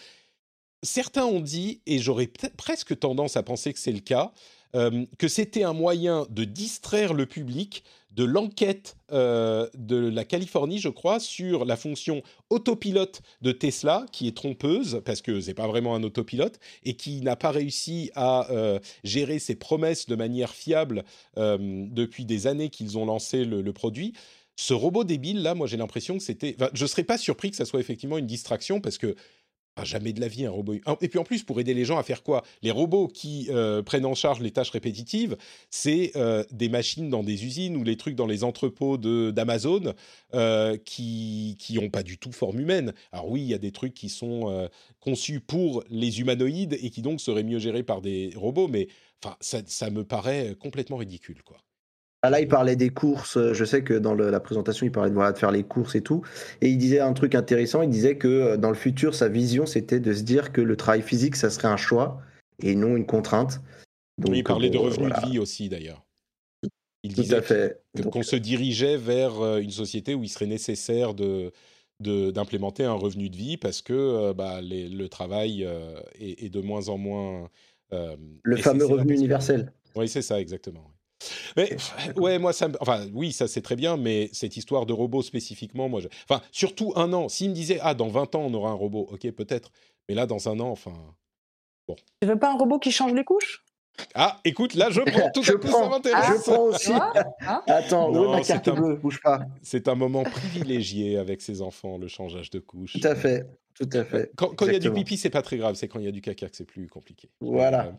certains 0.82 1.24
ont 1.24 1.40
dit, 1.40 1.80
et 1.86 1.98
j'aurais 1.98 2.30
presque 2.56 2.98
tendance 2.98 3.36
à 3.36 3.42
penser 3.42 3.72
que 3.72 3.78
c'est 3.78 3.92
le 3.92 4.00
cas, 4.00 4.32
euh, 4.74 5.04
que 5.18 5.28
c'était 5.28 5.64
un 5.64 5.74
moyen 5.74 6.26
de 6.30 6.44
distraire 6.44 7.14
le 7.14 7.26
public 7.26 7.84
de 8.14 8.24
l'enquête 8.24 8.96
euh, 9.10 9.68
de 9.74 9.96
la 9.96 10.24
Californie, 10.24 10.78
je 10.78 10.88
crois, 10.88 11.18
sur 11.20 11.64
la 11.64 11.76
fonction 11.76 12.22
autopilote 12.50 13.22
de 13.40 13.52
Tesla, 13.52 14.06
qui 14.12 14.28
est 14.28 14.36
trompeuse, 14.36 15.00
parce 15.04 15.22
que 15.22 15.40
c'est 15.40 15.54
pas 15.54 15.66
vraiment 15.66 15.94
un 15.94 16.02
autopilote, 16.02 16.58
et 16.84 16.94
qui 16.94 17.20
n'a 17.22 17.36
pas 17.36 17.50
réussi 17.50 18.10
à 18.14 18.50
euh, 18.50 18.78
gérer 19.04 19.38
ses 19.38 19.54
promesses 19.54 20.06
de 20.06 20.14
manière 20.14 20.50
fiable 20.50 21.04
euh, 21.38 21.58
depuis 21.60 22.24
des 22.24 22.46
années 22.46 22.68
qu'ils 22.68 22.98
ont 22.98 23.06
lancé 23.06 23.44
le, 23.44 23.72
produit. 23.72 24.12
Ce 24.56 24.74
robot 24.74 25.04
débile, 25.04 25.42
là, 25.42 25.54
moi 25.54 25.66
j'ai 25.66 25.78
l'impression 25.78 26.18
que 26.18 26.22
c'était... 26.22 26.54
Enfin, 26.58 26.70
je 26.74 26.82
ne 26.82 26.88
serais 26.88 27.04
pas 27.04 27.16
surpris 27.16 27.50
que 27.50 27.56
ça 27.56 27.64
soit 27.64 27.80
effectivement 27.80 28.18
une 28.18 28.26
distraction, 28.26 28.80
parce 28.82 28.98
que 28.98 29.14
ah, 29.76 29.84
jamais 29.84 30.12
de 30.12 30.20
la 30.20 30.28
vie 30.28 30.44
un 30.44 30.50
robot. 30.50 30.74
Et 31.00 31.08
puis 31.08 31.18
en 31.18 31.24
plus, 31.24 31.44
pour 31.44 31.58
aider 31.58 31.72
les 31.72 31.86
gens 31.86 31.96
à 31.96 32.02
faire 32.02 32.22
quoi? 32.22 32.42
Les 32.60 32.70
robots 32.70 33.08
qui 33.08 33.46
euh, 33.50 33.82
prennent 33.82 34.04
en 34.04 34.14
charge 34.14 34.40
les 34.40 34.50
tâches 34.50 34.70
répétitives, 34.70 35.36
c'est 35.70 36.12
euh, 36.14 36.44
des 36.50 36.68
machines 36.68 37.08
dans 37.08 37.22
des 37.22 37.46
usines 37.46 37.76
ou 37.76 37.82
les 37.82 37.96
trucs 37.96 38.14
dans 38.14 38.26
les 38.26 38.44
entrepôts 38.44 38.98
d'Amazon 38.98 39.94
euh, 40.34 40.76
qui 40.84 41.56
n'ont 41.70 41.88
pas 41.88 42.02
du 42.02 42.18
tout 42.18 42.32
forme 42.32 42.60
humaine. 42.60 42.92
Alors 43.12 43.30
oui, 43.30 43.40
il 43.40 43.48
y 43.48 43.54
a 43.54 43.58
des 43.58 43.72
trucs 43.72 43.94
qui 43.94 44.10
sont 44.10 44.68
conçus 45.00 45.40
pour 45.40 45.82
les 45.88 46.20
humanoïdes 46.20 46.78
et 46.82 46.90
qui 46.90 47.00
donc 47.00 47.20
seraient 47.20 47.42
mieux 47.42 47.58
gérés 47.58 47.82
par 47.82 48.02
des 48.02 48.32
robots, 48.36 48.68
mais 48.68 48.88
enfin, 49.22 49.36
ça, 49.40 49.62
ça 49.66 49.88
me 49.88 50.04
paraît 50.04 50.54
complètement 50.60 50.98
ridicule, 50.98 51.42
quoi. 51.42 51.58
Ah, 52.24 52.30
Là, 52.30 52.40
il 52.40 52.46
parlait 52.46 52.76
des 52.76 52.90
courses. 52.90 53.36
Je 53.52 53.64
sais 53.64 53.82
que 53.82 53.94
dans 53.94 54.14
le- 54.14 54.30
la 54.30 54.38
présentation, 54.38 54.86
il 54.86 54.92
parlait 54.92 55.10
de, 55.10 55.14
voilà, 55.14 55.32
de 55.32 55.38
faire 55.38 55.50
les 55.50 55.64
courses 55.64 55.96
et 55.96 56.02
tout. 56.02 56.22
Et 56.60 56.68
il 56.68 56.78
disait 56.78 57.00
un 57.00 57.12
truc 57.14 57.34
intéressant. 57.34 57.82
Il 57.82 57.90
disait 57.90 58.16
que 58.16 58.28
euh, 58.28 58.56
dans 58.56 58.68
le 58.68 58.76
futur, 58.76 59.14
sa 59.14 59.28
vision, 59.28 59.66
c'était 59.66 59.98
de 59.98 60.12
se 60.12 60.22
dire 60.22 60.52
que 60.52 60.60
le 60.60 60.76
travail 60.76 61.02
physique, 61.02 61.34
ça 61.34 61.50
serait 61.50 61.66
un 61.68 61.76
choix 61.76 62.22
et 62.62 62.76
non 62.76 62.96
une 62.96 63.06
contrainte. 63.06 63.60
Donc, 64.18 64.36
il 64.36 64.44
parlait 64.44 64.70
de 64.70 64.78
bon, 64.78 64.84
revenus 64.84 65.08
voilà. 65.08 65.20
de 65.26 65.30
vie 65.32 65.38
aussi, 65.40 65.68
d'ailleurs. 65.68 66.04
Il 67.02 67.12
Tout 67.14 67.22
disait 67.22 67.36
à 67.36 67.42
fait. 67.42 67.82
que- 67.96 68.02
Donc, 68.02 68.12
qu'on 68.12 68.22
se 68.22 68.36
dirigeait 68.36 68.96
vers 68.96 69.40
euh, 69.40 69.58
une 69.58 69.72
société 69.72 70.14
où 70.14 70.22
il 70.22 70.28
serait 70.28 70.46
nécessaire 70.46 71.14
de 71.14 71.52
d'implémenter 72.00 72.82
un 72.82 72.94
revenu 72.94 73.30
de 73.30 73.36
vie 73.36 73.56
parce 73.56 73.80
que 73.80 73.92
euh, 73.92 74.32
bah, 74.34 74.60
les- 74.60 74.88
le 74.88 75.08
travail 75.08 75.64
euh, 75.64 76.00
est, 76.18 76.44
est 76.44 76.48
de 76.48 76.60
moins 76.60 76.88
en 76.88 76.98
moins 76.98 77.48
euh, 77.92 78.16
le 78.42 78.56
fameux 78.56 78.86
revenu 78.86 79.14
universel. 79.14 79.72
Oui, 79.94 80.08
c'est 80.08 80.22
ça, 80.22 80.40
exactement. 80.40 80.90
Mais 81.56 81.76
ouais, 82.16 82.38
moi, 82.38 82.52
ça 82.52 82.68
me- 82.68 82.76
enfin, 82.80 83.06
oui, 83.12 83.32
ça 83.32 83.48
c'est 83.48 83.62
très 83.62 83.76
bien, 83.76 83.96
mais 83.96 84.30
cette 84.32 84.56
histoire 84.56 84.86
de 84.86 84.92
robot 84.92 85.22
spécifiquement, 85.22 85.88
moi, 85.88 86.00
je... 86.00 86.08
enfin, 86.28 86.42
surtout 86.52 86.92
un 86.96 87.12
an. 87.12 87.28
S'il 87.28 87.50
me 87.50 87.54
disait, 87.54 87.78
ah, 87.82 87.94
dans 87.94 88.08
20 88.08 88.34
ans, 88.34 88.42
on 88.46 88.54
aura 88.54 88.70
un 88.70 88.74
robot, 88.74 89.08
ok, 89.12 89.30
peut-être, 89.32 89.70
mais 90.08 90.14
là, 90.14 90.26
dans 90.26 90.48
un 90.48 90.58
an, 90.60 90.68
enfin. 90.70 90.92
Tu 92.20 92.28
veux 92.28 92.38
pas 92.38 92.52
un 92.52 92.56
robot 92.56 92.78
qui 92.78 92.90
change 92.90 93.12
les 93.12 93.24
couches? 93.24 93.64
Ah, 94.14 94.40
écoute, 94.44 94.74
là, 94.74 94.88
je 94.90 95.00
prends 95.06 95.30
tout 95.32 95.42
Je 95.42 95.52
à 95.52 95.56
coup, 95.56 95.66
ça 95.66 95.72
prends, 95.72 95.90
m'intéresse. 95.90 96.26
je 96.46 96.50
prends 96.50 96.62
aussi. 96.62 96.92
Hein? 96.92 97.12
Attends, 97.66 98.10
où 98.10 98.16
est 98.16 98.18
Non, 98.20 98.30
ma 98.32 98.40
carte 98.42 98.64
c'est 98.64 98.70
un- 98.70 98.74
bleue? 98.74 98.96
Bouge 98.96 99.20
pas. 99.22 99.40
C'est 99.62 99.88
un 99.88 99.94
moment 99.94 100.22
privilégié 100.22 101.18
avec 101.18 101.42
ses 101.42 101.60
enfants, 101.60 101.98
le 101.98 102.08
changeage 102.08 102.48
de 102.50 102.58
couche. 102.60 102.94
Tout 102.98 103.06
à 103.06 103.14
fait. 103.14 103.46
Tout 103.74 103.88
à 103.92 104.04
fait. 104.04 104.30
Quand 104.36 104.54
il 104.66 104.72
y 104.72 104.76
a 104.76 104.78
du 104.78 104.92
pipi, 104.92 105.16
c'est 105.16 105.30
pas 105.30 105.42
très 105.42 105.56
grave, 105.58 105.74
c'est 105.74 105.88
quand 105.88 105.98
il 105.98 106.04
y 106.06 106.08
a 106.08 106.12
du 106.12 106.20
caca 106.22 106.48
que 106.48 106.56
c'est 106.56 106.64
plus 106.64 106.88
compliqué. 106.88 107.28
Voilà. 107.40 107.92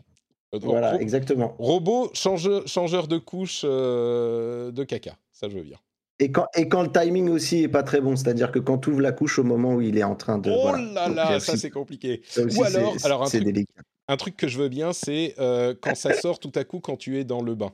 Euh, 0.54 0.58
Voilà, 0.62 0.92
ro- 0.92 0.98
exactement. 1.00 1.54
robot 1.58 2.10
changeur, 2.14 2.66
changeur 2.66 3.08
de 3.08 3.18
couche 3.18 3.62
euh, 3.64 4.70
de 4.70 4.84
caca, 4.84 5.16
ça 5.32 5.48
je 5.48 5.56
veux 5.56 5.62
bien. 5.64 5.78
Et 6.20 6.30
quand, 6.30 6.46
et 6.56 6.68
quand 6.68 6.82
le 6.82 6.92
timing 6.92 7.28
aussi 7.28 7.64
est 7.64 7.68
pas 7.68 7.82
très 7.82 8.00
bon, 8.00 8.14
c'est-à-dire 8.14 8.52
que 8.52 8.60
quand 8.60 8.78
tu 8.78 8.90
ouvres 8.90 9.00
la 9.00 9.10
couche 9.12 9.38
au 9.40 9.42
moment 9.44 9.74
où 9.74 9.80
il 9.80 9.98
est 9.98 10.04
en 10.04 10.14
train 10.14 10.38
de. 10.38 10.50
oh 10.50 10.58
voilà. 10.62 10.78
là 10.92 11.06
Donc, 11.08 11.16
là, 11.16 11.40
ça 11.40 11.56
c'est 11.56 11.70
compliqué. 11.70 12.22
ça 12.28 12.42
Ou 12.42 12.62
alors, 12.62 12.94
c'est- 12.98 13.04
alors 13.06 13.22
un 13.24 13.26
truc, 13.26 13.42
délicat. 13.44 13.80
un 14.08 14.16
truc 14.16 14.36
que 14.36 14.46
je 14.46 14.58
veux 14.58 14.68
bien, 14.68 14.92
c'est 14.92 15.34
euh, 15.40 15.74
quand 15.80 15.96
ça 15.96 16.14
sort 16.14 16.38
tout 16.38 16.52
à 16.54 16.62
coup 16.62 16.78
quand 16.78 16.96
tu 16.96 17.18
es 17.18 17.24
dans 17.24 17.42
le 17.42 17.54
bain. 17.56 17.72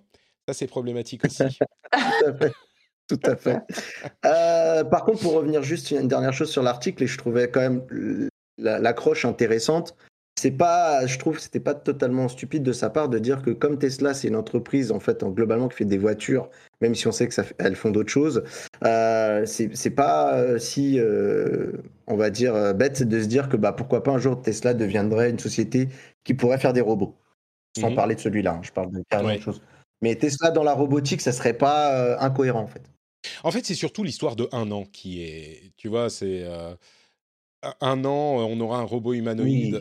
Ça 0.48 0.54
c'est 0.54 0.66
problématique 0.66 1.24
aussi. 1.26 1.42
Tout 1.92 2.26
à 2.26 2.32
fait. 2.34 2.52
Tout 3.08 3.20
à 3.24 3.36
fait. 3.36 3.58
Euh, 4.24 4.84
par 4.84 5.04
contre, 5.04 5.20
pour 5.20 5.32
revenir 5.34 5.62
juste 5.62 5.90
une 5.90 6.08
dernière 6.08 6.32
chose 6.32 6.50
sur 6.50 6.62
l'article, 6.62 7.02
et 7.02 7.06
je 7.06 7.18
trouvais 7.18 7.50
quand 7.50 7.60
même 7.60 7.82
la- 8.56 8.78
l'accroche 8.78 9.24
intéressante. 9.24 9.94
C'est 10.41 10.53
pas, 10.53 11.05
je 11.07 11.18
trouve, 11.18 11.36
que 11.36 11.43
c'était 11.43 11.61
pas 11.61 11.74
totalement 11.74 12.26
stupide 12.26 12.62
de 12.62 12.72
sa 12.72 12.88
part 12.88 13.11
de 13.11 13.18
dire 13.18 13.43
que 13.43 13.51
comme 13.51 13.78
Tesla, 13.78 14.14
c'est 14.14 14.28
une 14.28 14.36
entreprise 14.36 14.91
en 14.91 14.99
fait 14.99 15.22
en- 15.22 15.28
globalement 15.28 15.68
qui 15.68 15.76
fait 15.76 15.84
des 15.84 15.99
voitures, 15.99 16.49
même 16.80 16.95
si 16.95 17.07
on 17.07 17.12
sait 17.12 17.28
que 17.28 17.34
ça, 17.34 17.45
elles 17.59 17.76
font 17.76 17.91
d'autres 17.91 18.09
choses. 18.09 18.43
Euh, 18.82 19.45
c'est 19.45 19.76
c'est 19.76 19.91
pas 19.91 20.34
euh, 20.38 20.59
si, 20.59 20.99
euh, 20.99 21.72
on 22.07 22.16
va 22.16 22.30
dire, 22.30 22.55
euh, 22.55 22.72
bête 22.72 23.03
de 23.03 23.20
se 23.20 23.26
dire 23.26 23.51
que 23.51 23.59
bah 23.59 23.74
pourquoi 23.74 24.03
pas 24.03 24.12
un 24.12 24.18
jour 24.18 24.41
Tesla 24.41 24.72
deviendrait 24.72 25.28
une 25.28 25.38
société 25.38 25.91
qui 26.24 26.32
pourrait 26.32 26.57
faire 26.59 26.72
des 26.72 26.80
robots. 26.80 27.18
Sans 27.78 27.91
Mhm. 27.91 27.97
parler 27.97 28.14
de 28.14 28.20
celui-là, 28.20 28.53
hein, 28.55 28.61
je 28.62 28.72
parle 28.72 28.93
de 28.93 29.03
carrément 29.11 29.28
Ouais. 29.28 29.34
autre 29.34 29.45
chose. 29.45 29.61
Mais 30.01 30.14
Tesla 30.14 30.51
dans 30.53 30.64
la 30.64 30.72
robotique, 30.72 31.20
ça 31.20 31.32
serait 31.32 31.53
pas 31.53 32.18
incohérent 32.18 32.62
en 32.62 32.66
fait. 32.66 32.84
En 33.45 33.51
fait, 33.51 33.66
c'est 33.66 33.74
surtout 33.74 34.05
l'histoire 34.05 34.36
de 34.36 34.49
un 34.53 34.70
an 34.70 34.84
qui 34.91 35.22
est, 35.22 35.72
tu 35.76 35.88
vois, 35.88 36.09
c'est 36.09 36.47
un 37.82 38.05
an, 38.07 38.36
on 38.49 38.59
aura 38.61 38.78
un 38.78 38.84
robot 38.84 39.12
humanoïde. 39.12 39.74
Oui. 39.74 39.80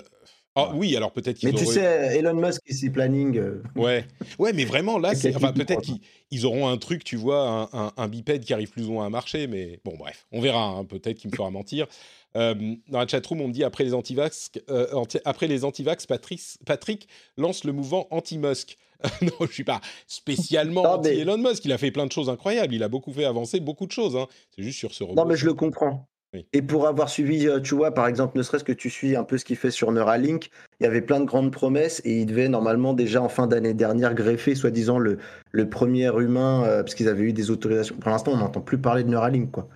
Ah 0.70 0.74
oui, 0.76 0.96
alors 0.96 1.12
peut-être 1.12 1.38
qu'ils 1.38 1.50
Mais 1.50 1.56
tu 1.58 1.66
sais, 1.66 2.18
Elon 2.18 2.34
Musk 2.36 2.62
et 2.68 2.74
ses 2.74 2.90
plannings. 2.90 3.38
euh, 3.38 3.64
Ouais, 3.76 4.06
ouais, 4.38 4.54
mais 4.54 4.66
vraiment 4.66 4.98
là, 5.00 5.16
C'est 5.16 5.36
enfin 5.36 5.54
peut-être 5.54 5.82
qu'ils 5.82 6.00
ils 6.32 6.46
auront 6.46 6.68
un 6.68 6.78
truc, 6.78 7.04
tu 7.04 7.16
vois, 7.16 7.48
un, 7.74 7.80
un- 7.88 7.94
un 7.98 8.08
bipède 8.08 8.44
qui 8.44 8.54
arrive 8.54 8.70
plus 8.70 8.88
ou 8.88 8.92
moins 8.94 9.06
à 9.06 9.10
marcher, 9.10 9.48
mais 9.48 9.80
bon, 9.86 9.96
bref, 9.98 10.26
on 10.32 10.42
verra. 10.42 10.64
hein, 10.64 10.86
peut-être 10.86 11.18
qu'il 11.18 11.30
me 11.32 11.36
fera 11.36 11.50
mentir. 11.50 11.88
Euh, 12.36 12.54
dans 12.90 13.00
la 13.00 13.08
chatroom, 13.08 13.42
on 13.42 13.48
me 13.48 13.54
dit 13.54 13.64
après 13.64 13.84
les 13.84 13.94
antivax, 13.96 14.52
euh, 14.70 14.88
anti- 14.94 15.18
après 15.26 15.48
les 15.48 15.66
antivax, 15.66 16.06
Patrick, 16.06 16.42
Patrick 16.66 17.08
lance 17.38 17.64
le 17.64 17.72
mouvement 17.74 18.08
anti-Musk. 18.12 18.78
non, 19.22 19.32
je 19.48 19.54
suis 19.54 19.64
pas 19.64 19.80
spécialement 20.08 20.84
Non, 20.84 21.02
mais- 21.02 21.10
anti-Elon 21.12 21.38
Musk. 21.38 21.66
Il 21.66 21.72
a 21.72 21.78
fait 21.78 21.90
plein 21.92 22.06
de 22.06 22.12
choses 22.12 22.30
incroyables. 22.30 22.74
Il 22.74 22.84
a 22.84 22.90
beaucoup 22.90 23.14
fait 23.14 23.24
avancer 23.26 23.60
beaucoup 23.60 23.86
de 23.88 23.92
choses. 23.92 24.16
hein. 24.16 24.28
C'est 24.56 24.62
juste 24.62 24.78
sur 24.78 24.94
ce 24.94 25.04
robot. 25.04 25.16
Non, 25.22 25.26
mais 25.28 25.38
je 25.38 25.46
le 25.46 25.54
comprends. 25.54 26.08
Oui. 26.34 26.46
Et 26.54 26.62
pour 26.62 26.88
avoir 26.88 27.10
suivi, 27.10 27.48
euh, 27.48 27.60
tu 27.60 27.74
vois, 27.74 27.92
par 27.94 28.06
exemple, 28.08 28.38
ne 28.38 28.44
serait-ce 28.44 28.64
que 28.64 28.72
tu 28.72 28.90
suis 28.92 29.16
un 29.16 29.24
peu 29.24 29.40
ce 29.40 29.46
qu'il 29.46 29.56
fait 29.56 29.72
sur 29.72 29.92
Neuralink, 29.92 30.52
il 30.80 30.84
y 30.84 30.88
avait 30.88 31.02
plein 31.02 31.20
de 31.20 31.26
grandes 31.26 31.52
promesses 31.52 32.02
et 32.06 32.20
il 32.20 32.28
devait 32.28 32.50
normalement 32.50 32.94
déjà 32.94 33.22
en 33.22 33.30
fin 33.30 33.48
d'année 33.48 33.74
dernière 33.74 34.14
greffer, 34.14 34.54
soi-disant, 34.54 35.00
le, 35.00 35.18
le 35.52 35.70
premier 35.70 36.06
humain, 36.20 36.64
euh, 36.66 36.84
parce 36.84 36.94
qu'ils 36.94 37.08
avaient 37.08 37.24
eu 37.24 37.34
des 37.34 37.50
autorisations. 37.50 37.96
Pour 37.96 38.12
l'instant, 38.12 38.34
on 38.34 38.38
n'entend 38.38 38.62
plus 38.62 38.78
parler 38.78 39.04
de 39.04 39.10
Neuralink, 39.10 39.50
quoi. 39.50 39.68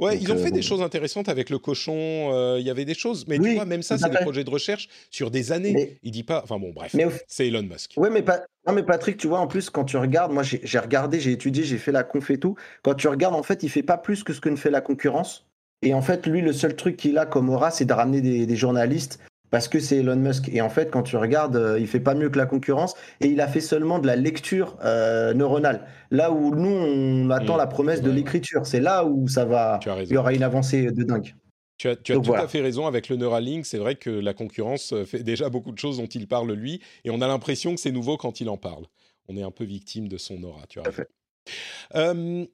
Ouais, 0.00 0.12
Donc, 0.14 0.22
ils 0.22 0.30
ont 0.32 0.34
euh, 0.34 0.38
fait 0.38 0.50
des 0.50 0.60
bon. 0.60 0.66
choses 0.66 0.82
intéressantes 0.82 1.30
avec 1.30 1.48
le 1.48 1.58
cochon. 1.58 1.94
euh, 1.96 2.56
Il 2.60 2.66
y 2.66 2.70
avait 2.70 2.84
des 2.84 2.92
choses, 2.94 3.24
mais 3.26 3.36
tu 3.36 3.42
Oui, 3.44 3.54
vois, 3.54 3.64
même 3.64 3.82
ça, 3.82 3.96
c'est 3.96 4.10
des 4.10 4.18
projets 4.18 4.44
de 4.44 4.50
recherche 4.50 4.90
sur 5.10 5.30
des 5.30 5.50
années. 5.50 5.72
Mais- 5.72 5.96
Il 6.02 6.10
dit 6.10 6.24
pas. 6.24 6.42
Enfin 6.44 6.58
bon, 6.58 6.72
bref. 6.74 6.92
Mais 6.92 7.06
C'est 7.26 7.48
Elon 7.48 7.62
Musk. 7.62 7.92
Ouais, 7.96 8.10
mais, 8.10 8.20
pas... 8.22 8.42
non, 8.66 8.74
mais 8.74 8.82
Patrick, 8.82 9.16
tu 9.16 9.28
vois, 9.28 9.38
en 9.38 9.46
plus, 9.46 9.70
quand 9.70 9.84
tu 9.84 9.96
regardes, 9.96 10.30
moi 10.32 10.42
j'ai 10.42 10.60
j'ai 10.62 10.78
regardé, 10.78 11.20
j'ai 11.20 11.32
étudié, 11.32 11.64
j'ai 11.64 11.78
fait 11.78 11.92
la 11.92 12.02
conf 12.02 12.30
et 12.30 12.38
tout. 12.38 12.54
Quand 12.82 12.92
tu 12.94 13.08
regardes, 13.08 13.34
en 13.34 13.42
fait, 13.42 13.62
il 13.62 13.70
fait 13.70 13.82
pas 13.82 13.96
plus 13.96 14.24
que 14.24 14.34
ce 14.34 14.42
que 14.42 14.50
ne 14.50 14.56
fait 14.56 14.70
la 14.70 14.82
concurrence. 14.82 15.46
Et 15.82 15.94
en 15.94 16.02
fait, 16.02 16.26
lui, 16.26 16.40
le 16.40 16.52
seul 16.52 16.76
truc 16.76 16.96
qu'il 16.96 17.18
a 17.18 17.26
comme 17.26 17.50
aura, 17.50 17.70
c'est 17.70 17.84
de 17.84 17.92
ramener 17.92 18.20
des, 18.20 18.46
des 18.46 18.56
journalistes 18.56 19.18
parce 19.52 19.68
que 19.68 19.78
c'est 19.80 19.98
Elon 19.98 20.16
Musk. 20.16 20.48
Et 20.50 20.62
en 20.62 20.70
fait, 20.70 20.90
quand 20.90 21.02
tu 21.02 21.16
regardes, 21.16 21.56
euh, 21.56 21.78
il 21.78 21.86
fait 21.86 22.00
pas 22.00 22.14
mieux 22.14 22.30
que 22.30 22.38
la 22.38 22.46
concurrence 22.46 22.94
et 23.20 23.26
il 23.26 23.40
a 23.40 23.46
fait 23.46 23.60
seulement 23.60 23.98
de 23.98 24.06
la 24.06 24.16
lecture 24.16 24.78
euh, 24.82 25.34
neuronale. 25.34 25.86
Là 26.10 26.32
où 26.32 26.54
nous, 26.54 26.70
on 26.70 27.30
attend 27.30 27.54
Mm, 27.54 27.58
la 27.58 27.66
promesse 27.66 28.00
de 28.02 28.10
l'écriture. 28.10 28.66
C'est 28.66 28.80
là 28.80 29.04
où 29.04 29.28
ça 29.28 29.44
va. 29.44 29.78
Tu 29.82 29.90
as 29.90 29.94
raison. 29.94 30.10
Il 30.10 30.14
y 30.14 30.16
aura 30.16 30.32
une 30.32 30.42
avancée 30.42 30.90
de 30.90 31.02
dingue. 31.02 31.34
Tu 31.76 31.88
as, 31.88 31.96
tu 31.96 32.12
as 32.12 32.14
Donc 32.14 32.24
tout 32.24 32.28
voilà. 32.30 32.44
à 32.44 32.48
fait 32.48 32.62
raison 32.62 32.86
avec 32.86 33.10
le 33.10 33.16
Neuralink. 33.16 33.66
C'est 33.66 33.78
vrai 33.78 33.96
que 33.96 34.08
la 34.08 34.32
concurrence 34.32 34.94
euh, 34.94 35.04
fait 35.04 35.22
déjà 35.22 35.50
beaucoup 35.50 35.72
de 35.72 35.78
choses 35.78 35.98
dont 35.98 36.06
il 36.06 36.26
parle 36.28 36.52
lui, 36.52 36.80
et 37.04 37.10
on 37.10 37.20
a 37.20 37.26
l'impression 37.26 37.74
que 37.74 37.80
c'est 37.80 37.92
nouveau 37.92 38.16
quand 38.16 38.40
il 38.40 38.48
en 38.48 38.56
parle. 38.56 38.86
On 39.28 39.36
est 39.36 39.42
un 39.42 39.50
peu 39.50 39.64
victime 39.64 40.08
de 40.08 40.16
son 40.16 40.42
aura. 40.44 40.62
Tu 40.68 40.78
as 40.78 40.82
Tout 40.82 40.88
à 40.88 40.92
raison. 40.92 41.04
Euh, 41.96 42.46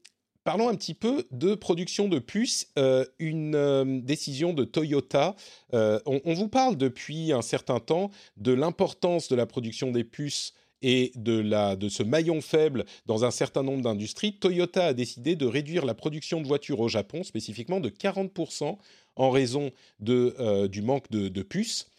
parlons 0.48 0.70
un 0.70 0.76
petit 0.76 0.94
peu 0.94 1.26
de 1.30 1.54
production 1.54 2.08
de 2.08 2.18
puces. 2.18 2.68
Euh, 2.78 3.04
une 3.18 3.54
euh, 3.54 4.00
décision 4.00 4.54
de 4.54 4.64
Toyota. 4.64 5.36
Euh, 5.74 6.00
on, 6.06 6.22
on 6.24 6.32
vous 6.32 6.48
parle 6.48 6.78
depuis 6.78 7.32
un 7.32 7.42
certain 7.42 7.80
temps 7.80 8.10
de 8.38 8.54
l'importance 8.54 9.28
de 9.28 9.36
la 9.36 9.44
production 9.44 9.90
des 9.90 10.04
puces 10.04 10.54
et 10.80 11.12
de, 11.16 11.38
la, 11.38 11.76
de 11.76 11.90
ce 11.90 12.02
maillon 12.02 12.40
faible 12.40 12.86
dans 13.04 13.26
un 13.26 13.30
certain 13.30 13.62
nombre 13.62 13.82
d'industries. 13.82 14.38
Toyota 14.38 14.86
a 14.86 14.92
décidé 14.94 15.36
de 15.36 15.44
réduire 15.44 15.84
la 15.84 15.92
production 15.92 16.40
de 16.40 16.46
voitures 16.46 16.80
au 16.80 16.88
Japon, 16.88 17.24
spécifiquement 17.24 17.80
de 17.80 17.90
40% 17.90 18.78
en 19.16 19.30
raison 19.30 19.70
de, 20.00 20.66
du 20.68 20.80
manque 20.80 21.10
de, 21.10 21.28
de 21.28 21.42
puces. 21.42 21.90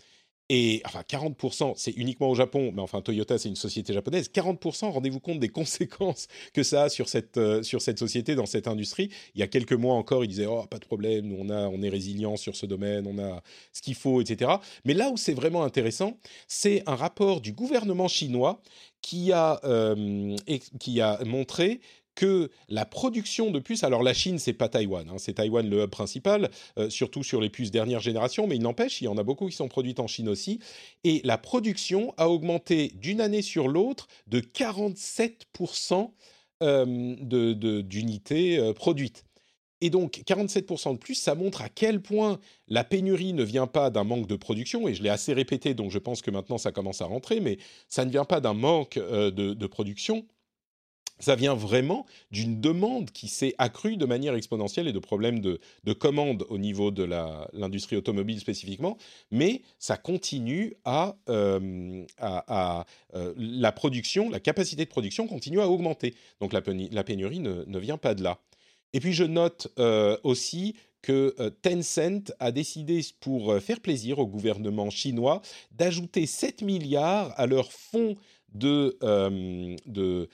Et 0.52 0.82
enfin, 0.84 1.02
40%, 1.08 1.74
c'est 1.76 1.92
uniquement 1.92 2.28
au 2.28 2.34
Japon, 2.34 2.72
mais 2.74 2.82
enfin, 2.82 3.02
Toyota, 3.02 3.38
c'est 3.38 3.50
une 3.50 3.56
société 3.56 3.94
japonaise. 3.94 4.30
40%, 4.34 4.90
rendez-vous 4.90 5.20
compte 5.20 5.40
des 5.40 5.50
conséquences 5.50 6.28
que 6.54 6.64
ça 6.64 6.84
a 6.84 6.90
sur 6.90 7.08
cette, 7.08 7.38
euh, 7.38 7.62
sur 7.62 7.84
cette 7.84 8.00
société, 8.00 8.34
dans 8.34 8.48
cette 8.48 8.68
industrie. 8.68 9.12
Il 9.36 9.42
y 9.42 9.44
a 9.44 9.48
quelques 9.48 9.74
mois 9.74 9.94
encore, 9.94 10.24
ils 10.24 10.28
disaient 10.28 10.48
Oh, 10.48 10.66
pas 10.66 10.80
de 10.80 10.86
problème, 10.86 11.28
nous, 11.28 11.38
on, 11.40 11.50
a, 11.50 11.68
on 11.68 11.84
est 11.84 11.90
résilient 11.90 12.36
sur 12.36 12.56
ce 12.56 12.66
domaine, 12.66 13.06
on 13.06 13.20
a 13.20 13.44
ce 13.74 13.82
qu'il 13.84 13.94
faut, 13.94 14.22
etc. 14.22 14.54
Mais 14.86 14.96
là 14.96 15.12
où 15.12 15.18
c'est 15.18 15.36
vraiment 15.36 15.64
intéressant, 15.64 16.18
c'est 16.48 16.82
un 16.88 16.96
rapport 16.96 17.42
du 17.42 17.54
gouvernement 17.54 18.08
chinois 18.08 18.62
qui 19.02 19.32
a, 19.32 19.60
euh, 19.64 20.36
qui 20.80 21.00
a 21.00 21.24
montré 21.26 21.80
que 22.20 22.52
la 22.68 22.86
production 22.86 23.50
de 23.50 23.60
puces, 23.60 23.86
alors 23.86 24.04
la 24.04 24.14
Chine, 24.14 24.40
c'est 24.40 24.52
pas 24.52 24.68
Taïwan, 24.68 25.10
hein, 25.10 25.16
c'est 25.18 25.36
Taïwan 25.36 25.70
le 25.70 25.84
hub 25.84 25.90
principal, 25.90 26.52
euh, 26.78 26.90
surtout 26.90 27.24
sur 27.24 27.40
les 27.40 27.50
puces 27.50 27.72
dernière 27.72 28.02
génération, 28.02 28.46
mais 28.46 28.58
il 28.58 28.62
n'empêche, 28.62 29.00
il 29.00 29.06
y 29.06 29.08
en 29.08 29.18
a 29.18 29.24
beaucoup 29.24 29.48
qui 29.48 29.56
sont 29.56 29.70
produites 29.70 30.02
en 30.02 30.08
Chine 30.08 30.28
aussi, 30.28 30.60
et 31.06 31.22
la 31.24 31.38
production 31.38 32.14
a 32.18 32.28
augmenté 32.28 32.92
d'une 32.96 33.22
année 33.22 33.42
sur 33.42 33.70
l'autre 33.70 34.08
de 34.28 34.42
47% 34.42 36.12
d'unités 36.62 38.74
produites. 38.76 39.24
Et 39.82 39.90
donc, 39.90 40.22
47% 40.26 40.94
de 40.94 40.98
plus, 40.98 41.16
ça 41.16 41.36
montre 41.36 41.62
à 41.62 41.70
quel 41.70 42.02
point 42.02 42.40
la 42.68 42.84
pénurie 42.84 43.34
ne 43.34 43.44
vient 43.44 43.68
pas 43.68 43.90
d'un 43.90 44.04
manque 44.04 44.28
de 44.28 44.36
production, 44.36 44.88
et 44.88 44.94
je 44.94 45.02
l'ai 45.02 45.10
assez 45.10 45.34
répété, 45.34 45.74
donc 45.74 45.92
je 45.92 46.00
pense 46.00 46.22
que 46.22 46.32
maintenant 46.32 46.58
ça 46.58 46.72
commence 46.72 47.02
à 47.02 47.06
rentrer, 47.06 47.40
mais 47.40 47.58
ça 47.88 48.04
ne 48.04 48.12
vient 48.12 48.26
pas 48.26 48.42
d'un 48.42 48.54
manque 48.54 48.98
euh, 48.98 49.32
de, 49.32 49.68
production, 49.68 50.26
ça 51.20 51.36
vient 51.36 51.54
vraiment 51.54 52.06
d'une 52.32 52.60
demande 52.62 53.12
qui 53.12 53.28
s'est 53.28 53.54
accrue 53.58 53.98
de 53.98 54.06
manière 54.06 54.36
exponentielle 54.36 54.88
et 54.88 54.94
de 54.94 55.00
problèmes 55.00 55.40
de, 55.40 55.60
de 55.84 55.94
commande 55.94 56.46
au 56.50 56.58
niveau 56.58 56.92
de 56.92 57.04
l'industrie 57.54 57.96
automobile 57.96 58.40
spécifiquement, 58.40 58.98
mais 59.32 59.62
ça 59.78 59.98
continue 59.98 60.76
à, 60.86 61.16
euh, 61.30 62.06
à, 62.18 62.86
euh, 63.16 63.34
la 63.38 63.72
production, 63.72 64.30
la 64.30 64.40
capacité 64.40 64.86
de 64.86 64.90
production 64.90 65.28
continue 65.28 65.60
à 65.60 65.68
augmenter. 65.68 66.16
Donc 66.40 66.54
la, 66.54 66.62
pénurie 66.62 67.40
ne, 67.40 67.64
ne 67.66 67.80
vient 67.80 67.98
pas 67.98 68.16
de 68.16 68.24
là. 68.24 68.40
Et 68.94 69.00
puis 69.00 69.14
je 69.14 69.24
note 69.24 69.68
euh, 69.78 70.18
aussi 70.24 70.76
que 71.02 71.34
Tencent 71.62 72.34
a 72.40 72.52
décidé, 72.52 73.00
pour 73.22 73.56
faire 73.62 73.80
plaisir 73.80 74.20
au 74.20 74.28
gouvernement 74.28 74.90
chinois, 74.90 75.42
d'ajouter 75.72 76.26
7 76.26 76.62
milliards 76.62 77.34
à 77.40 77.46
leur 77.46 77.72
fonds 77.72 78.18
de, 78.54 78.98
de 79.86 80.28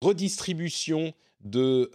redistribution 0.00 1.12
de 1.40 1.90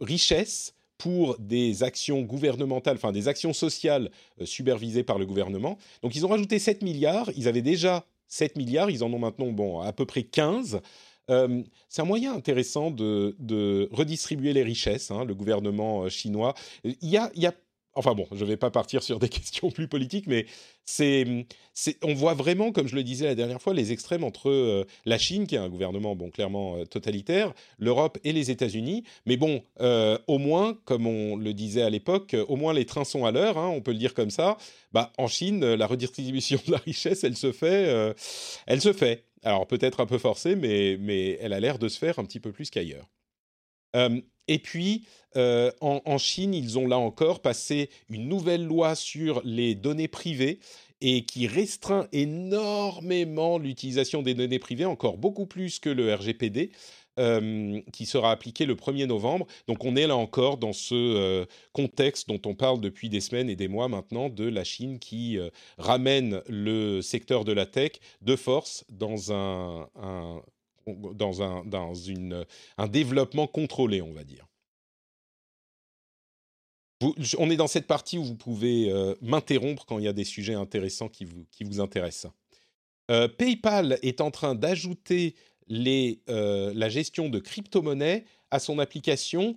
richesses 0.00 0.74
pour 0.98 1.38
des 1.38 1.82
actions 1.82 2.20
gouvernementales, 2.22 2.96
enfin 2.96 3.12
des 3.12 3.26
actions 3.26 3.52
sociales 3.52 4.10
supervisées 4.44 5.02
par 5.02 5.18
le 5.18 5.26
gouvernement. 5.26 5.78
Donc 6.02 6.14
ils 6.14 6.26
ont 6.26 6.28
rajouté 6.28 6.58
7 6.58 6.82
milliards, 6.82 7.30
ils 7.36 7.48
avaient 7.48 7.62
déjà 7.62 8.04
7 8.28 8.56
milliards, 8.56 8.90
ils 8.90 9.02
en 9.02 9.12
ont 9.12 9.18
maintenant 9.18 9.50
bon, 9.50 9.80
à 9.80 9.92
peu 9.92 10.06
près 10.06 10.22
15. 10.22 10.80
Euh, 11.30 11.62
c'est 11.88 12.02
un 12.02 12.06
moyen 12.06 12.34
intéressant 12.34 12.90
de, 12.90 13.88
redistribuer 13.92 14.52
les 14.52 14.62
richesses, 14.62 15.10
hein, 15.10 15.24
le 15.24 15.34
gouvernement 15.34 16.04
euh, 16.04 16.08
chinois. 16.08 16.54
Il 16.84 16.96
y 17.02 17.16
a 17.16 17.54
Enfin 17.94 18.14
bon, 18.14 18.26
je 18.32 18.44
ne 18.44 18.48
vais 18.48 18.56
pas 18.56 18.70
partir 18.70 19.02
sur 19.02 19.18
des 19.18 19.28
questions 19.30 19.70
plus 19.70 19.88
politiques, 19.88 20.26
mais 20.26 20.46
c'est, 20.84 21.46
on 22.02 22.14
voit 22.14 22.34
vraiment, 22.34 22.72
comme 22.72 22.86
je 22.86 22.94
le 22.94 23.02
disais 23.02 23.26
la 23.26 23.34
dernière 23.34 23.60
fois, 23.60 23.74
les 23.74 23.92
extrêmes 23.92 24.24
entre 24.24 24.50
euh, 24.50 24.84
la 25.04 25.18
Chine, 25.18 25.46
qui 25.46 25.56
est 25.56 25.58
un 25.58 25.68
gouvernement 25.68 26.14
bon 26.14 26.30
clairement 26.30 26.84
totalitaire, 26.86 27.52
l'Europe 27.78 28.18
et 28.24 28.32
les 28.32 28.50
États-Unis. 28.50 29.04
Mais 29.26 29.36
bon, 29.36 29.62
au 30.26 30.38
moins, 30.38 30.78
comme 30.84 31.06
on 31.06 31.36
le 31.36 31.52
disait 31.52 31.82
à 31.82 31.90
l'époque, 31.90 32.36
au 32.48 32.56
moins 32.56 32.72
les 32.72 32.86
trains 32.86 33.04
sont 33.04 33.24
à 33.24 33.32
l'heure, 33.32 33.58
hein, 33.58 33.68
on 33.68 33.80
peut 33.80 33.92
le 33.92 33.98
dire 33.98 34.14
comme 34.14 34.30
ça. 34.30 34.56
Bah, 34.92 35.12
en 35.18 35.26
Chine, 35.26 35.74
la 35.74 35.86
redistribution 35.86 36.60
de 36.66 36.72
la 36.72 36.78
richesse, 36.78 37.24
elle 37.24 37.36
se 37.36 37.52
fait, 37.52 38.14
elle 38.66 38.80
se 38.80 38.92
fait. 38.92 39.24
Alors 39.42 39.66
peut-être 39.66 40.00
un 40.00 40.06
peu 40.06 40.18
forcée, 40.18 40.54
mais, 40.54 40.96
mais 41.00 41.38
elle 41.40 41.52
a 41.52 41.60
l'air 41.60 41.78
de 41.78 41.88
se 41.88 41.98
faire 41.98 42.18
un 42.18 42.24
petit 42.24 42.40
peu 42.40 42.52
plus 42.52 42.70
qu'ailleurs. 42.70 43.08
Et 43.94 44.58
puis, 44.58 45.04
en, 45.36 46.18
Chine, 46.18 46.54
ils 46.54 46.78
ont 46.78 46.86
là 46.86 46.98
encore 46.98 47.40
passé 47.40 47.90
une 48.08 48.28
nouvelle 48.28 48.64
loi 48.64 48.94
sur 48.94 49.40
les 49.44 49.74
données 49.74 50.08
privées 50.08 50.58
et 51.00 51.24
qui 51.24 51.46
restreint 51.46 52.08
énormément 52.12 53.58
l'utilisation 53.58 54.22
des 54.22 54.34
données 54.34 54.58
privées, 54.58 54.84
encore 54.84 55.16
beaucoup 55.16 55.46
plus 55.46 55.78
que 55.78 55.88
le 55.88 56.12
RGPD. 56.14 56.72
Qui 57.92 58.06
sera 58.06 58.30
appliqué 58.30 58.64
le 58.64 58.74
1er 58.76 59.04
novembre. 59.04 59.46
Donc 59.66 59.84
on 59.84 59.94
est 59.94 60.06
là 60.06 60.16
encore 60.16 60.56
dans 60.56 60.72
ce 60.72 61.46
contexte 61.74 62.28
dont 62.28 62.40
on 62.46 62.54
parle 62.54 62.80
depuis 62.80 63.10
des 63.10 63.20
semaines 63.20 63.50
et 63.50 63.56
des 63.56 63.68
mois 63.68 63.88
maintenant 63.88 64.30
de 64.30 64.44
la 64.44 64.64
Chine 64.64 64.98
qui 64.98 65.38
ramène 65.76 66.40
le 66.48 67.02
secteur 67.02 67.44
de 67.44 67.52
la 67.52 67.66
tech 67.66 67.92
de 68.22 68.36
force 68.36 68.86
dans 68.88 69.34
un, 69.34 69.86
dans 70.86 71.42
un, 71.42 71.64
dans 71.64 71.94
une, 71.94 72.44
un 72.78 72.88
développement 72.88 73.46
contrôlé, 73.46 74.02
on 74.02 74.12
va 74.12 74.24
dire. 74.24 74.46
on 77.38 77.50
est 77.50 77.56
dans 77.56 77.66
cette 77.66 77.86
partie 77.86 78.18
où 78.18 78.24
vous 78.24 78.36
pouvez 78.36 78.92
m'interrompre 79.20 79.86
quand 79.86 79.98
il 79.98 80.04
y 80.04 80.08
a 80.08 80.12
des 80.12 80.24
sujets 80.24 80.54
intéressants 80.54 81.08
qui 81.08 81.24
vous, 81.24 81.46
qui 81.50 81.64
vous 81.64 81.80
intéressent. 81.80 82.32
PayPal 83.38 83.98
est 84.02 84.20
en 84.20 84.30
train 84.30 84.54
d'ajouter 84.54 85.34
euh, 85.72 86.72
la 86.74 86.88
gestion 86.88 87.28
de 87.28 87.38
crypto-monnaies 87.38 88.24
à 88.50 88.58
son 88.58 88.78
application 88.78 89.56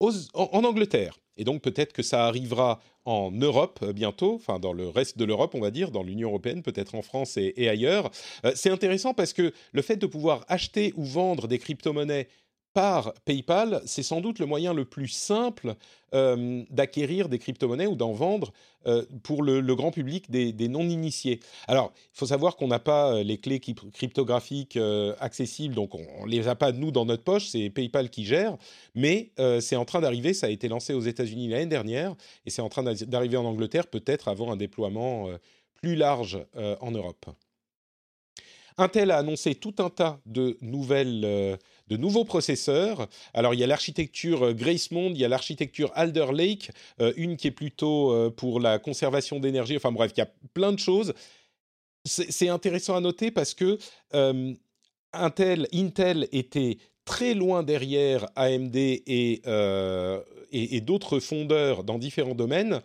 en, 0.00 0.64
Angleterre. 0.64 1.18
Et 1.36 1.44
donc 1.44 1.62
peut-être 1.62 1.92
que 1.92 2.02
ça 2.02 2.26
arrivera 2.26 2.80
en 3.04 3.30
Europe 3.30 3.80
euh, 3.82 3.92
bientôt, 3.92 4.34
enfin 4.34 4.58
dans 4.58 4.72
le 4.72 4.88
reste 4.88 5.16
de 5.16 5.24
l'Europe, 5.24 5.54
on 5.54 5.60
va 5.60 5.70
dire, 5.70 5.90
dans 5.90 6.02
l'Union 6.02 6.28
européenne, 6.28 6.62
peut-être 6.62 6.94
en 6.94 7.02
France 7.02 7.36
et, 7.36 7.68
ailleurs. 7.68 8.10
Euh, 8.44 8.52
c'est 8.54 8.70
intéressant 8.70 9.14
parce 9.14 9.32
que 9.32 9.52
le 9.72 9.82
fait 9.82 9.96
de 9.96 10.06
pouvoir 10.06 10.44
acheter 10.48 10.92
ou 10.96 11.04
vendre 11.04 11.48
des 11.48 11.58
crypto-monnaies 11.58 12.28
par 12.72 13.12
PayPal, 13.24 13.82
c'est 13.84 14.02
sans 14.02 14.20
doute 14.20 14.38
le 14.38 14.46
moyen 14.46 14.72
le 14.72 14.84
plus 14.84 15.08
simple 15.08 15.74
euh, 16.14 16.62
d'acquérir 16.70 17.28
des 17.28 17.38
crypto-monnaies 17.38 17.86
ou 17.86 17.96
d'en 17.96 18.12
vendre 18.12 18.52
euh, 18.86 19.04
pour 19.22 19.42
le, 19.42 19.60
grand 19.74 19.90
public 19.90 20.30
des, 20.30 20.68
non-initiés. 20.68 21.40
Alors, 21.66 21.92
il 21.96 22.18
faut 22.18 22.26
savoir 22.26 22.56
qu'on 22.56 22.68
n'a 22.68 22.78
pas 22.78 23.12
euh, 23.12 23.22
les 23.22 23.38
clés 23.38 23.60
cryptographiques 23.60 24.78
accessibles, 25.18 25.74
donc 25.74 25.94
on 25.94 26.26
ne 26.26 26.30
les 26.30 26.48
a 26.48 26.54
pas 26.54 26.72
nous 26.72 26.90
dans 26.90 27.04
notre 27.04 27.24
poche, 27.24 27.48
c'est 27.48 27.70
PayPal 27.70 28.08
qui 28.10 28.24
gère, 28.24 28.56
mais 28.94 29.32
c'est 29.60 29.76
en 29.76 29.84
train 29.84 30.00
d'arriver, 30.00 30.34
ça 30.34 30.46
a 30.46 30.50
été 30.50 30.68
lancé 30.68 30.94
aux 30.94 31.00
États-Unis 31.00 31.48
l'année 31.48 31.66
dernière, 31.66 32.14
et 32.46 32.50
c'est 32.50 32.62
en 32.62 32.68
train 32.68 32.82
d'arriver 32.82 33.36
en 33.36 33.44
Angleterre, 33.44 33.86
peut-être 33.86 34.28
avant 34.28 34.52
un 34.52 34.56
déploiement 34.56 35.28
plus 35.74 35.96
large 35.96 36.38
en 36.80 36.90
Europe. 36.90 37.26
Intel 38.76 39.10
a 39.10 39.18
annoncé 39.18 39.54
tout 39.54 39.74
un 39.78 39.90
tas 39.90 40.20
de 40.26 40.56
nouvelles 40.62 41.58
de 41.90 41.96
nouveaux 41.96 42.24
processeurs. 42.24 43.08
Alors, 43.34 43.52
il 43.52 43.60
y 43.60 43.64
a 43.64 43.66
l'architecture 43.66 44.46
euh, 44.46 44.52
Gracemont, 44.54 45.10
il 45.10 45.18
y 45.18 45.24
a 45.24 45.28
l'architecture 45.28 45.90
Alder 45.94 46.26
Lake, 46.32 46.70
euh, 47.00 47.12
une 47.16 47.36
qui 47.36 47.48
est 47.48 47.52
plutôt 47.52 48.12
euh, 48.12 48.30
pour 48.30 48.60
la 48.60 48.78
conservation 48.78 49.40
d'énergie. 49.40 49.76
Enfin 49.76 49.92
bref, 49.92 50.12
il 50.16 50.20
y 50.20 50.22
a 50.22 50.30
plein 50.54 50.72
de 50.72 50.78
choses. 50.78 51.12
C'est 52.06 52.48
intéressant 52.48 52.96
à 52.96 53.00
noter 53.00 53.30
parce 53.30 53.52
que 53.52 53.76
Intel, 55.12 55.68
était 56.32 56.78
très 57.04 57.34
loin 57.34 57.62
derrière 57.62 58.26
AMD 58.36 58.74
et, 58.74 59.42
d'autres 60.80 61.20
fondeurs 61.20 61.84
dans 61.84 61.98
différents 61.98 62.34
domaines. 62.34 62.80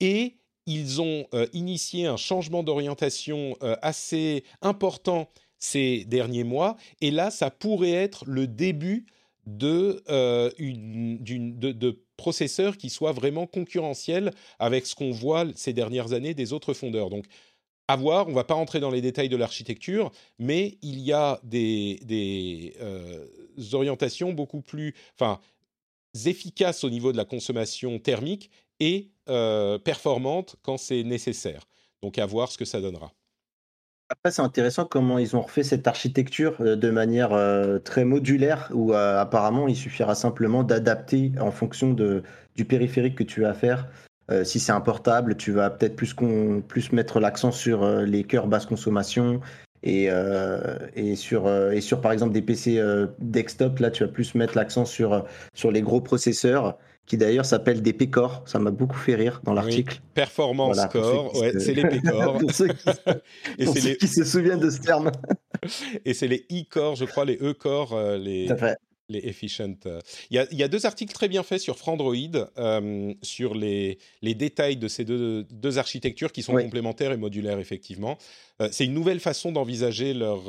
Et 0.00 0.38
ils 0.66 1.00
ont 1.00 1.28
initié 1.52 2.06
un 2.06 2.16
changement 2.16 2.64
d'orientation 2.64 3.56
assez 3.60 4.42
important 4.60 5.28
ces 5.62 6.04
derniers 6.06 6.42
mois. 6.42 6.76
Et 7.00 7.12
là, 7.12 7.30
ça 7.30 7.50
pourrait 7.50 7.92
être 7.92 8.24
le 8.26 8.48
début 8.48 9.06
de, 9.46 10.02
euh, 10.10 10.50
de, 10.58 12.02
processeurs 12.16 12.76
qui 12.76 12.90
soient 12.90 13.12
vraiment 13.12 13.46
concurrentiels 13.46 14.32
avec 14.58 14.86
ce 14.86 14.94
qu'on 14.96 15.12
voit 15.12 15.46
ces 15.54 15.72
dernières 15.72 16.12
années 16.12 16.34
des 16.34 16.52
autres 16.52 16.74
fondeurs. 16.74 17.10
Donc, 17.10 17.26
à 17.86 17.96
voir, 17.96 18.26
on 18.26 18.30
ne 18.30 18.34
va 18.34 18.44
pas 18.44 18.54
rentrer 18.54 18.80
dans 18.80 18.90
les 18.90 19.00
détails 19.00 19.28
de 19.28 19.36
l'architecture, 19.36 20.10
mais 20.38 20.78
il 20.82 20.98
y 21.00 21.12
a 21.12 21.40
des, 21.44 22.00
des 22.02 22.74
euh, 22.80 23.26
orientations 23.72 24.32
beaucoup 24.32 24.62
plus 24.62 24.94
enfin, 25.14 25.40
efficaces 26.24 26.82
au 26.82 26.90
niveau 26.90 27.12
de 27.12 27.16
la 27.16 27.24
consommation 27.24 28.00
thermique 28.00 28.50
et 28.80 29.10
euh, 29.28 29.78
performantes 29.78 30.56
quand 30.62 30.76
c'est 30.76 31.04
nécessaire. 31.04 31.62
Donc, 32.02 32.18
à 32.18 32.26
voir 32.26 32.50
ce 32.50 32.58
que 32.58 32.64
ça 32.64 32.80
donnera. 32.80 33.12
Après, 34.12 34.30
c'est 34.30 34.42
intéressant 34.42 34.84
comment 34.84 35.18
ils 35.18 35.36
ont 35.36 35.40
refait 35.40 35.62
cette 35.62 35.86
architecture 35.86 36.56
euh, 36.60 36.76
de 36.76 36.90
manière 36.90 37.32
euh, 37.32 37.78
très 37.78 38.04
modulaire, 38.04 38.68
où 38.74 38.92
euh, 38.92 39.18
apparemment 39.18 39.68
il 39.68 39.74
suffira 39.74 40.14
simplement 40.14 40.64
d'adapter 40.64 41.32
en 41.40 41.50
fonction 41.50 41.94
de, 41.94 42.22
du 42.54 42.66
périphérique 42.66 43.16
que 43.16 43.24
tu 43.24 43.40
vas 43.40 43.54
faire. 43.54 43.88
si 44.44 44.60
c'est 44.60 44.72
un 44.72 44.82
portable, 44.82 45.36
tu 45.36 45.50
vas 45.50 45.70
peut-être 45.70 45.96
plus, 45.96 46.14
plus 46.68 46.92
mettre 46.92 47.20
l'accent 47.20 47.52
sur 47.52 47.86
les 48.02 48.24
cœurs 48.24 48.48
basse 48.48 48.66
consommation 48.66 49.40
et, 49.82 50.08
et, 50.94 51.16
sur, 51.16 51.50
et 51.50 51.80
sur 51.82 52.00
par 52.00 52.12
exemple 52.12 52.32
des 52.32 52.40
PC 52.40 52.80
desktop, 53.18 53.78
là 53.78 53.90
tu 53.90 54.04
vas 54.04 54.10
plus 54.10 54.34
mettre 54.34 54.56
l'accent 54.56 54.86
sur, 54.86 55.26
sur 55.54 55.70
les 55.70 55.82
gros 55.82 56.00
processeurs 56.00 56.78
qui 57.06 57.16
d'ailleurs 57.16 57.44
s'appelle 57.44 57.82
des 57.82 57.92
PCOR. 57.92 58.42
Ça 58.46 58.58
m'a 58.58 58.70
beaucoup 58.70 58.98
fait 58.98 59.14
rire 59.14 59.40
dans 59.44 59.54
l'article. 59.54 60.00
performance 60.14 60.78
Core, 60.90 61.36
ouais, 61.40 61.58
c'est 61.58 61.74
les 61.74 61.84
PCOR. 61.84 62.38
pour 62.40 62.50
ceux, 62.52 62.68
qui, 62.68 62.88
et 63.58 63.66
c'est 63.66 63.80
les... 63.80 63.96
qui 63.96 64.08
se 64.08 64.24
souviennent 64.24 64.60
de 64.60 64.70
ce 64.70 64.80
terme. 64.80 65.10
et 66.04 66.14
c'est 66.14 66.28
les 66.28 66.46
e-core, 66.50 66.96
je 66.96 67.04
crois, 67.04 67.24
les 67.24 67.36
e-core, 67.36 67.92
euh, 67.94 68.18
les, 68.18 68.48
les 69.08 69.18
efficient. 69.18 69.76
Euh. 69.86 70.00
Il 70.30 70.36
y, 70.36 70.38
a, 70.38 70.46
il 70.52 70.58
y, 70.58 70.62
a, 70.62 70.68
deux 70.68 70.86
articles 70.86 71.12
très 71.12 71.28
bien 71.28 71.42
faits 71.42 71.60
sur 71.60 71.76
Frandroid, 71.76 72.14
euh, 72.58 73.12
sur 73.22 73.54
les, 73.54 73.98
les, 74.22 74.34
détails 74.34 74.76
de 74.76 74.88
ces 74.88 75.04
deux, 75.04 75.44
deux 75.44 75.78
architectures 75.78 76.32
qui 76.32 76.42
sont 76.42 76.54
complémentaires 76.54 77.12
et 77.12 77.16
modulaires, 77.16 77.58
effectivement. 77.58 78.16
c'est 78.70 78.84
une 78.84 78.94
nouvelle 78.94 79.20
façon 79.20 79.52
d'envisager 79.52 80.14
leur, 80.14 80.44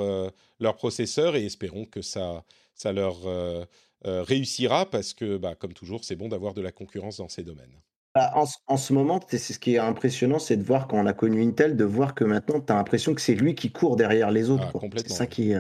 leur 0.60 0.76
processeur 0.76 1.36
et 1.36 1.46
espérons 1.46 1.86
que 1.86 2.02
ça, 2.02 2.44
ça 2.76 2.92
leur 2.92 3.28
euh, 3.28 3.66
réussira 4.06 4.90
parce 4.90 5.14
que, 5.14 5.38
bah, 5.38 5.56
comme 5.56 5.74
toujours, 5.74 6.04
c'est 6.04 6.16
bon 6.16 6.30
d'avoir 6.30 6.54
de 6.54 6.62
la 6.62 6.72
concurrence 6.72 7.18
dans 7.18 7.30
ces 7.30 7.44
domaines. 7.44 7.82
Bah, 8.16 8.32
en, 8.68 8.78
ce 8.78 8.94
moment, 8.94 9.20
c'est 9.28 9.40
ce 9.40 9.58
qui 9.58 9.74
est 9.74 9.80
impressionnant, 9.80 10.38
c'est 10.38 10.58
de 10.58 10.64
voir 10.64 10.88
quand 10.88 11.00
on 11.00 11.08
a 11.08 11.14
connu 11.14 11.42
Intel, 11.44 11.76
de 11.76 11.84
voir 11.84 12.14
que 12.14 12.24
maintenant, 12.24 12.62
tu 12.62 12.72
as 12.72 12.76
l'impression 12.76 13.16
que 13.16 13.22
c'est 13.22 13.34
lui 13.34 13.56
qui 13.56 13.72
court 13.72 13.96
derrière 13.96 14.30
les 14.30 14.52
autres. 14.52 14.72
Ah, 14.72 14.88
c'est 14.98 15.10
ça 15.10 15.26
qui, 15.26 15.54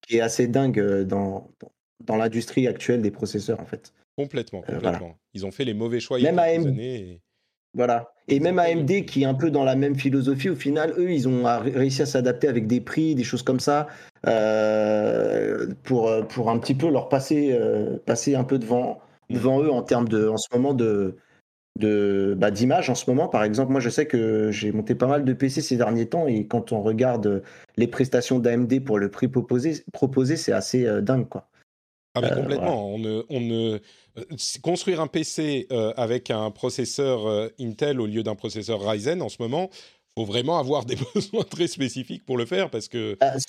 qui, 0.00 0.16
est 0.16 0.20
assez 0.20 0.48
dingue 0.48 0.80
euh, 0.80 1.04
dans, 1.04 1.52
dans 2.00 2.16
l'industrie 2.16 2.66
actuelle 2.66 3.02
des 3.02 3.12
processeurs, 3.12 3.60
en 3.60 3.66
fait. 3.66 3.92
Complètement, 4.16 4.64
Euh, 4.68 4.74
complètement. 4.74 4.98
voilà. 4.98 5.14
Ils 5.34 5.46
ont 5.46 5.52
fait 5.52 5.64
les 5.64 5.74
mauvais 5.74 6.00
choix 6.00 6.18
il 6.18 6.24
y 6.24 6.26
a 6.26 6.32
quelques 6.32 6.66
années. 6.66 6.94
et- 6.94 7.20
Voilà. 7.74 8.12
Et 8.28 8.38
même 8.40 8.58
AMD, 8.58 9.04
qui 9.04 9.22
est 9.22 9.26
un 9.26 9.34
peu 9.34 9.50
dans 9.50 9.64
la 9.64 9.74
même 9.74 9.96
philosophie, 9.96 10.50
au 10.50 10.54
final, 10.54 10.92
eux, 10.98 11.10
ils 11.10 11.28
ont 11.28 11.44
réussi 11.60 12.02
à 12.02 12.06
s'adapter 12.06 12.48
avec 12.48 12.66
des 12.66 12.80
prix, 12.80 13.14
des 13.14 13.24
choses 13.24 13.42
comme 13.42 13.60
ça, 13.60 13.88
euh, 14.26 15.66
pour, 15.82 16.08
euh, 16.08 16.22
pour 16.22 16.50
un 16.50 16.58
petit 16.58 16.74
peu 16.74 16.88
leur 16.90 17.08
passer, 17.08 17.50
euh, 17.52 17.98
passer 18.06 18.34
un 18.34 18.44
peu 18.44 18.58
devant, 18.58 19.00
Mm. 19.32 19.34
devant 19.34 19.62
eux 19.62 19.70
en 19.70 19.82
termes 19.82 20.08
de, 20.08 20.28
en 20.28 20.36
ce 20.36 20.48
moment, 20.52 20.74
de 20.74 21.16
de 21.78 22.34
bah, 22.38 22.50
d'image 22.50 22.90
en 22.90 22.94
ce 22.94 23.08
moment 23.08 23.28
par 23.28 23.44
exemple 23.44 23.72
moi 23.72 23.80
je 23.80 23.88
sais 23.88 24.06
que 24.06 24.50
j'ai 24.50 24.72
monté 24.72 24.94
pas 24.94 25.06
mal 25.06 25.24
de 25.24 25.32
PC 25.32 25.62
ces 25.62 25.78
derniers 25.78 26.06
temps 26.06 26.26
et 26.26 26.46
quand 26.46 26.72
on 26.72 26.82
regarde 26.82 27.42
les 27.78 27.86
prestations 27.88 28.38
d'AMD 28.40 28.84
pour 28.84 28.98
le 28.98 29.10
prix 29.10 29.28
proposé 29.28 29.82
proposé 29.92 30.36
c'est 30.36 30.52
assez 30.52 30.86
euh, 30.86 31.00
dingue 31.00 31.28
quoi 31.28 31.48
Ah 32.14 32.20
mais 32.20 32.30
Euh, 32.32 32.34
complètement. 32.42 32.86
On 32.94 32.98
ne, 32.98 33.22
on 33.30 33.40
ne 33.40 33.78
euh, 34.18 34.24
construire 34.62 35.00
un 35.00 35.06
PC 35.06 35.66
euh, 35.72 35.92
avec 35.96 36.30
un 36.30 36.50
processeur 36.50 37.50
Intel 37.58 38.00
au 38.00 38.06
lieu 38.06 38.22
d'un 38.22 38.34
processeur 38.34 38.80
Ryzen 38.86 39.22
en 39.22 39.28
ce 39.28 39.36
moment, 39.40 39.70
faut 40.16 40.24
vraiment 40.24 40.58
avoir 40.58 40.84
des 40.86 40.96
besoins 41.14 41.44
très 41.44 41.66
spécifiques 41.66 42.24
pour 42.24 42.36
le 42.36 42.44
faire 42.46 42.70
parce 42.70 42.88
que 42.88 43.16
Ah, 43.20 43.36
s- 43.36 43.44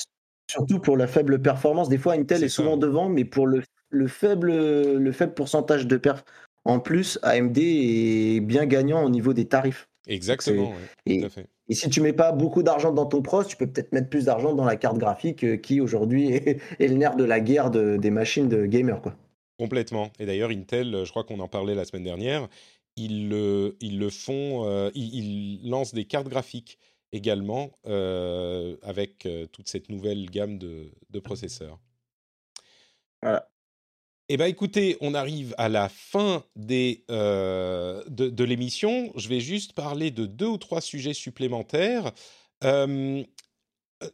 surtout 0.50 0.80
pour 0.80 0.96
la 0.98 1.08
faible 1.08 1.42
performance 1.42 1.90
des 1.90 1.98
fois 1.98 2.14
Intel 2.14 2.44
est, 2.44 2.50
ça. 2.50 2.56
souvent 2.56 2.78
devant 2.78 3.10
mais 3.10 3.26
pour 3.26 3.48
le, 3.48 3.64
le 3.90 4.08
faible 4.08 4.52
le 4.52 5.12
faible 5.12 5.34
pourcentage 5.34 5.88
de 5.88 5.98
perf 5.98 6.24
en 6.66 6.80
plus 6.80 7.20
AMD 7.24 7.58
est 7.58 8.40
bien 8.40 8.66
gagnant 8.66 9.04
au 9.04 9.10
niveau 9.10 9.34
des 9.34 9.46
tarifs 9.46 9.90
exactement, 10.08 10.72
ouais, 10.72 10.78
et, 11.06 11.20
tout 11.20 11.26
à 11.26 11.30
fait. 11.30 11.48
et 11.70 11.76
si 11.76 11.90
tu 11.90 12.02
mets 12.02 12.14
pas 12.14 12.32
beaucoup 12.32 12.64
d'argent 12.64 12.92
dans 12.92 13.06
ton 13.06 13.22
pros 13.22 13.44
tu 13.44 13.56
peux 13.58 13.68
peut-être 13.68 13.92
mettre 13.94 14.10
plus 14.10 14.26
d'argent 14.26 14.54
dans 14.54 14.66
la 14.66 14.76
carte 14.76 14.98
graphique 14.98 15.44
euh, 15.44 15.58
qui 15.58 15.80
aujourd'hui 15.82 16.28
est, 16.34 16.62
est 16.80 16.88
le 16.88 16.96
nerf 16.96 17.16
de 17.16 17.24
la 17.24 17.40
guerre 17.40 17.72
de- 17.72 17.98
des 17.98 18.12
machines 18.12 18.50
de 18.50 18.66
gamers 18.66 19.02
quoi 19.02 19.16
Complètement. 19.60 20.12
Et 20.20 20.26
d'ailleurs, 20.26 20.50
Intel, 20.50 20.94
euh, 20.94 21.06
je 21.06 21.12
crois 21.12 21.24
qu'on 21.24 21.40
en 21.40 21.48
parlait 21.48 21.76
la 21.76 21.86
semaine 21.86 22.04
dernière, 22.04 22.50
ils 22.96 23.30
le, 23.30 23.78
ils 23.80 24.00
le 24.00 24.10
font, 24.10 24.66
euh, 24.66 24.90
ils, 24.96 25.60
ils 25.62 25.70
lancent 25.70 25.94
des 25.94 26.06
cartes 26.06 26.28
graphiques 26.28 26.80
également 27.12 27.72
euh, 27.86 28.76
avec 28.82 29.28
toute 29.52 29.70
cette 29.70 29.90
nouvelle 29.90 30.30
gamme 30.30 30.58
de, 30.58 30.92
de 31.12 31.20
processeurs. 31.20 31.80
Voilà. 33.22 33.48
Eh 34.34 34.38
bien, 34.38 34.48
écoutez, 34.48 34.98
on 35.00 35.14
arrive 35.14 35.54
à 35.60 35.70
la 35.70 35.90
fin 35.90 36.44
des, 36.56 37.04
euh, 37.12 38.02
de, 38.10 38.30
de 38.32 38.44
l'émission. 38.44 39.12
Je 39.16 39.30
vais 39.30 39.40
juste 39.40 39.74
parler 39.74 40.10
de 40.10 40.26
deux 40.26 40.48
ou 40.48 40.58
trois 40.58 40.82
sujets 40.82 41.14
supplémentaires. 41.14 42.12
Euh, 42.64 43.22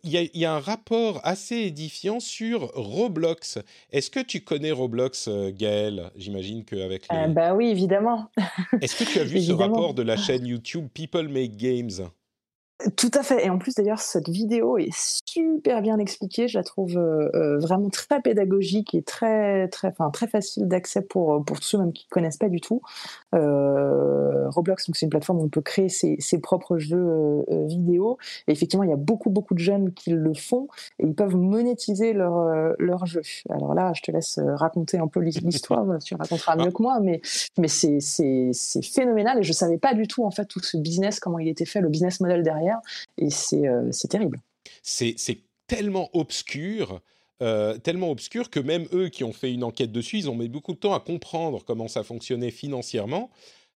Il 0.04 0.12
y, 0.12 0.18
a- 0.18 0.24
il 0.24 0.38
y 0.38 0.44
a 0.44 0.54
un 0.54 0.60
rapport 0.60 1.22
assez 1.24 1.56
édifiant 1.56 2.20
sur 2.20 2.70
Roblox. 2.76 3.60
Est-ce 3.92 4.12
que 4.12 4.20
tu 4.20 4.42
connais 4.42 4.72
Roblox, 4.72 5.30
euh, 5.30 5.52
Gaël? 5.58 6.12
J'imagine 6.18 6.66
qu'avec 6.66 7.08
les... 7.10 7.18
Euh, 7.18 7.28
bah 7.30 7.56
oui, 7.56 7.70
évidemment. 7.70 8.30
Est-ce 8.82 8.98
que 9.02 9.10
tu 9.10 9.20
as 9.20 9.24
vu 9.24 9.42
ce 9.42 9.54
rapport 9.54 9.94
de 9.94 10.04
la 10.04 10.18
chaîne 10.18 10.46
YouTube 10.46 10.90
People 10.94 11.30
Make 11.30 11.56
Games? 11.56 12.10
Tout 12.96 13.12
à 13.14 13.24
fait. 13.24 13.46
Et 13.46 13.50
en 13.50 13.58
plus, 13.58 13.76
d'ailleurs, 13.76 14.00
cette 14.00 14.30
vidéo 14.30 14.78
est 14.78 14.96
super 15.26 15.82
bien 15.82 15.98
expliquée. 15.98 16.48
Je 16.48 16.58
la 16.58 16.64
trouve 16.64 16.98
euh, 16.98 17.30
euh, 17.36 17.60
vraiment 17.60 17.90
très 17.90 18.22
pédagogique 18.22 18.96
et 18.96 19.02
très, 19.02 19.68
très, 19.68 19.90
enfin, 19.90 20.10
très 20.12 20.28
facile 20.28 20.68
d'accès 20.68 21.02
pour, 21.02 21.44
pour 21.44 21.60
tous 21.60 21.68
ceux 21.68 21.78
même 21.78 21.92
qui 21.92 22.06
ne 22.06 22.10
connaissent 22.10 22.38
pas 22.38 22.48
du 22.48 22.62
tout. 22.62 22.82
Euh, 23.36 24.50
Roblox, 24.50 24.88
donc 24.88 24.96
c'est 24.96 25.06
une 25.06 25.10
plateforme 25.10 25.40
où 25.40 25.44
on 25.44 25.50
peut 25.50 25.62
créer 25.62 25.90
ses, 25.90 26.16
ses 26.20 26.40
propres 26.40 26.78
jeux 26.78 26.98
euh, 26.98 27.44
euh, 27.52 27.66
vidéo. 27.68 28.18
Et 28.48 28.52
effectivement, 28.52 28.84
il 28.84 28.90
y 28.90 28.94
a 28.94 28.98
beaucoup, 28.98 29.30
beaucoup 29.30 29.54
de 29.54 29.60
jeunes 29.60 29.94
qui 29.94 30.12
le 30.12 30.34
font 30.34 30.68
et 31.00 31.06
ils 31.06 31.16
peuvent 31.16 31.36
monétiser 31.36 32.14
leur, 32.14 32.38
euh, 32.38 32.74
leur 32.80 33.06
jeu. 33.06 33.22
Alors 33.50 33.74
là, 33.74 33.92
je 33.96 34.02
te 34.02 34.12
laisse 34.12 34.38
euh, 34.38 34.56
raconter 34.56 34.98
un 34.98 35.08
peu 35.08 35.20
l'histoire. 35.20 35.86
tu 36.04 36.16
raconteras 36.16 36.56
mieux 36.56 36.72
que 36.72 36.82
moi, 36.82 37.00
mais, 37.02 37.22
mais 37.58 37.68
c'est, 37.68 38.00
phénoménal 38.82 39.40
et 39.40 39.44
je 39.44 39.54
savais 39.54 39.78
pas 39.78 39.94
du 39.94 40.08
tout 40.08 40.24
en 40.24 40.32
fait 40.32 40.46
tout 40.46 40.60
ce 40.62 40.78
business, 40.78 41.20
comment 41.20 41.40
il 41.40 41.48
était 41.48 41.66
fait, 41.66 41.82
le 41.82 41.90
business 41.90 42.20
model 42.20 42.44
derrière. 42.44 42.69
Et 43.18 43.30
c'est, 43.30 43.68
euh, 43.68 43.92
c'est 43.92 44.08
terrible. 44.08 44.40
C'est 44.82 45.16
tellement 45.68 46.10
obscur. 46.14 47.02
euh, 47.42 47.78
tellement 47.78 48.12
obscur 48.12 48.50
que 48.50 48.60
même 48.60 48.86
eux 48.92 49.08
qui 49.08 49.24
ont 49.24 49.32
fait 49.32 49.54
une 49.54 49.64
enquête 49.64 49.94
dessus, 49.94 50.18
ils 50.18 50.30
ont 50.30 50.36
mis 50.36 50.50
beaucoup 50.50 50.74
de 50.74 50.78
temps 50.78 50.94
à 50.94 51.00
comprendre 51.00 51.64
comment 51.64 51.88
ça 51.88 52.04
fonctionnait 52.04 52.52
financièrement. 52.52 53.30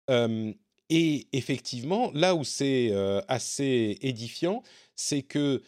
Euh, 0.09 0.53
et 0.89 1.27
effectivement, 1.33 2.11
là 2.15 2.35
où 2.35 2.43
c'est 2.43 2.93
assez 3.29 3.99
édifiant, 4.01 4.63
c'est 4.97 5.23
que 5.23 5.63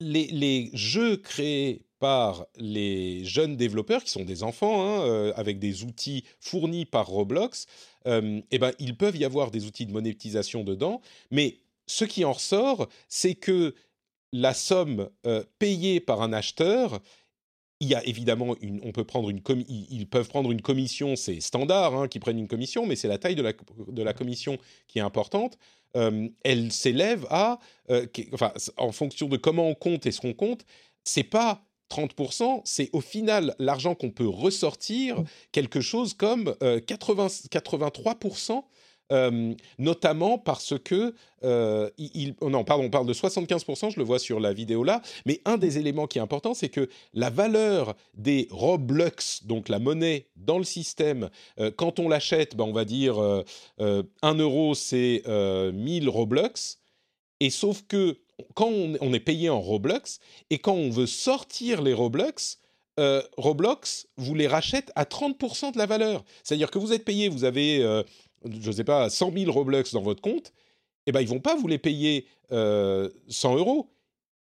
les, 0.00 0.70
jeux 0.72 1.16
créés 1.16 1.82
par 1.98 2.46
les 2.56 3.24
jeunes 3.24 3.56
développeurs, 3.56 4.04
qui 4.04 4.10
sont 4.10 4.24
des 4.24 4.42
enfants, 4.42 4.82
hein, 4.86 5.32
avec 5.36 5.58
des 5.58 5.84
outils 5.84 6.24
fournis 6.38 6.86
par 6.86 7.08
Roblox, 7.08 7.66
eh 8.06 8.58
ben, 8.58 8.72
il 8.78 8.96
peuvent 8.96 9.16
y 9.16 9.24
avoir 9.24 9.50
des 9.50 9.66
outils 9.66 9.86
de 9.86 9.92
monétisation 9.92 10.64
dedans, 10.64 11.02
mais 11.30 11.58
ce 11.86 12.04
qui 12.04 12.24
en 12.24 12.32
ressort, 12.32 12.88
c'est 13.08 13.34
que 13.34 13.74
la 14.32 14.54
somme 14.54 15.10
euh, 15.26 15.44
payée 15.58 16.00
par 16.00 16.22
un 16.22 16.32
acheteur, 16.32 17.00
il 17.80 17.88
y 17.88 17.94
a 17.94 18.04
évidemment 18.06 18.56
une, 18.60 18.80
on 18.82 18.92
peut 18.92 19.04
prendre 19.04 19.30
une 19.30 19.40
ils, 19.68 20.08
peuvent 20.08 20.28
prendre 20.28 20.50
une 20.50 20.62
commission, 20.62 21.16
c'est 21.16 21.40
standard 21.40 21.94
hein, 21.94 22.08
qu'ils 22.08 22.20
prennent 22.20 22.38
une 22.38 22.48
commission, 22.48 22.86
mais 22.86 22.96
c'est 22.96 23.08
la 23.08 23.18
taille 23.18 23.34
de 23.34 23.42
la, 23.42 23.52
de 23.52 24.02
la 24.02 24.12
commission 24.12 24.58
qui 24.88 24.98
est 24.98 25.02
importante. 25.02 25.58
Euh, 25.96 26.28
elle 26.42 26.72
s'élève 26.72 27.26
à, 27.30 27.58
euh, 27.90 28.06
enfin, 28.32 28.52
en 28.76 28.90
fonction 28.90 29.28
de 29.28 29.36
comment 29.36 29.68
on 29.68 29.74
compte 29.74 30.06
et 30.06 30.12
ce 30.12 30.20
qu'on 30.20 30.34
compte, 30.34 30.64
c'est 31.04 31.22
pas 31.22 31.64
30%, 31.90 32.62
c'est 32.64 32.90
au 32.92 33.00
final 33.00 33.54
l'argent 33.58 33.94
qu'on 33.94 34.10
peut 34.10 34.26
ressortir, 34.26 35.22
quelque 35.52 35.80
chose 35.80 36.14
comme 36.14 36.54
euh, 36.62 36.80
80, 36.80 37.26
83%. 37.50 38.64
Notamment 39.78 40.38
parce 40.38 40.74
que 40.78 41.14
oh 41.42 42.50
non 42.50 42.64
pardon 42.64 42.84
on 42.84 42.90
parle 42.90 43.06
de 43.06 43.12
75% 43.12 43.90
je 43.92 43.98
le 43.98 44.04
vois 44.04 44.18
sur 44.18 44.40
la 44.40 44.52
vidéo 44.52 44.82
là 44.82 45.02
mais 45.26 45.40
un 45.44 45.56
des 45.56 45.78
éléments 45.78 46.06
qui 46.06 46.18
est 46.18 46.22
important 46.22 46.54
c'est 46.54 46.70
que 46.70 46.88
la 47.12 47.30
valeur 47.30 47.94
des 48.14 48.48
Roblox 48.50 49.44
donc 49.44 49.68
la 49.68 49.78
monnaie 49.78 50.26
dans 50.36 50.58
le 50.58 50.64
système 50.64 51.28
quand 51.76 52.00
on 52.00 52.08
l'achète 52.08 52.56
ben, 52.56 52.64
on 52.64 52.72
va 52.72 52.84
dire 52.84 53.20
euh, 53.22 53.44
euh, 53.80 54.02
1 54.22 54.34
euro 54.34 54.74
c'est 54.74 55.22
euh, 55.26 55.72
1000 55.72 56.08
Roblox. 56.08 56.78
Et 57.40 57.50
sauf 57.50 57.82
que 57.86 58.18
quand 58.54 58.70
on, 58.70 59.12
est 59.12 59.20
payé 59.20 59.48
en 59.48 59.60
Roblox 59.60 60.18
et 60.50 60.58
quand 60.58 60.74
on 60.74 60.90
veut 60.90 61.06
sortir 61.06 61.82
les 61.82 61.92
Roblox 61.92 62.58
Roblox 63.36 64.06
vous 64.16 64.34
les 64.36 64.46
rachète 64.46 64.92
à 64.94 65.04
30% 65.04 65.72
de 65.72 65.78
la 65.78 65.86
valeur. 65.86 66.24
C'est-à-dire 66.44 66.70
que 66.70 66.78
vous 66.78 66.92
êtes 66.92 67.04
payé 67.04 67.28
vous 67.28 67.44
avez 67.44 68.02
je 68.48 68.70
sais 68.70 68.84
pas, 68.84 69.10
100 69.10 69.32
000 69.32 69.52
Roblox 69.52 69.92
dans 69.92 70.02
votre 70.02 70.22
compte, 70.22 70.52
eh 71.06 71.12
ben, 71.12 71.20
ils 71.20 71.28
vont 71.28 71.40
pas 71.40 71.54
vous 71.54 71.66
les 71.68 71.78
payer 71.78 72.26
euh, 72.52 73.08
100 73.28 73.56
euros. 73.56 73.90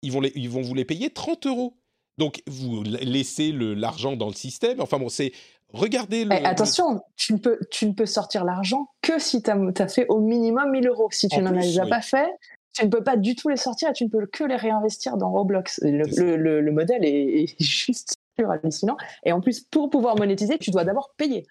Ils 0.01 0.11
vont, 0.11 0.21
les, 0.21 0.31
ils 0.35 0.49
vont 0.49 0.61
vous 0.61 0.73
les 0.73 0.85
payer 0.85 1.09
30 1.09 1.45
euros. 1.47 1.77
Donc, 2.17 2.41
vous 2.47 2.83
laissez 2.83 3.51
l'argent 3.51 4.15
dans 4.15 4.27
le 4.27 4.33
système. 4.33 4.81
Enfin 4.81 4.99
bon, 4.99 5.09
c'est... 5.09 5.31
Regardez 5.73 6.25
le... 6.25 6.33
Eh, 6.33 6.45
attention, 6.45 7.01
tu 7.15 7.33
ne, 7.33 7.37
peux, 7.37 7.57
tu 7.71 7.85
ne 7.85 7.93
peux 7.93 8.05
sortir 8.05 8.43
l'argent 8.43 8.87
que 9.01 9.19
si 9.19 9.41
tu 9.41 9.49
as, 9.49 9.87
fait 9.87 10.05
au 10.09 10.19
minimum 10.19 10.69
1000 10.71 10.87
euros. 10.87 11.07
Si 11.11 11.29
tu 11.29 11.37
En 11.37 11.43
n'en 11.43 11.55
as 11.55 11.61
déjà 11.61 11.83
oui. 11.83 11.89
pas 11.89 12.01
fait, 12.01 12.29
tu 12.73 12.85
ne 12.85 12.89
peux 12.89 13.03
pas 13.03 13.15
du 13.15 13.35
tout 13.35 13.47
les 13.47 13.55
sortir 13.55 13.89
et 13.89 13.93
tu 13.93 14.03
ne 14.03 14.09
peux 14.09 14.25
que 14.25 14.43
les 14.43 14.57
réinvestir 14.57 15.15
dans 15.15 15.31
Roblox. 15.31 15.79
Le- 15.83 16.59
le 16.59 16.71
modèle 16.71 17.05
est, 17.05 17.43
est 17.43 17.55
juste 17.63 18.15
hallucinant. 18.37 18.97
Et 19.23 19.31
en 19.31 19.41
plus, 19.41 19.61
pour 19.61 19.89
pouvoir 19.89 20.17
monétiser, 20.17 20.57
tu 20.57 20.71
dois 20.71 20.83
d'abord 20.83 21.13
payer. 21.17 21.45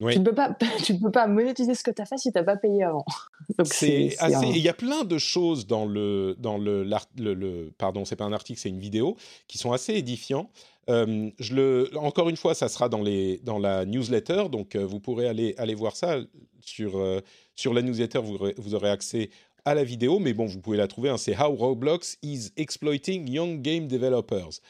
Oui. 0.00 0.12
Tu 0.12 0.20
ne 0.20 0.24
peux 0.24 0.34
pas, 0.34 0.56
tu 0.84 0.96
peux 0.98 1.10
pas 1.10 1.26
monétiser 1.26 1.74
ce 1.74 1.82
que 1.82 1.90
tu 1.90 2.00
as 2.00 2.06
fait 2.06 2.18
si 2.18 2.30
tu 2.30 2.38
n'as 2.38 2.44
pas 2.44 2.56
payé 2.56 2.84
avant. 2.84 3.04
C'est 3.64 4.16
un- 4.20 4.42
Il 4.44 4.58
y 4.58 4.68
a 4.68 4.74
plein 4.74 5.04
de 5.04 5.18
choses 5.18 5.66
dans 5.66 5.86
le 5.86 6.36
dans 6.38 6.56
le, 6.58 6.84
le, 7.16 7.34
le- 7.34 7.72
pardon, 7.78 8.04
c'est 8.04 8.14
pas 8.16 8.24
un 8.24 8.32
article, 8.32 8.60
c'est 8.60 8.68
une 8.68 8.78
vidéo 8.78 9.16
qui 9.48 9.58
sont 9.58 9.72
assez 9.72 9.94
édifiants. 9.94 10.50
Euh, 10.88 11.30
je 11.38 11.54
le 11.54 11.90
encore 11.96 12.28
une 12.28 12.36
fois, 12.36 12.54
ça 12.54 12.68
sera 12.68 12.88
dans 12.88 13.02
les 13.02 13.38
dans 13.38 13.58
la 13.58 13.84
newsletter, 13.84 14.44
donc 14.50 14.74
euh, 14.76 14.86
vous 14.86 15.00
pourrez 15.00 15.28
aller 15.28 15.54
aller 15.58 15.74
voir 15.74 15.96
ça 15.96 16.18
sur 16.60 16.96
euh, 16.98 17.20
sur 17.56 17.74
la 17.74 17.82
newsletter. 17.82 18.20
Vous 18.20 18.34
aurez, 18.36 18.54
vous 18.56 18.74
aurez 18.74 18.90
accès 18.90 19.30
à 19.64 19.74
la 19.74 19.84
vidéo, 19.84 20.18
mais 20.20 20.32
bon, 20.32 20.46
vous 20.46 20.60
pouvez 20.60 20.76
la 20.78 20.86
trouver. 20.88 21.10
hein, 21.10 21.18
c'est 21.18 21.36
How 21.38 21.54
Roblox 21.54 22.18
is 22.22 22.50
exploiting 22.56 23.28
young 23.28 23.60
game 23.60 23.86
developers. 23.88 24.60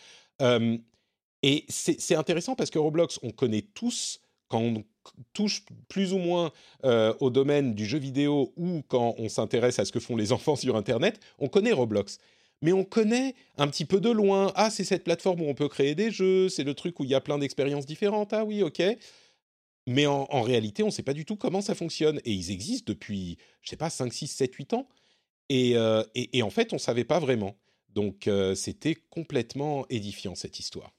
Et 1.43 1.65
c'est 1.69 2.01
c'est 2.01 2.17
intéressant 2.17 2.55
parce 2.57 2.71
que 2.71 2.79
Roblox, 2.79 3.21
on 3.23 3.31
connaît 3.31 3.63
tous 3.75 4.21
quand 4.49 4.61
on 4.61 4.85
touche 5.33 5.65
plus 5.89 6.13
ou 6.13 6.19
moins 6.19 6.53
euh, 6.85 7.15
au 7.21 7.31
domaine 7.31 7.75
du 7.75 7.87
jeu 7.87 7.99
vidéo 7.99 8.53
ou 8.57 8.83
quand 8.89 9.15
on 9.19 9.29
s'intéresse 9.29 9.79
à 9.79 9.85
ce 9.85 9.93
que 9.93 10.01
font 10.01 10.17
les 10.17 10.33
enfants 10.33 10.57
sur 10.57 10.77
Internet, 10.77 11.21
on 11.39 11.49
connaît 11.49 11.73
Roblox. 11.73 12.19
Mais 12.61 12.73
on 12.73 12.85
connaît 12.85 13.35
un 13.57 13.69
petit 13.69 13.85
peu 13.85 14.01
de 14.01 14.11
loin. 14.11 14.53
Ah, 14.57 14.69
c'est 14.69 14.85
cette 14.85 15.05
plateforme 15.05 15.43
où 15.43 15.49
on 15.49 15.55
peut 15.55 15.69
créer 15.69 15.95
des 15.95 16.11
jeux, 16.11 16.49
c'est 16.49 16.65
le 16.65 16.75
truc 16.75 16.99
où 16.99 17.05
il 17.05 17.11
y 17.11 17.15
a 17.15 17.21
plein 17.21 17.39
d'expériences 17.39 17.87
différentes. 17.87 18.33
Ah 18.33 18.45
oui, 18.45 18.63
ok. 18.63 18.83
Mais 19.87 20.07
en, 20.07 20.43
réalité, 20.43 20.83
on 20.83 20.87
ne 20.87 20.91
sait 20.91 21.05
pas 21.05 21.15
du 21.15 21.25
tout 21.25 21.37
comment 21.37 21.63
ça 21.63 21.75
fonctionne. 21.75 22.21
Et 22.25 22.33
ils 22.33 22.51
existent 22.51 22.93
depuis, 22.93 23.39
je 23.63 23.71
sais 23.71 23.77
pas, 23.77 23.91
5, 23.91 24.13
6, 24.13 24.27
7, 24.27 24.53
8 24.53 24.75
ans. 24.75 24.89
Et, 25.49 25.77
euh, 25.77 26.03
et 26.15 26.43
en 26.43 26.51
fait, 26.51 26.73
on 26.73 26.77
ne 26.77 26.81
savait 26.81 27.05
pas 27.05 27.21
vraiment. 27.21 27.57
Donc, 27.89 28.29
euh, 28.29 28.55
c'était 28.55 28.95
complètement 28.95 29.87
édifiant, 29.89 30.35
cette 30.35 30.59
histoire. 30.59 30.93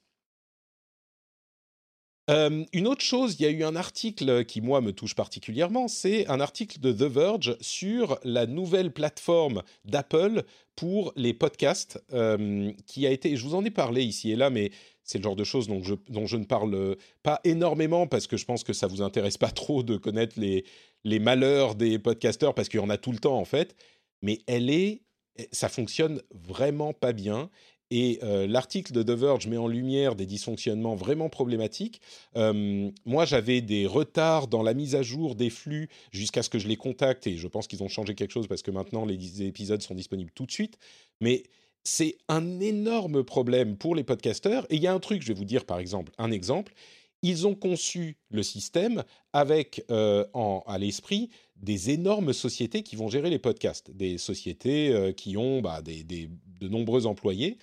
Euh, 2.30 2.64
une 2.74 2.88
autre 2.88 3.04
chose, 3.04 3.38
il 3.40 3.44
y 3.44 3.46
a 3.48 3.50
eu 3.50 3.64
un 3.64 3.76
article 3.76 4.46
qui, 4.46 4.62
moi, 4.62 4.82
me 4.82 4.94
touche 4.94 5.16
particulièrement, 5.16 5.88
c'est 5.88 6.28
un 6.28 6.40
article 6.40 6.80
de 6.80 6.92
The 6.92 7.12
Verge 7.12 7.58
sur 7.60 8.20
la 8.24 8.46
nouvelle 8.46 8.92
plateforme 8.92 9.64
d'Apple 9.86 10.44
pour 10.76 11.12
les 11.16 11.34
podcasts, 11.34 12.02
euh, 12.14 12.72
qui 12.86 13.08
a 13.08 13.12
été, 13.12 13.36
je 13.36 13.44
vous 13.44 13.56
en 13.56 13.66
ai 13.66 13.72
parlé 13.72 14.04
ici 14.04 14.32
et 14.32 14.36
là, 14.36 14.52
mais 14.52 14.70
c'est 15.04 15.18
le 15.18 15.24
genre 15.24 15.36
de 15.36 15.44
choses 15.44 15.68
dont 15.68 15.82
je, 15.82 15.96
dont 16.08 16.28
je 16.28 16.38
ne 16.38 16.46
parle 16.46 16.96
pas 17.24 17.42
énormément 17.44 18.06
parce 18.06 18.28
que 18.28 18.38
je 18.38 18.46
pense 18.46 18.64
que 18.64 18.74
ça 18.74 18.86
vous 18.86 19.02
intéresse 19.02 19.38
pas 19.38 19.50
trop 19.50 19.82
de 19.82 19.98
connaître 19.98 20.40
les, 20.40 20.66
les 21.04 21.20
malheurs 21.20 21.74
des 21.74 21.98
podcasteurs 21.98 22.54
parce 22.54 22.70
qu'il 22.70 22.80
y 22.80 22.84
en 22.84 22.92
a 22.92 22.98
tout 22.98 23.12
le 23.12 23.18
temps 23.18 23.40
en 23.40 23.46
fait. 23.46 23.76
Mais 24.22 24.40
elle 24.46 24.70
est, 24.70 25.02
ça 25.52 25.68
fonctionne 25.68 26.22
vraiment 26.32 26.94
pas 26.94 27.12
bien 27.12 27.50
et 27.92 28.20
euh, 28.24 28.46
l'article 28.48 28.94
de 28.94 29.02
The 29.02 29.18
Verge 29.18 29.48
met 29.48 29.58
en 29.58 29.68
lumière 29.68 30.16
des 30.16 30.26
dysfonctionnements 30.26 30.96
vraiment 30.96 31.30
problématiques. 31.30 32.02
Euh, 32.36 32.92
moi, 33.06 33.26
j'avais 33.26 33.62
des 33.62 33.88
retards 33.88 34.48
dans 34.48 34.62
la 34.62 34.74
mise 34.74 34.96
à 34.96 35.02
jour 35.02 35.36
des 35.36 35.50
flux 35.50 35.90
jusqu'à 36.12 36.44
ce 36.44 36.50
que 36.50 36.60
je 36.60 36.68
les 36.68 36.76
contacte, 36.76 37.26
et 37.26 37.38
je 37.38 37.48
pense 37.48 37.68
qu'ils 37.68 37.84
ont 37.84 37.88
changé 37.88 38.14
quelque 38.14 38.32
chose 38.32 38.48
parce 38.48 38.62
que 38.62 38.72
maintenant 38.72 39.06
les 39.06 39.44
épisodes 39.44 39.82
sont 39.82 39.96
disponibles 39.96 40.32
tout 40.32 40.46
de 40.46 40.52
suite. 40.52 40.78
Mais 41.20 41.44
c'est 41.84 42.18
un 42.28 42.60
énorme 42.60 43.24
problème 43.24 43.76
pour 43.76 43.96
les 43.96 44.04
podcasteurs. 44.04 44.68
Et 44.70 44.76
il 44.76 44.82
y 44.82 44.88
a 44.88 44.94
un 44.94 45.00
truc, 45.00 45.24
je 45.24 45.30
vais 45.30 45.34
vous 45.34 45.46
dire 45.46 45.66
par 45.66 45.80
exemple, 45.80 46.12
un 46.18 46.32
exemple. 46.32 46.74
Ils 47.22 47.48
ont 47.48 47.56
conçu 47.56 48.18
le 48.30 48.44
système 48.44 49.04
avec 49.34 49.84
euh, 49.92 50.26
en, 50.34 50.64
à 50.68 50.78
l'esprit 50.78 51.30
des 51.58 51.90
énormes 51.90 52.32
sociétés 52.32 52.84
qui 52.84 52.96
vont 52.96 53.10
gérer 53.10 53.30
les 53.30 53.40
podcasts, 53.40 53.92
des 53.92 54.18
sociétés 54.18 55.14
qui 55.18 55.36
ont 55.36 55.60
bah, 55.60 55.82
des, 55.82 56.06
de 56.06 56.68
nombreux 56.70 57.06
employés. 57.06 57.58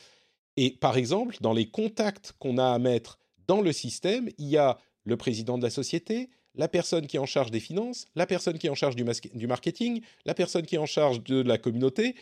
Et 0.57 0.71
par 0.71 0.97
exemple, 0.97 1.37
dans 1.41 1.53
les 1.53 1.69
contacts 1.69 2.33
qu'on 2.39 2.59
a 2.59 2.67
à 2.67 2.79
mettre 2.79 3.19
dans 3.47 3.61
le 3.61 3.73
système, 3.73 4.29
il 4.39 4.49
y 4.49 4.57
a 4.57 4.79
le 5.05 5.17
président 5.17 5.59
de 5.59 5.63
la 5.63 5.71
société, 5.71 6.31
la 6.55 6.69
personne 6.69 7.07
qui 7.07 7.17
est 7.17 7.21
en 7.21 7.27
charge 7.27 7.51
des 7.51 7.61
finances, 7.61 8.07
la 8.15 8.27
personne 8.27 8.59
qui 8.59 8.67
est 8.67 8.71
en 8.71 8.75
charge 8.75 8.97
du, 8.97 9.05
marketing, 9.47 10.01
la 10.25 10.35
personne 10.35 10.65
qui 10.65 10.75
est 10.75 10.79
en 10.79 10.87
charge 10.87 11.23
de 11.23 11.43
la 11.43 11.59
communauté. 11.59 12.15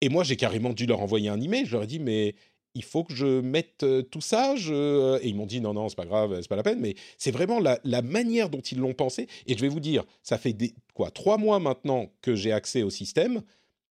Et 0.00 0.08
moi, 0.08 0.24
j'ai 0.24 0.36
carrément 0.36 0.72
dû 0.72 0.86
leur 0.86 1.00
envoyer 1.00 1.28
un 1.28 1.40
email. 1.40 1.64
Je 1.66 1.72
leur 1.72 1.84
ai 1.84 1.86
dit, 1.86 2.00
mais 2.00 2.34
il 2.74 2.84
faut 2.84 3.04
que 3.04 3.14
je 3.14 3.40
mette 3.40 3.84
euh, 3.84 4.02
tout 4.02 4.20
ça. 4.20 4.54
Je... 4.56 5.18
Et 5.22 5.28
ils 5.28 5.36
m'ont 5.36 5.46
dit, 5.46 5.60
non, 5.60 5.72
non, 5.72 5.88
c'est 5.88 5.96
pas 5.96 6.04
grave, 6.04 6.36
c'est 6.42 6.48
pas 6.48 6.56
la 6.56 6.62
peine. 6.62 6.80
Mais 6.80 6.94
c'est 7.16 7.30
vraiment 7.30 7.60
la, 7.60 8.02
manière 8.02 8.50
dont 8.50 8.60
ils 8.60 8.78
l'ont 8.78 8.92
pensé. 8.92 9.28
Et 9.46 9.56
je 9.56 9.60
vais 9.60 9.68
vous 9.68 9.80
dire, 9.80 10.04
ça 10.22 10.36
fait 10.36 10.54
quoi, 10.92 11.10
trois 11.10 11.38
mois 11.38 11.60
maintenant 11.60 12.10
que 12.20 12.34
j'ai 12.34 12.52
accès 12.52 12.82
au 12.82 12.90
système 12.90 13.42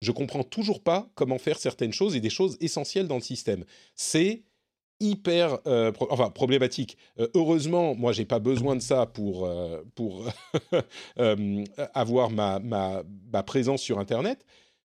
je 0.00 0.12
comprends 0.12 0.42
toujours 0.42 0.82
pas 0.82 1.08
comment 1.14 1.38
faire 1.38 1.58
certaines 1.58 1.92
choses 1.92 2.16
et 2.16 2.20
des 2.20 2.30
choses 2.30 2.56
essentielles 2.60 3.08
dans 3.08 3.16
le 3.16 3.22
système. 3.22 3.64
C'est 3.94 4.44
hyper 5.00 5.58
euh, 5.66 5.92
enfin 6.10 6.30
problématique. 6.30 6.96
Euh, 7.18 7.28
heureusement, 7.34 7.94
moi 7.94 8.12
j'ai 8.12 8.26
pas 8.26 8.38
besoin 8.38 8.76
de 8.76 8.82
ça 8.82 9.06
pour 9.06 9.46
euh, 9.46 9.82
pour 9.94 10.28
avoir 11.94 12.30
ma, 12.30 12.58
ma, 12.58 13.02
ma 13.32 13.42
présence 13.42 13.82
sur 13.82 13.98
internet, 13.98 14.44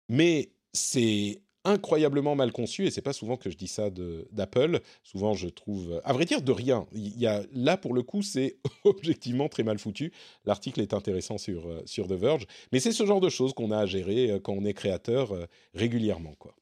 mais 0.09 0.51
c'est 0.73 1.41
incroyablement 1.63 2.35
mal 2.35 2.51
conçu 2.51 2.85
et 2.85 2.91
c'est 2.91 3.01
pas 3.01 3.13
souvent 3.13 3.37
que 3.37 3.49
je 3.49 3.57
dis 3.57 3.67
ça 3.67 3.89
d'Apple. 4.31 4.79
Souvent, 5.03 5.33
je 5.33 5.47
trouve, 5.47 6.01
à 6.03 6.13
vrai 6.13 6.25
dire, 6.25 6.41
de 6.41 6.51
rien. 6.51 6.87
Il 6.93 7.17
y 7.19 7.27
a 7.27 7.43
là 7.53 7.77
pour 7.77 7.93
le 7.93 8.03
coup, 8.03 8.21
c'est 8.21 8.57
objectivement 8.83 9.49
très 9.49 9.63
mal 9.63 9.77
foutu. 9.77 10.11
L'article 10.45 10.81
est 10.81 10.93
intéressant 10.93 11.37
sur 11.37 11.67
euh, 11.67 11.81
sur 11.85 12.07
The 12.07 12.13
Verge, 12.13 12.47
mais 12.71 12.79
c'est 12.79 12.91
ce 12.91 13.05
genre 13.05 13.21
de 13.21 13.29
choses 13.29 13.53
qu'on 13.53 13.71
a 13.71 13.79
à 13.79 13.85
gérer 13.85 14.31
euh, 14.31 14.39
quand 14.39 14.53
on 14.53 14.65
est 14.65 14.73
créateur 14.73 15.33
euh, 15.33 15.45
régulièrement, 15.73 16.35
quoi. 16.39 16.55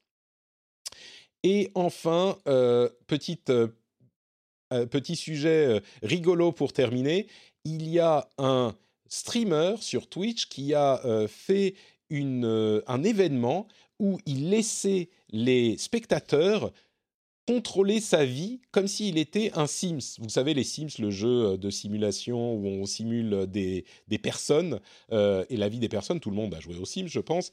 Et 1.42 1.70
enfin, 1.74 2.36
petite 3.06 3.50
petit 4.68 5.16
sujet 5.16 5.80
rigolo 6.02 6.52
pour 6.52 6.74
terminer. 6.74 7.28
Il 7.64 7.88
y 7.88 7.98
a 7.98 8.28
un 8.36 8.76
streamer 9.08 9.76
sur 9.80 10.06
Twitch 10.06 10.50
qui 10.50 10.74
a 10.74 11.00
fait 11.28 11.76
une, 12.10 12.82
un 12.86 13.02
événement 13.02 13.68
où 14.00 14.18
il 14.26 14.50
laissait 14.50 15.08
les 15.30 15.78
spectateurs 15.78 16.72
contrôler 17.46 18.00
sa 18.00 18.24
vie 18.24 18.60
comme 18.70 18.86
s'il 18.86 19.18
était 19.18 19.50
un 19.54 19.66
Sims. 19.66 20.18
Vous 20.18 20.28
savez, 20.28 20.54
les 20.54 20.64
Sims, 20.64 20.98
le 20.98 21.10
jeu 21.10 21.58
de 21.58 21.70
simulation 21.70 22.54
où 22.54 22.66
on 22.66 22.86
simule 22.86 23.46
des, 23.46 23.84
des 24.08 24.18
personnes 24.18 24.80
euh, 25.12 25.44
et 25.50 25.56
la 25.56 25.68
vie 25.68 25.78
des 25.78 25.88
personnes, 25.88 26.20
tout 26.20 26.30
le 26.30 26.36
monde 26.36 26.54
a 26.54 26.60
joué 26.60 26.76
aux 26.76 26.84
Sims, 26.84 27.08
je 27.08 27.20
pense. 27.20 27.50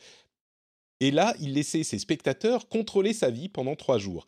Et 0.99 1.11
là, 1.11 1.35
il 1.39 1.53
laissait 1.53 1.83
ses 1.83 1.99
spectateurs 1.99 2.67
contrôler 2.67 3.13
sa 3.13 3.29
vie 3.29 3.49
pendant 3.49 3.75
trois 3.75 3.97
jours. 3.97 4.25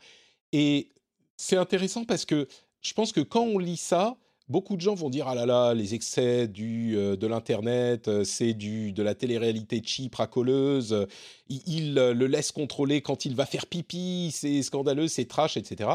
Et 0.52 0.90
c'est 1.38 1.58
intéressant 1.58 2.04
parce 2.04 2.26
que 2.26 2.48
je 2.82 2.94
pense 2.94 3.12
que 3.12 3.22
quand 3.22 3.44
on 3.44 3.58
lit 3.58 3.78
ça, 3.78 4.18
beaucoup 4.50 4.76
de 4.76 4.82
gens 4.82 4.96
vont 4.96 5.10
dire 5.10 5.28
ah 5.28 5.36
là 5.36 5.46
là 5.46 5.74
les 5.74 5.94
excès 5.94 6.48
du 6.48 6.98
euh, 6.98 7.16
de 7.16 7.28
l'internet 7.28 8.08
euh, 8.08 8.24
c'est 8.24 8.54
du 8.54 8.92
de 8.92 9.04
la 9.04 9.16
télé-réalité 9.16 9.82
cheap 9.86 10.16
racoleuse. 10.16 11.08
Il, 11.48 11.98
euh, 11.98 12.14
le 12.14 12.28
laisse 12.28 12.52
contrôler 12.52 13.02
quand 13.02 13.26
il 13.26 13.36
va 13.36 13.46
faire 13.46 13.68
pipi 13.68 14.32
c'est 14.34 14.62
scandaleux 14.64 15.08
c'est 15.08 15.26
trash 15.26 15.56
etc 15.56 15.90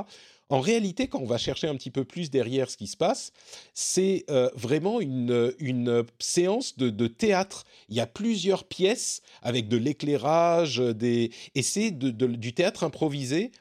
en 0.50 0.60
réalité 0.60 1.08
quand 1.08 1.20
on 1.20 1.26
va 1.26 1.38
chercher 1.38 1.66
un 1.66 1.74
petit 1.74 1.90
peu 1.90 2.04
plus 2.04 2.30
derrière 2.30 2.70
ce 2.70 2.76
qui 2.76 2.86
se 2.86 2.96
passe 2.96 3.32
c'est 3.72 4.26
vraiment 4.54 5.00
une 5.00 5.52
une 5.58 6.04
séance 6.18 6.76
de, 6.76 6.90
de, 6.90 7.06
théâtre. 7.06 7.64
Il 7.88 7.96
y 7.96 8.00
a 8.00 8.06
plusieurs 8.06 8.64
pièces 8.64 9.22
avec 9.40 9.68
de 9.68 9.78
l'éclairage 9.78 10.78
des 10.78 11.30
et 11.54 11.62
c'est 11.62 11.90
de, 11.90 12.10
du 12.10 12.52
théâtre 12.52 12.84
improvisé 12.84 13.52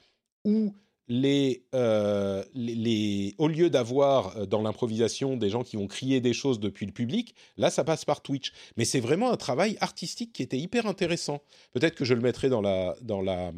où 0.43 0.75
euh, 1.09 2.43
les, 2.53 3.35
au 3.37 3.47
lieu 3.47 3.69
d'avoir 3.69 4.37
euh, 4.37 4.45
dans 4.45 4.61
l'improvisation 4.61 5.37
des 5.37 5.49
gens 5.49 5.63
qui 5.63 5.75
vont 5.75 5.87
crier 5.87 6.21
des 6.21 6.33
choses 6.33 6.59
depuis 6.59 6.85
le 6.85 6.91
public, 6.91 7.35
là 7.57 7.69
ça 7.69 7.83
passe 7.83 8.05
par 8.05 8.21
Twitch. 8.21 8.53
Mais 8.77 8.85
c'est 8.85 8.99
vraiment 8.99 9.31
un 9.31 9.37
travail 9.37 9.77
artistique 9.81 10.33
qui 10.33 10.43
était 10.43 10.57
hyper 10.57 10.85
intéressant. 10.85 11.41
Peut-être 11.71 11.95
que 11.95 12.05
je 12.05 12.13
le 12.13 12.21
mettrai 12.21 12.49
dans 12.49 12.61
la, 12.61 12.95
dans 13.01 13.21
la, 13.21 13.51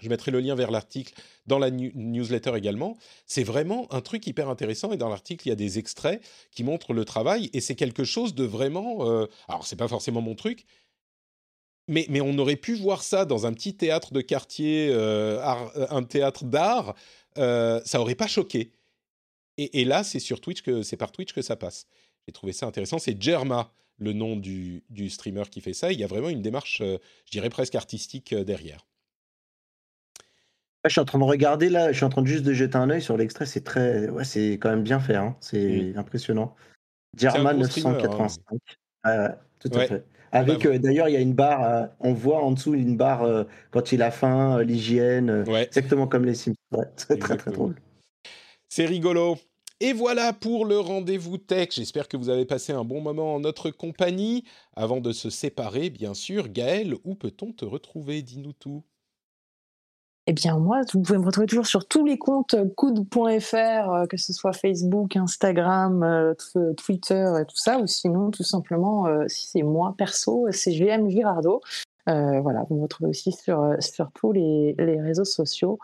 je 0.00 0.08
mettrai 0.08 0.30
le 0.30 0.40
lien 0.40 0.54
vers 0.54 0.70
l'article 0.70 1.14
dans 1.46 1.58
la 1.58 1.70
newsletter 1.70 2.52
également. 2.56 2.96
C'est 3.26 3.42
vraiment 3.42 3.92
un 3.92 4.00
truc 4.00 4.26
hyper 4.26 4.48
intéressant 4.48 4.92
et 4.92 4.96
dans 4.96 5.08
l'article 5.08 5.46
il 5.46 5.50
y 5.50 5.52
a 5.52 5.56
des 5.56 5.78
extraits 5.78 6.22
qui 6.50 6.62
montrent 6.62 6.92
le 6.92 7.04
travail 7.04 7.50
et 7.52 7.60
c'est 7.60 7.74
quelque 7.74 8.04
chose 8.04 8.34
de 8.34 8.44
vraiment. 8.44 9.08
Euh, 9.08 9.26
alors 9.48 9.66
c'est 9.66 9.76
pas 9.76 9.88
forcément 9.88 10.20
mon 10.20 10.34
truc, 10.34 10.66
mais, 11.88 12.06
mais, 12.08 12.20
on 12.20 12.36
aurait 12.38 12.56
pu 12.56 12.74
voir 12.74 13.02
ça 13.02 13.24
dans 13.24 13.46
un 13.46 13.52
petit 13.52 13.76
théâtre 13.76 14.12
de 14.12 14.20
quartier, 14.20 14.88
euh, 14.90 15.38
euh, 15.76 15.86
un 15.90 16.02
théâtre 16.02 16.44
d'art, 16.44 16.94
euh, 17.38 17.80
ça 17.84 18.00
aurait 18.00 18.14
pas 18.14 18.26
choqué. 18.26 18.72
Et, 19.58 19.80
et 19.80 19.84
là, 19.84 20.02
c'est 20.02 20.18
sur 20.18 20.40
Twitch 20.40 20.62
que 20.62 20.82
c'est 20.82 20.96
par 20.96 21.12
Twitch 21.12 21.32
que 21.32 21.42
ça 21.42 21.56
passe. 21.56 21.86
J'ai 22.26 22.32
trouvé 22.32 22.52
ça 22.52 22.66
intéressant. 22.66 22.98
C'est 22.98 23.20
Germa, 23.20 23.72
le 23.98 24.12
nom 24.12 24.36
du, 24.36 24.82
du, 24.88 25.10
streamer 25.10 25.44
qui 25.50 25.60
fait 25.60 25.74
ça. 25.74 25.92
Il 25.92 26.00
y 26.00 26.04
a 26.04 26.06
vraiment 26.06 26.30
une 26.30 26.42
démarche, 26.42 26.80
euh, 26.80 26.98
je 27.26 27.30
dirais 27.32 27.50
presque 27.50 27.74
artistique 27.74 28.34
derrière. 28.34 28.86
Je 30.84 30.90
suis 30.90 31.00
en 31.00 31.06
train 31.06 31.18
de 31.18 31.24
regarder 31.24 31.70
là, 31.70 31.92
je 31.92 31.96
suis 31.96 32.04
en 32.04 32.10
train 32.10 32.20
de 32.20 32.26
juste 32.26 32.44
de 32.44 32.52
jeter 32.52 32.76
un 32.76 32.90
œil 32.90 33.00
sur 33.00 33.16
l'extrait. 33.16 33.46
C'est 33.46 33.64
très, 33.64 34.08
ouais, 34.10 34.24
c'est 34.24 34.52
quand 34.54 34.68
même 34.68 34.82
bien 34.82 35.00
fait. 35.00 35.16
Hein. 35.16 35.36
C'est 35.40 35.94
mmh. 35.94 35.98
impressionnant. 35.98 36.54
Germa 37.16 37.54
985. 37.54 38.42
Hein. 39.04 39.34
tout 39.60 39.70
à 39.72 39.86
fait. 39.86 40.04
Avec 40.34 40.66
euh, 40.66 40.78
d'ailleurs, 40.78 41.08
il 41.08 41.12
y 41.12 41.16
a 41.16 41.20
une 41.20 41.32
barre, 41.32 41.62
euh, 41.64 41.86
on 42.00 42.12
voit 42.12 42.42
en 42.42 42.50
dessous 42.50 42.74
une 42.74 42.96
barre 42.96 43.22
euh, 43.22 43.44
quand 43.70 43.92
il 43.92 44.02
a 44.02 44.10
faim, 44.10 44.60
l'hygiène, 44.62 45.44
exactement 45.48 46.08
comme 46.08 46.24
les 46.24 46.34
Sims. 46.34 46.54
c'est 46.96 47.18
très 47.18 47.36
très 47.36 47.52
drôle. 47.52 47.76
C'est 48.68 48.84
rigolo. 48.84 49.38
Et 49.78 49.92
voilà 49.92 50.32
pour 50.32 50.64
le 50.64 50.78
rendez-vous 50.80 51.38
tech. 51.38 51.68
J'espère 51.70 52.08
que 52.08 52.16
vous 52.16 52.30
avez 52.30 52.46
passé 52.46 52.72
un 52.72 52.84
bon 52.84 53.00
moment 53.00 53.36
en 53.36 53.40
notre 53.40 53.70
compagnie. 53.70 54.44
Avant 54.74 55.00
de 55.00 55.12
se 55.12 55.30
séparer, 55.30 55.90
bien 55.90 56.14
sûr, 56.14 56.48
Gaël, 56.48 56.94
où 57.04 57.14
peut-on 57.14 57.52
te 57.52 57.64
retrouver? 57.64 58.22
Dis-nous 58.22 58.54
tout. 58.54 58.82
Eh 60.26 60.32
bien, 60.32 60.58
moi, 60.58 60.80
vous 60.92 61.02
pouvez 61.02 61.18
me 61.18 61.26
retrouver 61.26 61.46
toujours 61.46 61.66
sur 61.66 61.86
tous 61.86 62.04
les 62.06 62.16
comptes 62.16 62.56
coude.fr, 62.76 63.54
euh, 63.56 64.06
que 64.06 64.16
ce 64.16 64.32
soit 64.32 64.54
Facebook, 64.54 65.16
Instagram, 65.16 66.02
euh, 66.02 66.34
Twitter 66.74 67.30
et 67.42 67.44
tout 67.44 67.56
ça, 67.56 67.78
ou 67.78 67.86
sinon, 67.86 68.30
tout 68.30 68.42
simplement, 68.42 69.06
euh, 69.06 69.24
si 69.28 69.48
c'est 69.48 69.62
moi 69.62 69.94
perso, 69.98 70.46
c'est 70.50 70.72
GM 70.72 71.10
Girardo. 71.10 71.60
voilà, 72.06 72.64
vous 72.70 72.76
me 72.76 72.82
retrouvez 72.82 73.10
aussi 73.10 73.32
sur, 73.32 73.76
sur 73.80 74.10
tous 74.12 74.32
les, 74.32 74.74
les 74.78 75.00
réseaux 75.00 75.26
sociaux. 75.26 75.78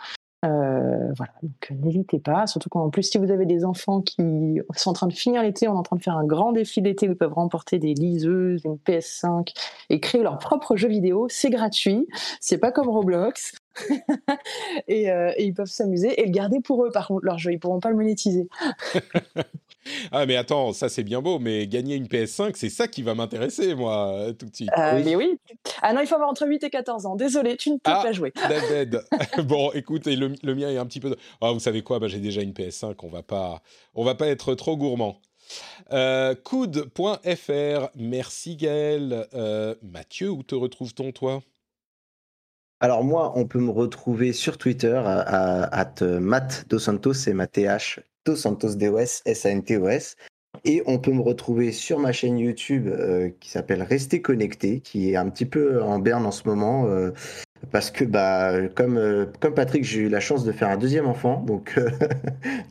Euh, 0.46 1.12
voilà, 1.16 1.32
donc 1.42 1.70
n'hésitez 1.84 2.18
pas, 2.18 2.46
surtout 2.46 2.70
quand 2.70 2.82
en 2.82 2.88
plus 2.88 3.02
si 3.02 3.18
vous 3.18 3.30
avez 3.30 3.44
des 3.44 3.66
enfants 3.66 4.00
qui 4.00 4.58
sont 4.74 4.90
en 4.90 4.94
train 4.94 5.06
de 5.06 5.12
finir 5.12 5.42
l'été, 5.42 5.68
on 5.68 5.74
est 5.74 5.78
en 5.78 5.82
train 5.82 5.96
de 5.96 6.02
faire 6.02 6.16
un 6.16 6.24
grand 6.24 6.52
défi 6.52 6.80
d'été 6.80 7.08
où 7.08 7.12
ils 7.12 7.16
peuvent 7.16 7.34
remporter 7.34 7.78
des 7.78 7.92
liseuses, 7.92 8.62
une 8.64 8.76
PS5 8.76 9.52
et 9.90 10.00
créer 10.00 10.22
leur 10.22 10.38
propre 10.38 10.76
jeu 10.76 10.88
vidéo, 10.88 11.26
c'est 11.28 11.50
gratuit, 11.50 12.06
c'est 12.40 12.56
pas 12.56 12.72
comme 12.72 12.88
Roblox. 12.88 13.52
et, 14.88 15.10
euh, 15.10 15.32
et, 15.36 15.44
ils 15.44 15.54
peuvent 15.54 15.66
s'amuser 15.70 16.20
et 16.20 16.24
le 16.26 16.30
garder 16.32 16.60
pour 16.60 16.84
eux 16.84 16.90
par 16.90 17.08
contre 17.08 17.24
leur 17.24 17.38
jeu, 17.38 17.52
ils 17.52 17.58
pourront 17.58 17.80
pas 17.80 17.90
le 17.90 17.96
monétiser. 17.96 18.48
Ah 20.12 20.26
mais 20.26 20.36
attends, 20.36 20.72
ça 20.74 20.90
c'est 20.90 21.02
bien 21.02 21.22
beau, 21.22 21.38
mais 21.38 21.66
gagner 21.66 21.96
une 21.96 22.06
PS5, 22.06 22.52
c'est 22.54 22.68
ça 22.68 22.86
qui 22.86 23.02
va 23.02 23.14
m'intéresser 23.14 23.74
moi 23.74 24.26
tout 24.38 24.44
de 24.46 24.54
suite. 24.54 24.68
Euh, 24.78 25.00
Mais 25.02 25.16
oui. 25.16 25.38
Ah 25.80 25.94
non, 25.94 26.02
il 26.02 26.06
faut 26.06 26.14
avoir 26.16 26.28
entre 26.28 26.46
8 26.46 26.62
et 26.64 26.70
14 26.70 27.06
ans. 27.06 27.16
Désolé, 27.16 27.56
tu 27.56 27.70
ne 27.70 27.76
peux 27.76 27.90
Ah. 27.90 28.02
pas 28.02 28.12
jouer. 28.12 28.32
Dead, 28.48 28.90
dead. 28.90 29.46
bon, 29.46 29.72
écoute, 29.72 30.06
et 30.06 30.16
le, 30.16 30.32
le 30.42 30.54
mien 30.54 30.68
est 30.68 30.76
un 30.76 30.84
petit 30.84 31.00
peu. 31.00 31.16
Ah, 31.40 31.52
vous 31.52 31.60
savez 31.60 31.82
quoi? 31.82 31.98
Bah, 31.98 32.08
J'ai 32.08 32.20
déjà 32.20 32.42
une 32.42 32.52
PS5. 32.52 32.94
On 33.02 33.08
va 33.08 33.22
pas, 33.22 33.62
on 33.94 34.04
va 34.04 34.14
pas 34.14 34.26
être 34.28 34.54
trop 34.54 34.76
gourmand. 34.76 35.16
Euh, 35.92 36.34
coude.fr. 36.34 37.88
Merci 37.96 38.56
Gaël. 38.56 39.26
Euh, 39.34 39.74
Mathieu, 39.82 40.30
où 40.30 40.42
te 40.42 40.54
retrouve-t-on 40.54 41.10
toi? 41.12 41.42
Alors 42.82 43.04
moi, 43.04 43.32
on 43.36 43.44
peut 43.46 43.60
me 43.60 43.70
retrouver 43.70 44.32
sur 44.32 44.56
Twitter 44.56 44.98
à, 45.04 45.80
à, 45.80 45.84
Dos 45.84 46.78
Santos, 46.78 47.12
c'est 47.12 47.34
TH, 47.52 48.00
Dos 48.24 48.36
Santos 48.36 48.74
DOS, 48.74 49.20
S-A-N-T-O-S. 49.26 50.16
Et 50.64 50.82
on 50.86 50.98
peut 50.98 51.12
me 51.12 51.20
retrouver 51.20 51.72
sur 51.72 51.98
ma 51.98 52.12
chaîne 52.12 52.38
YouTube 52.38 52.88
euh, 52.88 53.30
qui 53.38 53.50
s'appelle 53.50 53.82
Rester 53.82 54.22
Connecté, 54.22 54.80
qui 54.80 55.10
est 55.10 55.16
un 55.16 55.28
petit 55.28 55.44
peu 55.44 55.82
en 55.82 55.98
berne 55.98 56.24
en 56.24 56.30
ce 56.30 56.48
moment. 56.48 56.86
euh, 56.86 57.10
parce 57.70 57.90
que 57.90 58.04
bah 58.06 58.68
comme 58.74 58.96
euh, 58.96 59.26
comme 59.38 59.52
Patrick 59.52 59.84
j'ai 59.84 60.00
eu 60.00 60.08
la 60.08 60.20
chance 60.20 60.44
de 60.44 60.50
faire 60.50 60.70
un 60.70 60.78
deuxième 60.78 61.06
enfant 61.06 61.44
donc 61.46 61.78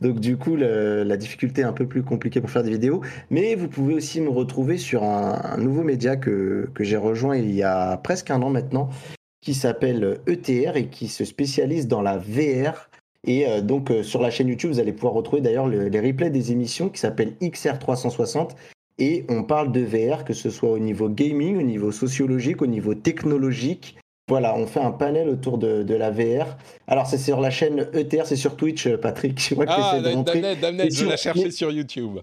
du 0.02 0.36
coup 0.36 0.56
la 0.56 1.16
difficulté 1.16 1.60
est 1.60 1.64
un 1.64 1.72
peu 1.72 1.86
plus 1.86 2.02
compliquée 2.02 2.40
pour 2.40 2.50
faire 2.50 2.64
des 2.64 2.70
vidéos 2.70 3.00
mais 3.30 3.54
vous 3.54 3.68
pouvez 3.68 3.94
aussi 3.94 4.20
me 4.20 4.30
retrouver 4.30 4.78
sur 4.78 5.04
un, 5.04 5.56
nouveau 5.58 5.84
média 5.84 6.16
que 6.16 6.68
j'ai 6.80 6.96
rejoint 6.96 7.36
il 7.36 7.52
y 7.52 7.62
a 7.62 7.98
presque 7.98 8.32
un 8.32 8.42
an 8.42 8.50
maintenant 8.50 8.90
qui 9.40 9.54
s'appelle 9.54 10.18
ETR 10.26 10.76
et 10.76 10.86
qui 10.88 11.08
se 11.08 11.24
spécialise 11.24 11.88
dans 11.88 12.02
la 12.02 12.18
VR. 12.18 12.88
Et 13.26 13.46
euh, 13.46 13.60
donc 13.60 13.90
euh, 13.90 14.02
sur 14.02 14.20
la 14.20 14.30
chaîne 14.30 14.48
YouTube, 14.48 14.70
vous 14.70 14.80
allez 14.80 14.92
pouvoir 14.92 15.12
retrouver 15.14 15.42
d'ailleurs 15.42 15.66
le- 15.66 15.88
les 15.88 16.00
replays 16.00 16.30
des 16.30 16.52
émissions 16.52 16.88
qui 16.88 17.00
s'appellent 17.00 17.34
XR360. 17.42 18.50
Et 18.98 19.24
on 19.30 19.42
parle 19.44 19.72
de 19.72 19.80
VR, 19.80 20.24
que 20.24 20.34
ce 20.34 20.50
soit 20.50 20.70
au 20.70 20.78
niveau 20.78 21.08
gaming, 21.08 21.56
au 21.58 21.62
niveau 21.62 21.90
sociologique, 21.90 22.60
au 22.60 22.66
niveau 22.66 22.94
technologique. 22.94 23.96
Voilà, 24.28 24.54
on 24.56 24.66
fait 24.66 24.80
un 24.80 24.92
panel 24.92 25.28
autour 25.28 25.58
de, 25.58 25.82
de 25.82 25.94
la 25.94 26.10
VR. 26.10 26.56
Alors 26.86 27.06
c'est 27.06 27.18
sur 27.18 27.40
la 27.40 27.50
chaîne 27.50 27.88
ETR, 27.94 28.26
c'est 28.26 28.36
sur 28.36 28.56
Twitch, 28.56 28.86
euh, 28.86 28.96
Patrick. 28.98 29.40
Je 29.48 29.54
vois 29.54 29.66
que 29.66 29.72
Ah, 29.74 30.00
de 30.00 30.10
montrer. 30.14 30.40
Damned, 30.40 30.60
Damned, 30.60 30.80
Et 30.86 30.90
je 30.90 30.96
sur- 30.96 31.08
la 31.08 31.34
mais- 31.34 31.50
sur 31.50 31.70
YouTube. 31.72 32.18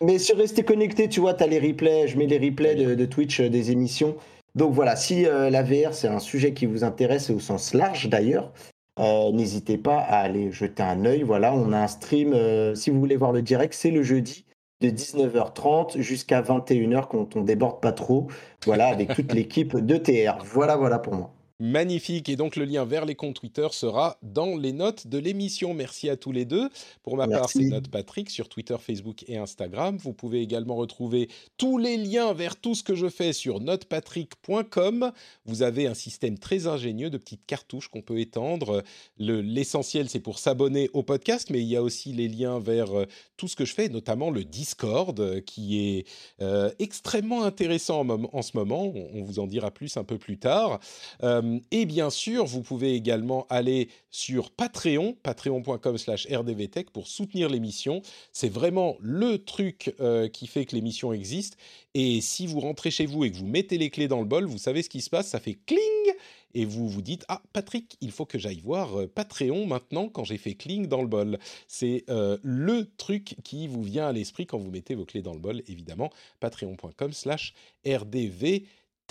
mais 0.00 0.18
sur 0.18 0.36
Rester 0.36 0.62
Connecté, 0.64 1.08
tu 1.08 1.20
vois, 1.20 1.34
tu 1.34 1.44
as 1.44 1.46
les 1.46 1.58
replays, 1.60 2.08
je 2.08 2.16
mets 2.18 2.26
les 2.26 2.38
replays 2.38 2.74
de, 2.74 2.94
de 2.94 3.04
Twitch 3.04 3.40
euh, 3.40 3.48
des 3.50 3.70
émissions. 3.70 4.16
Donc 4.54 4.72
voilà, 4.72 4.96
si 4.96 5.26
euh, 5.26 5.50
la 5.50 5.62
VR, 5.62 5.94
c'est 5.94 6.08
un 6.08 6.18
sujet 6.18 6.52
qui 6.52 6.66
vous 6.66 6.84
intéresse, 6.84 7.30
et 7.30 7.32
au 7.32 7.40
sens 7.40 7.74
large 7.74 8.08
d'ailleurs, 8.08 8.52
euh, 8.98 9.30
n'hésitez 9.32 9.78
pas 9.78 9.98
à 9.98 10.18
aller 10.18 10.50
jeter 10.50 10.82
un 10.82 11.04
œil. 11.04 11.22
Voilà, 11.22 11.54
on 11.54 11.72
a 11.72 11.78
un 11.78 11.86
stream, 11.86 12.32
euh, 12.32 12.74
si 12.74 12.90
vous 12.90 12.98
voulez 12.98 13.16
voir 13.16 13.32
le 13.32 13.42
direct, 13.42 13.74
c'est 13.74 13.90
le 13.90 14.02
jeudi 14.02 14.44
de 14.80 14.90
19h30 14.90 16.00
jusqu'à 16.00 16.42
21h 16.42 17.08
quand 17.08 17.36
on 17.36 17.42
déborde 17.42 17.80
pas 17.80 17.92
trop. 17.92 18.28
Voilà, 18.64 18.88
avec 18.88 19.14
toute 19.14 19.32
l'équipe 19.32 19.76
de 19.76 19.96
TR. 19.96 20.38
Voilà, 20.44 20.76
voilà 20.76 20.98
pour 20.98 21.14
moi. 21.14 21.37
Magnifique. 21.60 22.28
Et 22.28 22.36
donc, 22.36 22.54
le 22.54 22.64
lien 22.64 22.84
vers 22.84 23.04
les 23.04 23.16
comptes 23.16 23.34
Twitter 23.40 23.66
sera 23.72 24.16
dans 24.22 24.56
les 24.56 24.72
notes 24.72 25.08
de 25.08 25.18
l'émission. 25.18 25.74
Merci 25.74 26.08
à 26.08 26.16
tous 26.16 26.30
les 26.30 26.44
deux. 26.44 26.68
Pour 27.02 27.16
ma 27.16 27.26
part, 27.26 27.50
c'est 27.50 27.58
Note 27.70 27.88
Patrick 27.88 28.30
sur 28.30 28.48
Twitter, 28.48 28.76
Facebook 28.80 29.24
et 29.26 29.38
Instagram. 29.38 29.96
Vous 29.96 30.12
pouvez 30.12 30.40
également 30.40 30.76
retrouver 30.76 31.28
tous 31.56 31.76
les 31.76 31.96
liens 31.96 32.32
vers 32.32 32.54
tout 32.54 32.76
ce 32.76 32.84
que 32.84 32.94
je 32.94 33.08
fais 33.08 33.32
sur 33.32 33.58
notepatrick.com. 33.60 35.10
Vous 35.46 35.62
avez 35.62 35.88
un 35.88 35.94
système 35.94 36.38
très 36.38 36.68
ingénieux 36.68 37.10
de 37.10 37.18
petites 37.18 37.44
cartouches 37.46 37.88
qu'on 37.88 38.02
peut 38.02 38.20
étendre. 38.20 38.84
Le- 39.18 39.40
L'essentiel, 39.40 40.08
c'est 40.08 40.20
pour 40.20 40.38
s'abonner 40.38 40.88
au 40.92 41.02
podcast, 41.02 41.50
mais 41.50 41.58
il 41.60 41.66
y 41.66 41.74
a 41.76 41.82
aussi 41.82 42.12
les 42.12 42.28
liens 42.28 42.60
vers 42.60 42.96
euh, 42.96 43.06
tout 43.36 43.48
ce 43.48 43.56
que 43.56 43.64
je 43.64 43.74
fais, 43.74 43.88
notamment 43.88 44.30
le 44.30 44.44
Discord, 44.44 45.18
euh, 45.18 45.40
qui 45.40 45.80
est 45.80 46.06
euh, 46.40 46.70
extrêmement 46.78 47.42
intéressant 47.42 48.06
en, 48.32 48.42
ce 48.42 48.56
moment. 48.56 48.84
On, 48.94 49.08
on 49.14 49.22
vous 49.24 49.40
en 49.40 49.46
dira 49.48 49.72
plus 49.72 49.96
un 49.96 50.04
peu 50.04 50.18
plus 50.18 50.38
tard. 50.38 50.78
Euh, 51.24 51.42
et 51.70 51.86
bien 51.86 52.10
sûr, 52.10 52.44
vous 52.44 52.62
pouvez 52.62 52.94
également 52.94 53.46
aller 53.50 53.88
sur 54.10 54.50
Patreon, 54.50 55.16
patreon.com 55.22 55.98
slash 55.98 56.26
rdvtech 56.30 56.90
pour 56.90 57.06
soutenir 57.06 57.48
l'émission. 57.48 58.02
C'est 58.32 58.48
vraiment 58.48 58.96
le 59.00 59.38
truc 59.38 59.94
euh, 60.00 60.28
qui 60.28 60.46
fait 60.46 60.64
que 60.64 60.74
l'émission 60.74 61.12
existe. 61.12 61.56
Et 61.94 62.20
si 62.20 62.46
vous 62.46 62.60
rentrez 62.60 62.90
chez 62.90 63.06
vous 63.06 63.24
et 63.24 63.30
que 63.30 63.36
vous 63.36 63.46
mettez 63.46 63.78
les 63.78 63.90
clés 63.90 64.08
dans 64.08 64.20
le 64.20 64.26
bol, 64.26 64.44
vous 64.44 64.58
savez 64.58 64.82
ce 64.82 64.88
qui 64.88 65.00
se 65.00 65.10
passe, 65.10 65.28
ça 65.28 65.40
fait 65.40 65.58
cling 65.66 66.14
et 66.54 66.64
vous 66.64 66.88
vous 66.88 67.02
dites 67.02 67.24
ah 67.28 67.42
Patrick, 67.52 67.96
il 68.00 68.10
faut 68.10 68.26
que 68.26 68.38
j'aille 68.38 68.60
voir 68.60 68.98
euh, 68.98 69.06
Patreon 69.06 69.66
maintenant 69.66 70.08
quand 70.08 70.24
j'ai 70.24 70.38
fait 70.38 70.54
cling 70.54 70.86
dans 70.86 71.02
le 71.02 71.08
bol. 71.08 71.38
C'est 71.66 72.04
euh, 72.08 72.38
le 72.42 72.86
truc 72.96 73.36
qui 73.44 73.68
vous 73.68 73.82
vient 73.82 74.08
à 74.08 74.12
l'esprit 74.12 74.46
quand 74.46 74.58
vous 74.58 74.70
mettez 74.70 74.94
vos 74.94 75.04
clés 75.04 75.22
dans 75.22 75.34
le 75.34 75.40
bol, 75.40 75.62
évidemment. 75.66 76.10
Patreon.com 76.40 77.12
slash 77.12 77.54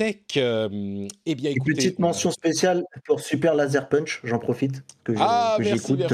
Euh, 0.01 1.07
eh 1.25 1.35
bien, 1.35 1.51
Une 1.51 1.63
petite 1.63 1.99
mention 1.99 2.31
spéciale 2.31 2.83
pour 3.05 3.19
Super 3.19 3.55
Laser 3.55 3.89
Punch, 3.89 4.21
j'en 4.23 4.39
profite. 4.39 4.83
Que 5.03 5.13
Ah, 5.17 5.57
j'écoute. 5.59 6.13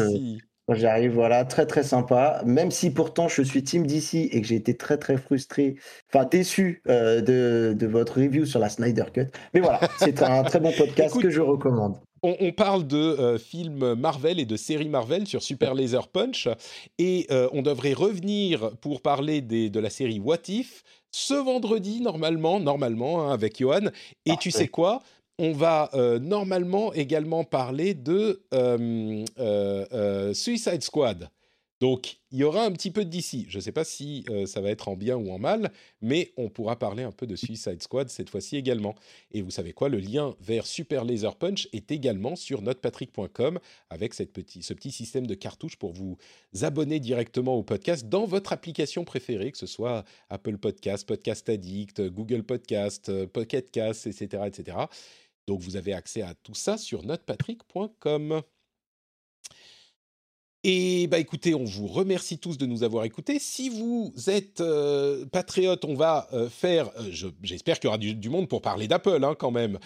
Quand 0.66 0.76
j'arrive, 0.76 1.12
voilà, 1.12 1.44
très 1.44 1.66
très 1.66 1.84
sympa. 1.84 2.42
Même 2.46 2.72
si 2.72 2.90
pourtant 2.90 3.28
je 3.28 3.42
suis 3.42 3.64
team 3.64 3.86
DC 3.86 4.30
et 4.32 4.42
que 4.42 4.48
j'ai 4.48 4.56
été 4.56 4.78
très 4.78 4.98
très 4.98 5.18
frustré, 5.18 5.76
enfin 6.14 6.24
déçu 6.24 6.82
euh, 6.88 7.20
de, 7.20 7.74
de 7.78 7.88
votre 7.88 8.22
review 8.22 8.46
sur 8.46 8.60
la 8.60 8.70
Snyder 8.70 9.04
Cut. 9.14 9.28
Mais 9.54 9.60
voilà, 9.60 9.82
c'est 9.98 10.22
un 10.24 10.44
très 10.44 10.62
bon 10.62 10.72
podcast 10.72 11.10
Écoute, 11.10 11.24
que 11.24 11.30
je 11.30 11.42
recommande. 11.42 11.98
On, 12.24 12.36
on 12.40 12.52
parle 12.54 12.88
de 12.88 12.98
euh, 12.98 13.38
films 13.38 13.96
Marvel 13.96 14.40
et 14.40 14.46
de 14.46 14.56
séries 14.56 14.88
Marvel 14.90 15.28
sur 15.28 15.44
Super 15.44 15.74
Laser 15.76 16.08
Punch 16.08 16.48
et 16.98 17.28
euh, 17.32 17.50
on 17.52 17.62
devrait 17.62 17.94
revenir 17.94 18.72
pour 18.78 19.02
parler 19.02 19.42
des- 19.42 19.70
de 19.70 19.80
la 19.80 19.90
série 19.90 20.20
What 20.20 20.48
If 20.48 20.84
ce 21.12 21.34
vendredi 21.34 22.00
normalement, 22.02 22.60
normalement 22.60 23.22
hein, 23.30 23.34
avec 23.34 23.60
Johan. 23.60 23.88
Et 24.26 24.36
tu 24.38 24.50
sais 24.52 24.68
quoi? 24.68 25.02
On 25.38 25.52
va 25.52 25.90
euh, 25.96 26.18
normalement 26.20 26.94
également 26.94 27.44
parler 27.44 27.94
de 27.94 28.42
Suicide 30.34 30.82
Squad. 30.84 31.30
Donc, 31.84 32.20
il 32.32 32.40
y 32.40 32.46
aura 32.46 32.64
un 32.64 32.72
petit 32.72 32.92
peu 32.92 33.04
de 33.04 33.10
DC. 33.10 33.46
Je 33.50 33.58
ne 33.58 33.62
sais 33.62 33.74
pas 33.74 33.84
si 33.84 34.24
euh, 34.30 34.46
ça 34.46 34.62
va 34.62 34.70
être 34.70 34.88
en 34.88 34.96
bien 34.96 35.18
ou 35.18 35.32
en 35.32 35.38
mal, 35.38 35.70
mais 36.00 36.32
on 36.38 36.48
pourra 36.48 36.80
parler 36.80 37.04
un 37.04 37.12
peu 37.12 37.28
de 37.28 37.36
Suicide 37.36 37.84
Squad 37.84 38.08
cette 38.08 38.30
fois-ci 38.30 38.56
également. 38.56 38.96
Et 39.32 39.42
vous 39.42 39.52
savez 39.52 39.74
quoi 39.74 39.90
Le 39.90 39.98
lien 39.98 40.34
vers 40.40 40.66
Super 40.66 41.04
Laser 41.04 41.36
Punch 41.36 41.68
est 41.74 41.92
également 41.92 42.38
sur 42.38 42.62
notepatrick.com 42.62 43.60
avec 43.90 44.14
ce 44.14 44.24
petit 44.24 44.92
système 44.92 45.28
de 45.28 45.34
cartouches 45.34 45.76
pour 45.76 45.92
vous 45.92 46.18
abonner 46.62 47.02
directement 47.02 47.58
au 47.58 47.64
podcast 47.64 48.08
dans 48.08 48.24
votre 48.28 48.54
application 48.54 49.04
préférée, 49.04 49.52
que 49.52 49.58
ce 49.58 49.68
soit 49.68 50.06
Apple 50.30 50.60
Podcast, 50.60 51.06
Podcast 51.06 51.50
Addict, 51.50 52.02
Google 52.02 52.44
Podcast, 52.44 53.12
Pocket 53.26 53.72
Cast, 53.72 54.08
etc., 54.08 54.44
etc. 54.46 54.78
Donc, 55.48 55.60
vous 55.60 55.76
avez 55.76 55.92
accès 55.92 56.22
à 56.22 56.34
tout 56.34 56.56
ça 56.56 56.78
sur 56.78 57.04
notepatrick.com. 57.04 58.42
Et 60.66 61.08
bah 61.08 61.20
écoutez, 61.20 61.54
on 61.56 61.66
vous 61.66 61.88
remercie 61.88 62.38
tous 62.38 62.58
de 62.58 62.66
nous 62.66 62.84
avoir 62.84 63.04
écoutés. 63.04 63.38
Si 63.38 63.68
vous 63.68 64.14
êtes 64.28 64.62
euh, 64.62 65.26
patriote, 65.26 65.84
on 65.84 65.94
va 65.94 66.30
euh, 66.32 66.48
faire, 66.48 66.90
euh, 67.00 67.10
je- 67.12 67.28
j'espère 67.42 67.80
qu'il 67.82 67.90
y 67.90 67.90
aura 67.90 67.98
du, 67.98 68.30
monde 68.30 68.48
pour 68.48 68.62
parler 68.62 68.88
d'Apple 68.88 69.22
hein, 69.26 69.36
quand 69.38 69.52
même, 69.52 69.78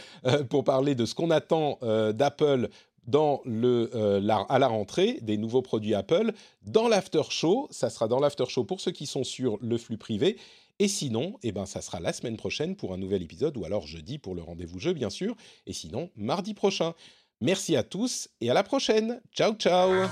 pour 0.50 0.64
parler 0.64 0.94
de 0.94 1.06
ce 1.06 1.16
qu'on 1.16 1.32
attend 1.32 1.80
d'Apple 2.14 2.70
à 3.12 4.60
la 4.60 4.68
rentrée, 4.68 5.18
des 5.24 5.38
nouveaux 5.38 5.64
produits 5.64 5.96
Apple. 5.96 6.32
Dans 6.64 6.88
l'after 6.88 7.24
show, 7.30 7.68
ça 7.72 7.90
sera 7.90 8.08
dans 8.08 8.20
l'after 8.20 8.46
show 8.48 8.64
pour 8.64 8.80
ceux 8.80 8.92
qui 8.92 9.08
sont 9.08 9.24
sur 9.24 9.58
le 9.62 9.78
flux 9.80 9.98
privé. 9.98 10.38
Et 10.80 10.88
sinon, 10.88 11.40
eh 11.42 11.52
ben, 11.52 11.66
ça 11.66 11.82
sera 11.82 12.00
la 12.00 12.14
semaine 12.14 12.38
prochaine 12.38 12.76
pour 12.76 12.94
un 12.94 12.98
nouvel 12.98 13.24
épisode, 13.24 13.58
ou 13.58 13.66
alors 13.66 13.88
jeudi 13.88 14.20
pour 14.20 14.36
le 14.36 14.44
rendez-vous 14.44 14.78
jeu, 14.80 14.94
bien 14.94 15.10
sûr. 15.10 15.36
Et 15.66 15.74
sinon, 15.74 16.12
mardi 16.16 16.54
prochain. 16.54 16.94
Merci 17.40 17.76
à 17.76 17.84
tous 17.84 18.28
et 18.42 18.50
à 18.50 18.54
la 18.54 18.64
prochaine. 18.64 19.22
Ciao, 19.32 19.54
ciao. 19.54 20.08